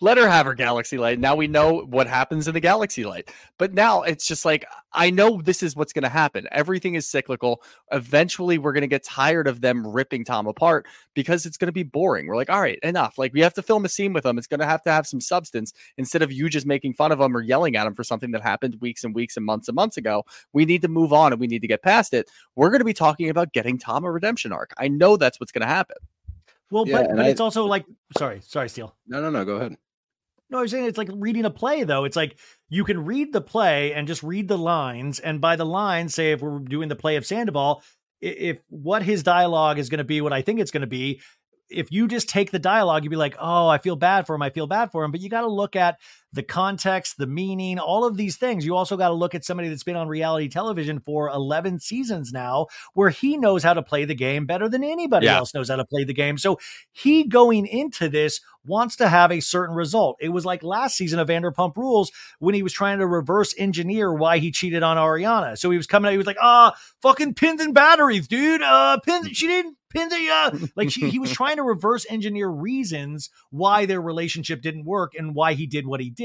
Let 0.00 0.18
her 0.18 0.28
have 0.28 0.46
her 0.46 0.54
galaxy 0.54 0.98
light. 0.98 1.18
Now 1.18 1.34
we 1.34 1.46
know 1.48 1.80
what 1.86 2.06
happens 2.06 2.46
in 2.46 2.54
the 2.54 2.60
galaxy 2.60 3.04
light. 3.04 3.30
But 3.58 3.74
now 3.74 4.02
it's 4.02 4.26
just 4.26 4.44
like 4.44 4.64
I 4.96 5.10
know 5.10 5.42
this 5.42 5.62
is 5.64 5.74
what's 5.74 5.92
going 5.92 6.04
to 6.04 6.08
happen. 6.08 6.46
Everything 6.52 6.94
is 6.94 7.08
cyclical. 7.08 7.60
Eventually 7.90 8.58
we're 8.58 8.72
going 8.72 8.82
to 8.82 8.86
get 8.86 9.02
tired 9.02 9.48
of 9.48 9.60
them 9.60 9.84
ripping 9.84 10.24
Tom 10.24 10.46
apart 10.46 10.86
because 11.14 11.46
it's 11.46 11.56
going 11.56 11.66
to 11.66 11.72
be 11.72 11.82
boring. 11.82 12.28
We're 12.28 12.36
like, 12.36 12.50
"All 12.50 12.60
right, 12.60 12.78
enough. 12.84 13.18
Like 13.18 13.32
we 13.32 13.40
have 13.40 13.54
to 13.54 13.62
film 13.62 13.84
a 13.84 13.88
scene 13.88 14.12
with 14.12 14.24
him. 14.24 14.38
It's 14.38 14.46
going 14.46 14.60
to 14.60 14.66
have 14.66 14.82
to 14.84 14.92
have 14.92 15.06
some 15.06 15.20
substance 15.20 15.72
instead 15.98 16.22
of 16.22 16.30
you 16.30 16.48
just 16.48 16.66
making 16.66 16.94
fun 16.94 17.10
of 17.10 17.20
him 17.20 17.36
or 17.36 17.40
yelling 17.42 17.74
at 17.74 17.86
him 17.86 17.94
for 17.94 18.04
something 18.04 18.30
that 18.32 18.42
happened 18.42 18.76
weeks 18.80 19.02
and 19.02 19.14
weeks 19.14 19.36
and 19.36 19.44
months 19.44 19.66
and 19.68 19.74
months 19.74 19.96
ago. 19.96 20.24
We 20.52 20.64
need 20.64 20.82
to 20.82 20.88
move 20.88 21.12
on 21.12 21.32
and 21.32 21.40
we 21.40 21.48
need 21.48 21.62
to 21.62 21.68
get 21.68 21.82
past 21.82 22.14
it. 22.14 22.30
We're 22.54 22.70
going 22.70 22.78
to 22.80 22.84
be 22.84 22.94
talking 22.94 23.28
about 23.30 23.52
getting 23.52 23.78
Tom 23.78 24.04
a 24.04 24.12
redemption 24.12 24.52
arc. 24.52 24.72
I 24.78 24.86
know 24.88 25.16
that's 25.16 25.40
what's 25.40 25.50
going 25.50 25.62
to 25.62 25.63
happen. 25.66 25.96
Well, 26.70 26.86
Yeah, 26.88 27.02
but, 27.02 27.16
but 27.16 27.26
I- 27.26 27.28
it's 27.28 27.40
also 27.40 27.66
like, 27.66 27.84
sorry, 28.18 28.40
sorry, 28.42 28.68
Steele. 28.68 28.94
No, 29.06 29.20
no, 29.20 29.30
no. 29.30 29.44
Go 29.44 29.56
ahead. 29.56 29.76
No, 30.50 30.58
I'm 30.60 30.68
saying 30.68 30.84
it's 30.84 30.98
like 30.98 31.08
reading 31.12 31.44
a 31.46 31.50
play, 31.50 31.84
though. 31.84 32.04
It's 32.04 32.16
like 32.16 32.38
you 32.68 32.84
can 32.84 33.04
read 33.04 33.32
the 33.32 33.40
play 33.40 33.92
and 33.94 34.06
just 34.06 34.22
read 34.22 34.46
the 34.48 34.58
lines, 34.58 35.18
and 35.18 35.40
by 35.40 35.56
the 35.56 35.66
lines, 35.66 36.14
say 36.14 36.32
if 36.32 36.42
we're 36.42 36.58
doing 36.60 36.88
the 36.88 36.96
play 36.96 37.16
of 37.16 37.26
Sandoval, 37.26 37.82
if 38.20 38.58
what 38.68 39.02
his 39.02 39.22
dialogue 39.22 39.78
is 39.78 39.88
going 39.88 39.98
to 39.98 40.04
be, 40.04 40.20
what 40.20 40.32
I 40.32 40.42
think 40.42 40.60
it's 40.60 40.70
going 40.70 40.82
to 40.82 40.86
be, 40.86 41.20
if 41.70 41.90
you 41.90 42.06
just 42.08 42.28
take 42.28 42.50
the 42.50 42.58
dialogue, 42.58 43.04
you'd 43.04 43.10
be 43.10 43.16
like, 43.16 43.36
oh, 43.40 43.66
I 43.68 43.78
feel 43.78 43.96
bad 43.96 44.26
for 44.26 44.34
him. 44.34 44.42
I 44.42 44.50
feel 44.50 44.66
bad 44.66 44.92
for 44.92 45.02
him. 45.02 45.10
But 45.10 45.20
you 45.20 45.28
got 45.30 45.40
to 45.42 45.48
look 45.48 45.76
at 45.76 45.98
the 46.34 46.42
context, 46.42 47.16
the 47.16 47.26
meaning, 47.26 47.78
all 47.78 48.04
of 48.04 48.16
these 48.16 48.36
things. 48.36 48.66
You 48.66 48.76
also 48.76 48.96
got 48.96 49.08
to 49.08 49.14
look 49.14 49.34
at 49.34 49.44
somebody 49.44 49.68
that's 49.68 49.84
been 49.84 49.96
on 49.96 50.08
reality 50.08 50.48
television 50.48 50.98
for 51.00 51.28
11 51.30 51.78
seasons 51.80 52.32
now, 52.32 52.66
where 52.94 53.10
he 53.10 53.36
knows 53.36 53.62
how 53.62 53.74
to 53.74 53.82
play 53.82 54.04
the 54.04 54.14
game 54.14 54.44
better 54.44 54.68
than 54.68 54.84
anybody 54.84 55.26
Yeah. 55.26 55.38
else 55.38 55.54
knows 55.54 55.70
how 55.70 55.76
to 55.76 55.84
play 55.84 56.04
the 56.04 56.12
game. 56.14 56.36
So 56.38 56.58
he 56.92 57.24
going 57.24 57.66
into 57.66 58.08
this 58.08 58.40
wants 58.66 58.96
to 58.96 59.08
have 59.08 59.30
a 59.30 59.40
certain 59.40 59.76
result. 59.76 60.16
It 60.20 60.30
was 60.30 60.46
like 60.46 60.62
last 60.62 60.96
season 60.96 61.18
of 61.18 61.28
Vanderpump 61.28 61.76
Rules 61.76 62.10
when 62.38 62.54
he 62.54 62.62
was 62.62 62.72
trying 62.72 62.98
to 62.98 63.06
reverse 63.06 63.54
engineer 63.58 64.12
why 64.12 64.38
he 64.38 64.50
cheated 64.50 64.82
on 64.82 64.96
Ariana. 64.96 65.56
So 65.58 65.70
he 65.70 65.76
was 65.76 65.86
coming 65.86 66.08
out, 66.08 66.12
he 66.12 66.18
was 66.18 66.26
like, 66.26 66.38
ah, 66.40 66.74
fucking 67.02 67.34
pins 67.34 67.60
and 67.60 67.74
batteries, 67.74 68.26
dude. 68.26 68.62
Uh, 68.62 68.98
pins, 69.00 69.28
she 69.36 69.46
didn't 69.46 69.76
pin 69.90 70.08
the, 70.08 70.28
uh, 70.30 70.58
like 70.76 70.90
she, 70.90 71.10
he 71.10 71.18
was 71.18 71.30
trying 71.40 71.56
to 71.56 71.62
reverse 71.62 72.06
engineer 72.08 72.48
reasons 72.48 73.28
why 73.50 73.84
their 73.84 74.00
relationship 74.00 74.62
didn't 74.62 74.86
work 74.86 75.12
and 75.14 75.34
why 75.34 75.52
he 75.52 75.66
did 75.66 75.86
what 75.86 76.00
he 76.00 76.08
did. 76.08 76.23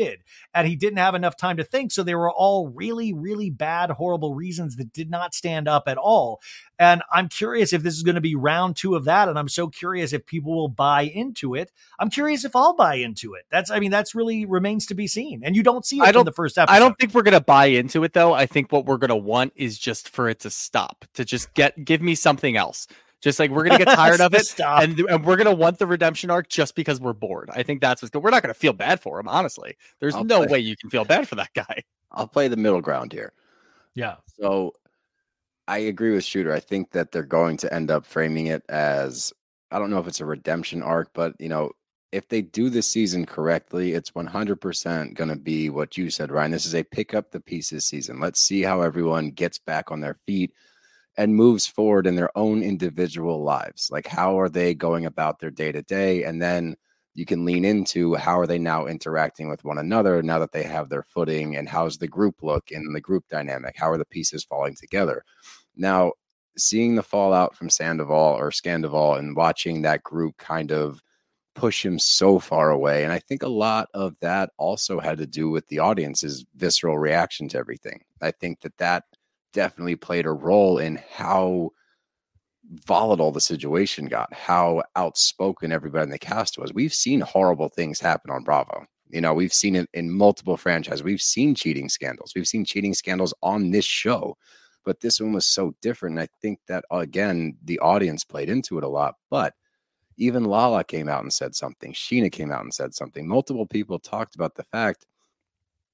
And 0.53 0.67
he 0.67 0.75
didn't 0.75 0.97
have 0.97 1.15
enough 1.15 1.37
time 1.37 1.57
to 1.57 1.63
think. 1.63 1.91
So 1.91 2.03
they 2.03 2.15
were 2.15 2.31
all 2.31 2.67
really, 2.67 3.13
really 3.13 3.49
bad, 3.49 3.91
horrible 3.91 4.33
reasons 4.35 4.75
that 4.77 4.93
did 4.93 5.09
not 5.09 5.33
stand 5.33 5.67
up 5.67 5.83
at 5.87 5.97
all. 5.97 6.41
And 6.77 7.03
I'm 7.11 7.27
curious 7.27 7.73
if 7.73 7.83
this 7.83 7.95
is 7.95 8.03
going 8.03 8.15
to 8.15 8.21
be 8.21 8.35
round 8.35 8.77
two 8.77 8.95
of 8.95 9.05
that. 9.05 9.27
And 9.27 9.37
I'm 9.37 9.49
so 9.49 9.67
curious 9.67 10.13
if 10.13 10.25
people 10.25 10.55
will 10.55 10.69
buy 10.69 11.01
into 11.01 11.55
it. 11.55 11.71
I'm 11.99 12.09
curious 12.09 12.45
if 12.45 12.55
I'll 12.55 12.75
buy 12.75 12.95
into 12.95 13.33
it. 13.33 13.43
That's, 13.51 13.69
I 13.69 13.79
mean, 13.79 13.91
that's 13.91 14.15
really 14.15 14.45
remains 14.45 14.85
to 14.87 14.93
be 14.93 15.07
seen. 15.07 15.41
And 15.43 15.55
you 15.55 15.63
don't 15.63 15.85
see 15.85 15.97
it 15.97 16.15
I 16.15 16.19
in 16.19 16.25
the 16.25 16.31
first 16.31 16.57
episode. 16.57 16.73
I 16.73 16.79
don't 16.79 16.97
think 16.97 17.13
we're 17.13 17.23
gonna 17.23 17.41
buy 17.41 17.65
into 17.65 18.03
it 18.03 18.13
though. 18.13 18.33
I 18.33 18.45
think 18.45 18.71
what 18.71 18.85
we're 18.85 18.97
gonna 18.97 19.17
want 19.17 19.53
is 19.55 19.77
just 19.77 20.09
for 20.09 20.29
it 20.29 20.39
to 20.41 20.49
stop, 20.49 21.05
to 21.15 21.25
just 21.25 21.53
get 21.53 21.83
give 21.83 22.01
me 22.01 22.15
something 22.15 22.55
else. 22.55 22.87
Just 23.22 23.38
like 23.39 23.51
we're 23.51 23.65
gonna 23.65 23.84
get 23.84 23.93
tired 23.93 24.22
of 24.22 24.34
it, 24.34 24.45
Stop. 24.45 24.82
and, 24.84 24.97
and 24.99 25.26
we're 25.26 25.36
gonna 25.36 25.53
want 25.53 25.78
the 25.78 25.86
redemption 25.88 26.30
arc 26.32 26.47
just 26.47 26.74
because 26.76 27.01
we're 27.01 27.13
bored. 27.13 27.49
I 27.53 27.63
think 27.63 27.82
that's 27.82 28.01
what's 28.01 28.11
good. 28.11 28.24
We're 28.24 28.30
not 28.30 28.41
gonna 28.41 28.53
feel 28.53 28.74
bad 28.74 28.99
for 29.01 29.20
him, 29.20 29.28
honestly. 29.28 29.76
There's 29.99 30.15
I'll 30.15 30.24
no 30.24 30.39
play- 30.39 30.47
way 30.47 30.59
you 30.59 30.78
can 30.78 30.89
feel 30.89 31.03
bad 31.05 31.28
for 31.28 31.36
that 31.36 31.53
guy. 31.53 31.84
I'll 32.11 32.28
play 32.28 32.47
the 32.47 32.57
middle 32.57 32.82
ground 32.82 33.11
here. 33.13 33.34
yeah. 33.93 34.15
So 34.39 34.74
I 35.67 35.80
agree 35.80 36.11
with 36.15 36.24
Shooter. 36.24 36.53
I 36.53 36.59
think 36.59 36.91
that 36.91 37.11
they're 37.11 37.24
going 37.24 37.57
to 37.57 37.72
end 37.74 37.91
up 37.91 38.05
framing 38.05 38.47
it 38.47 38.63
as 38.70 39.32
I 39.70 39.78
don't 39.80 39.91
know 39.91 39.99
if 39.99 40.07
it's 40.07 40.22
a 40.22 40.26
redemption 40.26 40.82
arc, 40.82 41.09
but 41.13 41.34
you 41.39 41.49
know, 41.49 41.72
if 42.11 42.28
they 42.30 42.41
do 42.41 42.72
this 42.72 42.88
season 42.89 43.24
correctly, 43.28 43.93
it's 43.93 44.09
100% 44.11 45.13
going 45.13 45.30
to 45.30 45.36
be 45.36 45.70
what 45.70 45.95
you 45.95 46.09
said, 46.09 46.32
Ryan. 46.32 46.49
This 46.49 46.65
is 46.65 46.74
a 46.74 46.82
pick 46.84 47.13
up 47.13 47.30
the 47.30 47.39
pieces 47.39 47.86
season. 47.86 48.20
Let's 48.20 48.39
see 48.41 48.63
how 48.63 48.82
everyone 48.82 49.30
gets 49.30 49.59
back 49.59 49.91
on 49.91 49.99
their 49.99 50.17
feet 50.26 50.51
and 51.20 51.36
moves 51.36 51.67
forward 51.67 52.07
in 52.07 52.15
their 52.15 52.36
own 52.38 52.63
individual 52.63 53.43
lives. 53.43 53.89
Like, 53.91 54.07
how 54.07 54.39
are 54.39 54.47
they 54.47 54.74
going 54.74 55.05
about 55.05 55.39
their 55.39 55.51
day 55.51 55.70
to 55.70 55.82
day? 55.82 56.24
And 56.24 56.41
then 56.41 56.78
you 57.13 57.26
can 57.26 57.43
lean 57.43 57.65
into 57.65 58.15
how 58.15 58.39
are 58.39 58.47
they 58.47 58.57
now 58.57 58.86
interacting 58.86 59.49
with 59.49 59.65
one 59.65 59.78
another 59.78 60.24
now 60.24 60.39
that 60.39 60.53
they 60.53 60.63
have 60.63 60.88
their 60.88 61.03
footing 61.03 61.57
and 61.57 61.67
how's 61.67 61.97
the 61.97 62.07
group 62.07 62.41
look 62.41 62.72
in 62.72 62.93
the 62.93 63.01
group 63.01 63.26
dynamic? 63.28 63.76
How 63.78 63.91
are 63.91 63.97
the 63.97 64.05
pieces 64.05 64.45
falling 64.45 64.76
together? 64.76 65.26
Now, 65.76 66.13
seeing 66.57 66.95
the 66.95 67.03
fallout 67.03 67.53
from 67.53 67.70
Sandoval 67.70 68.38
or 68.39 68.49
Scandoval 68.49 69.20
and 69.20 69.36
watching 69.36 69.82
that 69.82 70.03
group 70.03 70.38
kind 70.38 70.72
of 70.72 71.03
push 71.53 71.86
him 71.86 71.99
so 71.99 72.39
far 72.39 72.70
away. 72.70 73.03
And 73.03 73.11
I 73.11 73.20
think 73.20 73.43
a 73.43 73.49
lot 73.49 73.89
of 73.93 74.17
that 74.22 74.51
also 74.57 75.01
had 75.01 75.17
to 75.17 75.28
do 75.28 75.49
with 75.49 75.67
the 75.67 75.80
audience's 75.80 76.45
visceral 76.55 76.97
reaction 76.97 77.49
to 77.49 77.57
everything. 77.57 78.05
I 78.22 78.32
think 78.32 78.61
that 78.61 78.78
that 78.78 79.03
definitely 79.53 79.95
played 79.95 80.25
a 80.25 80.31
role 80.31 80.77
in 80.77 80.99
how 81.11 81.71
volatile 82.85 83.31
the 83.31 83.41
situation 83.41 84.07
got, 84.07 84.31
how 84.33 84.83
outspoken 84.95 85.71
everybody 85.71 86.03
in 86.03 86.09
the 86.09 86.19
cast 86.19 86.57
was. 86.57 86.73
We've 86.73 86.93
seen 86.93 87.21
horrible 87.21 87.69
things 87.69 87.99
happen 87.99 88.31
on 88.31 88.43
Bravo. 88.43 88.85
You 89.09 89.21
know, 89.21 89.33
we've 89.33 89.53
seen 89.53 89.75
it 89.75 89.89
in 89.93 90.11
multiple 90.11 90.55
franchises. 90.55 91.01
We've 91.01 91.21
seen 91.21 91.55
cheating 91.55 91.89
scandals. 91.89 92.33
We've 92.35 92.47
seen 92.47 92.63
cheating 92.63 92.93
scandals 92.93 93.33
on 93.41 93.71
this 93.71 93.85
show, 93.85 94.37
but 94.85 95.01
this 95.01 95.19
one 95.19 95.33
was 95.33 95.47
so 95.47 95.73
different. 95.81 96.17
And 96.17 96.21
I 96.21 96.27
think 96.41 96.59
that, 96.67 96.85
again, 96.91 97.57
the 97.63 97.79
audience 97.79 98.23
played 98.23 98.49
into 98.49 98.77
it 98.77 98.83
a 98.83 98.87
lot. 98.87 99.15
But 99.31 99.55
even 100.17 100.43
Lala 100.43 100.83
came 100.83 101.09
out 101.09 101.23
and 101.23 101.33
said 101.33 101.55
something. 101.55 101.93
Sheena 101.93 102.31
came 102.31 102.51
out 102.51 102.61
and 102.61 102.73
said 102.73 102.93
something. 102.93 103.27
Multiple 103.27 103.65
people 103.65 103.97
talked 103.97 104.35
about 104.35 104.53
the 104.53 104.63
fact, 104.63 105.07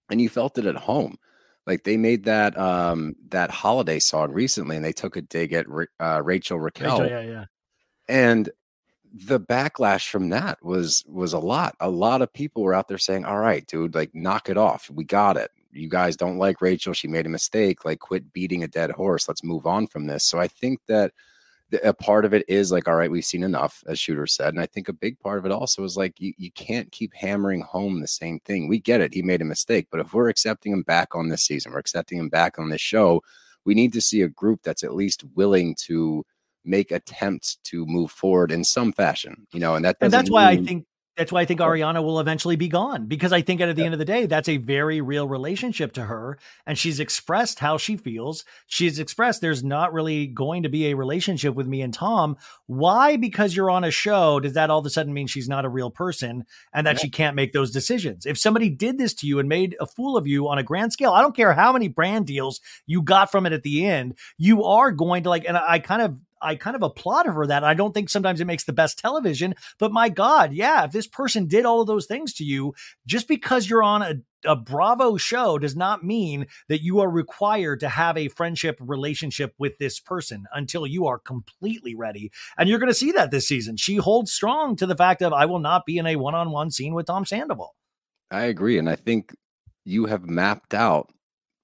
and 0.10 0.20
you 0.20 0.28
felt 0.28 0.58
it 0.58 0.66
at 0.66 0.76
home. 0.76 1.18
Like 1.66 1.84
they 1.84 1.98
made 1.98 2.26
that 2.26 2.58
um 2.58 3.16
that 3.30 3.50
holiday 3.50 4.00
song 4.00 4.32
recently, 4.32 4.76
and 4.76 4.86
they 4.86 4.94
took 4.94 5.16
a 5.16 5.22
dig 5.22 5.54
at 5.54 5.66
uh, 6.00 6.22
Rachel 6.24 6.60
Raquel, 6.60 7.02
Rachel, 7.02 7.10
yeah, 7.10 7.22
yeah. 7.22 7.46
and 8.08 8.50
the 9.16 9.40
backlash 9.40 10.10
from 10.10 10.30
that 10.30 10.64
was 10.64 11.04
was 11.08 11.34
a 11.34 11.40
lot. 11.40 11.76
A 11.80 11.90
lot 11.90 12.22
of 12.22 12.34
people 12.34 12.64
were 12.64 12.74
out 12.74 12.88
there 12.88 12.98
saying, 12.98 13.26
"All 13.26 13.40
right, 13.40 13.66
dude, 13.66 13.96
like 13.96 14.14
knock 14.14 14.50
it 14.50 14.58
off. 14.58 14.90
We 14.94 15.06
got 15.06 15.38
it. 15.38 15.52
You 15.72 15.90
guys 15.90 16.16
don't 16.16 16.38
like 16.38 16.62
Rachel. 16.62 16.94
She 16.94 17.08
made 17.08 17.26
a 17.26 17.30
mistake. 17.30 17.86
Like 17.86 18.00
quit 18.00 18.34
beating 18.34 18.64
a 18.64 18.68
dead 18.68 18.92
horse. 18.92 19.28
Let's 19.28 19.44
move 19.44 19.66
on 19.66 19.88
from 19.88 20.08
this." 20.08 20.24
So 20.24 20.40
I 20.40 20.48
think 20.48 20.82
that 20.88 21.14
a 21.84 21.94
part 21.94 22.26
of 22.26 22.34
it 22.34 22.46
is 22.48 22.72
like, 22.72 22.88
all 22.88 22.96
right, 22.96 23.10
we've 23.10 23.26
seen 23.26 23.44
enough, 23.44 23.84
as 23.88 24.00
Shooter 24.00 24.28
said. 24.28 24.50
And 24.50 24.62
I 24.62 24.66
think 24.66 24.88
a 24.88 24.94
big 24.94 25.20
part 25.20 25.40
of 25.40 25.46
it 25.46 25.52
also 25.52 25.84
is 25.84 25.98
like, 25.98 26.20
you, 26.20 26.34
you 26.38 26.52
can't 26.52 26.92
keep 26.92 27.14
hammering 27.14 27.62
home 27.62 28.00
the 28.00 28.08
same 28.08 28.40
thing. 28.40 28.68
We 28.68 28.80
get 28.80 29.02
it. 29.02 29.14
He 29.14 29.22
made 29.22 29.42
a 29.42 29.46
mistake. 29.46 29.88
But 29.92 30.00
if 30.00 30.14
we're 30.14 30.30
accepting 30.30 30.74
him 30.74 30.84
back 30.84 31.16
on 31.16 31.30
this 31.30 31.44
season, 31.44 31.72
we're 31.72 31.80
accepting 31.80 32.20
him 32.20 32.30
back 32.30 32.60
on 32.60 32.70
this 32.70 32.82
show, 32.82 33.22
we 33.66 33.74
need 33.74 33.94
to 33.94 34.02
see 34.02 34.22
a 34.22 34.30
group 34.30 34.62
that's 34.64 34.84
at 34.84 34.94
least 34.94 35.24
willing 35.36 35.76
to 35.86 36.24
make 36.64 36.92
attempts 36.92 37.58
to 37.64 37.86
move 37.86 38.12
forward 38.12 38.52
in 38.52 38.64
some 38.64 38.92
fashion, 38.92 39.48
you 39.52 39.60
know, 39.60 39.76
and 39.76 39.86
that 39.86 39.98
and 40.02 40.12
that's 40.12 40.32
why 40.32 40.48
I 40.50 40.58
think 40.58 40.86
that's 41.18 41.32
why 41.32 41.42
I 41.42 41.46
think 41.46 41.62
Ariana 41.62 42.04
will 42.04 42.20
eventually 42.20 42.58
be 42.58 42.68
gone 42.68 43.06
because 43.06 43.32
I 43.32 43.42
think 43.42 43.62
at 43.62 43.74
the 43.76 43.86
end 43.86 43.94
of 43.94 44.00
the 44.00 44.06
day 44.06 44.26
that's 44.26 44.50
a 44.50 44.58
very 44.58 45.00
real 45.00 45.28
relationship 45.28 45.94
to 45.94 46.04
her 46.04 46.38
and 46.66 46.78
she's 46.78 47.00
expressed 47.00 47.60
how 47.60 47.78
she 47.78 47.96
feels. 47.96 48.44
She's 48.68 49.00
expressed 49.00 49.40
there's 49.40 49.64
not 49.64 49.94
really 49.94 50.28
going 50.28 50.64
to 50.64 50.70
be 50.70 50.88
a 50.88 50.96
relationship 50.96 51.56
with 51.56 51.68
me 51.68 51.82
and 51.82 51.94
Tom. 51.94 52.36
Why? 52.66 53.16
Because 53.16 53.56
you're 53.56 53.72
on 53.72 53.86
a 53.86 53.92
show 53.92 54.40
does 54.42 54.54
that 54.54 54.70
all 54.70 54.80
of 54.80 54.86
a 54.86 54.90
sudden 54.90 55.14
mean 55.14 55.28
she's 55.28 55.48
not 55.48 55.64
a 55.64 55.70
real 55.70 55.90
person 55.90 56.46
and 56.74 56.86
that 56.86 57.00
she 57.00 57.10
can't 57.10 57.36
make 57.36 57.54
those 57.54 57.72
decisions? 57.72 58.26
If 58.26 58.38
somebody 58.38 58.70
did 58.70 58.98
this 58.98 59.14
to 59.16 59.28
you 59.28 59.40
and 59.40 59.48
made 59.48 59.78
a 59.80 59.86
fool 59.86 60.18
of 60.18 60.28
you 60.28 60.50
on 60.50 60.58
a 60.58 60.64
grand 60.64 60.92
scale, 60.92 61.12
I 61.12 61.22
don't 61.22 61.36
care 61.36 61.54
how 61.54 61.72
many 61.72 61.88
brand 61.88 62.28
deals 62.28 62.60
you 62.88 63.02
got 63.02 63.32
from 63.32 63.46
it 63.46 63.54
at 63.54 63.64
the 63.64 63.86
end, 63.86 64.18
you 64.38 64.66
are 64.66 64.92
going 64.92 65.24
to 65.24 65.30
like 65.30 65.46
and 65.48 65.58
I 65.58 65.80
kind 65.80 66.02
of 66.02 66.18
I 66.42 66.56
kind 66.56 66.76
of 66.76 66.84
applaud 66.84 67.26
her 67.26 67.34
for 67.34 67.48
that. 67.48 67.64
I 67.64 67.74
don't 67.74 67.94
think 67.94 68.10
sometimes 68.10 68.42
it 68.42 68.46
makes 68.46 68.66
the 68.66 68.74
best 68.74 69.00
television, 69.00 69.56
but 69.80 69.92
my 69.92 70.10
God, 70.10 70.54
yeah, 70.54 70.84
if 70.86 70.92
this 70.92 71.08
person 71.08 71.48
did 71.48 71.66
all 71.66 71.82
of 71.82 71.88
those 71.88 72.06
things 72.06 72.34
to 72.36 72.44
you, 72.44 72.74
just 73.06 73.28
because 73.28 73.70
you're 73.70 73.84
on 73.84 74.02
a, 74.02 74.16
a 74.46 74.56
Bravo 74.56 75.18
show 75.18 75.58
does 75.58 75.76
not 75.76 76.04
mean 76.04 76.48
that 76.70 76.84
you 76.84 77.00
are 77.00 77.10
required 77.10 77.80
to 77.80 77.90
have 77.90 78.18
a 78.18 78.28
friendship 78.28 78.78
relationship 78.80 79.54
with 79.58 79.78
this 79.78 80.00
person 80.00 80.46
until 80.54 80.86
you 80.86 81.08
are 81.08 81.20
completely 81.20 81.96
ready. 81.96 82.32
And 82.58 82.70
you're 82.70 82.80
going 82.80 82.92
to 82.92 82.94
see 82.94 83.12
that 83.14 83.32
this 83.32 83.48
season. 83.48 83.78
She 83.78 83.96
holds 83.96 84.32
strong 84.32 84.76
to 84.78 84.86
the 84.86 84.96
fact 84.96 85.22
of 85.22 85.34
I 85.34 85.46
will 85.46 85.60
not 85.60 85.86
be 85.86 85.98
in 85.98 86.06
a 86.06 86.16
one 86.16 86.36
on 86.36 86.52
one 86.52 86.72
scene 86.72 86.94
with 86.94 87.08
Tom 87.08 87.26
Sandoval. 87.26 87.76
I 88.30 88.44
agree. 88.44 88.78
And 88.78 88.90
I 88.90 88.96
think 88.96 89.36
you 89.86 90.06
have 90.06 90.28
mapped 90.28 90.74
out 90.74 91.12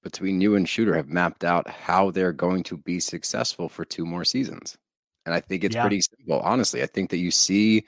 between 0.04 0.42
you 0.42 0.56
and 0.56 0.68
Shooter 0.68 0.96
have 0.96 1.08
mapped 1.10 1.44
out 1.44 1.70
how 1.70 2.12
they're 2.12 2.34
going 2.34 2.64
to 2.64 2.78
be 2.78 3.00
successful 3.00 3.70
for 3.70 3.86
two 3.86 4.06
more 4.06 4.26
seasons. 4.26 4.78
And 5.26 5.36
I 5.36 5.40
think 5.40 5.64
it's 5.64 5.76
Yeah. 5.76 5.82
pretty 5.84 6.02
simple. 6.02 6.40
Honestly, 6.40 6.82
I 6.82 6.88
think 6.88 7.10
that 7.12 7.18
you 7.18 7.30
see 7.32 7.86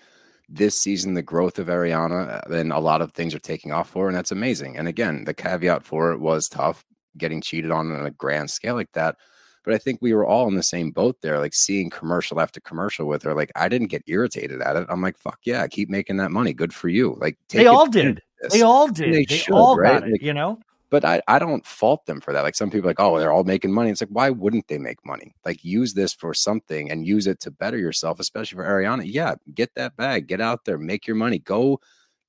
this 0.50 0.78
season 0.78 1.14
the 1.16 1.22
growth 1.24 1.58
of 1.58 1.68
Ariana, 1.68 2.30
uh, 2.30 2.42
then 2.50 2.72
a 2.72 2.80
lot 2.80 3.02
of 3.02 3.12
things 3.14 3.34
are 3.34 3.40
taking 3.40 3.72
off 3.72 3.90
for 3.90 4.04
her, 4.04 4.08
and 4.10 4.16
that's 4.18 4.32
amazing. 4.32 4.78
And 4.78 4.88
again, 4.88 5.24
the 5.24 5.34
caveat 5.34 5.84
for 5.84 6.12
it 6.12 6.20
was 6.20 6.48
tough 6.48 6.86
getting 7.18 7.42
cheated 7.42 7.72
on 7.72 7.92
on 7.92 8.06
a 8.06 8.12
grand 8.12 8.52
scale 8.52 8.76
like 8.76 8.92
that. 8.94 9.16
But 9.64 9.74
I 9.74 9.78
think 9.78 10.00
we 10.02 10.14
were 10.14 10.26
all 10.26 10.48
in 10.50 10.56
the 10.56 10.62
same 10.64 10.92
boat 10.92 11.16
there, 11.22 11.40
like 11.40 11.54
seeing 11.54 11.90
commercial 11.90 12.42
after 12.42 12.60
commercial 12.60 13.08
with 13.08 13.24
her. 13.24 13.34
Like 13.34 13.52
I 13.56 13.70
didn't 13.70 13.88
get 13.88 14.04
irritated 14.08 14.62
at 14.62 14.76
it. 14.76 14.86
I'm 14.90 15.02
like, 15.02 15.18
fuck 15.18 15.40
yeah, 15.46 15.66
keep 15.68 15.90
making 15.90 16.18
that 16.18 16.32
money. 16.32 16.54
Good 16.54 16.74
for 16.74 16.90
you. 16.90 17.18
Like 17.20 17.38
take 17.48 17.62
They 17.62 17.68
all 17.68 17.88
did. 17.88 18.22
They 18.52 18.62
all 18.62 18.88
And 18.88 18.96
did. 18.96 19.14
they 19.14 19.26
They, 19.26 19.38
should, 19.38 19.54
all 19.54 19.78
right? 19.78 20.02
got 20.02 20.08
it, 20.10 20.12
Like- 20.14 20.22
you 20.22 20.34
know? 20.34 20.60
But 20.94 21.04
I, 21.04 21.24
I 21.28 21.40
don't 21.40 21.66
fault 21.66 22.06
them 22.06 22.22
for 22.22 22.34
that. 22.34 22.44
Like 22.44 22.54
some 22.54 22.70
people 22.70 22.88
like, 22.88 23.00
oh, 23.00 23.18
they're 23.18 23.32
all 23.32 23.44
making 23.44 23.74
money. 23.74 23.90
It's 23.90 24.00
like, 24.00 24.12
why 24.12 24.30
wouldn't 24.30 24.68
they 24.68 24.78
make 24.78 25.04
money? 25.04 25.34
Like 25.44 25.66
use 25.66 25.96
this 25.96 26.14
for 26.14 26.36
something 26.36 26.92
and 26.92 27.08
use 27.08 27.26
it 27.26 27.40
to 27.40 27.50
better 27.50 27.80
yourself, 27.80 28.20
especially 28.20 28.58
for 28.58 28.64
Ariana. 28.64 29.02
Yeah, 29.04 29.34
get 29.56 29.74
that 29.74 29.98
bag, 29.98 30.28
get 30.28 30.40
out 30.40 30.66
there, 30.66 30.78
make 30.78 31.08
your 31.08 31.16
money, 31.16 31.40
go 31.40 31.80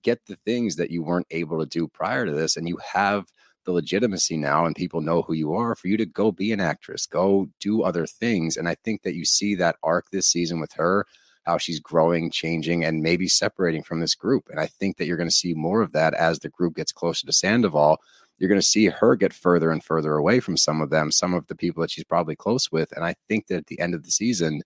get 0.02 0.24
the 0.24 0.36
things 0.46 0.76
that 0.76 0.90
you 0.90 1.02
weren't 1.02 1.26
able 1.30 1.60
to 1.60 1.66
do 1.66 1.86
prior 1.86 2.24
to 2.24 2.32
this. 2.32 2.56
And 2.56 2.66
you 2.66 2.78
have 2.78 3.26
the 3.66 3.72
legitimacy 3.72 4.38
now 4.38 4.64
and 4.64 4.74
people 4.74 5.02
know 5.02 5.20
who 5.20 5.34
you 5.34 5.52
are 5.52 5.74
for 5.74 5.88
you 5.88 5.98
to 5.98 6.06
go 6.06 6.32
be 6.32 6.50
an 6.50 6.60
actress, 6.60 7.04
go 7.04 7.50
do 7.60 7.82
other 7.82 8.06
things. 8.06 8.56
And 8.56 8.66
I 8.66 8.76
think 8.76 9.02
that 9.02 9.14
you 9.14 9.26
see 9.26 9.54
that 9.56 9.76
arc 9.82 10.08
this 10.08 10.28
season 10.28 10.58
with 10.58 10.72
her, 10.72 11.04
how 11.42 11.58
she's 11.58 11.80
growing, 11.80 12.30
changing, 12.30 12.82
and 12.82 13.02
maybe 13.02 13.28
separating 13.28 13.82
from 13.82 14.00
this 14.00 14.14
group. 14.14 14.48
And 14.48 14.58
I 14.58 14.68
think 14.68 14.96
that 14.96 15.04
you're 15.04 15.18
going 15.18 15.28
to 15.28 15.34
see 15.34 15.52
more 15.52 15.82
of 15.82 15.92
that 15.92 16.14
as 16.14 16.38
the 16.38 16.48
group 16.48 16.76
gets 16.76 16.92
closer 16.92 17.26
to 17.26 17.32
Sandoval 17.34 18.00
you're 18.38 18.48
going 18.48 18.60
to 18.60 18.66
see 18.66 18.86
her 18.86 19.16
get 19.16 19.32
further 19.32 19.70
and 19.70 19.82
further 19.82 20.14
away 20.14 20.40
from 20.40 20.56
some 20.56 20.80
of 20.80 20.90
them, 20.90 21.12
some 21.12 21.34
of 21.34 21.46
the 21.46 21.54
people 21.54 21.80
that 21.80 21.90
she's 21.90 22.04
probably 22.04 22.36
close 22.36 22.70
with. 22.72 22.92
And 22.92 23.04
I 23.04 23.14
think 23.28 23.46
that 23.46 23.58
at 23.58 23.66
the 23.66 23.78
end 23.78 23.94
of 23.94 24.02
the 24.02 24.10
season, 24.10 24.62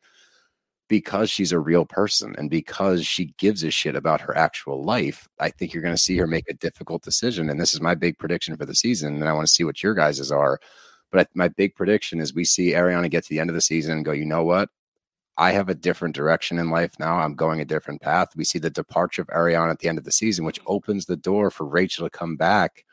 because 0.89 1.29
she's 1.29 1.53
a 1.53 1.59
real 1.59 1.85
person 1.85 2.35
and 2.39 2.49
because 2.49 3.07
she 3.07 3.35
gives 3.37 3.63
a 3.63 3.71
shit 3.71 3.95
about 3.95 4.23
her 4.23 4.37
actual 4.37 4.83
life, 4.83 5.29
I 5.39 5.51
think 5.51 5.73
you're 5.73 5.83
going 5.83 5.95
to 5.95 6.03
see 6.03 6.17
her 6.17 6.27
make 6.27 6.49
a 6.49 6.55
difficult 6.55 7.03
decision. 7.03 7.51
And 7.51 7.61
this 7.61 7.75
is 7.75 7.81
my 7.81 7.95
big 7.95 8.19
prediction 8.19 8.57
for 8.57 8.65
the 8.65 8.75
season. 8.75 9.17
And 9.17 9.29
I 9.29 9.35
want 9.35 9.47
to 9.47 9.53
see 9.53 9.65
what 9.65 9.83
your 9.83 9.95
guys's 9.95 10.33
are. 10.33 10.59
But 11.13 11.29
my 11.35 11.49
big 11.49 11.75
prediction 11.75 12.21
is 12.21 12.35
we 12.35 12.45
see 12.45 12.73
Ariana 12.73 13.11
get 13.11 13.25
to 13.25 13.31
the 13.31 13.41
end 13.41 13.51
of 13.51 13.55
the 13.55 13.61
season 13.61 13.93
and 13.93 14.05
go, 14.05 14.13
you 14.13 14.25
know 14.25 14.45
what? 14.45 14.71
I 15.37 15.53
have 15.53 15.69
a 15.69 15.75
different 15.75 16.17
direction 16.17 16.59
in 16.59 16.71
life 16.71 16.93
now. 16.99 17.19
I'm 17.19 17.35
going 17.35 17.61
a 17.61 17.65
different 17.65 18.01
path. 18.01 18.35
We 18.35 18.45
see 18.45 18.59
the 18.59 18.71
departure 18.71 19.23
of 19.23 19.29
Ariana 19.29 19.71
at 19.71 19.79
the 19.79 19.89
end 19.89 19.99
of 19.99 20.05
the 20.05 20.13
season, 20.13 20.45
which 20.45 20.61
opens 20.67 21.07
the 21.07 21.17
door 21.17 21.51
for 21.51 21.67
Rachel 21.67 22.07
to 22.07 22.11
come 22.11 22.37
back 22.37 22.85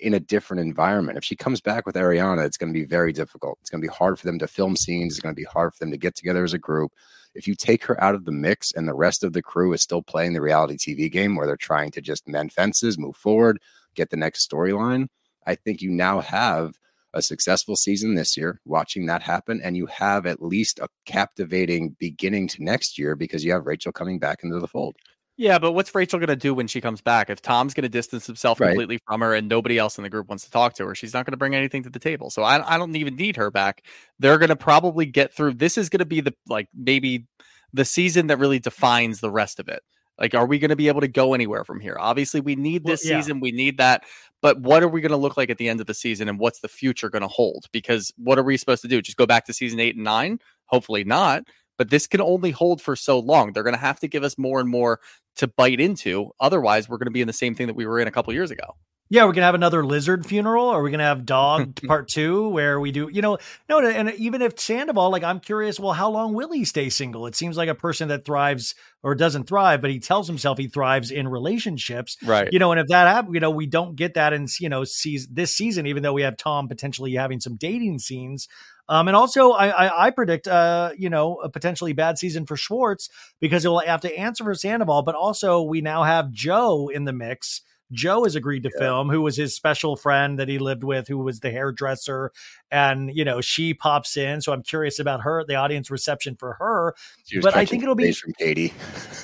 in 0.00 0.14
a 0.14 0.20
different 0.20 0.60
environment. 0.60 1.18
If 1.18 1.24
she 1.24 1.36
comes 1.36 1.60
back 1.60 1.86
with 1.86 1.94
Ariana, 1.94 2.44
it's 2.44 2.56
going 2.56 2.72
to 2.72 2.78
be 2.78 2.86
very 2.86 3.12
difficult. 3.12 3.58
It's 3.60 3.70
going 3.70 3.82
to 3.82 3.86
be 3.86 3.92
hard 3.92 4.18
for 4.18 4.26
them 4.26 4.38
to 4.38 4.46
film 4.46 4.76
scenes. 4.76 5.14
It's 5.14 5.22
going 5.22 5.34
to 5.34 5.40
be 5.40 5.44
hard 5.44 5.72
for 5.72 5.84
them 5.84 5.90
to 5.90 5.98
get 5.98 6.14
together 6.14 6.44
as 6.44 6.54
a 6.54 6.58
group. 6.58 6.92
If 7.34 7.46
you 7.46 7.54
take 7.54 7.84
her 7.84 8.02
out 8.02 8.14
of 8.14 8.24
the 8.24 8.32
mix 8.32 8.72
and 8.72 8.88
the 8.88 8.94
rest 8.94 9.22
of 9.22 9.32
the 9.32 9.42
crew 9.42 9.72
is 9.72 9.82
still 9.82 10.02
playing 10.02 10.32
the 10.32 10.40
reality 10.40 10.76
TV 10.76 11.10
game 11.10 11.36
where 11.36 11.46
they're 11.46 11.56
trying 11.56 11.90
to 11.92 12.00
just 12.00 12.26
mend 12.26 12.52
fences, 12.52 12.98
move 12.98 13.16
forward, 13.16 13.60
get 13.94 14.10
the 14.10 14.16
next 14.16 14.48
storyline, 14.48 15.08
I 15.46 15.54
think 15.54 15.82
you 15.82 15.90
now 15.90 16.20
have 16.20 16.74
a 17.12 17.22
successful 17.22 17.76
season 17.76 18.14
this 18.14 18.36
year, 18.36 18.60
watching 18.64 19.06
that 19.06 19.22
happen, 19.22 19.60
and 19.62 19.76
you 19.76 19.86
have 19.86 20.26
at 20.26 20.42
least 20.42 20.78
a 20.78 20.88
captivating 21.04 21.96
beginning 21.98 22.46
to 22.48 22.62
next 22.62 22.98
year 22.98 23.16
because 23.16 23.44
you 23.44 23.52
have 23.52 23.66
Rachel 23.66 23.92
coming 23.92 24.18
back 24.18 24.44
into 24.44 24.60
the 24.60 24.68
fold. 24.68 24.96
Yeah, 25.40 25.58
but 25.58 25.72
what's 25.72 25.94
Rachel 25.94 26.18
going 26.18 26.28
to 26.28 26.36
do 26.36 26.52
when 26.52 26.66
she 26.66 26.82
comes 26.82 27.00
back? 27.00 27.30
If 27.30 27.40
Tom's 27.40 27.72
going 27.72 27.84
to 27.84 27.88
distance 27.88 28.26
himself 28.26 28.60
right. 28.60 28.68
completely 28.68 28.98
from 29.06 29.22
her 29.22 29.32
and 29.32 29.48
nobody 29.48 29.78
else 29.78 29.96
in 29.96 30.04
the 30.04 30.10
group 30.10 30.28
wants 30.28 30.44
to 30.44 30.50
talk 30.50 30.74
to 30.74 30.86
her, 30.86 30.94
she's 30.94 31.14
not 31.14 31.24
going 31.24 31.32
to 31.32 31.38
bring 31.38 31.54
anything 31.54 31.82
to 31.84 31.88
the 31.88 31.98
table. 31.98 32.28
So 32.28 32.42
I, 32.42 32.74
I 32.74 32.76
don't 32.76 32.94
even 32.94 33.16
need 33.16 33.36
her 33.36 33.50
back. 33.50 33.86
They're 34.18 34.36
going 34.36 34.50
to 34.50 34.56
probably 34.56 35.06
get 35.06 35.32
through. 35.32 35.54
This 35.54 35.78
is 35.78 35.88
going 35.88 36.00
to 36.00 36.04
be 36.04 36.20
the 36.20 36.34
like 36.46 36.68
maybe 36.74 37.26
the 37.72 37.86
season 37.86 38.26
that 38.26 38.36
really 38.38 38.58
defines 38.58 39.20
the 39.20 39.30
rest 39.30 39.58
of 39.58 39.68
it. 39.68 39.82
Like, 40.18 40.34
are 40.34 40.44
we 40.44 40.58
going 40.58 40.68
to 40.68 40.76
be 40.76 40.88
able 40.88 41.00
to 41.00 41.08
go 41.08 41.32
anywhere 41.32 41.64
from 41.64 41.80
here? 41.80 41.96
Obviously, 41.98 42.42
we 42.42 42.54
need 42.54 42.84
this 42.84 43.02
well, 43.02 43.14
yeah. 43.14 43.20
season. 43.22 43.40
We 43.40 43.52
need 43.52 43.78
that. 43.78 44.04
But 44.42 44.60
what 44.60 44.82
are 44.82 44.88
we 44.88 45.00
going 45.00 45.08
to 45.08 45.16
look 45.16 45.38
like 45.38 45.48
at 45.48 45.56
the 45.56 45.70
end 45.70 45.80
of 45.80 45.86
the 45.86 45.94
season 45.94 46.28
and 46.28 46.38
what's 46.38 46.60
the 46.60 46.68
future 46.68 47.08
going 47.08 47.22
to 47.22 47.28
hold? 47.28 47.64
Because 47.72 48.12
what 48.18 48.38
are 48.38 48.42
we 48.42 48.58
supposed 48.58 48.82
to 48.82 48.88
do? 48.88 49.00
Just 49.00 49.16
go 49.16 49.24
back 49.24 49.46
to 49.46 49.54
season 49.54 49.80
eight 49.80 49.94
and 49.94 50.04
nine? 50.04 50.38
Hopefully 50.66 51.02
not 51.02 51.44
but 51.80 51.88
this 51.88 52.06
can 52.06 52.20
only 52.20 52.50
hold 52.50 52.82
for 52.82 52.94
so 52.94 53.18
long. 53.18 53.54
They're 53.54 53.62
going 53.62 53.74
to 53.74 53.80
have 53.80 53.98
to 54.00 54.06
give 54.06 54.22
us 54.22 54.36
more 54.36 54.60
and 54.60 54.68
more 54.68 55.00
to 55.36 55.46
bite 55.46 55.80
into. 55.80 56.30
Otherwise, 56.40 56.88
we're 56.88 56.98
going 56.98 57.06
to 57.06 57.12
be 57.12 57.20
in 57.20 57.26
the 57.26 57.32
same 57.32 57.54
thing 57.54 57.66
that 57.66 57.76
we 57.76 57.86
were 57.86 57.98
in 57.98 58.08
a 58.08 58.10
couple 58.10 58.32
years 58.32 58.50
ago. 58.50 58.76
Yeah, 59.12 59.24
we're 59.24 59.32
gonna 59.32 59.46
have 59.46 59.56
another 59.56 59.84
lizard 59.84 60.24
funeral. 60.24 60.66
Or 60.66 60.82
we're 60.82 60.90
gonna 60.90 61.02
have 61.02 61.26
dog 61.26 61.80
part 61.86 62.06
two, 62.06 62.48
where 62.48 62.78
we 62.78 62.92
do, 62.92 63.10
you 63.12 63.20
know, 63.20 63.38
no, 63.68 63.84
and 63.84 64.14
even 64.14 64.40
if 64.40 64.58
Sandoval, 64.58 65.10
like, 65.10 65.24
I'm 65.24 65.40
curious. 65.40 65.80
Well, 65.80 65.92
how 65.92 66.10
long 66.10 66.32
will 66.32 66.52
he 66.52 66.64
stay 66.64 66.88
single? 66.90 67.26
It 67.26 67.34
seems 67.34 67.56
like 67.56 67.68
a 67.68 67.74
person 67.74 68.06
that 68.08 68.24
thrives 68.24 68.76
or 69.02 69.16
doesn't 69.16 69.48
thrive, 69.48 69.80
but 69.80 69.90
he 69.90 69.98
tells 69.98 70.28
himself 70.28 70.58
he 70.58 70.68
thrives 70.68 71.10
in 71.10 71.26
relationships, 71.26 72.16
right? 72.24 72.48
You 72.52 72.60
know, 72.60 72.70
and 72.70 72.80
if 72.80 72.86
that 72.86 73.08
happens, 73.08 73.34
you 73.34 73.40
know, 73.40 73.50
we 73.50 73.66
don't 73.66 73.96
get 73.96 74.14
that 74.14 74.32
in, 74.32 74.46
you 74.60 74.68
know, 74.68 74.84
sees 74.84 75.26
this 75.26 75.56
season, 75.56 75.88
even 75.88 76.04
though 76.04 76.12
we 76.12 76.22
have 76.22 76.36
Tom 76.36 76.68
potentially 76.68 77.14
having 77.14 77.40
some 77.40 77.56
dating 77.56 77.98
scenes. 77.98 78.46
Um, 78.90 79.06
and 79.06 79.16
also, 79.16 79.52
I, 79.52 79.68
I, 79.68 80.06
I 80.06 80.10
predict, 80.10 80.48
uh, 80.48 80.90
you 80.98 81.08
know, 81.08 81.36
a 81.36 81.48
potentially 81.48 81.92
bad 81.92 82.18
season 82.18 82.44
for 82.44 82.56
Schwartz 82.56 83.08
because 83.38 83.62
he'll 83.62 83.78
have 83.78 84.00
to 84.00 84.18
answer 84.18 84.42
for 84.42 84.54
Sandoval. 84.54 85.02
But 85.02 85.14
also, 85.14 85.62
we 85.62 85.80
now 85.80 86.02
have 86.02 86.32
Jo 86.32 86.88
in 86.88 87.04
the 87.04 87.12
mix. 87.12 87.62
Jo 87.92 88.24
has 88.24 88.34
agreed 88.34 88.64
to 88.64 88.70
yeah. 88.74 88.80
film, 88.80 89.08
who 89.08 89.20
was 89.20 89.36
his 89.36 89.54
special 89.54 89.96
friend 89.96 90.38
that 90.40 90.48
he 90.48 90.58
lived 90.58 90.82
with, 90.84 91.06
who 91.06 91.18
was 91.18 91.40
the 91.40 91.50
hairdresser, 91.50 92.32
and 92.70 93.14
you 93.14 93.24
know 93.24 93.40
she 93.40 93.74
pops 93.74 94.16
in. 94.16 94.40
So 94.40 94.52
I'm 94.52 94.62
curious 94.62 94.98
about 94.98 95.22
her, 95.22 95.44
the 95.44 95.56
audience 95.56 95.90
reception 95.90 96.36
for 96.36 96.54
her. 96.54 96.94
But 97.42 97.56
I 97.56 97.64
think 97.64 97.82
it'll 97.82 97.94
be 97.94 98.12
from 98.12 98.32
Katie. 98.34 98.72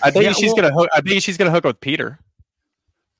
I 0.02 0.10
think 0.10 0.24
yeah, 0.24 0.32
she's 0.32 0.52
well, 0.52 0.62
gonna. 0.62 0.72
Hook, 0.72 0.88
I 0.94 1.00
think 1.00 1.22
she's 1.22 1.36
gonna 1.36 1.50
hook 1.50 1.64
up 1.64 1.76
with 1.76 1.80
Peter. 1.80 2.18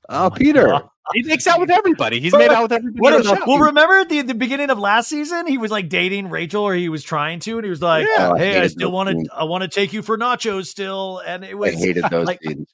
Oh, 0.09 0.25
oh 0.25 0.29
Peter. 0.29 0.67
God. 0.67 0.89
He 1.13 1.23
makes 1.23 1.47
out 1.47 1.59
with 1.61 1.69
everybody. 1.69 2.19
He's 2.19 2.33
made 2.33 2.51
out 2.51 2.63
with 2.63 2.73
everybody. 2.73 2.99
What, 2.99 3.47
well, 3.47 3.59
remember 3.59 3.99
at 3.99 4.09
the, 4.09 4.23
the 4.23 4.33
beginning 4.33 4.69
of 4.69 4.77
last 4.77 5.07
season, 5.07 5.47
he 5.47 5.57
was 5.57 5.71
like 5.71 5.87
dating 5.87 6.29
Rachel, 6.29 6.63
or 6.63 6.73
he 6.73 6.89
was 6.89 7.01
trying 7.01 7.39
to, 7.41 7.57
and 7.57 7.63
he 7.63 7.69
was 7.69 7.81
like, 7.81 8.05
yeah, 8.05 8.31
oh, 8.33 8.35
"Hey, 8.35 8.59
I, 8.59 8.63
I 8.63 8.67
still 8.67 8.91
want 8.91 9.09
to, 9.09 9.33
I 9.33 9.45
want 9.45 9.61
to 9.61 9.69
take 9.69 9.93
you 9.93 10.01
for 10.01 10.17
nachos 10.17 10.65
still." 10.65 11.21
And 11.25 11.45
it 11.45 11.57
was 11.57 11.75
I 11.75 11.77
hated 11.77 12.03
those 12.09 12.27
like, 12.27 12.41
scenes. 12.43 12.67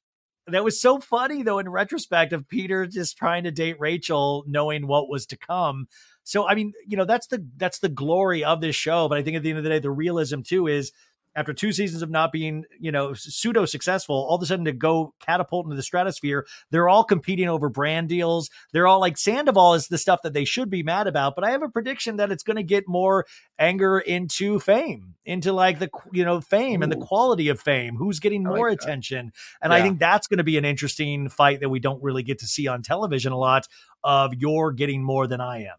That 0.48 0.64
was 0.64 0.82
so 0.82 1.00
funny 1.00 1.44
though, 1.44 1.60
in 1.60 1.70
retrospect, 1.70 2.34
of 2.34 2.48
Peter 2.48 2.88
just 2.88 3.18
trying 3.18 3.44
to 3.44 3.52
date 3.52 3.80
Rachel, 3.80 4.44
knowing 4.48 4.88
what 4.88 5.10
was 5.10 5.28
to 5.28 5.38
come. 5.38 5.88
So, 6.24 6.48
I 6.48 6.56
mean, 6.56 6.74
you 6.88 6.98
know, 6.98 7.06
that's 7.06 7.28
the 7.28 7.46
that's 7.58 7.80
the 7.80 7.90
glory 7.90 8.44
of 8.44 8.62
this 8.62 8.76
show. 8.76 9.08
But 9.08 9.20
I 9.20 9.24
think 9.24 9.38
at 9.38 9.44
the 9.44 9.50
end 9.50 9.60
of 9.60 9.64
the 9.64 9.70
day, 9.70 9.80
the 9.80 9.92
realism 9.92 10.42
too 10.42 10.68
is 10.68 10.92
after 11.36 11.54
two 11.54 11.72
seasons 11.72 12.02
of 12.02 12.10
not 12.10 12.32
being, 12.32 12.66
you 12.80 12.92
know, 12.92 13.14
pseudo 13.14 13.66
successful, 13.66 14.16
all 14.16 14.36
of 14.36 14.42
a 14.42 14.46
sudden 14.46 14.66
to 14.66 14.72
go 14.72 15.14
catapult 15.20 15.66
into 15.66 15.76
the 15.76 15.84
stratosphere, 15.84 16.46
they're 16.70 16.90
all 16.90 17.04
competing 17.04 17.48
over 17.48 17.70
brand 17.70 18.10
deals. 18.10 18.50
They're 18.72 18.88
all 18.88 19.00
like 19.00 19.18
Sandoval 19.18 19.74
is 19.74 19.88
the 19.88 19.98
stuff 19.98 20.22
that 20.24 20.34
they 20.34 20.46
should 20.46 20.70
be 20.70 20.84
mad 20.84 21.08
about. 21.08 21.36
But 21.36 21.44
I 21.44 21.52
have 21.52 21.64
a 21.64 21.70
prediction 21.70 22.18
that 22.18 22.32
it's 22.32 22.44
going 22.44 22.58
to 22.58 22.64
get 22.64 22.88
more 22.88 23.26
anger 23.58 24.00
into 24.00 24.60
fame, 24.60 25.16
into 25.26 25.54
like 25.54 25.80
the, 25.80 25.90
you 26.12 26.24
know, 26.24 26.42
fame 26.42 26.82
Ooh. 26.82 26.84
and 26.84 26.92
the 26.92 26.98
quality 26.98 27.50
of 27.50 27.60
fame. 27.60 27.96
Who's 27.96 28.20
getting 28.20 28.44
more 28.44 28.70
like 28.70 28.82
attention? 28.82 29.32
And 29.62 29.72
yeah. 29.72 29.78
I 29.78 29.82
think 29.82 30.00
that's 30.00 30.28
going 30.28 30.38
to 30.38 30.44
be 30.44 30.58
an 30.58 30.66
interesting 30.66 31.30
fight 31.30 31.62
that 31.62 31.70
we 31.70 31.80
don't 31.80 32.04
really 32.04 32.24
get 32.24 32.40
to 32.40 32.48
see 32.48 32.68
on 32.68 32.84
television 32.84 33.32
a 33.32 33.38
lot 33.38 33.68
of 34.04 34.34
you're 34.36 34.72
getting 34.72 35.04
more 35.04 35.28
than 35.28 35.42
I 35.42 35.64
am. 35.64 35.76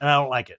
And 0.00 0.08
I 0.10 0.14
don't 0.14 0.30
like 0.30 0.50
it. 0.50 0.58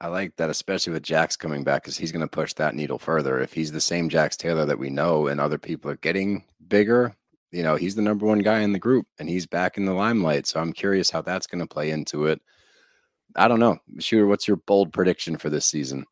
I 0.00 0.08
like 0.08 0.36
that, 0.36 0.48
especially 0.48 0.94
with 0.94 1.02
Jax 1.02 1.36
coming 1.36 1.62
back, 1.62 1.82
because 1.82 1.98
he's 1.98 2.12
going 2.12 2.22
to 2.22 2.28
push 2.28 2.54
that 2.54 2.74
needle 2.74 2.98
further. 2.98 3.38
If 3.38 3.52
he's 3.52 3.72
the 3.72 3.82
same 3.82 4.08
Jax 4.08 4.36
Taylor 4.36 4.64
that 4.64 4.78
we 4.78 4.88
know, 4.88 5.26
and 5.26 5.40
other 5.40 5.58
people 5.58 5.90
are 5.90 5.96
getting 5.96 6.44
bigger, 6.66 7.14
you 7.52 7.62
know, 7.62 7.76
he's 7.76 7.96
the 7.96 8.02
number 8.02 8.24
one 8.24 8.38
guy 8.38 8.60
in 8.60 8.72
the 8.72 8.78
group, 8.78 9.06
and 9.18 9.28
he's 9.28 9.46
back 9.46 9.76
in 9.76 9.84
the 9.84 9.92
limelight. 9.92 10.46
So 10.46 10.58
I'm 10.58 10.72
curious 10.72 11.10
how 11.10 11.20
that's 11.20 11.46
going 11.46 11.60
to 11.60 11.66
play 11.66 11.90
into 11.90 12.26
it. 12.26 12.40
I 13.36 13.46
don't 13.46 13.60
know, 13.60 13.78
Shooter. 13.98 14.26
What's 14.26 14.48
your 14.48 14.56
bold 14.56 14.92
prediction 14.92 15.36
for 15.36 15.50
this 15.50 15.66
season? 15.66 16.06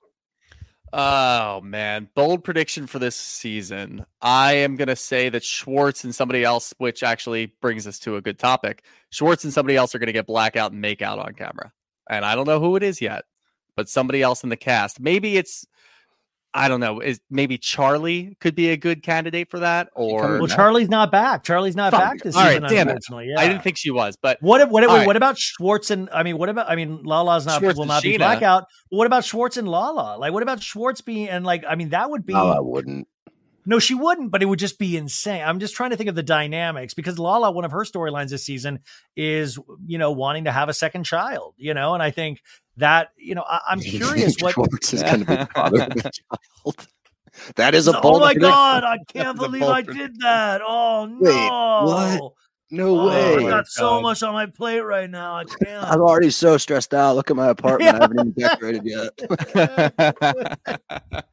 Oh 0.93 1.61
man, 1.63 2.09
bold 2.15 2.45
prediction 2.45 2.87
for 2.87 2.99
this 2.99 3.17
season. 3.17 4.07
I 4.23 4.55
am 4.55 4.77
going 4.77 4.89
to 4.89 4.97
say 4.97 5.29
that 5.29 5.45
Schwartz 5.45 6.05
and 6.05 6.15
somebody 6.15 6.45
else, 6.45 6.73
which 6.79 7.03
actually 7.03 7.55
brings 7.61 7.87
us 7.87 7.99
to 8.01 8.17
a 8.17 8.23
good 8.23 8.39
topic. 8.39 8.85
Schwartz 9.11 9.45
and 9.45 9.53
somebody 9.53 9.77
else 9.77 9.95
are 9.95 9.99
going 9.99 10.07
to 10.07 10.13
get 10.13 10.27
blackout 10.27 10.73
and 10.73 10.81
make 10.81 11.03
out 11.03 11.19
on 11.19 11.35
camera. 11.35 11.73
And 12.09 12.25
I 12.25 12.35
don't 12.35 12.47
know 12.47 12.61
who 12.61 12.77
it 12.77 12.83
is 12.83 13.01
yet 13.03 13.25
but 13.79 13.89
somebody 13.89 14.21
else 14.21 14.43
in 14.43 14.51
the 14.51 14.57
cast. 14.57 14.99
Maybe 14.99 15.37
it's 15.37 15.65
I 16.53 16.67
don't 16.67 16.81
know. 16.81 16.99
Is 16.99 17.21
maybe 17.31 17.59
Charlie 17.59 18.37
could 18.41 18.57
be 18.57 18.71
a 18.71 18.77
good 18.77 19.05
candidate 19.05 19.51
for 19.51 19.61
that? 19.61 19.89
Or 19.95 20.39
well, 20.39 20.49
Charlie's 20.49 20.89
not 20.89 21.13
back. 21.13 21.45
Charlie's 21.45 21.77
not 21.77 21.93
Fuck. 21.93 22.01
back 22.01 22.23
this 22.23 22.35
All 22.35 22.43
season. 22.43 22.65
Right, 22.65 22.71
damn 22.71 22.89
it. 22.89 23.05
Yeah. 23.09 23.39
I 23.39 23.47
didn't 23.47 23.63
think 23.63 23.77
she 23.77 23.93
was, 23.93 24.17
but 24.21 24.39
what? 24.41 24.61
If, 24.61 24.69
what? 24.69 24.83
If, 24.83 24.89
right. 24.89 25.07
What 25.07 25.17
about 25.17 25.39
Schwartz 25.39 25.93
and? 25.93 26.09
I 26.13 26.25
mean, 26.25 26.39
what 26.39 26.49
about? 26.49 26.69
I 26.69 26.75
mean, 26.75 27.05
Lala's 27.05 27.47
not 27.47 27.61
Schwartz 27.61 27.79
will 27.79 27.85
not 27.87 28.03
be 28.03 28.17
blackout. 28.17 28.65
What 28.89 29.07
about 29.07 29.25
Schwartz 29.25 29.57
and 29.57 29.69
Lala? 29.69 30.19
Like, 30.19 30.33
what 30.33 30.43
about 30.43 30.61
Schwartz 30.61 31.01
being 31.01 31.29
and 31.29 31.45
like? 31.45 31.63
I 31.69 31.77
mean, 31.77 31.91
that 31.91 32.11
would 32.11 32.27
be. 32.27 32.33
Lala 32.33 32.65
wouldn't. 32.65 33.07
No, 33.69 33.79
she 33.79 33.93
wouldn't, 33.93 34.31
but 34.31 34.43
it 34.43 34.47
would 34.47 34.59
just 34.59 34.79
be 34.79 34.97
insane. 34.97 35.43
I'm 35.45 35.61
just 35.61 35.75
trying 35.75 35.91
to 35.91 35.97
think 35.99 36.09
of 36.09 36.15
the 36.15 36.23
dynamics 36.23 36.95
because 36.95 37.19
Lala, 37.19 37.51
one 37.51 37.67
of 37.67 37.71
her 37.73 37.85
storylines 37.85 38.31
this 38.31 38.43
season 38.43 38.79
is, 39.15 39.59
you 39.87 39.99
know, 39.99 40.11
wanting 40.11 40.45
to 40.45 40.53
have 40.53 40.71
a 40.71 40.73
second 40.73 41.05
child, 41.05 41.53
you 41.59 41.75
know, 41.75 41.93
and 41.93 42.03
I 42.03 42.11
think 42.11 42.41
that, 42.79 43.11
you 43.19 43.35
know, 43.35 43.45
I, 43.47 43.61
am 43.71 43.81
curious 43.81 44.37
what 44.41 44.55
Schwartz 44.55 44.95
is 44.95 45.03
going 45.03 45.21
to 45.21 45.27
be 45.27 45.37
the 45.37 45.49
father 45.55 45.83
of 45.83 45.91
the 45.91 46.03
child. 46.65 46.87
That 47.57 47.75
is 47.75 47.89
a 47.89 47.99
oh 47.99 48.01
bold. 48.01 48.23
Oh 48.23 48.25
my 48.25 48.33
god! 48.33 48.85
I 48.85 49.01
can't 49.07 49.37
believe 49.37 49.63
I 49.63 49.83
did 49.83 50.19
that. 50.21 50.63
Oh 50.67 51.05
no! 51.05 51.19
Wait, 51.21 51.51
what? 52.21 52.33
No 52.71 52.99
oh, 52.99 53.07
way! 53.07 53.47
I 53.47 53.51
got 53.51 53.69
so 53.69 54.01
much 54.01 54.23
on 54.23 54.33
my 54.33 54.47
plate 54.47 54.81
right 54.81 55.11
now. 55.11 55.37
I 55.37 55.45
can't. 55.45 55.85
I'm 55.85 56.01
already 56.01 56.31
so 56.31 56.57
stressed 56.57 56.95
out. 56.95 57.17
Look 57.17 57.31
at 57.31 57.37
my 57.37 57.49
apartment. 57.49 57.97
I 57.97 58.03
haven't 58.03 58.19
even 58.19 58.33
decorated 58.39 58.83
yet. 58.87 59.13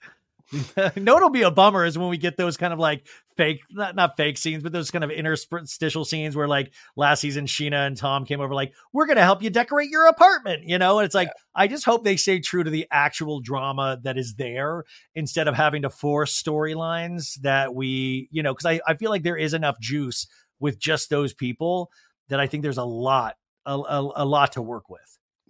no, 0.96 1.18
it'll 1.18 1.30
be 1.30 1.42
a 1.42 1.52
bummer 1.52 1.86
is 1.86 1.98
when 1.98 2.10
we 2.10 2.18
get 2.18 2.38
those 2.38 2.58
kind 2.58 2.72
of 2.72 2.80
like 2.80 3.08
fake, 3.36 3.62
not, 3.72 3.96
not 3.96 4.16
fake 4.18 4.38
scenes, 4.38 4.64
but 4.64 4.72
those 4.72 4.92
kind 4.92 5.04
of 5.04 5.10
interstitial 5.10 6.06
scenes 6.06 6.36
where 6.36 6.48
like 6.48 6.72
last 6.96 7.22
season, 7.22 7.46
Sheena 7.46 7.88
and 7.88 7.98
Tom 7.98 8.26
came 8.26 8.42
over, 8.42 8.54
like, 8.54 8.74
we're 8.94 9.08
going 9.08 9.18
to 9.18 9.24
help 9.24 9.42
you 9.42 9.50
decorate 9.50 9.90
your 9.90 10.08
apartment, 10.08 10.64
you 10.66 10.78
know? 10.78 11.00
And 11.00 11.06
it's 11.06 11.16
like, 11.16 11.28
yeah. 11.28 11.34
I 11.56 11.68
just 11.68 11.86
hope 11.86 12.04
they 12.04 12.18
stay 12.18 12.40
true 12.40 12.64
to 12.64 12.70
the 12.70 12.88
actual 12.92 13.40
drama 13.40 14.00
that 14.04 14.18
is 14.18 14.36
there 14.36 14.84
instead 15.16 15.48
of 15.48 15.56
having 15.56 15.82
to 15.82 15.90
force 15.90 16.42
storylines 16.42 17.40
that 17.42 17.74
we, 17.74 18.28
you 18.32 18.44
know, 18.44 18.54
because 18.54 18.66
I, 18.66 18.82
I 18.88 18.96
feel 18.96 19.10
like 19.10 19.24
there 19.24 19.38
is 19.38 19.54
enough 19.54 19.80
juice 19.80 20.28
with 20.60 20.80
just 20.80 21.10
those 21.10 21.34
people 21.34 21.90
that 22.30 22.40
I 22.40 22.48
think 22.48 22.64
there's 22.64 22.78
a 22.78 22.84
lot, 22.84 23.36
a, 23.66 23.74
a, 23.74 24.12
a 24.18 24.26
lot 24.26 24.54
to 24.54 24.62
work 24.62 24.90
with. 24.90 25.02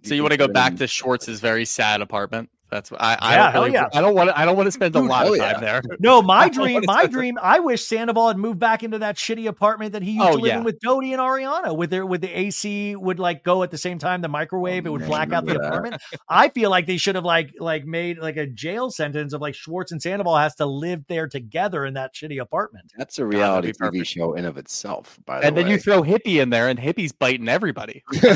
So 0.02 0.14
you 0.14 0.22
want 0.22 0.32
to 0.32 0.38
go 0.38 0.48
back 0.48 0.76
to 0.76 0.86
Schwartz's 0.86 1.40
very 1.40 1.64
sad 1.64 2.00
apartment? 2.00 2.50
That's 2.70 2.90
I. 2.92 3.16
I 3.20 3.34
Yeah, 3.34 3.42
don't 3.44 3.52
hell 3.52 3.62
really, 3.62 3.74
yeah. 3.74 3.88
I 3.94 4.00
don't 4.00 4.14
want. 4.14 4.30
to 4.30 4.38
I 4.38 4.44
don't 4.44 4.56
want 4.56 4.66
to 4.66 4.72
spend 4.72 4.96
a 4.96 5.00
Dude, 5.00 5.08
lot 5.08 5.26
of 5.26 5.36
time 5.36 5.56
yeah. 5.62 5.80
there. 5.80 5.82
No, 6.00 6.20
my 6.36 6.48
dream, 6.48 6.82
my 6.84 7.06
dream. 7.06 7.38
I 7.40 7.60
wish 7.60 7.84
Sandoval 7.84 8.28
had 8.28 8.36
moved 8.38 8.58
back 8.58 8.82
into 8.82 8.98
that 8.98 9.16
shitty 9.16 9.46
apartment 9.46 9.92
that 9.92 10.02
he 10.02 10.12
used 10.12 10.26
Oh, 10.26 10.36
to 10.36 10.42
live 10.42 10.46
yeah. 10.52 10.58
in 10.58 10.64
with 10.64 10.80
Dodie 10.80 11.12
and 11.12 11.20
Ariana, 11.20 11.76
with 11.76 11.90
their 11.90 12.04
with 12.04 12.20
the 12.22 12.28
AC 12.38 12.96
would 12.96 13.18
like 13.20 13.44
go 13.44 13.62
at 13.62 13.70
the 13.70 13.78
same 13.78 13.98
time. 13.98 14.20
The 14.20 14.28
microwave 14.28 14.84
oh, 14.84 14.88
it 14.88 14.92
would 14.92 15.00
man, 15.02 15.08
black 15.08 15.32
out 15.32 15.46
the 15.46 15.54
that. 15.54 15.64
apartment. 15.64 16.02
I 16.28 16.48
feel 16.48 16.70
like 16.70 16.86
they 16.86 16.96
should 16.96 17.14
have 17.14 17.24
like 17.24 17.52
like 17.60 17.84
made 17.84 18.18
like 18.18 18.36
a 18.36 18.46
jail 18.46 18.90
sentence 18.90 19.32
of 19.32 19.40
like 19.40 19.54
Schwartz 19.54 19.92
and 19.92 20.02
Sandoval 20.02 20.36
has 20.36 20.54
to 20.56 20.66
live 20.66 21.04
there 21.08 21.28
together 21.28 21.84
in 21.84 21.94
that 21.94 22.14
shitty 22.14 22.40
apartment. 22.40 22.92
That's 22.96 23.18
a 23.18 23.26
reality 23.26 23.68
be 23.68 23.72
TV 23.74 23.78
perfect. 23.78 24.06
show 24.06 24.34
in 24.34 24.44
of 24.44 24.56
itself. 24.58 25.18
By 25.24 25.40
the 25.40 25.46
And 25.46 25.56
then 25.56 25.68
you 25.68 25.78
throw 25.78 26.02
hippie 26.02 26.42
in 26.42 26.50
there, 26.50 26.68
and 26.68 26.78
hippie's 26.78 27.12
biting 27.12 27.48
everybody. 27.48 28.02
yeah, 28.12 28.28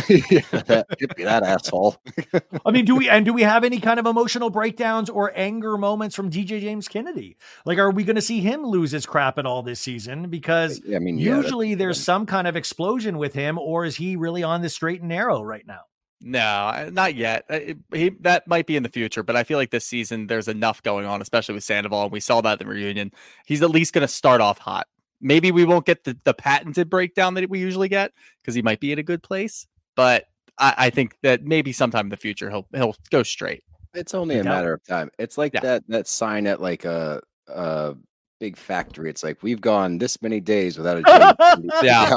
that, 0.53 0.87
that 1.19 1.43
asshole. 1.43 1.97
I 2.67 2.71
mean, 2.71 2.85
do 2.85 2.95
we 2.97 3.09
and 3.09 3.25
do 3.25 3.33
we 3.33 3.43
have 3.43 3.65
any 3.65 3.81
kind 3.81 3.99
of 3.99 4.07
emotional 4.31 4.51
breakdowns 4.51 5.11
or 5.11 5.33
anger 5.35 5.77
moments 5.77 6.15
from 6.15 6.31
DJ 6.31 6.61
James 6.61 6.87
Kennedy? 6.89 7.37
Like, 7.65 7.79
are 7.79 7.91
we 7.91 8.05
going 8.05 8.17
to 8.17 8.23
see 8.23 8.41
him 8.41 8.65
lose 8.65 8.93
his 8.93 9.05
crap 9.07 9.39
at 9.39 9.47
all 9.47 9.63
this 9.63 9.81
season? 9.81 10.31
Because 10.31 10.81
I 10.95 10.99
mean, 11.01 11.19
yeah, 11.19 11.37
usually 11.37 11.75
there's 11.75 12.01
some 12.03 12.27
kind 12.27 12.47
of 12.47 12.55
explosion 12.57 13.19
with 13.19 13.35
him, 13.35 13.59
or 13.59 13.85
is 13.85 13.97
he 13.97 14.15
really 14.17 14.43
on 14.45 14.63
the 14.63 14.69
straight 14.69 15.01
and 15.01 15.09
narrow 15.09 15.43
right 15.43 15.67
now? 15.67 15.81
No, 16.21 16.89
not 16.93 17.15
yet. 17.17 17.45
It- 17.49 17.79
He 17.93 18.11
that 18.21 18.47
might 18.47 18.67
be 18.67 18.77
in 18.77 18.83
the 18.85 18.89
future, 18.89 19.23
but 19.25 19.35
I 19.37 19.43
feel 19.43 19.59
like 19.59 19.71
this 19.71 19.87
season 19.87 20.27
there's 20.29 20.49
enough 20.49 20.83
going 20.83 21.07
on, 21.07 21.21
especially 21.23 21.55
with 21.55 21.65
Sandoval, 21.65 22.05
and 22.05 22.13
we 22.13 22.21
saw 22.21 22.41
that 22.43 22.61
in 22.61 22.67
the 22.69 22.73
reunion. 22.73 23.11
He's 23.47 23.63
at 23.63 23.71
least 23.71 23.93
going 23.93 24.03
to 24.07 24.09
start 24.09 24.41
off 24.41 24.59
hot. 24.59 24.87
Maybe 25.21 25.51
we 25.51 25.65
won't 25.65 25.87
get 25.87 26.05
the, 26.05 26.17
the 26.25 26.33
patented 26.35 26.89
breakdown 26.89 27.35
that 27.35 27.51
we 27.51 27.59
usually 27.59 27.89
get 27.89 28.13
because 28.41 28.55
he 28.55 28.63
might 28.63 28.81
be 28.81 28.93
in 28.93 28.99
a 28.99 29.03
good 29.03 29.23
place, 29.23 29.67
but 29.97 30.25
I, 30.57 30.75
I 30.79 30.91
think 30.91 31.17
that 31.23 31.43
maybe 31.45 31.73
sometime 31.73 32.07
in 32.07 32.11
the 32.11 32.17
future 32.17 32.49
he'll 32.51 32.67
he'll 32.75 32.95
go 33.11 33.23
straight. 33.23 33.65
It's 33.95 34.15
only 34.15 34.39
a 34.39 34.45
matter 34.45 34.73
of 34.73 34.85
time. 34.85 35.11
It's 35.19 35.37
like 35.39 35.55
Yeah. 35.55 35.61
that 35.61 35.85
that 35.89 36.07
sign 36.09 36.47
at 36.47 36.61
like 36.61 36.85
a 36.85 37.21
a 37.49 37.95
big 38.39 38.57
factory. 38.57 39.11
It's 39.11 39.23
like 39.23 39.43
we've 39.43 39.61
gone 39.61 39.99
this 39.99 40.23
many 40.23 40.41
days 40.41 40.79
without 40.79 40.97
a 40.99 41.61
Yeah. 41.83 42.17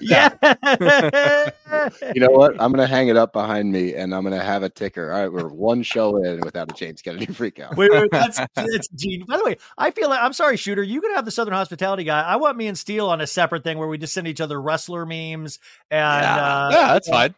yeah. 0.00 1.50
You 2.14 2.20
know 2.20 2.30
what? 2.30 2.52
I'm 2.60 2.72
gonna 2.72 2.86
hang 2.86 3.08
it 3.08 3.16
up 3.16 3.32
behind 3.32 3.70
me, 3.70 3.94
and 3.94 4.14
I'm 4.14 4.22
gonna 4.24 4.42
have 4.42 4.62
a 4.62 4.68
ticker. 4.68 5.12
All 5.12 5.20
right, 5.20 5.32
we're 5.32 5.48
one 5.48 5.82
show 5.82 6.16
in 6.22 6.40
without 6.40 6.70
a 6.70 6.74
James 6.74 7.00
Kennedy 7.02 7.26
freak 7.26 7.60
out. 7.60 7.76
Wait, 7.76 7.90
wait, 7.92 8.10
that's 8.10 8.40
that's 8.54 8.88
Gene. 8.88 9.24
By 9.26 9.36
the 9.36 9.44
way, 9.44 9.56
I 9.78 9.90
feel 9.90 10.08
like 10.08 10.20
I'm 10.22 10.32
sorry, 10.32 10.56
shooter. 10.56 10.82
You 10.82 11.00
could 11.00 11.14
have 11.14 11.24
the 11.24 11.30
Southern 11.30 11.54
Hospitality 11.54 12.04
guy. 12.04 12.22
I 12.22 12.36
want 12.36 12.56
me 12.56 12.66
and 12.66 12.76
Steele 12.78 13.08
on 13.08 13.20
a 13.20 13.26
separate 13.26 13.62
thing 13.62 13.78
where 13.78 13.88
we 13.88 13.98
just 13.98 14.14
send 14.14 14.26
each 14.26 14.40
other 14.40 14.60
wrestler 14.60 15.04
memes 15.06 15.58
and 15.90 16.22
Yeah. 16.24 16.34
uh, 16.36 16.70
yeah, 16.72 16.92
that's 16.94 17.08
fine. 17.08 17.34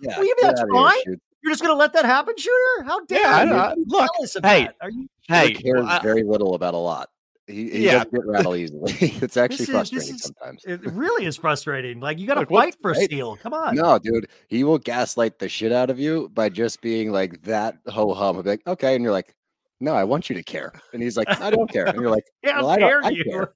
Yeah, 0.00 0.16
Well, 0.18 0.26
yeah, 0.26 0.34
get 0.36 0.42
that's 0.42 0.60
here, 0.60 0.68
fine. 0.72 1.02
shoot. 1.04 1.20
You're 1.42 1.52
just 1.52 1.62
gonna 1.62 1.74
let 1.74 1.92
that 1.94 2.04
happen, 2.04 2.34
shooter? 2.36 2.84
How 2.84 3.04
dare 3.06 3.20
Yeah, 3.20 3.36
I 3.36 3.42
you? 3.44 3.50
know. 3.50 3.56
What 3.56 3.64
are 3.72 3.76
you 3.76 3.84
Look, 3.88 4.10
jealous 4.16 4.36
of 4.36 4.44
hey, 4.44 4.64
that? 4.64 4.76
Are 4.80 4.90
you? 4.90 5.08
Hey, 5.28 5.48
He 5.48 5.54
cares 5.54 5.84
I- 5.86 6.00
very 6.00 6.22
little 6.22 6.54
about 6.54 6.74
a 6.74 6.78
lot. 6.78 7.08
He, 7.48 7.68
he 7.70 7.84
Yeah. 7.86 8.04
does 8.04 8.12
get 8.12 8.24
rattled 8.26 8.56
easily. 8.56 8.92
it's 9.00 9.36
actually 9.36 9.56
This 9.56 9.60
is- 9.60 9.66
this 9.66 9.70
frustrating 9.70 10.14
is- 10.14 10.22
sometimes. 10.22 10.64
It 10.64 10.80
really 10.92 11.26
is 11.26 11.36
frustrating. 11.36 11.98
Like 12.00 12.18
you 12.20 12.26
got 12.28 12.34
to 12.34 12.40
Look, 12.40 12.50
what- 12.50 12.64
fight 12.66 12.76
for 12.80 12.92
right? 12.92 13.02
Steele. 13.04 13.36
Come 13.36 13.52
on. 13.54 13.74
No, 13.74 13.98
dude, 13.98 14.28
he 14.48 14.62
will 14.62 14.78
gaslight 14.78 15.38
the 15.40 15.48
shit 15.48 15.72
out 15.72 15.90
of 15.90 15.98
you 15.98 16.28
by 16.32 16.48
just 16.48 16.80
being 16.80 17.10
like 17.10 17.42
that 17.42 17.76
ho 17.88 18.14
hum. 18.14 18.36
He'll 18.36 18.42
be 18.44 18.50
like, 18.50 18.66
okay, 18.66 18.94
and 18.94 19.02
you're 19.02 19.12
like, 19.12 19.34
no, 19.80 19.94
I 19.94 20.04
want 20.04 20.30
you 20.30 20.36
to 20.36 20.44
care, 20.44 20.72
and 20.92 21.02
he's 21.02 21.16
like, 21.16 21.28
I 21.40 21.50
don't 21.50 21.68
care, 21.68 21.86
and 21.86 22.00
you're 22.00 22.08
like, 22.08 22.22
How 22.44 22.62
well, 22.62 22.70
I 22.70 22.78
dare 22.78 23.00
don't, 23.00 23.06
I 23.06 23.10
you? 23.10 23.24
care. 23.24 23.52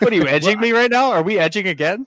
What 0.00 0.12
are 0.12 0.16
you 0.16 0.26
edging 0.28 0.60
me 0.60 0.72
right 0.72 0.90
now? 0.90 1.10
Are 1.10 1.22
we 1.22 1.38
edging 1.38 1.66
again? 1.68 2.06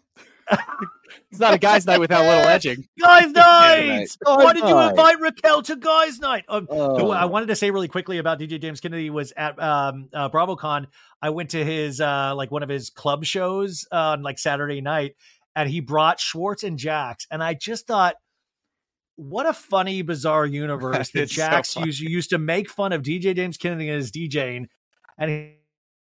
It's 1.36 1.42
not 1.42 1.54
a 1.54 1.58
guys' 1.58 1.86
night 1.86 2.00
without 2.00 2.24
a 2.24 2.28
little 2.28 2.46
edging. 2.46 2.88
Guys' 3.00 3.32
night. 3.32 4.08
Why 4.24 4.54
did 4.54 4.64
you 4.64 4.80
invite 4.80 5.20
Raquel 5.20 5.62
to 5.64 5.76
guys' 5.76 6.20
night? 6.20 6.46
Um, 6.48 6.68
Oh. 6.70 7.12
I 7.12 7.26
wanted 7.26 7.48
to 7.48 7.56
say 7.56 7.72
really 7.72 7.88
quickly 7.88 8.18
about 8.18 8.40
DJ 8.40 8.60
James 8.62 8.80
Kennedy 8.80 9.10
was 9.10 9.34
at 9.36 9.62
um, 9.62 10.10
uh, 10.14 10.30
BravoCon. 10.30 10.88
I 11.22 11.30
went 11.30 11.50
to 11.52 11.64
his 11.64 12.00
uh, 12.00 12.34
like 12.36 12.52
one 12.52 12.64
of 12.64 12.70
his 12.70 12.90
club 12.90 13.26
shows 13.26 13.86
uh, 13.92 13.96
on 13.96 14.24
like 14.24 14.40
Saturday 14.40 14.82
night, 14.82 15.16
and 15.56 15.70
he 15.70 15.80
brought 15.82 16.20
Schwartz 16.20 16.64
and 16.64 16.78
Jax, 16.78 17.28
and 17.30 17.44
I 17.44 17.54
just 17.54 17.86
thought, 17.88 18.16
what 19.18 19.46
a 19.46 19.54
funny, 19.54 20.02
bizarre 20.02 20.46
universe 20.46 21.10
that 21.12 21.30
so 21.30 21.36
Jax 21.36 21.74
funny. 21.74 21.88
used 21.88 22.00
used 22.02 22.30
to 22.32 22.38
make 22.38 22.70
fun 22.70 22.94
of 22.94 23.02
DJ 23.02 23.36
James 23.36 23.58
Kennedy 23.58 23.90
and 23.90 23.98
his 23.98 24.12
DJing, 24.12 24.68
and 25.18 25.30
he 25.30 25.56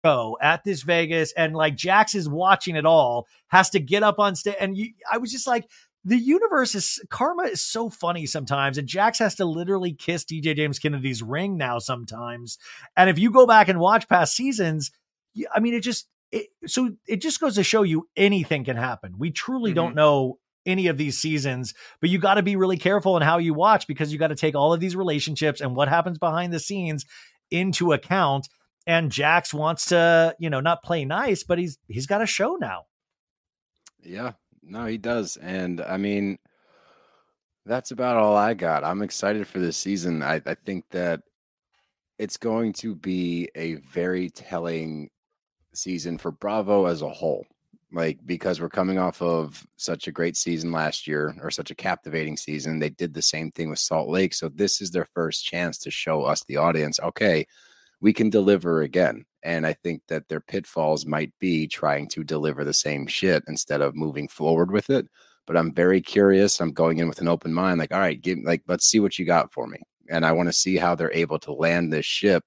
go 0.05 0.36
at 0.40 0.64
this 0.64 0.82
Vegas, 0.82 1.32
and 1.32 1.55
like 1.55 1.77
Jax 1.77 2.14
is 2.14 2.28
watching 2.28 2.77
it 2.77 2.86
all, 2.86 3.27
has 3.48 3.70
to 3.70 3.81
get 3.81 4.02
up 4.02 4.18
on 4.18 4.36
stage, 4.36 4.56
and 4.60 4.77
you, 4.77 4.93
I 5.10 5.18
was 5.18 5.32
just 5.32 5.47
like 5.47 5.68
the 6.05 6.16
universe 6.16 6.74
is 6.74 6.98
karma 7.10 7.43
is 7.43 7.62
so 7.62 7.90
funny 7.90 8.24
sometimes 8.24 8.78
and 8.78 8.89
jax 8.89 9.18
has 9.18 9.35
to 9.35 9.44
literally 9.44 9.93
kiss 9.93 10.24
dj 10.24 10.56
james 10.56 10.78
kennedy's 10.78 11.22
ring 11.22 11.59
now 11.59 11.78
sometimes 11.78 12.56
and 12.97 13.10
if 13.10 13.18
you 13.18 13.31
go 13.31 13.47
back 13.47 13.68
and 13.68 13.78
watch 13.78 14.09
past 14.09 14.35
seasons 14.35 14.90
i 15.55 15.60
mean 15.60 15.74
it 15.74 15.81
just 15.81 16.09
it, 16.32 16.48
so 16.66 16.90
it 17.06 17.20
just 17.20 17.40
goes 17.40 17.56
to 17.56 17.64
show 17.64 17.82
you 17.82 18.09
anything 18.16 18.64
can 18.64 18.77
happen. 18.77 19.14
We 19.18 19.31
truly 19.31 19.72
don't 19.72 19.90
mm-hmm. 19.90 19.97
know 19.97 20.39
any 20.66 20.89
of 20.89 20.98
these 20.98 21.18
seasons 21.18 21.72
but 22.02 22.10
you 22.10 22.18
got 22.18 22.35
to 22.35 22.43
be 22.43 22.55
really 22.55 22.77
careful 22.77 23.16
in 23.16 23.22
how 23.22 23.39
you 23.39 23.55
watch 23.55 23.86
because 23.86 24.12
you 24.12 24.18
got 24.18 24.28
to 24.28 24.35
take 24.35 24.55
all 24.55 24.74
of 24.74 24.78
these 24.78 24.94
relationships 24.94 25.62
and 25.62 25.74
what 25.74 25.89
happens 25.89 26.18
behind 26.18 26.52
the 26.52 26.60
scenes 26.60 27.06
into 27.51 27.94
account 27.94 28.47
and 28.86 29.12
jax 29.12 29.52
wants 29.52 29.86
to 29.86 30.35
you 30.39 30.51
know 30.51 30.61
not 30.61 30.82
play 30.82 31.05
nice 31.05 31.43
but 31.44 31.59
he's 31.59 31.78
he's 31.89 32.07
got 32.07 32.23
a 32.23 32.27
show 32.27 32.57
now 32.61 32.85
Yeah, 34.02 34.32
no, 34.62 34.86
he 34.86 34.98
does. 34.98 35.36
And 35.36 35.81
I 35.81 35.97
mean, 35.97 36.39
that's 37.66 37.90
about 37.90 38.16
all 38.16 38.36
I 38.36 38.55
got. 38.55 38.85
I'm 38.85 39.02
excited 39.02 39.47
for 39.47 39.59
this 39.59 39.77
season. 39.77 40.23
I, 40.23 40.40
I 40.47 40.55
think 40.55 40.85
that 40.90 41.20
it's 42.19 42.36
going 42.36 42.73
to 42.74 42.94
be 42.94 43.48
a 43.55 43.74
very 43.77 44.31
telling 44.31 45.11
season 45.74 46.19
for 46.19 46.31
Bravo 46.31 46.86
as 46.86 47.02
a 47.02 47.09
whole. 47.09 47.44
Like, 47.93 48.20
because 48.24 48.61
we're 48.61 48.69
coming 48.69 48.98
off 48.98 49.20
of 49.20 49.66
such 49.77 50.07
a 50.07 50.12
great 50.12 50.36
season 50.36 50.70
last 50.70 51.09
year 51.09 51.35
or 51.43 51.51
such 51.51 51.73
a 51.73 51.74
captivating 51.74 52.36
season. 52.36 52.78
They 52.78 52.90
did 52.90 53.15
the 53.15 53.23
same 53.23 53.51
thing 53.51 53.69
with 53.69 53.81
Salt 53.81 54.09
Lake. 54.09 54.32
So, 54.32 54.48
this 54.48 54.81
is 54.81 54.93
their 54.93 55.07
first 55.12 55.44
chance 55.44 55.77
to 55.78 55.90
show 55.90 56.23
us, 56.23 56.44
the 56.44 56.57
audience, 56.57 57.01
okay, 57.01 57.47
we 58.01 58.12
can 58.12 58.31
deliver 58.31 58.82
again. 58.82 59.24
And 59.43 59.66
I 59.66 59.72
think 59.72 60.02
that 60.09 60.28
their 60.28 60.40
pitfalls 60.40 61.06
might 61.06 61.32
be 61.39 61.66
trying 61.66 62.09
to 62.09 62.24
deliver 62.24 62.64
the 62.64 62.74
same 62.74 63.06
shit 63.06 63.43
instead 63.48 63.81
of 63.81 63.94
moving 63.94 64.28
forward 64.28 64.70
with 64.70 64.90
it. 64.90 65.06
But 65.47 65.56
I'm 65.56 65.72
very 65.72 66.01
curious. 66.01 66.60
I'm 66.60 66.72
going 66.72 66.98
in 66.98 67.09
with 67.09 67.20
an 67.20 67.28
open 67.28 67.52
mind, 67.52 67.78
like, 67.78 67.93
all 67.93 68.01
right, 68.01 68.20
give 68.20 68.39
like 68.44 68.62
let's 68.68 68.86
see 68.86 69.01
what 69.01 69.18
you 69.18 69.24
got 69.24 69.52
for 69.52 69.66
me. 69.66 69.78
And 70.10 70.27
I 70.27 70.32
want 70.32 70.48
to 70.48 70.52
see 70.52 70.77
how 70.77 70.94
they're 70.94 71.12
able 71.12 71.39
to 71.40 71.52
land 71.52 71.93
this 71.93 72.06
ship 72.06 72.44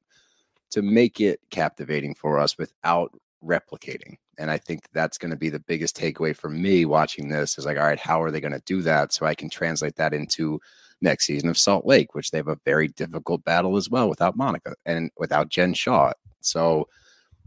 to 0.71 0.81
make 0.81 1.19
it 1.19 1.39
captivating 1.49 2.15
for 2.15 2.39
us 2.39 2.57
without 2.57 3.11
replicating. 3.43 4.17
And 4.37 4.49
I 4.49 4.57
think 4.57 4.87
that's 4.93 5.17
going 5.17 5.31
to 5.31 5.37
be 5.37 5.49
the 5.49 5.59
biggest 5.59 5.95
takeaway 5.95 6.35
for 6.35 6.49
me 6.49 6.85
watching 6.85 7.29
this 7.29 7.57
is 7.57 7.65
like, 7.65 7.77
all 7.77 7.83
right, 7.83 7.99
how 7.99 8.21
are 8.21 8.31
they 8.31 8.41
going 8.41 8.53
to 8.53 8.63
do 8.65 8.81
that? 8.81 9.13
So 9.13 9.25
I 9.25 9.35
can 9.35 9.49
translate 9.49 9.95
that 9.97 10.13
into 10.13 10.59
next 11.03 11.25
season 11.25 11.49
of 11.49 11.57
Salt 11.57 11.85
Lake, 11.85 12.15
which 12.15 12.31
they 12.31 12.37
have 12.37 12.47
a 12.47 12.59
very 12.65 12.87
mm-hmm. 12.87 13.03
difficult 13.03 13.43
battle 13.43 13.77
as 13.77 13.89
well 13.89 14.09
without 14.09 14.37
Monica 14.37 14.73
and 14.85 15.11
without 15.17 15.49
Jen 15.49 15.73
Shah. 15.73 16.13
So 16.41 16.87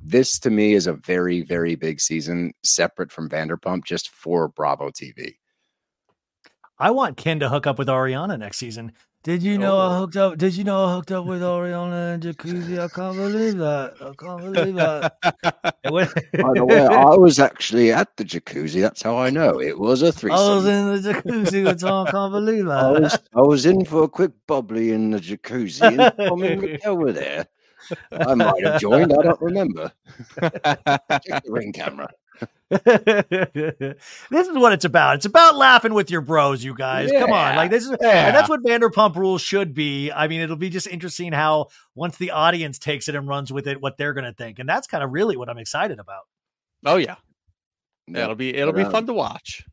this 0.03 0.39
to 0.41 0.51
me 0.51 0.75
is 0.75 0.87
a 0.87 0.93
very, 0.93 1.43
very 1.43 1.75
big 1.75 2.01
season 2.01 2.53
separate 2.63 3.11
from 3.11 3.29
Vanderpump 3.29 3.85
just 3.85 4.11
for 4.11 4.49
Bravo 4.49 4.91
TV. 4.91 5.35
I 6.79 6.91
want 6.91 7.17
Ken 7.17 7.41
to 7.41 7.49
hook 7.49 7.67
up 7.67 7.79
with 7.79 7.89
Ariana 7.89 8.39
next 8.39 8.59
season. 8.59 8.93
Did 9.27 9.43
you 9.43 9.59
know 9.59 9.77
I 9.77 9.87
Oh. 9.87 9.99
hooked 9.99 10.17
up? 10.17 10.39
Did 10.39 10.57
you 10.57 10.63
know 10.63 10.85
I 10.85 10.95
hooked 10.95 11.11
up 11.11 11.27
with 11.27 11.43
Ariana 11.43 12.15
and 12.15 12.23
Jacuzzi? 12.23 12.79
I 12.79 12.87
can't 12.87 13.17
believe 13.17 13.59
that. 13.59 13.95
I 14.01 14.13
can't 14.15 14.41
believe 14.41 14.75
that. 14.77 15.17
By 15.83 16.53
the 16.55 16.65
way, 16.65 16.87
I 16.87 17.17
was 17.17 17.41
actually 17.41 17.91
at 17.91 18.17
the 18.19 18.25
jacuzzi. 18.25 18.81
That's 18.81 19.03
how 19.03 19.17
I 19.19 19.31
know 19.31 19.61
it 19.61 19.81
was 19.81 20.03
a 20.03 20.07
I 20.31 20.55
was 20.55 20.65
in 20.67 21.03
the 21.03 21.13
jacuzzi 21.13 21.65
with 21.65 21.81
Tom. 21.81 22.07
I 22.07 22.11
can't 22.13 22.33
believe 22.33 22.69
I 22.69 22.93
was. 22.93 23.19
I 23.35 23.41
was 23.41 23.67
in 23.67 23.85
for 23.85 24.05
a 24.05 24.09
quick 24.09 24.31
bubbly 24.47 24.93
in 24.93 25.11
the 25.11 25.19
jacuzzi, 25.19 25.83
and 25.83 26.17
Tom 26.29 26.45
and 26.45 26.63
Raquel 26.63 26.97
were 26.97 27.11
there. 27.11 27.49
I 28.13 28.35
might 28.35 28.65
have 28.65 28.81
joined. 28.81 29.13
I 29.13 29.23
don't 29.23 29.41
remember. 29.41 29.91
Check 30.41 31.43
the 31.43 31.43
ring 31.49 31.73
camera. 31.73 32.09
this 32.71 34.49
is 34.49 34.57
what 34.57 34.73
it's 34.73 34.85
about. 34.85 35.17
It's 35.17 35.27
about 35.27 35.57
laughing 35.57 35.95
with 35.95 36.11
your 36.11 36.21
bros, 36.21 36.65
you 36.65 36.75
guys. 36.75 37.11
Come 37.13 37.33
on, 37.33 37.57
like 37.57 37.71
this 37.71 37.85
is, 37.85 37.91
and 37.91 38.01
that's 38.37 38.49
what 38.49 38.63
Vanderpump 38.63 39.15
Rules 39.17 39.41
should 39.43 39.73
be. 39.75 40.11
I 40.11 40.27
mean, 40.29 40.41
it'll 40.41 40.57
be 40.57 40.71
just 40.71 40.87
interesting 40.87 41.33
how 41.33 41.67
once 41.95 42.17
the 42.19 42.33
audience 42.33 42.79
takes 42.79 43.09
it 43.09 43.15
and 43.15 43.29
runs 43.29 43.53
with 43.53 43.67
it, 43.69 43.81
what 43.81 43.97
they're 43.99 44.15
going 44.15 44.25
to 44.25 44.33
think, 44.33 44.59
and 44.59 44.69
that's 44.69 44.87
kind 44.87 45.05
of 45.05 45.13
really 45.13 45.37
what 45.37 45.49
I'm 45.49 45.59
excited 45.59 45.99
about. 45.99 46.23
Oh 46.85 46.97
yeah, 46.97 47.17
Yep. 48.09 48.23
it'll 48.23 48.35
be 48.35 48.55
it'll 48.55 48.73
But, 48.73 48.79
be 48.79 48.85
um, 48.85 48.93
fun 48.93 49.07
to 49.07 49.13
watch. 49.13 49.65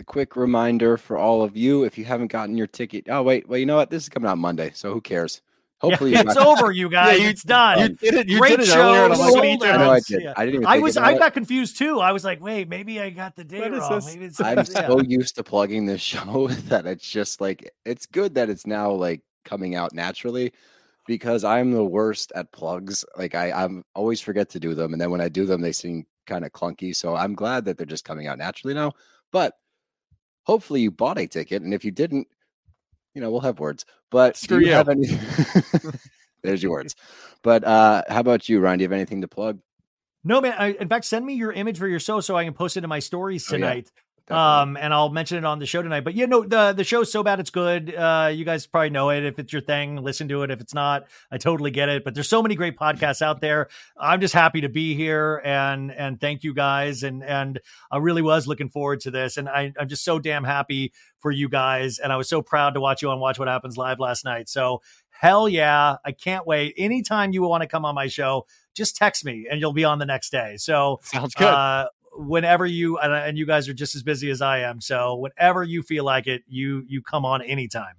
A 0.00 0.04
quick 0.04 0.36
reminder 0.36 0.96
for 0.96 1.18
all 1.18 1.42
of 1.42 1.56
you: 1.56 1.84
if 1.84 1.98
you 1.98 2.04
haven't 2.04 2.28
gotten 2.32 2.56
your 2.56 2.66
ticket, 2.68 3.06
oh 3.08 3.22
wait, 3.22 3.48
well, 3.48 3.58
you 3.58 3.66
know 3.66 3.76
what? 3.76 3.90
This 3.90 4.04
is 4.04 4.08
coming 4.08 4.30
out 4.30 4.38
Monday, 4.38 4.70
so 4.74 4.92
who 4.92 5.00
cares? 5.00 5.42
Hopefully, 5.82 6.12
Yeah, 6.14 6.22
it's 6.22 6.36
over, 6.36 6.70
you 6.70 6.88
guys. 6.88 7.20
you- 7.20 7.28
it's 7.28 7.42
done. 7.42 7.80
You 7.80 7.88
did 7.88 8.14
it. 8.14 8.28
You 8.28 8.38
Great 8.38 8.50
did 8.50 8.60
it. 8.60 8.66
Show, 8.66 9.08
like, 9.08 9.16
sold 9.18 9.62
oh, 9.62 9.66
I 9.66 9.94
I 9.94 10.00
did. 10.00 10.22
yeah. 10.22 10.32
I 10.36 10.44
didn't 10.44 10.62
even. 10.62 10.66
I 10.66 10.78
was, 10.78 10.96
I 10.96 11.18
got 11.18 11.34
confused 11.34 11.76
too. 11.76 11.98
I 12.00 12.12
was 12.12 12.24
like, 12.24 12.40
wait, 12.40 12.68
maybe 12.68 13.00
I 13.00 13.10
got 13.10 13.34
the 13.34 13.42
date 13.42 13.72
wrong. 13.72 14.02
Maybe 14.06 14.26
it's 14.26 14.40
I'm 14.40 14.56
yeah. 14.58 14.62
so 14.62 15.00
used 15.00 15.34
to 15.34 15.42
plugging 15.42 15.84
this 15.86 16.00
show 16.12 16.46
that 16.68 16.86
it's 16.86 17.08
just 17.08 17.40
like 17.40 17.68
it's 17.84 18.06
good 18.06 18.34
that 18.36 18.48
it's 18.48 18.64
now 18.66 18.92
like 18.92 19.22
coming 19.44 19.74
out 19.74 19.92
naturally 19.92 20.52
because 21.08 21.42
I'm 21.42 21.72
the 21.72 21.84
worst 21.84 22.30
at 22.36 22.52
plugs. 22.52 23.04
Like 23.18 23.34
I 23.34 23.50
I'm 23.50 23.84
always 23.96 24.20
forget 24.20 24.48
to 24.50 24.60
do 24.60 24.74
them 24.74 24.92
and 24.92 25.00
then 25.02 25.10
when 25.10 25.20
I 25.20 25.28
do 25.28 25.46
them 25.46 25.60
they 25.60 25.72
seem 25.72 26.06
kind 26.26 26.44
of 26.44 26.52
clunky. 26.52 26.94
So 26.94 27.16
I'm 27.16 27.34
glad 27.34 27.64
that 27.64 27.76
they're 27.76 27.86
just 27.86 28.04
coming 28.04 28.28
out 28.28 28.38
naturally 28.38 28.74
now. 28.74 28.92
But 29.32 29.54
hopefully 30.44 30.80
you 30.80 30.92
bought 30.92 31.18
a 31.18 31.26
ticket 31.26 31.62
and 31.62 31.74
if 31.74 31.84
you 31.84 31.90
didn't, 31.90 32.28
you 33.14 33.20
know, 33.20 33.30
we'll 33.30 33.40
have 33.40 33.60
words. 33.60 33.84
But 34.10 34.36
Screw 34.36 34.58
do 34.58 34.64
you 34.64 34.70
you. 34.70 34.76
have 34.76 34.88
any 34.88 35.06
There's 36.42 36.62
your 36.62 36.72
words. 36.72 36.94
But 37.42 37.64
uh 37.64 38.02
how 38.08 38.20
about 38.20 38.48
you, 38.48 38.60
Ryan? 38.60 38.78
Do 38.78 38.82
you 38.82 38.88
have 38.88 38.92
anything 38.92 39.20
to 39.22 39.28
plug? 39.28 39.58
No, 40.24 40.40
man. 40.40 40.54
I, 40.56 40.68
in 40.72 40.88
fact, 40.88 41.04
send 41.04 41.26
me 41.26 41.34
your 41.34 41.52
image 41.52 41.78
for 41.78 41.88
your 41.88 41.98
show 42.00 42.20
so 42.20 42.36
I 42.36 42.44
can 42.44 42.54
post 42.54 42.76
it 42.76 42.84
in 42.84 42.88
my 42.88 43.00
stories 43.00 43.46
Oh, 43.48 43.52
tonight. 43.54 43.84
Definitely. 43.84 44.02
Um, 44.30 44.76
and 44.76 44.94
I'll 44.94 45.08
mention 45.10 45.38
it 45.38 45.44
on 45.44 45.58
the 45.58 45.66
show 45.66 45.82
tonight. 45.82 46.04
But 46.04 46.14
you 46.14 46.26
know, 46.26 46.42
the 46.42 46.72
the 46.72 46.84
show's 46.84 47.10
so 47.10 47.22
bad 47.22 47.40
it's 47.40 47.50
good. 47.50 47.94
Uh, 47.94 48.30
you 48.32 48.44
guys 48.44 48.66
probably 48.66 48.90
know 48.90 49.10
it. 49.10 49.24
If 49.24 49.38
it's 49.38 49.52
your 49.52 49.62
thing, 49.62 49.96
listen 49.96 50.28
to 50.28 50.42
it. 50.42 50.50
If 50.50 50.60
it's 50.60 50.74
not, 50.74 51.06
I 51.30 51.38
totally 51.38 51.70
get 51.70 51.88
it. 51.88 52.04
But 52.04 52.14
there's 52.14 52.28
so 52.28 52.42
many 52.42 52.54
great 52.54 52.76
podcasts 52.78 53.22
out 53.22 53.40
there. 53.40 53.68
I'm 53.98 54.20
just 54.20 54.34
happy 54.34 54.60
to 54.62 54.68
be 54.68 54.94
here 54.94 55.42
and 55.44 55.90
and 55.92 56.20
thank 56.20 56.44
you 56.44 56.54
guys. 56.54 57.02
And 57.02 57.24
and 57.24 57.60
I 57.90 57.98
really 57.98 58.22
was 58.22 58.46
looking 58.46 58.68
forward 58.68 59.00
to 59.00 59.10
this. 59.10 59.36
And 59.36 59.48
I, 59.48 59.72
I'm 59.78 59.88
just 59.88 60.04
so 60.04 60.18
damn 60.18 60.44
happy 60.44 60.92
for 61.18 61.30
you 61.30 61.48
guys. 61.48 61.98
And 61.98 62.12
I 62.12 62.16
was 62.16 62.28
so 62.28 62.42
proud 62.42 62.74
to 62.74 62.80
watch 62.80 63.02
you 63.02 63.10
on 63.10 63.20
Watch 63.20 63.38
What 63.38 63.48
Happens 63.48 63.76
Live 63.76 63.98
last 64.00 64.24
night. 64.24 64.48
So 64.48 64.82
hell 65.10 65.48
yeah, 65.48 65.96
I 66.04 66.12
can't 66.12 66.46
wait. 66.46 66.74
Anytime 66.76 67.32
you 67.32 67.42
want 67.42 67.62
to 67.62 67.68
come 67.68 67.84
on 67.84 67.94
my 67.94 68.08
show, 68.08 68.46
just 68.74 68.96
text 68.96 69.24
me 69.24 69.46
and 69.50 69.60
you'll 69.60 69.72
be 69.72 69.84
on 69.84 69.98
the 69.98 70.06
next 70.06 70.30
day. 70.30 70.56
So 70.56 71.00
Sounds 71.04 71.34
good. 71.34 71.46
uh, 71.46 71.88
whenever 72.14 72.66
you 72.66 72.98
and, 72.98 73.12
and 73.12 73.38
you 73.38 73.46
guys 73.46 73.68
are 73.68 73.74
just 73.74 73.94
as 73.94 74.02
busy 74.02 74.30
as 74.30 74.40
I 74.42 74.58
am, 74.60 74.80
so 74.80 75.16
whenever 75.16 75.62
you 75.64 75.82
feel 75.82 76.04
like 76.04 76.26
it, 76.26 76.42
you 76.46 76.84
you 76.86 77.02
come 77.02 77.24
on 77.24 77.42
anytime. 77.42 77.94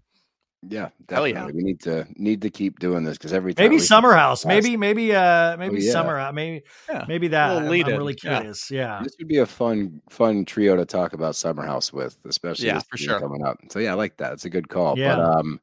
Yeah, 0.69 0.83
Hell 1.09 1.25
definitely. 1.25 1.31
yeah. 1.33 1.45
We 1.47 1.61
need 1.61 1.81
to 1.81 2.07
need 2.15 2.41
to 2.43 2.49
keep 2.49 2.79
doing 2.79 3.03
this 3.03 3.17
because 3.17 3.33
every 3.33 3.53
time 3.53 3.65
Maybe 3.65 3.75
we- 3.75 3.81
Summer 3.81 4.13
House, 4.13 4.45
maybe 4.45 4.77
maybe 4.77 5.13
uh 5.13 5.57
maybe 5.57 5.75
Oh, 5.75 5.79
yeah. 5.79 5.91
Summer 5.91 6.17
House, 6.17 6.33
maybe 6.33 6.63
Yeah. 6.89 7.03
maybe 7.05 7.27
that. 7.29 7.47
little 7.49 7.63
I'm, 7.65 7.69
lead 7.69 7.89
I'm 7.89 7.97
really 7.97 8.15
yeah. 8.23 8.37
curious. 8.37 8.71
Yeah. 8.71 9.01
This 9.03 9.13
would 9.19 9.27
be 9.27 9.39
a 9.39 9.45
fun 9.45 10.01
fun 10.09 10.45
trio 10.45 10.77
to 10.77 10.85
talk 10.85 11.11
about 11.11 11.35
Summer 11.35 11.65
House 11.65 11.91
with, 11.91 12.17
especially 12.25 12.67
Yeah, 12.67 12.75
this 12.75 12.85
for 12.89 12.95
sure. 12.97 13.19
coming 13.19 13.43
up. 13.45 13.57
So 13.71 13.79
yeah, 13.79 13.91
I 13.91 13.95
like 13.95 14.15
that. 14.17 14.31
It's 14.31 14.45
a 14.45 14.49
good 14.49 14.69
call. 14.69 14.97
Yeah. 14.97 15.17
But 15.17 15.25
um, 15.39 15.59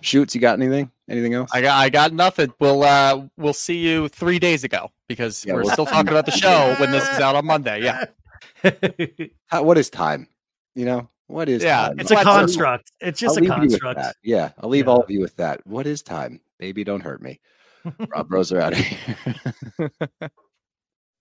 shoots, 0.00 0.34
you 0.34 0.40
got 0.40 0.58
anything? 0.60 0.90
Anything 1.08 1.34
else? 1.34 1.50
I 1.52 1.60
got 1.60 1.78
I 1.78 1.88
got 1.90 2.12
nothing. 2.12 2.52
We'll 2.60 2.82
uh 2.82 3.26
we'll 3.36 3.52
see 3.52 3.78
you 3.78 4.08
three 4.08 4.38
days 4.38 4.64
ago 4.64 4.90
because 5.08 5.44
Yeah, 5.44 5.54
we're 5.54 5.62
we'll 5.64 5.72
still 5.72 5.86
talking 5.86 6.08
about 6.10 6.26
the 6.26 6.32
show 6.32 6.74
when 6.78 6.90
this 6.90 7.04
is 7.10 7.18
out 7.18 7.36
on 7.36 7.44
Monday. 7.46 7.82
Yeah. 7.82 8.04
How, 9.46 9.62
what 9.62 9.76
is 9.78 9.90
time? 9.90 10.28
You 10.74 10.86
know 10.86 11.08
what 11.26 11.48
is 11.48 11.62
Yeah, 11.62 11.88
time? 11.88 12.00
it's 12.00 12.10
a 12.10 12.14
Let's- 12.14 12.24
construct. 12.26 12.92
It's 13.00 13.20
just 13.20 13.36
I'll 13.38 13.44
a 13.44 13.46
leave 13.48 13.56
you 13.64 13.70
with 13.70 13.80
construct. 13.82 14.16
Yeah, 14.22 14.52
I'll 14.58 14.68
leave 14.70 14.86
Yeah. 14.86 14.90
all 14.92 15.02
of 15.02 15.10
you 15.10 15.20
with 15.20 15.36
that. 15.36 15.66
What 15.66 15.86
is 15.86 16.02
time? 16.02 16.40
Baby, 16.58 16.84
don't 16.84 17.00
hurt 17.02 17.20
me. 17.22 17.40
Rob 18.08 18.32
Rose 18.32 18.50
are 18.52 18.60
out 18.60 18.72
of 18.72 18.78
here. 18.78 19.16